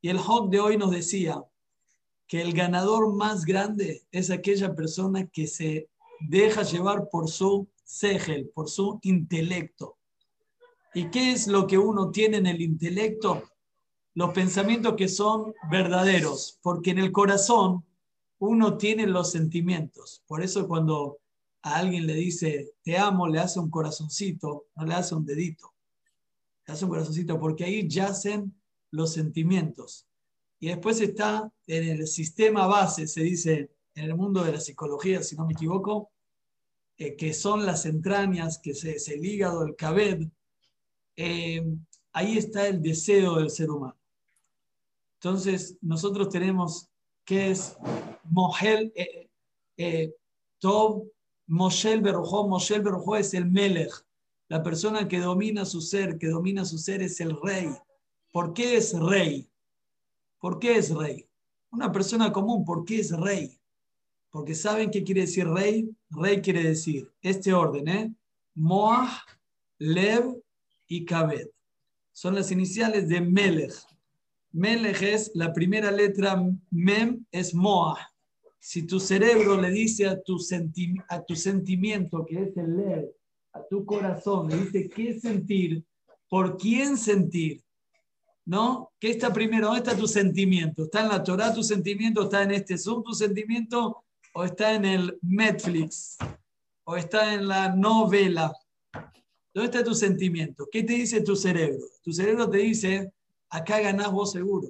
Y 0.00 0.08
el 0.08 0.18
Hawk 0.18 0.50
de 0.50 0.58
hoy 0.58 0.78
nos 0.78 0.90
decía 0.92 1.44
que 2.26 2.40
el 2.40 2.54
ganador 2.54 3.14
más 3.14 3.44
grande 3.44 4.06
es 4.10 4.30
aquella 4.30 4.74
persona 4.74 5.26
que 5.26 5.46
se 5.46 5.90
deja 6.20 6.62
llevar 6.62 7.10
por 7.10 7.28
su 7.28 7.68
segel, 7.84 8.50
por 8.54 8.70
su 8.70 8.98
intelecto. 9.02 9.98
¿Y 10.94 11.10
qué 11.10 11.32
es 11.32 11.46
lo 11.46 11.66
que 11.66 11.76
uno 11.76 12.10
tiene 12.10 12.38
en 12.38 12.46
el 12.46 12.62
intelecto? 12.62 13.42
Los 14.14 14.32
pensamientos 14.32 14.94
que 14.96 15.08
son 15.08 15.52
verdaderos, 15.70 16.58
porque 16.62 16.92
en 16.92 16.98
el 16.98 17.12
corazón 17.12 17.84
uno 18.38 18.78
tiene 18.78 19.06
los 19.06 19.30
sentimientos. 19.30 20.22
Por 20.26 20.42
eso 20.42 20.66
cuando 20.66 21.18
a 21.62 21.76
alguien 21.76 22.06
le 22.06 22.14
dice, 22.14 22.74
te 22.82 22.98
amo, 22.98 23.28
le 23.28 23.38
hace 23.38 23.60
un 23.60 23.70
corazoncito, 23.70 24.66
no 24.74 24.84
le 24.84 24.94
hace 24.94 25.14
un 25.14 25.24
dedito. 25.24 25.72
Le 26.66 26.74
hace 26.74 26.84
un 26.84 26.90
corazoncito 26.90 27.38
porque 27.38 27.64
ahí 27.64 27.88
yacen 27.88 28.54
los 28.90 29.12
sentimientos. 29.12 30.06
Y 30.58 30.68
después 30.68 31.00
está 31.00 31.52
en 31.66 31.88
el 31.88 32.06
sistema 32.06 32.66
base, 32.66 33.06
se 33.06 33.22
dice 33.22 33.70
en 33.94 34.04
el 34.04 34.14
mundo 34.14 34.44
de 34.44 34.52
la 34.52 34.60
psicología, 34.60 35.22
si 35.22 35.36
no 35.36 35.46
me 35.46 35.52
equivoco, 35.52 36.10
eh, 36.98 37.16
que 37.16 37.32
son 37.32 37.66
las 37.66 37.86
entrañas, 37.86 38.58
que 38.58 38.70
es 38.70 39.08
el 39.08 39.24
hígado, 39.24 39.64
el 39.64 39.76
cabed. 39.76 40.28
Eh, 41.16 41.64
ahí 42.12 42.38
está 42.38 42.68
el 42.68 42.80
deseo 42.80 43.36
del 43.36 43.50
ser 43.50 43.70
humano. 43.70 43.98
Entonces, 45.14 45.78
nosotros 45.80 46.28
tenemos 46.28 46.88
que 47.24 47.50
es 47.50 47.76
Mohel 48.24 48.92
eh, 49.76 50.12
eh 51.46 51.52
Moshel 51.52 52.00
Berujó, 52.00 52.48
Moshel 52.48 52.82
Berujó 52.82 53.16
es 53.16 53.34
el 53.34 53.50
Melech, 53.50 53.92
la 54.48 54.62
persona 54.62 55.08
que 55.08 55.18
domina 55.18 55.64
su 55.64 55.80
ser, 55.80 56.18
que 56.18 56.28
domina 56.28 56.64
su 56.64 56.78
ser 56.78 57.02
es 57.02 57.20
el 57.20 57.40
rey. 57.40 57.68
¿Por 58.30 58.52
qué 58.52 58.76
es 58.76 58.98
rey? 58.98 59.48
¿Por 60.38 60.58
qué 60.58 60.76
es 60.76 60.94
rey? 60.94 61.26
Una 61.70 61.90
persona 61.90 62.32
común, 62.32 62.64
¿por 62.64 62.84
qué 62.84 63.00
es 63.00 63.10
rey? 63.12 63.58
Porque 64.30 64.54
¿saben 64.54 64.90
qué 64.90 65.04
quiere 65.04 65.22
decir 65.22 65.46
rey? 65.48 65.90
Rey 66.10 66.40
quiere 66.40 66.62
decir 66.62 67.10
este 67.20 67.52
orden, 67.52 67.88
¿eh? 67.88 68.14
Moah, 68.54 69.22
Lev 69.78 70.42
y 70.86 71.04
Kabed. 71.04 71.48
Son 72.12 72.34
las 72.34 72.50
iniciales 72.50 73.08
de 73.08 73.20
Melech. 73.20 73.74
Melech 74.52 75.02
es 75.02 75.30
la 75.34 75.52
primera 75.52 75.90
letra 75.90 76.42
Mem, 76.70 77.24
es 77.30 77.54
Moah 77.54 78.11
si 78.64 78.84
tu 78.84 79.00
cerebro 79.00 79.60
le 79.60 79.70
dice 79.70 80.06
a 80.06 80.22
tu, 80.22 80.38
a 81.08 81.22
tu 81.24 81.34
sentimiento, 81.34 82.24
que 82.24 82.42
es 82.44 82.56
el 82.56 82.76
leer, 82.76 83.12
a 83.52 83.66
tu 83.66 83.84
corazón, 83.84 84.48
le 84.48 84.56
dice 84.56 84.88
qué 84.88 85.18
sentir, 85.18 85.84
por 86.28 86.56
quién 86.56 86.96
sentir, 86.96 87.60
¿no? 88.44 88.92
¿Qué 89.00 89.10
está 89.10 89.32
primero? 89.32 89.66
¿Dónde 89.66 89.80
está 89.80 89.96
tu 89.96 90.06
sentimiento? 90.06 90.84
¿Está 90.84 91.02
en 91.02 91.08
la 91.08 91.24
Torah 91.24 91.52
tu 91.52 91.64
sentimiento? 91.64 92.22
¿Está 92.22 92.44
en 92.44 92.52
este 92.52 92.78
Zoom 92.78 93.02
tu 93.02 93.14
sentimiento? 93.14 94.04
¿O 94.32 94.44
está 94.44 94.74
en 94.74 94.84
el 94.84 95.18
Netflix? 95.22 96.16
¿O 96.84 96.94
está 96.94 97.34
en 97.34 97.48
la 97.48 97.74
novela? 97.74 98.52
¿Dónde 99.52 99.70
está 99.76 99.82
tu 99.82 99.96
sentimiento? 99.96 100.68
¿Qué 100.70 100.84
te 100.84 100.92
dice 100.92 101.20
tu 101.22 101.34
cerebro? 101.34 101.84
Tu 102.00 102.12
cerebro 102.12 102.48
te 102.48 102.58
dice, 102.58 103.12
acá 103.50 103.80
ganás 103.80 104.12
vos 104.12 104.30
seguro. 104.30 104.68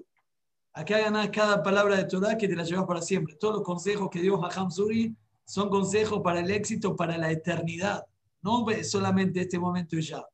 Acá 0.74 0.98
ganás 0.98 1.28
cada 1.30 1.62
palabra 1.62 1.96
de 1.96 2.04
Torah 2.04 2.36
que 2.38 2.48
te 2.48 2.56
la 2.56 2.64
llevas 2.64 2.86
para 2.86 3.02
siempre. 3.02 3.34
Todos 3.34 3.56
los 3.56 3.64
consejos 3.64 4.08
que 4.10 4.20
dio 4.20 4.42
Hajam 4.42 4.70
Suri 4.70 5.14
son 5.44 5.68
consejos 5.68 6.20
para 6.24 6.40
el 6.40 6.50
éxito, 6.50 6.96
para 6.96 7.18
la 7.18 7.30
eternidad. 7.30 8.04
No 8.40 8.64
solamente 8.82 9.42
este 9.42 9.58
momento 9.58 9.96
y 9.96 10.02
ya. 10.02 10.24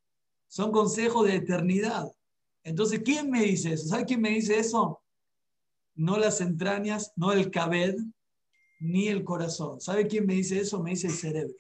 Son 0.47 0.71
consejos 0.71 1.27
de 1.27 1.37
eternidad. 1.37 2.07
Entonces, 2.63 3.01
¿quién 3.05 3.31
me 3.31 3.43
dice 3.43 3.73
eso? 3.73 3.89
¿Sabe 3.89 4.05
quién 4.05 4.21
me 4.21 4.31
dice 4.31 4.59
eso? 4.59 5.03
No 5.95 6.19
las 6.19 6.41
entrañas, 6.41 7.13
no 7.17 7.33
el 7.33 7.51
cabed, 7.51 7.97
ni 8.79 9.09
el 9.09 9.25
corazón. 9.25 9.81
¿Sabe 9.81 10.07
quién 10.07 10.25
me 10.25 10.35
dice 10.35 10.61
eso? 10.61 10.81
Me 10.83 10.91
dice 10.91 11.09
el 11.09 11.15
cerebro. 11.15 11.57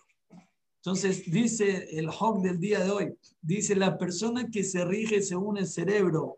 Entonces, 0.76 1.28
dice 1.30 1.98
el 1.98 2.08
Hawk 2.08 2.40
del 2.42 2.60
día 2.60 2.78
de 2.80 2.90
hoy, 2.90 3.18
dice 3.42 3.74
la 3.74 3.98
persona 3.98 4.48
que 4.48 4.62
se 4.62 4.84
rige 4.84 5.20
según 5.20 5.58
el 5.58 5.66
cerebro, 5.66 6.36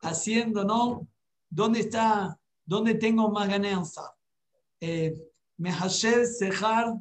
haciendo, 0.00 0.64
¿no? 0.64 1.08
¿Dónde 1.50 1.80
está? 1.80 2.38
¿Dónde 2.64 2.94
tengo 2.94 3.28
más 3.30 3.48
ganancia? 3.48 4.04
Eh, 4.80 5.14
Mehasher 5.58 6.24
Sejar 6.24 6.94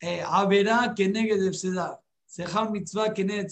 eh, 0.00 0.22
Averá 0.26 0.92
que 0.94 1.08
negue 1.08 1.38
de 1.38 1.52
Sejar 2.26 2.70
mitzvah 2.70 3.14
que 3.14 3.24
negue 3.24 3.46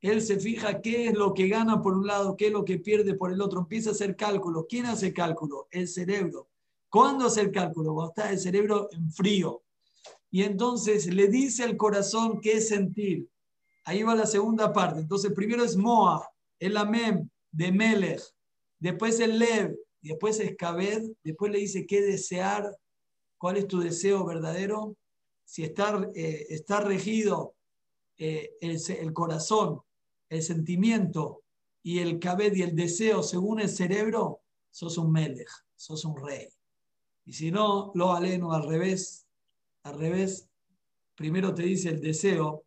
Él 0.00 0.20
se 0.20 0.38
fija 0.38 0.82
qué 0.82 1.08
es 1.08 1.14
lo 1.14 1.32
que 1.32 1.48
gana 1.48 1.80
por 1.80 1.94
un 1.94 2.06
lado, 2.06 2.36
qué 2.36 2.48
es 2.48 2.52
lo 2.52 2.64
que 2.64 2.78
pierde 2.78 3.14
por 3.14 3.32
el 3.32 3.40
otro. 3.40 3.60
Empieza 3.60 3.90
a 3.90 3.92
hacer 3.92 4.16
cálculos. 4.16 4.66
¿Quién 4.68 4.86
hace 4.86 5.12
cálculo? 5.12 5.68
El 5.70 5.86
cerebro. 5.86 6.48
¿Cuándo 6.90 7.26
hace 7.26 7.40
el 7.42 7.52
cálculo? 7.52 7.94
Cuando 7.94 8.12
está 8.12 8.30
el 8.30 8.38
cerebro 8.38 8.88
en 8.92 9.10
frío. 9.10 9.62
Y 10.30 10.42
entonces 10.42 11.06
le 11.06 11.28
dice 11.28 11.62
al 11.62 11.76
corazón 11.76 12.40
qué 12.40 12.54
es 12.54 12.68
sentir. 12.68 13.28
Ahí 13.84 14.02
va 14.02 14.16
la 14.16 14.26
segunda 14.26 14.72
parte. 14.72 15.00
Entonces, 15.00 15.32
primero 15.32 15.62
es 15.62 15.76
Moa, 15.76 16.28
el 16.58 16.76
Amem 16.76 17.28
de 17.52 17.70
Melech 17.70 18.22
después 18.84 19.18
el 19.20 19.38
Lev, 19.38 19.74
y 20.02 20.10
después 20.10 20.38
es 20.40 20.56
Kabed, 20.56 21.12
después 21.22 21.50
le 21.50 21.58
dice 21.58 21.86
qué 21.86 22.02
desear, 22.02 22.76
cuál 23.38 23.56
es 23.56 23.66
tu 23.66 23.80
deseo 23.80 24.26
verdadero, 24.26 24.98
si 25.42 25.64
está, 25.64 26.06
eh, 26.14 26.46
está 26.50 26.80
regido 26.80 27.54
eh, 28.18 28.50
el, 28.60 29.12
corazón, 29.14 29.80
el 30.28 30.42
sentimiento 30.42 31.44
y 31.82 32.00
el 32.00 32.18
Kabed 32.18 32.54
y 32.54 32.62
el 32.62 32.76
deseo 32.76 33.22
según 33.22 33.60
el 33.60 33.70
cerebro, 33.70 34.42
sos 34.70 34.98
un 34.98 35.10
Melech, 35.10 35.48
sos 35.74 36.04
un 36.04 36.22
rey. 36.22 36.48
Y 37.24 37.32
si 37.32 37.50
no, 37.50 37.90
lo 37.94 38.12
aleno 38.12 38.52
al 38.52 38.68
revés, 38.68 39.26
al 39.84 39.98
revés, 39.98 40.46
primero 41.14 41.54
te 41.54 41.62
dice 41.62 41.88
el 41.88 42.02
deseo, 42.02 42.66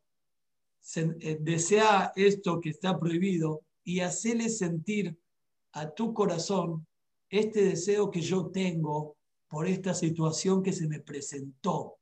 eh, 0.96 1.38
desea 1.40 2.12
esto 2.16 2.60
que 2.60 2.70
está 2.72 3.00
prohibido 3.00 3.62
y 3.84 4.00
hacele 4.00 4.50
sentir 4.50 5.16
a 5.78 5.94
tu 5.94 6.14
corazón 6.14 6.88
este 7.30 7.64
deseo 7.64 8.10
que 8.10 8.22
yo 8.22 8.48
tengo 8.48 9.16
por 9.48 9.68
esta 9.68 9.94
situación 9.94 10.64
que 10.64 10.74
se 10.74 10.88
me 10.88 11.00
presentó. 11.00 11.98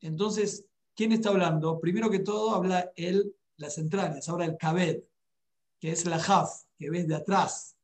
Entonces, 0.00 0.66
¿quién 0.94 1.12
está 1.12 1.28
hablando? 1.28 1.78
Primero 1.80 2.10
que 2.10 2.18
todo 2.18 2.54
habla 2.54 2.90
él, 2.96 3.34
las 3.56 3.78
entrañas, 3.78 4.28
ahora 4.28 4.46
el 4.46 4.56
kabed, 4.56 5.02
que 5.80 5.92
es 5.92 6.06
la 6.06 6.18
jaf, 6.18 6.50
que 6.76 6.90
ves 6.90 7.06
de 7.06 7.14
atrás. 7.14 7.76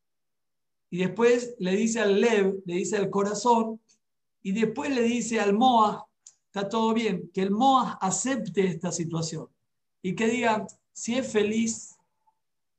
Y 0.91 0.99
después 0.99 1.55
le 1.59 1.77
dice 1.77 2.01
al 2.01 2.20
lev, 2.20 2.62
le 2.66 2.74
dice 2.74 2.97
al 2.97 3.09
corazón, 3.09 3.81
y 4.43 4.53
después 4.53 4.91
le 4.95 5.03
dice 5.03 5.41
al 5.41 5.55
moa, 5.55 6.07
está 6.47 6.69
todo 6.69 6.93
bien, 6.93 7.31
que 7.32 7.43
el 7.43 7.51
moa 7.51 7.99
acepte 8.01 8.66
esta 8.66 8.91
situación 8.91 9.49
y 10.03 10.15
que 10.15 10.27
diga, 10.27 10.66
si 10.93 11.16
es 11.16 11.31
feliz, 11.31 11.94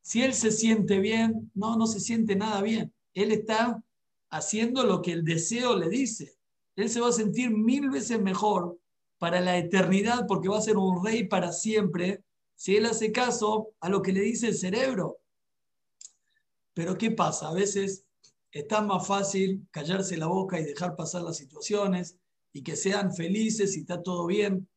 si 0.05 0.21
él 0.21 0.35
se 0.35 0.51
siente 0.51 0.99
bien, 0.99 1.49
no, 1.55 1.77
no 1.77 1.87
se 1.87 1.99
siente 1.99 2.35
nada 2.35 2.61
bien. 2.61 2.93
Él 3.15 3.31
está 3.31 3.83
haciendo 4.29 4.83
lo 4.83 5.01
que 5.01 5.13
el 5.13 5.25
deseo 5.25 5.75
le 5.75 5.89
dice. 5.89 6.37
Él 6.75 6.91
se 6.91 6.99
va 6.99 7.09
a 7.09 7.11
sentir 7.11 7.49
mil 7.49 7.89
veces 7.89 8.21
mejor 8.21 8.77
para 9.17 9.41
la 9.41 9.57
eternidad 9.57 10.27
porque 10.27 10.47
va 10.47 10.59
a 10.59 10.61
ser 10.61 10.77
un 10.77 11.03
rey 11.03 11.27
para 11.27 11.51
siempre 11.51 12.23
si 12.53 12.75
él 12.75 12.85
hace 12.85 13.11
caso 13.11 13.73
a 13.79 13.89
lo 13.89 14.03
que 14.03 14.13
le 14.13 14.21
dice 14.21 14.49
el 14.49 14.53
cerebro. 14.53 15.17
Pero 16.75 16.99
¿qué 16.99 17.09
pasa? 17.09 17.49
A 17.49 17.53
veces 17.53 18.05
está 18.51 18.81
más 18.81 19.07
fácil 19.07 19.67
callarse 19.71 20.17
la 20.17 20.27
boca 20.27 20.59
y 20.59 20.65
dejar 20.65 20.95
pasar 20.95 21.23
las 21.23 21.37
situaciones 21.37 22.15
y 22.53 22.61
que 22.61 22.75
sean 22.75 23.11
felices 23.11 23.75
y 23.75 23.79
está 23.79 24.03
todo 24.03 24.27
bien. 24.27 24.69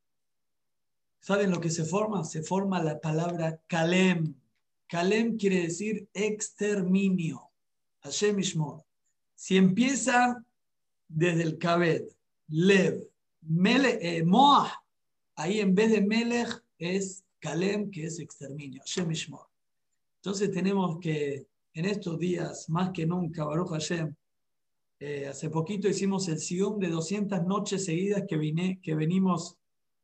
¿Saben 1.20 1.50
lo 1.50 1.60
que 1.60 1.68
se 1.68 1.84
forma? 1.84 2.24
Se 2.24 2.42
forma 2.42 2.82
la 2.82 2.98
palabra 2.98 3.60
kalem. 3.66 4.34
Kalem 4.88 5.36
quiere 5.36 5.62
decir 5.62 6.08
exterminio. 6.14 7.50
Hashem 8.00 8.40
Si 9.34 9.56
empieza 9.56 10.44
desde 11.06 11.42
el 11.42 11.58
kabed, 11.58 12.08
lev, 12.48 13.06
mele, 13.42 13.98
eh, 14.00 14.22
moah, 14.24 14.72
ahí 15.36 15.60
en 15.60 15.74
vez 15.74 15.90
de 15.90 16.00
melech 16.00 16.64
es 16.78 17.24
kalem, 17.38 17.90
que 17.90 18.04
es 18.04 18.18
exterminio. 18.18 18.82
Hashem 18.82 19.10
Entonces 20.22 20.50
tenemos 20.50 20.98
que 21.00 21.46
en 21.74 21.84
estos 21.84 22.18
días, 22.18 22.68
más 22.68 22.90
que 22.90 23.06
nunca, 23.06 23.44
Baruch 23.44 23.70
Hashem, 23.70 24.14
eh, 25.00 25.28
hace 25.28 25.48
poquito 25.48 25.86
hicimos 25.86 26.26
el 26.28 26.40
Sion 26.40 26.80
de 26.80 26.88
200 26.88 27.44
noches 27.44 27.84
seguidas 27.84 28.24
que, 28.28 28.36
vine, 28.36 28.80
que 28.82 28.96
venimos 28.96 29.56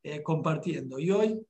eh, 0.05 0.23
compartiendo. 0.23 1.01
Y 1.01 1.11
hoy 1.11 1.45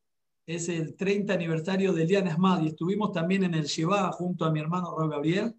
es 0.47 0.69
el 0.69 0.95
30 0.97 1.33
aniversario 1.33 1.93
del 1.93 2.09
Día 2.09 2.23
Nesmad 2.23 2.63
y 2.63 2.69
estuvimos 2.69 3.13
también 3.13 3.45
en 3.45 3.55
el 3.55 3.65
Shiva 3.65 4.13
junto 4.13 4.45
a 4.45 4.51
mi 4.51 4.61
hermano 4.61 4.95
Rob 4.97 5.11
Gabriel. 5.11 5.55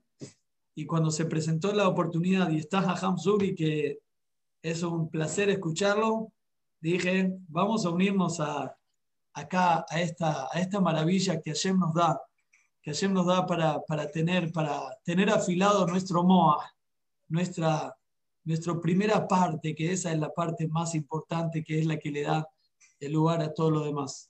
Y 0.76 0.86
cuando 0.86 1.10
se 1.10 1.26
presentó 1.26 1.74
la 1.74 1.88
oportunidad 1.88 2.50
y 2.50 2.58
está 2.58 2.82
Jajam 2.82 3.18
Zuri, 3.18 3.56
que 3.56 4.00
es 4.62 4.84
un 4.84 5.10
placer 5.10 5.50
escucharlo, 5.50 6.32
dije, 6.80 7.34
vamos 7.48 7.86
a 7.86 7.90
unirnos 7.90 8.40
a, 8.40 8.76
acá 9.34 9.86
a 9.90 10.02
esta, 10.02 10.48
a 10.52 10.60
esta 10.60 10.80
maravilla 10.80 11.42
que 11.42 11.52
Hashem 11.52 11.80
nos 11.80 11.94
da 11.94 12.22
que 12.86 12.92
Hashem 12.92 13.14
nos 13.14 13.26
da 13.26 13.48
para, 13.48 13.82
para, 13.82 14.12
tener, 14.12 14.52
para 14.52 14.80
tener 15.04 15.32
afilado 15.32 15.88
nuestro 15.88 16.24
MOA, 16.24 16.72
nuestra, 17.30 17.98
nuestra 18.44 18.80
primera 18.80 19.28
parte, 19.28 19.74
que 19.74 19.92
esa 19.92 20.12
es 20.12 20.20
la 20.20 20.30
parte 20.32 20.68
más 20.68 20.94
importante, 20.94 21.64
que 21.64 21.80
es 21.80 21.88
la 21.88 21.98
que 21.98 22.12
le 22.12 22.22
da 22.22 22.48
el 23.00 23.12
lugar 23.12 23.42
a 23.42 23.52
todo 23.52 23.72
lo 23.72 23.84
demás. 23.84 24.30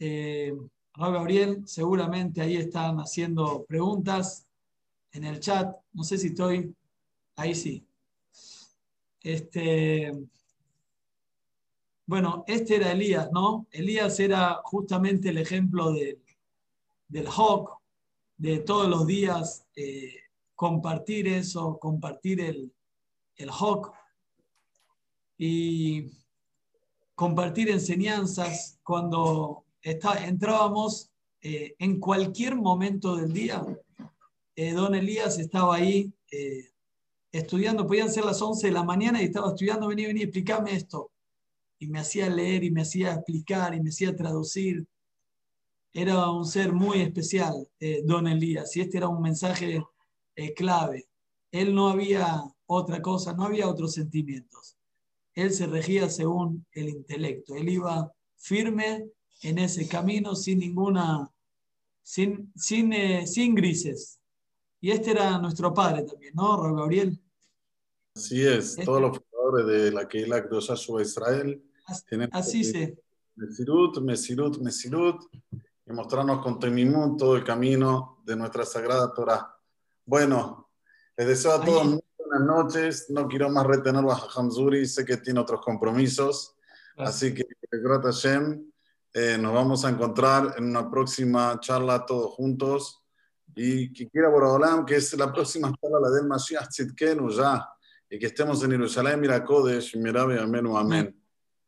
Eh, 0.00 0.52
Gabriel, 0.96 1.62
seguramente 1.66 2.40
ahí 2.40 2.56
están 2.56 2.96
haciendo 2.98 3.64
preguntas 3.66 4.46
en 5.12 5.24
el 5.24 5.40
chat. 5.40 5.76
No 5.92 6.02
sé 6.02 6.18
si 6.18 6.28
estoy. 6.28 6.74
Ahí 7.36 7.54
sí. 7.54 7.86
Este, 9.22 10.12
bueno, 12.06 12.44
este 12.46 12.76
era 12.76 12.92
Elías, 12.92 13.30
¿no? 13.30 13.66
Elías 13.70 14.18
era 14.18 14.60
justamente 14.64 15.28
el 15.28 15.38
ejemplo 15.38 15.92
de, 15.92 16.20
del 17.06 17.26
Hawk, 17.28 17.78
de 18.36 18.58
todos 18.60 18.88
los 18.88 19.06
días 19.06 19.66
eh, 19.76 20.16
compartir 20.54 21.28
eso, 21.28 21.78
compartir 21.78 22.40
el, 22.40 22.72
el 23.36 23.50
y 25.36 26.10
compartir 27.14 27.70
enseñanzas 27.70 28.78
cuando 28.82 29.64
entrábamos 29.82 31.10
eh, 31.42 31.74
en 31.78 32.00
cualquier 32.00 32.56
momento 32.56 33.16
del 33.16 33.32
día. 33.32 33.64
Eh, 34.56 34.72
don 34.72 34.94
Elías 34.94 35.38
estaba 35.38 35.76
ahí 35.76 36.12
estudiando, 37.32 37.86
podían 37.86 38.10
ser 38.10 38.24
las 38.24 38.40
11 38.42 38.66
de 38.66 38.72
la 38.72 38.84
mañana 38.84 39.22
y 39.22 39.26
estaba 39.26 39.48
estudiando, 39.48 39.88
venía, 39.88 40.08
venía, 40.08 40.24
explícame 40.24 40.74
esto. 40.74 41.10
Y 41.78 41.86
me 41.86 42.00
hacía 42.00 42.28
leer 42.28 42.64
y 42.64 42.70
me 42.70 42.82
hacía 42.82 43.14
explicar 43.14 43.74
y 43.74 43.80
me 43.80 43.90
hacía 43.90 44.14
traducir 44.14 44.86
era 45.92 46.30
un 46.30 46.46
ser 46.46 46.72
muy 46.72 47.00
especial, 47.00 47.68
eh, 47.80 48.02
don 48.04 48.26
Elías, 48.28 48.76
y 48.76 48.80
este 48.80 48.98
era 48.98 49.08
un 49.08 49.20
mensaje 49.20 49.82
eh, 50.36 50.54
clave. 50.54 51.08
Él 51.50 51.74
no 51.74 51.88
había 51.88 52.42
otra 52.66 53.02
cosa, 53.02 53.32
no 53.32 53.44
había 53.44 53.68
otros 53.68 53.94
sentimientos. 53.94 54.76
Él 55.34 55.52
se 55.52 55.66
regía 55.66 56.08
según 56.08 56.64
el 56.72 56.90
intelecto. 56.90 57.56
Él 57.56 57.68
iba 57.68 58.12
firme 58.36 59.08
en 59.42 59.58
ese 59.58 59.88
camino 59.88 60.34
sin 60.34 60.58
ninguna, 60.58 61.30
sin, 62.02 62.52
sin, 62.56 62.92
eh, 62.92 63.26
sin 63.26 63.54
grises. 63.54 64.20
Y 64.80 64.90
este 64.90 65.10
era 65.12 65.38
nuestro 65.38 65.72
padre 65.74 66.02
también, 66.02 66.34
¿no, 66.34 66.56
Rob 66.56 66.76
Gabriel? 66.76 67.20
Así 68.14 68.40
es, 68.46 68.70
este 68.70 68.84
todos 68.84 69.00
los 69.00 69.18
fundadores 69.18 69.66
de 69.66 69.92
la 69.92 70.08
Keilah 70.08 70.46
Kdoshá 70.48 70.74
Israel. 71.00 71.62
Así, 71.86 72.04
así 72.32 72.64
se. 72.64 72.98
Mesirut, 73.36 73.98
Mesirut, 74.00 74.58
Mesirut 74.58 75.22
y 75.86 75.92
mostrarnos 75.92 76.42
con 76.42 76.58
Temimún 76.58 77.16
todo 77.16 77.36
el 77.36 77.44
camino 77.44 78.22
de 78.24 78.36
nuestra 78.36 78.64
sagrada 78.64 79.12
Torah. 79.14 79.56
Bueno, 80.04 80.70
les 81.16 81.26
deseo 81.26 81.52
a 81.52 81.64
todos 81.64 81.84
muy 81.86 82.02
buenas 82.18 82.46
noches. 82.46 83.10
No 83.10 83.26
quiero 83.28 83.48
más 83.48 83.66
retener 83.66 84.04
a 84.04 84.18
Hamzuri, 84.36 84.86
sé 84.86 85.04
que 85.04 85.16
tiene 85.16 85.40
otros 85.40 85.60
compromisos. 85.62 86.56
Así 86.96 87.32
que, 87.32 87.44
gracias 87.70 88.22
Hashem, 88.22 88.69
eh, 89.12 89.36
nos 89.38 89.52
vamos 89.52 89.84
a 89.84 89.90
encontrar 89.90 90.54
en 90.56 90.64
una 90.64 90.90
próxima 90.90 91.58
charla 91.60 92.06
todos 92.06 92.32
juntos. 92.34 93.02
Y 93.54 93.92
que 93.92 94.08
quiera 94.08 94.28
Borodolam, 94.28 94.86
que 94.86 94.96
es 94.96 95.12
la 95.18 95.32
próxima 95.32 95.72
charla, 95.80 95.98
la 96.00 96.10
del 96.10 96.26
Mashiach 96.26 96.68
Tzidkenu 96.68 97.28
ya, 97.30 97.68
y 98.08 98.18
que 98.18 98.26
estemos 98.26 98.62
en 98.62 98.70
Jerusalén, 98.70 99.20
Mirakodesh, 99.20 99.96
Mirabe, 99.96 100.38
Amén, 100.38 100.66
Amén. 100.74 101.22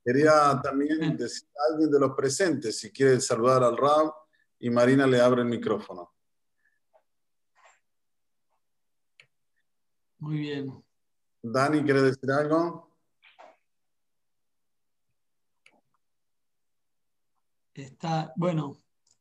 Quería 0.04 0.60
también 0.62 1.16
decir 1.16 1.48
a 1.56 1.72
alguien 1.72 1.90
de 1.90 1.98
los 2.00 2.12
presentes 2.14 2.78
si 2.78 2.90
quiere 2.90 3.20
saludar 3.20 3.62
al 3.62 3.76
Rab 3.76 4.12
y 4.58 4.70
Marina 4.70 5.06
le 5.06 5.20
abre 5.20 5.42
el 5.42 5.48
micrófono. 5.48 6.12
Muy 10.18 10.38
bien. 10.38 10.84
Dani, 11.42 11.82
¿quiere 11.82 12.02
decir 12.02 12.30
algo? 12.30 12.91
Está, 17.82 18.32
bueno, 18.36 18.76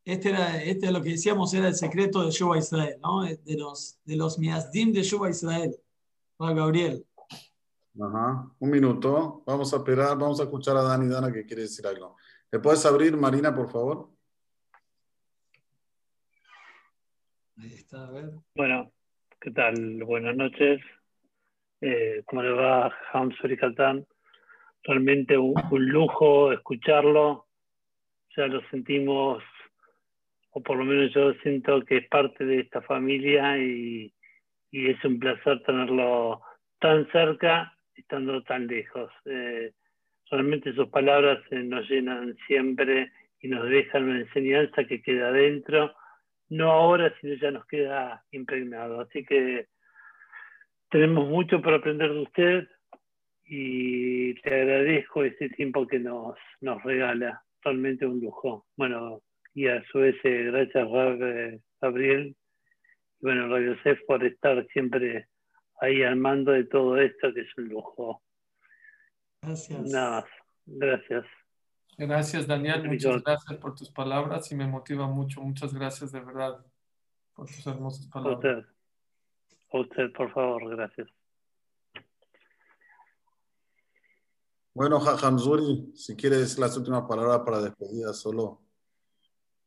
este 0.05 0.29
era, 0.29 0.61
este 0.61 0.87
es 0.87 0.91
lo 0.91 1.01
que 1.01 1.11
decíamos, 1.11 1.53
era 1.53 1.67
el 1.67 1.75
secreto 1.75 2.23
de 2.23 2.31
Yuba 2.31 2.57
Israel, 2.57 2.97
¿no? 3.01 3.23
De 3.23 3.57
los, 3.57 3.99
de 4.05 4.15
los 4.15 4.39
miasdim 4.39 4.91
de 4.93 5.03
Yuba 5.03 5.29
Israel. 5.29 5.75
Juan 6.37 6.55
Gabriel. 6.55 7.05
Ajá, 7.99 8.49
un 8.59 8.69
minuto. 8.69 9.43
Vamos 9.45 9.73
a 9.73 9.77
esperar, 9.77 10.17
vamos 10.17 10.39
a 10.39 10.43
escuchar 10.43 10.77
a 10.77 10.83
Dani 10.83 11.07
Dana 11.07 11.31
que 11.31 11.45
quiere 11.45 11.63
decir 11.63 11.85
algo. 11.85 12.15
¿Le 12.51 12.59
puedes 12.59 12.85
abrir, 12.85 13.15
Marina, 13.15 13.53
por 13.53 13.69
favor? 13.69 14.09
Ahí 17.57 17.73
está, 17.73 18.07
a 18.07 18.11
ver. 18.11 18.31
Bueno, 18.55 18.91
¿qué 19.39 19.51
tal? 19.51 20.03
Buenas 20.03 20.35
noches. 20.35 20.81
Eh, 21.81 22.23
¿Cómo 22.25 22.41
le 22.43 22.51
va, 22.51 22.91
Hans 23.13 23.35
Catán? 23.59 24.07
Realmente 24.83 25.37
un, 25.37 25.53
lujo 25.71 26.51
escucharlo. 26.53 27.47
Ya 28.35 28.47
lo 28.47 28.61
sentimos, 28.69 29.43
o 30.51 30.61
por 30.61 30.77
lo 30.77 30.85
menos 30.85 31.13
yo 31.13 31.33
siento 31.43 31.83
que 31.85 31.97
es 31.97 32.07
parte 32.07 32.45
de 32.45 32.61
esta 32.61 32.81
familia 32.81 33.57
y, 33.57 34.13
y 34.71 34.89
es 34.89 35.03
un 35.03 35.19
placer 35.19 35.61
tenerlo 35.63 36.41
tan 36.79 37.09
cerca 37.11 37.73
estando 37.95 38.41
tan 38.43 38.67
lejos. 38.67 39.11
Eh, 39.25 39.73
solamente 40.25 40.73
sus 40.73 40.89
palabras 40.89 41.39
eh, 41.51 41.63
nos 41.63 41.89
llenan 41.89 42.35
siempre 42.47 43.11
y 43.39 43.47
nos 43.47 43.69
dejan 43.69 44.03
una 44.03 44.19
enseñanza 44.19 44.83
que 44.85 45.01
queda 45.01 45.29
adentro, 45.29 45.93
no 46.49 46.71
ahora, 46.71 47.13
sino 47.19 47.35
ya 47.35 47.51
nos 47.51 47.65
queda 47.65 48.23
impregnado. 48.31 49.01
Así 49.01 49.23
que 49.25 49.67
tenemos 50.89 51.27
mucho 51.27 51.61
para 51.61 51.77
aprender 51.77 52.11
de 52.11 52.19
usted 52.19 52.67
y 53.45 54.33
te 54.41 54.53
agradezco 54.53 55.23
ese 55.23 55.49
tiempo 55.49 55.87
que 55.87 55.99
nos, 55.99 56.35
nos 56.61 56.83
regala, 56.83 57.43
realmente 57.63 58.05
un 58.05 58.19
lujo. 58.19 58.65
Bueno, 58.75 59.21
y 59.53 59.67
a 59.67 59.83
su 59.91 59.99
vez, 59.99 60.15
eh, 60.23 60.49
gracias, 60.51 60.87
Gabriel, 61.81 62.35
y 63.19 63.25
bueno, 63.25 63.47
Radio 63.49 63.75
Cef 63.83 63.99
por 64.07 64.23
estar 64.23 64.65
siempre 64.67 65.27
ahí 65.81 66.03
al 66.03 66.15
mando 66.15 66.51
de 66.51 66.63
todo 66.65 66.97
esto, 66.97 67.33
que 67.33 67.41
es 67.41 67.57
un 67.57 67.69
lujo. 67.69 68.21
Gracias. 69.41 69.91
Nada 69.91 70.21
más. 70.21 70.25
Gracias. 70.65 71.25
Gracias, 71.97 72.47
Daniel. 72.47 72.87
Muchas 72.87 73.23
gracias 73.23 73.59
por 73.59 73.75
tus 73.75 73.91
palabras 73.91 74.51
y 74.51 74.55
me 74.55 74.67
motiva 74.67 75.07
mucho. 75.07 75.41
Muchas 75.41 75.73
gracias 75.73 76.11
de 76.11 76.19
verdad 76.21 76.65
por 77.33 77.47
tus 77.47 77.65
hermosas 77.67 78.07
palabras. 78.07 78.37
usted, 78.37 78.65
a 79.71 79.79
usted 79.79 80.13
por 80.13 80.31
favor, 80.33 80.75
gracias. 80.75 81.07
Bueno, 84.73 84.99
Hamzuri, 84.99 85.91
si 85.95 86.15
quieres 86.15 86.57
las 86.57 86.77
últimas 86.77 87.03
palabras 87.03 87.41
para 87.45 87.61
despedida, 87.61 88.13
solo. 88.13 88.61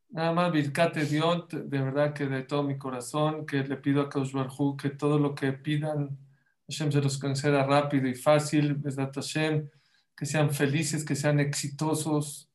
Nada 0.08 0.32
más, 0.32 0.50
Birkate 0.50 1.04
Dios, 1.04 1.46
de 1.50 1.78
verdad 1.78 2.14
que 2.14 2.26
de 2.26 2.42
todo 2.44 2.62
mi 2.62 2.78
corazón, 2.78 3.44
que 3.44 3.64
le 3.64 3.76
pido 3.76 4.00
a 4.00 4.08
Kaush 4.08 4.32
Barhu 4.32 4.76
que 4.76 4.90
todo 4.90 5.18
lo 5.18 5.34
que 5.34 5.52
pidan, 5.52 6.16
Hashem 6.68 6.90
se 6.90 7.02
los 7.02 7.18
conceda 7.18 7.66
rápido 7.66 8.08
y 8.08 8.14
fácil, 8.14 8.80
Hashem, 8.82 9.68
que 10.16 10.24
sean 10.24 10.50
felices, 10.50 11.04
que 11.04 11.16
sean 11.16 11.38
exitosos. 11.38 12.48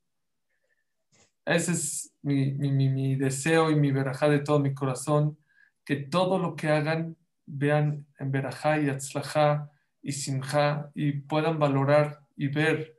Ese 1.45 1.73
es 1.73 2.13
mi, 2.23 2.53
mi, 2.53 2.71
mi, 2.71 3.15
deseo 3.15 3.69
y 3.69 3.75
mi 3.75 3.91
verajá 3.91 4.27
de 4.29 4.39
todo 4.39 4.59
mi 4.59 4.73
corazón, 4.73 5.37
que 5.85 5.97
todo 5.97 6.39
lo 6.39 6.55
que 6.55 6.69
hagan 6.69 7.15
vean 7.45 8.07
en 8.17 8.31
verajá 8.31 8.79
y 8.79 8.89
atzlajá 8.89 9.69
y 10.01 10.13
simjá 10.13 10.91
y 10.95 11.11
puedan 11.11 11.59
valorar 11.59 12.21
y 12.39 12.47
ver 12.47 12.97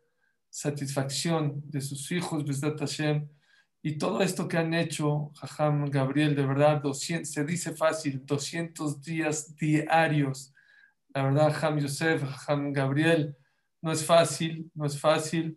satisfacción 0.51 1.63
de 1.65 1.81
sus 1.81 2.13
hijos, 2.13 2.45
y 3.83 3.97
todo 3.97 4.21
esto 4.21 4.47
que 4.47 4.59
han 4.59 4.75
hecho, 4.75 5.33
Jajam 5.37 5.87
Gabriel, 5.87 6.37
de 6.37 6.45
verdad, 6.45 6.83
200, 6.83 7.33
se 7.33 7.45
dice 7.47 7.75
fácil, 7.75 8.27
200 8.27 9.01
días 9.01 9.57
diarios. 9.57 10.53
La 11.15 11.23
verdad, 11.23 11.51
Jajam 11.55 11.79
Yosef, 11.79 12.23
Jajam 12.23 12.75
Gabriel, 12.75 13.35
no 13.81 13.91
es 13.91 14.05
fácil, 14.05 14.71
no 14.75 14.85
es 14.85 15.01
fácil. 15.01 15.57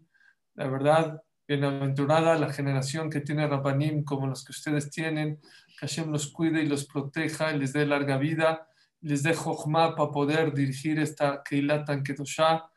La 0.55 0.68
verdad, 0.69 1.22
bienaventurada 1.45 2.39
la 2.39 2.53
generación 2.53 3.10
que 3.10 3.19
tiene 3.19 3.45
Rabbanim 3.45 4.05
como 4.05 4.27
los 4.27 4.45
que 4.45 4.53
ustedes 4.53 4.89
tienen. 4.89 5.41
Que 5.77 5.88
Hashem 5.88 6.10
los 6.10 6.31
cuide 6.31 6.64
y 6.64 6.68
los 6.68 6.85
proteja 6.85 7.51
y 7.51 7.60
les 7.60 7.73
dé 7.73 7.85
larga 7.85 8.18
vida. 8.18 8.69
Les 9.01 9.22
dé 9.22 9.34
Jochma 9.34 9.97
para 9.97 10.11
poder 10.11 10.53
dirigir 10.53 10.97
esta 10.99 11.43
Keilat 11.43 11.85
tan 11.85 12.03
Kedoshah 12.03 12.69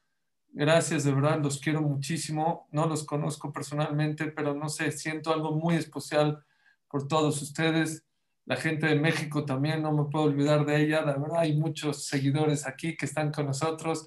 Gracias, 0.58 1.04
de 1.04 1.12
verdad, 1.12 1.38
los 1.42 1.60
quiero 1.60 1.82
muchísimo. 1.82 2.66
No 2.70 2.86
los 2.86 3.04
conozco 3.04 3.52
personalmente, 3.52 4.28
pero 4.28 4.54
no 4.54 4.70
sé, 4.70 4.90
siento 4.90 5.30
algo 5.30 5.52
muy 5.52 5.74
especial 5.74 6.42
por 6.88 7.06
todos 7.06 7.42
ustedes. 7.42 8.06
La 8.46 8.56
gente 8.56 8.86
de 8.86 8.98
México 8.98 9.44
también, 9.44 9.82
no 9.82 9.92
me 9.92 10.10
puedo 10.10 10.24
olvidar 10.24 10.64
de 10.64 10.80
ella. 10.80 11.02
La 11.02 11.18
verdad, 11.18 11.40
hay 11.40 11.58
muchos 11.58 12.06
seguidores 12.06 12.66
aquí 12.66 12.96
que 12.96 13.04
están 13.04 13.32
con 13.32 13.44
nosotros. 13.44 14.06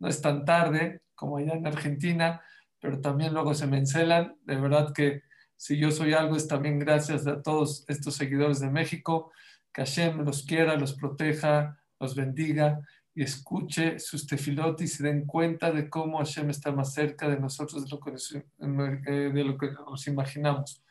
No 0.00 0.08
es 0.08 0.20
tan 0.20 0.44
tarde 0.44 1.02
como 1.14 1.36
allá 1.36 1.52
en 1.52 1.64
Argentina, 1.64 2.42
pero 2.80 3.00
también 3.00 3.32
luego 3.32 3.54
se 3.54 3.68
me 3.68 3.78
encelan. 3.78 4.36
De 4.42 4.56
verdad 4.56 4.92
que 4.92 5.22
si 5.54 5.78
yo 5.78 5.92
soy 5.92 6.12
algo 6.12 6.34
es 6.34 6.48
también 6.48 6.80
gracias 6.80 7.24
a 7.28 7.40
todos 7.40 7.84
estos 7.86 8.16
seguidores 8.16 8.58
de 8.58 8.68
México. 8.68 9.30
Que 9.72 9.82
Hashem 9.82 10.24
los 10.24 10.42
quiera, 10.42 10.74
los 10.74 10.94
proteja, 10.94 11.78
los 12.00 12.16
bendiga 12.16 12.80
y 13.14 13.22
escuche 13.22 13.98
sus 14.00 14.26
tefilot 14.26 14.80
y 14.80 14.88
se 14.88 15.04
den 15.04 15.24
cuenta 15.24 15.70
de 15.70 15.88
cómo 15.88 16.18
Hashem 16.18 16.50
está 16.50 16.72
más 16.72 16.92
cerca 16.92 17.28
de 17.28 17.38
nosotros 17.38 17.84
de 17.84 17.90
lo 17.90 18.00
que 18.00 18.10
nos, 18.10 18.34
eh, 18.34 19.30
de 19.32 19.44
lo 19.44 19.56
que 19.56 19.70
nos 19.70 20.06
imaginamos. 20.08 20.82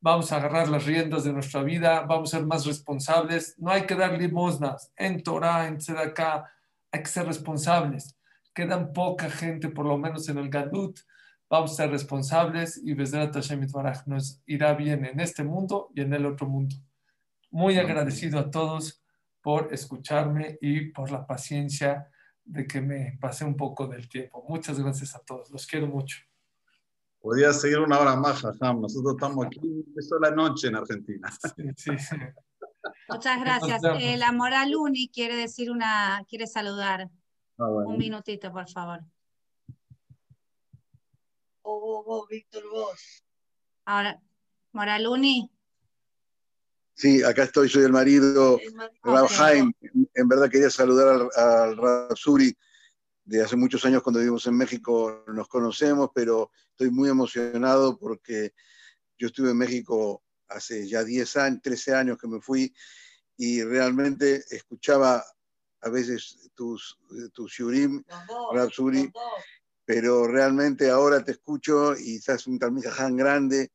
Vamos 0.00 0.32
a 0.32 0.36
agarrar 0.36 0.68
las 0.68 0.86
riendas 0.86 1.24
de 1.24 1.32
nuestra 1.32 1.62
vida, 1.62 2.00
vamos 2.02 2.32
a 2.32 2.38
ser 2.38 2.46
más 2.46 2.64
responsables. 2.64 3.56
No 3.58 3.70
hay 3.70 3.82
que 3.82 3.94
dar 3.94 4.18
limosnas 4.18 4.92
en 4.96 5.22
Torah, 5.22 5.66
en 5.66 5.78
Tzedakah, 5.78 6.44
hay 6.92 7.02
que 7.02 7.08
ser 7.08 7.26
responsables. 7.26 8.16
Quedan 8.54 8.92
poca 8.92 9.28
gente, 9.28 9.68
por 9.68 9.84
lo 9.84 9.98
menos 9.98 10.28
en 10.28 10.38
el 10.38 10.48
Galut. 10.48 10.98
Vamos 11.48 11.72
a 11.72 11.74
ser 11.74 11.90
responsables 11.90 12.80
y 12.82 12.94
Bezrat 12.94 13.34
Hashem 13.34 13.66
nos 14.06 14.40
irá 14.46 14.74
bien 14.74 15.04
en 15.04 15.20
este 15.20 15.44
mundo 15.44 15.90
y 15.94 16.00
en 16.00 16.12
el 16.14 16.24
otro 16.26 16.46
mundo. 16.46 16.74
Muy 17.50 17.78
agradecido 17.78 18.38
a 18.38 18.50
todos 18.50 19.02
por 19.46 19.72
escucharme 19.72 20.58
y 20.60 20.86
por 20.86 21.12
la 21.12 21.24
paciencia 21.24 22.10
de 22.42 22.66
que 22.66 22.80
me 22.80 23.16
pasé 23.20 23.44
un 23.44 23.56
poco 23.56 23.86
del 23.86 24.08
tiempo. 24.08 24.44
Muchas 24.48 24.80
gracias 24.80 25.14
a 25.14 25.20
todos, 25.20 25.52
los 25.52 25.64
quiero 25.68 25.86
mucho. 25.86 26.18
Podría 27.20 27.52
seguir 27.52 27.78
una 27.78 28.00
hora 28.00 28.16
más, 28.16 28.40
Jajam. 28.40 28.80
Nosotros 28.80 29.14
estamos 29.14 29.46
aquí, 29.46 29.84
es 29.96 30.10
la 30.20 30.32
noche 30.32 30.66
en 30.66 30.74
Argentina. 30.74 31.30
Sí, 31.76 31.96
sí. 31.96 32.16
Muchas 33.08 33.40
gracias. 33.40 33.82
Eh, 34.00 34.16
la 34.16 34.32
Moral 34.32 34.74
Uni 34.74 35.08
quiere 35.10 35.36
decir 35.36 35.70
una, 35.70 36.24
quiere 36.28 36.48
saludar. 36.48 37.08
Ah, 37.56 37.68
un 37.68 37.98
minutito, 37.98 38.50
por 38.50 38.68
favor. 38.68 38.98
Oh, 41.62 42.02
oh, 42.04 42.26
Víctor, 42.28 42.64
vos. 42.68 43.22
Ahora, 43.84 44.20
Moraluni. 44.72 45.55
Sí, 46.96 47.22
acá 47.22 47.42
estoy, 47.42 47.68
soy 47.68 47.84
el 47.84 47.92
marido, 47.92 48.58
Rab 49.02 49.28
En 50.14 50.28
verdad 50.28 50.48
quería 50.50 50.70
saludar 50.70 51.28
al, 51.36 51.78
al 51.78 52.16
Suri 52.16 52.56
de 53.22 53.42
hace 53.42 53.54
muchos 53.54 53.84
años 53.84 54.02
cuando 54.02 54.20
vivimos 54.20 54.46
en 54.46 54.56
México, 54.56 55.24
nos 55.26 55.46
conocemos, 55.46 56.10
pero 56.14 56.50
estoy 56.70 56.90
muy 56.90 57.10
emocionado 57.10 57.98
porque 57.98 58.54
yo 59.18 59.26
estuve 59.26 59.50
en 59.50 59.58
México 59.58 60.22
hace 60.48 60.88
ya 60.88 61.04
10 61.04 61.36
años, 61.36 61.60
13 61.62 61.94
años 61.94 62.18
que 62.18 62.28
me 62.28 62.40
fui 62.40 62.72
y 63.36 63.62
realmente 63.62 64.42
escuchaba 64.48 65.22
a 65.82 65.90
veces 65.90 66.50
tus, 66.54 66.98
tus 67.34 67.52
shurim, 67.52 68.02
Rab 68.54 68.70
Suri, 68.70 69.12
pero 69.84 70.26
realmente 70.26 70.88
ahora 70.88 71.22
te 71.22 71.32
escucho 71.32 71.94
y 71.94 72.16
estás 72.16 72.46
un 72.46 72.58
Talmijaján 72.58 73.16
grande 73.16 73.70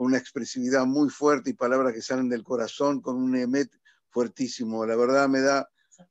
con 0.00 0.06
una 0.06 0.16
expresividad 0.16 0.86
muy 0.86 1.10
fuerte 1.10 1.50
y 1.50 1.52
palabras 1.52 1.92
que 1.92 2.00
salen 2.00 2.30
del 2.30 2.42
corazón, 2.42 3.02
con 3.02 3.16
un 3.16 3.36
emet 3.36 3.70
fuertísimo. 4.08 4.86
La 4.86 4.96
verdad 4.96 5.28
me 5.28 5.40
da 5.40 5.68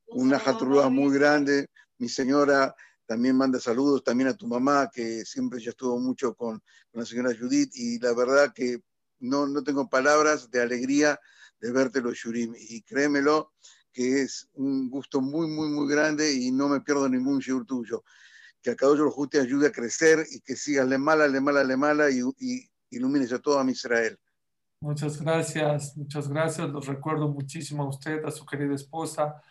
una 0.10 0.38
jatrúa 0.38 0.90
muy 0.91 1.11
grande. 1.11 1.72
Mi 1.98 2.07
señora 2.07 2.76
también 3.07 3.36
manda 3.36 3.60
saludos, 3.60 4.03
también 4.03 4.28
a 4.28 4.38
tu 4.38 4.45
mamá, 4.45 4.91
que 4.94 5.26
siempre 5.26 5.60
ya 5.60 5.72
estuvo 5.72 5.98
mucho 5.98 6.36
con, 6.36 6.61
la 6.94 7.03
señora 7.03 7.36
Judith, 7.36 7.72
y 7.74 7.98
la 7.98 8.14
verdad 8.14 8.53
que 8.53 8.80
no, 9.22 9.48
no 9.48 9.64
tengo 9.64 9.90
palabras 9.90 10.52
de 10.52 10.61
alegría 10.61 11.20
de 11.60 11.72
verte 11.72 11.99
los 11.99 12.14
Shurim. 12.14 12.53
Y 12.56 12.84
créemelo, 12.84 13.53
que 13.91 14.22
es 14.22 14.49
un 14.53 14.91
gusto 14.91 15.20
muy, 15.20 15.48
muy, 15.48 15.68
muy 15.68 15.91
grande 15.91 16.32
y 16.32 16.52
no 16.52 16.70
me 16.70 16.82
pierdo 16.82 17.10
ningún 17.10 17.40
Shur 17.40 17.66
tuyo. 17.66 18.03
Que 18.61 18.70
a 18.70 18.76
cada 18.76 18.91
uno 18.91 19.11
te 19.28 19.40
ayude 19.40 19.66
a 19.66 19.72
crecer 19.72 20.28
y 20.30 20.41
que 20.41 20.56
sigas 20.56 20.88
le 20.88 20.99
mala, 20.99 21.28
le 21.28 21.41
mala, 21.41 21.64
le 21.64 21.76
mala 21.76 22.11
y, 22.11 22.22
y 22.38 22.68
ilumines 22.91 23.32
a 23.34 23.40
todo 23.40 23.60
a 23.60 23.70
Israel. 23.70 24.18
Muchas 24.82 25.22
gracias, 25.22 25.98
muchas 25.98 26.30
gracias. 26.30 26.70
Los 26.70 26.88
recuerdo 26.88 27.28
muchísimo 27.28 27.84
a 27.84 27.90
usted, 27.90 28.24
a 28.24 28.32
su 28.32 28.45
querida 28.45 28.76
esposa, 28.76 29.41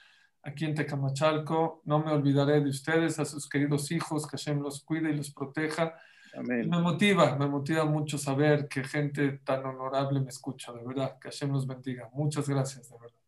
aquí 0.42 0.64
en 0.64 0.74
Tecamachalco. 0.74 1.82
No 1.84 1.98
me 1.98 2.12
olvidaré 2.12 2.60
de 2.60 2.70
ustedes, 2.70 3.18
a 3.18 3.24
sus 3.24 3.48
queridos 3.48 3.90
hijos, 3.90 4.26
que 4.26 4.38
Hashem 4.38 4.60
los 4.60 4.82
cuide 4.82 5.10
y 5.10 5.16
los 5.16 5.30
proteja. 5.30 5.94
Amén. 6.34 6.68
me 6.68 6.80
motiva, 6.80 7.36
me 7.36 7.46
motiva 7.46 7.84
mucho 7.84 8.18
saber 8.18 8.68
que 8.68 8.84
gente 8.84 9.40
tan 9.44 9.64
honorable 9.64 10.20
me 10.20 10.28
escucha, 10.28 10.72
de 10.72 10.84
verdad. 10.84 11.18
Que 11.18 11.28
Hashem 11.28 11.52
los 11.52 11.66
bendiga. 11.66 12.08
Muchas 12.12 12.48
gracias, 12.48 12.88
de 12.88 12.96
verdad. 12.98 13.18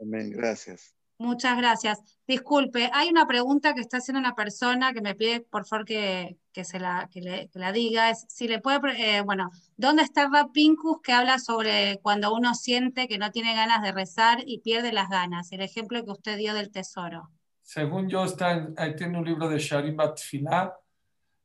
Amén, 0.00 0.30
gracias. 0.30 0.94
Muchas 1.20 1.58
gracias. 1.58 2.00
Disculpe, 2.26 2.88
hay 2.94 3.10
una 3.10 3.26
pregunta 3.26 3.74
que 3.74 3.82
está 3.82 3.98
haciendo 3.98 4.20
una 4.20 4.34
persona 4.34 4.94
que 4.94 5.02
me 5.02 5.14
pide, 5.14 5.42
por 5.42 5.66
favor, 5.66 5.84
que, 5.84 6.38
se 6.64 6.80
la, 6.80 7.10
le, 7.12 7.72
diga. 7.74 8.08
Es 8.08 8.24
si 8.30 8.48
le 8.48 8.58
puede, 8.58 8.78
eh, 8.96 9.20
bueno, 9.20 9.50
¿dónde 9.76 10.02
está 10.02 10.30
Rap 10.30 10.50
Pincus 10.52 11.02
que 11.02 11.12
habla 11.12 11.38
sobre 11.38 11.98
cuando 12.00 12.32
uno 12.32 12.54
siente 12.54 13.06
que 13.06 13.18
no 13.18 13.30
tiene 13.32 13.54
ganas 13.54 13.82
de 13.82 13.92
rezar 13.92 14.38
y 14.46 14.60
pierde 14.60 14.92
las 14.92 15.10
ganas? 15.10 15.52
El 15.52 15.60
ejemplo 15.60 16.02
que 16.02 16.10
usted 16.10 16.38
dio 16.38 16.54
del 16.54 16.70
tesoro. 16.70 17.28
Según 17.60 18.08
yo, 18.08 18.24
está 18.24 18.68
ahí 18.78 18.96
tiene 18.96 19.18
un 19.18 19.26
libro 19.26 19.46
de 19.46 19.58
Sharim 19.58 19.96
Batfilah, 19.96 20.74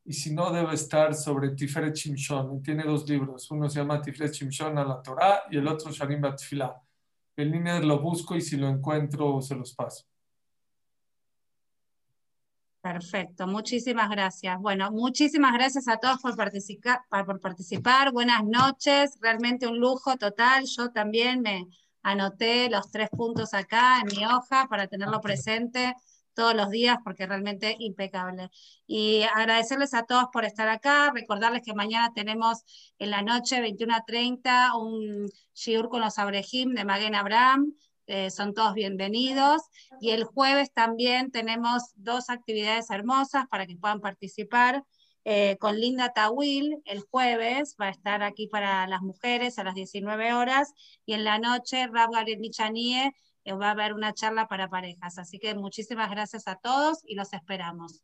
y 0.06 0.14
si 0.14 0.34
no, 0.34 0.54
debe 0.54 0.74
estar 0.74 1.14
sobre 1.14 1.50
Tiferet 1.50 1.94
Chimshon. 1.94 2.64
Tiene 2.64 2.84
dos 2.86 3.10
libros. 3.10 3.52
Uno 3.52 3.70
se 3.70 3.80
llama 3.80 4.02
Tiferet 4.02 4.32
Chimshon 4.32 4.78
a 4.78 4.86
la 4.86 5.02
Torah 5.02 5.44
y 5.52 5.58
el 5.58 5.68
otro 5.68 5.92
Sharim 5.92 6.22
Batfilah 6.22 6.85
en 7.38 7.52
línea 7.52 7.80
lo 7.80 7.99
busco 7.99 8.36
y 8.36 8.41
si 8.41 8.57
lo 8.57 8.68
encuentro 8.68 9.41
se 9.41 9.56
los 9.56 9.74
paso. 9.74 10.06
Perfecto, 12.82 13.48
muchísimas 13.48 14.10
gracias. 14.12 14.60
Bueno, 14.60 14.91
muchísimas 14.91 15.53
gracias 15.53 15.88
a 15.88 15.98
todos 15.98 16.22
por 16.22 16.36
participar, 16.36 17.02
por 17.10 17.40
participar. 17.40 18.12
Buenas 18.12 18.44
noches, 18.44 19.18
realmente 19.22 19.66
un 19.66 19.80
lujo 19.80 20.18
total. 20.18 20.66
Yo 20.66 20.91
también 20.91 21.41
me 21.41 21.68
anoté 22.03 22.70
los 22.70 22.91
tres 22.91 23.10
puntos 23.10 23.56
acá 23.56 24.02
en 24.02 24.16
mi 24.16 24.26
hoja 24.26 24.68
para 24.70 24.86
tenerlo 24.86 25.20
presente 25.20 25.95
todos 26.36 26.53
los 26.53 26.70
días 26.70 26.98
porque 27.03 27.26
realmente 27.26 27.76
impecable. 27.80 28.49
Y 28.86 29.24
agradecerles 29.24 29.94
a 29.94 30.03
todos 30.03 30.26
por 30.32 30.45
estar 30.45 30.68
acá, 30.70 31.12
recordarles 31.14 31.64
que 31.66 31.74
mañana 31.74 32.12
tenemos 32.14 32.64
en 32.99 33.10
la 33.10 33.22
noche 33.22 33.62
21.30 33.62 34.78
un 34.80 35.30
shiur 35.56 35.90
con 35.90 36.02
los 36.02 36.20
Abrejim 36.20 36.74
de 36.76 36.86
Maguen 36.86 37.16
Abraham, 37.16 37.74
eh, 38.07 38.30
son 38.30 38.53
todos 38.53 38.74
bienvenidos. 38.74 39.64
Y 39.99 40.12
el 40.12 40.26
jueves 40.26 40.72
también 40.72 41.32
tenemos 41.32 41.84
dos 41.95 42.30
actividades 42.30 42.90
hermosas 42.91 43.45
para 43.49 43.66
que 43.66 43.78
puedan 43.78 44.02
participar. 44.02 44.84
Eh, 45.28 45.57
con 45.60 45.80
Linda 45.80 46.14
Tawil 46.14 46.84
el 46.86 47.02
jueves, 47.02 47.76
va 47.82 47.88
a 47.88 47.90
estar 47.90 48.22
aquí 48.22 48.48
para 48.48 48.86
las 48.86 49.02
mujeres 49.02 49.57
a 49.57 49.64
las 49.64 49.74
19 49.74 50.34
horas, 50.34 50.72
y 51.03 51.14
en 51.14 51.24
la 51.24 51.40
noche 51.40 51.88
Rab 51.88 52.12
Michanie 52.38 53.12
va 53.54 53.68
a 53.68 53.72
haber 53.72 53.94
una 53.94 54.14
charla 54.14 54.48
para 54.48 54.70
parejas. 54.70 55.18
Así 55.18 55.40
que 55.40 55.54
muchísimas 55.56 56.10
gracias 56.10 56.48
a 56.48 56.56
todos 56.56 57.00
y 57.06 57.16
los 57.16 57.34
esperamos. 57.34 58.04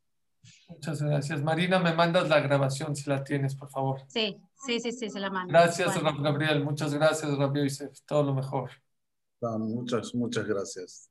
Muchas 0.70 1.02
gracias. 1.02 1.42
Marina, 1.42 1.80
me 1.80 1.94
mandas 1.94 2.30
la 2.30 2.40
grabación 2.40 2.96
si 2.96 3.10
la 3.10 3.24
tienes, 3.24 3.56
por 3.56 3.70
favor. 3.70 4.02
Sí, 4.08 4.42
sí, 4.66 4.80
sí, 4.80 4.92
sí, 4.92 5.10
se 5.10 5.20
la 5.20 5.30
mando. 5.30 5.52
Gracias, 5.52 6.02
Bueno. 6.02 6.22
Gabriel. 6.22 6.64
Muchas 6.64 6.94
gracias, 6.94 7.38
Rabbi 7.38 7.64
Yosef. 7.64 8.00
Todo 8.06 8.24
lo 8.24 8.34
mejor. 8.34 8.72
Muchas, 9.42 10.14
muchas 10.14 10.46
gracias. 10.46 11.10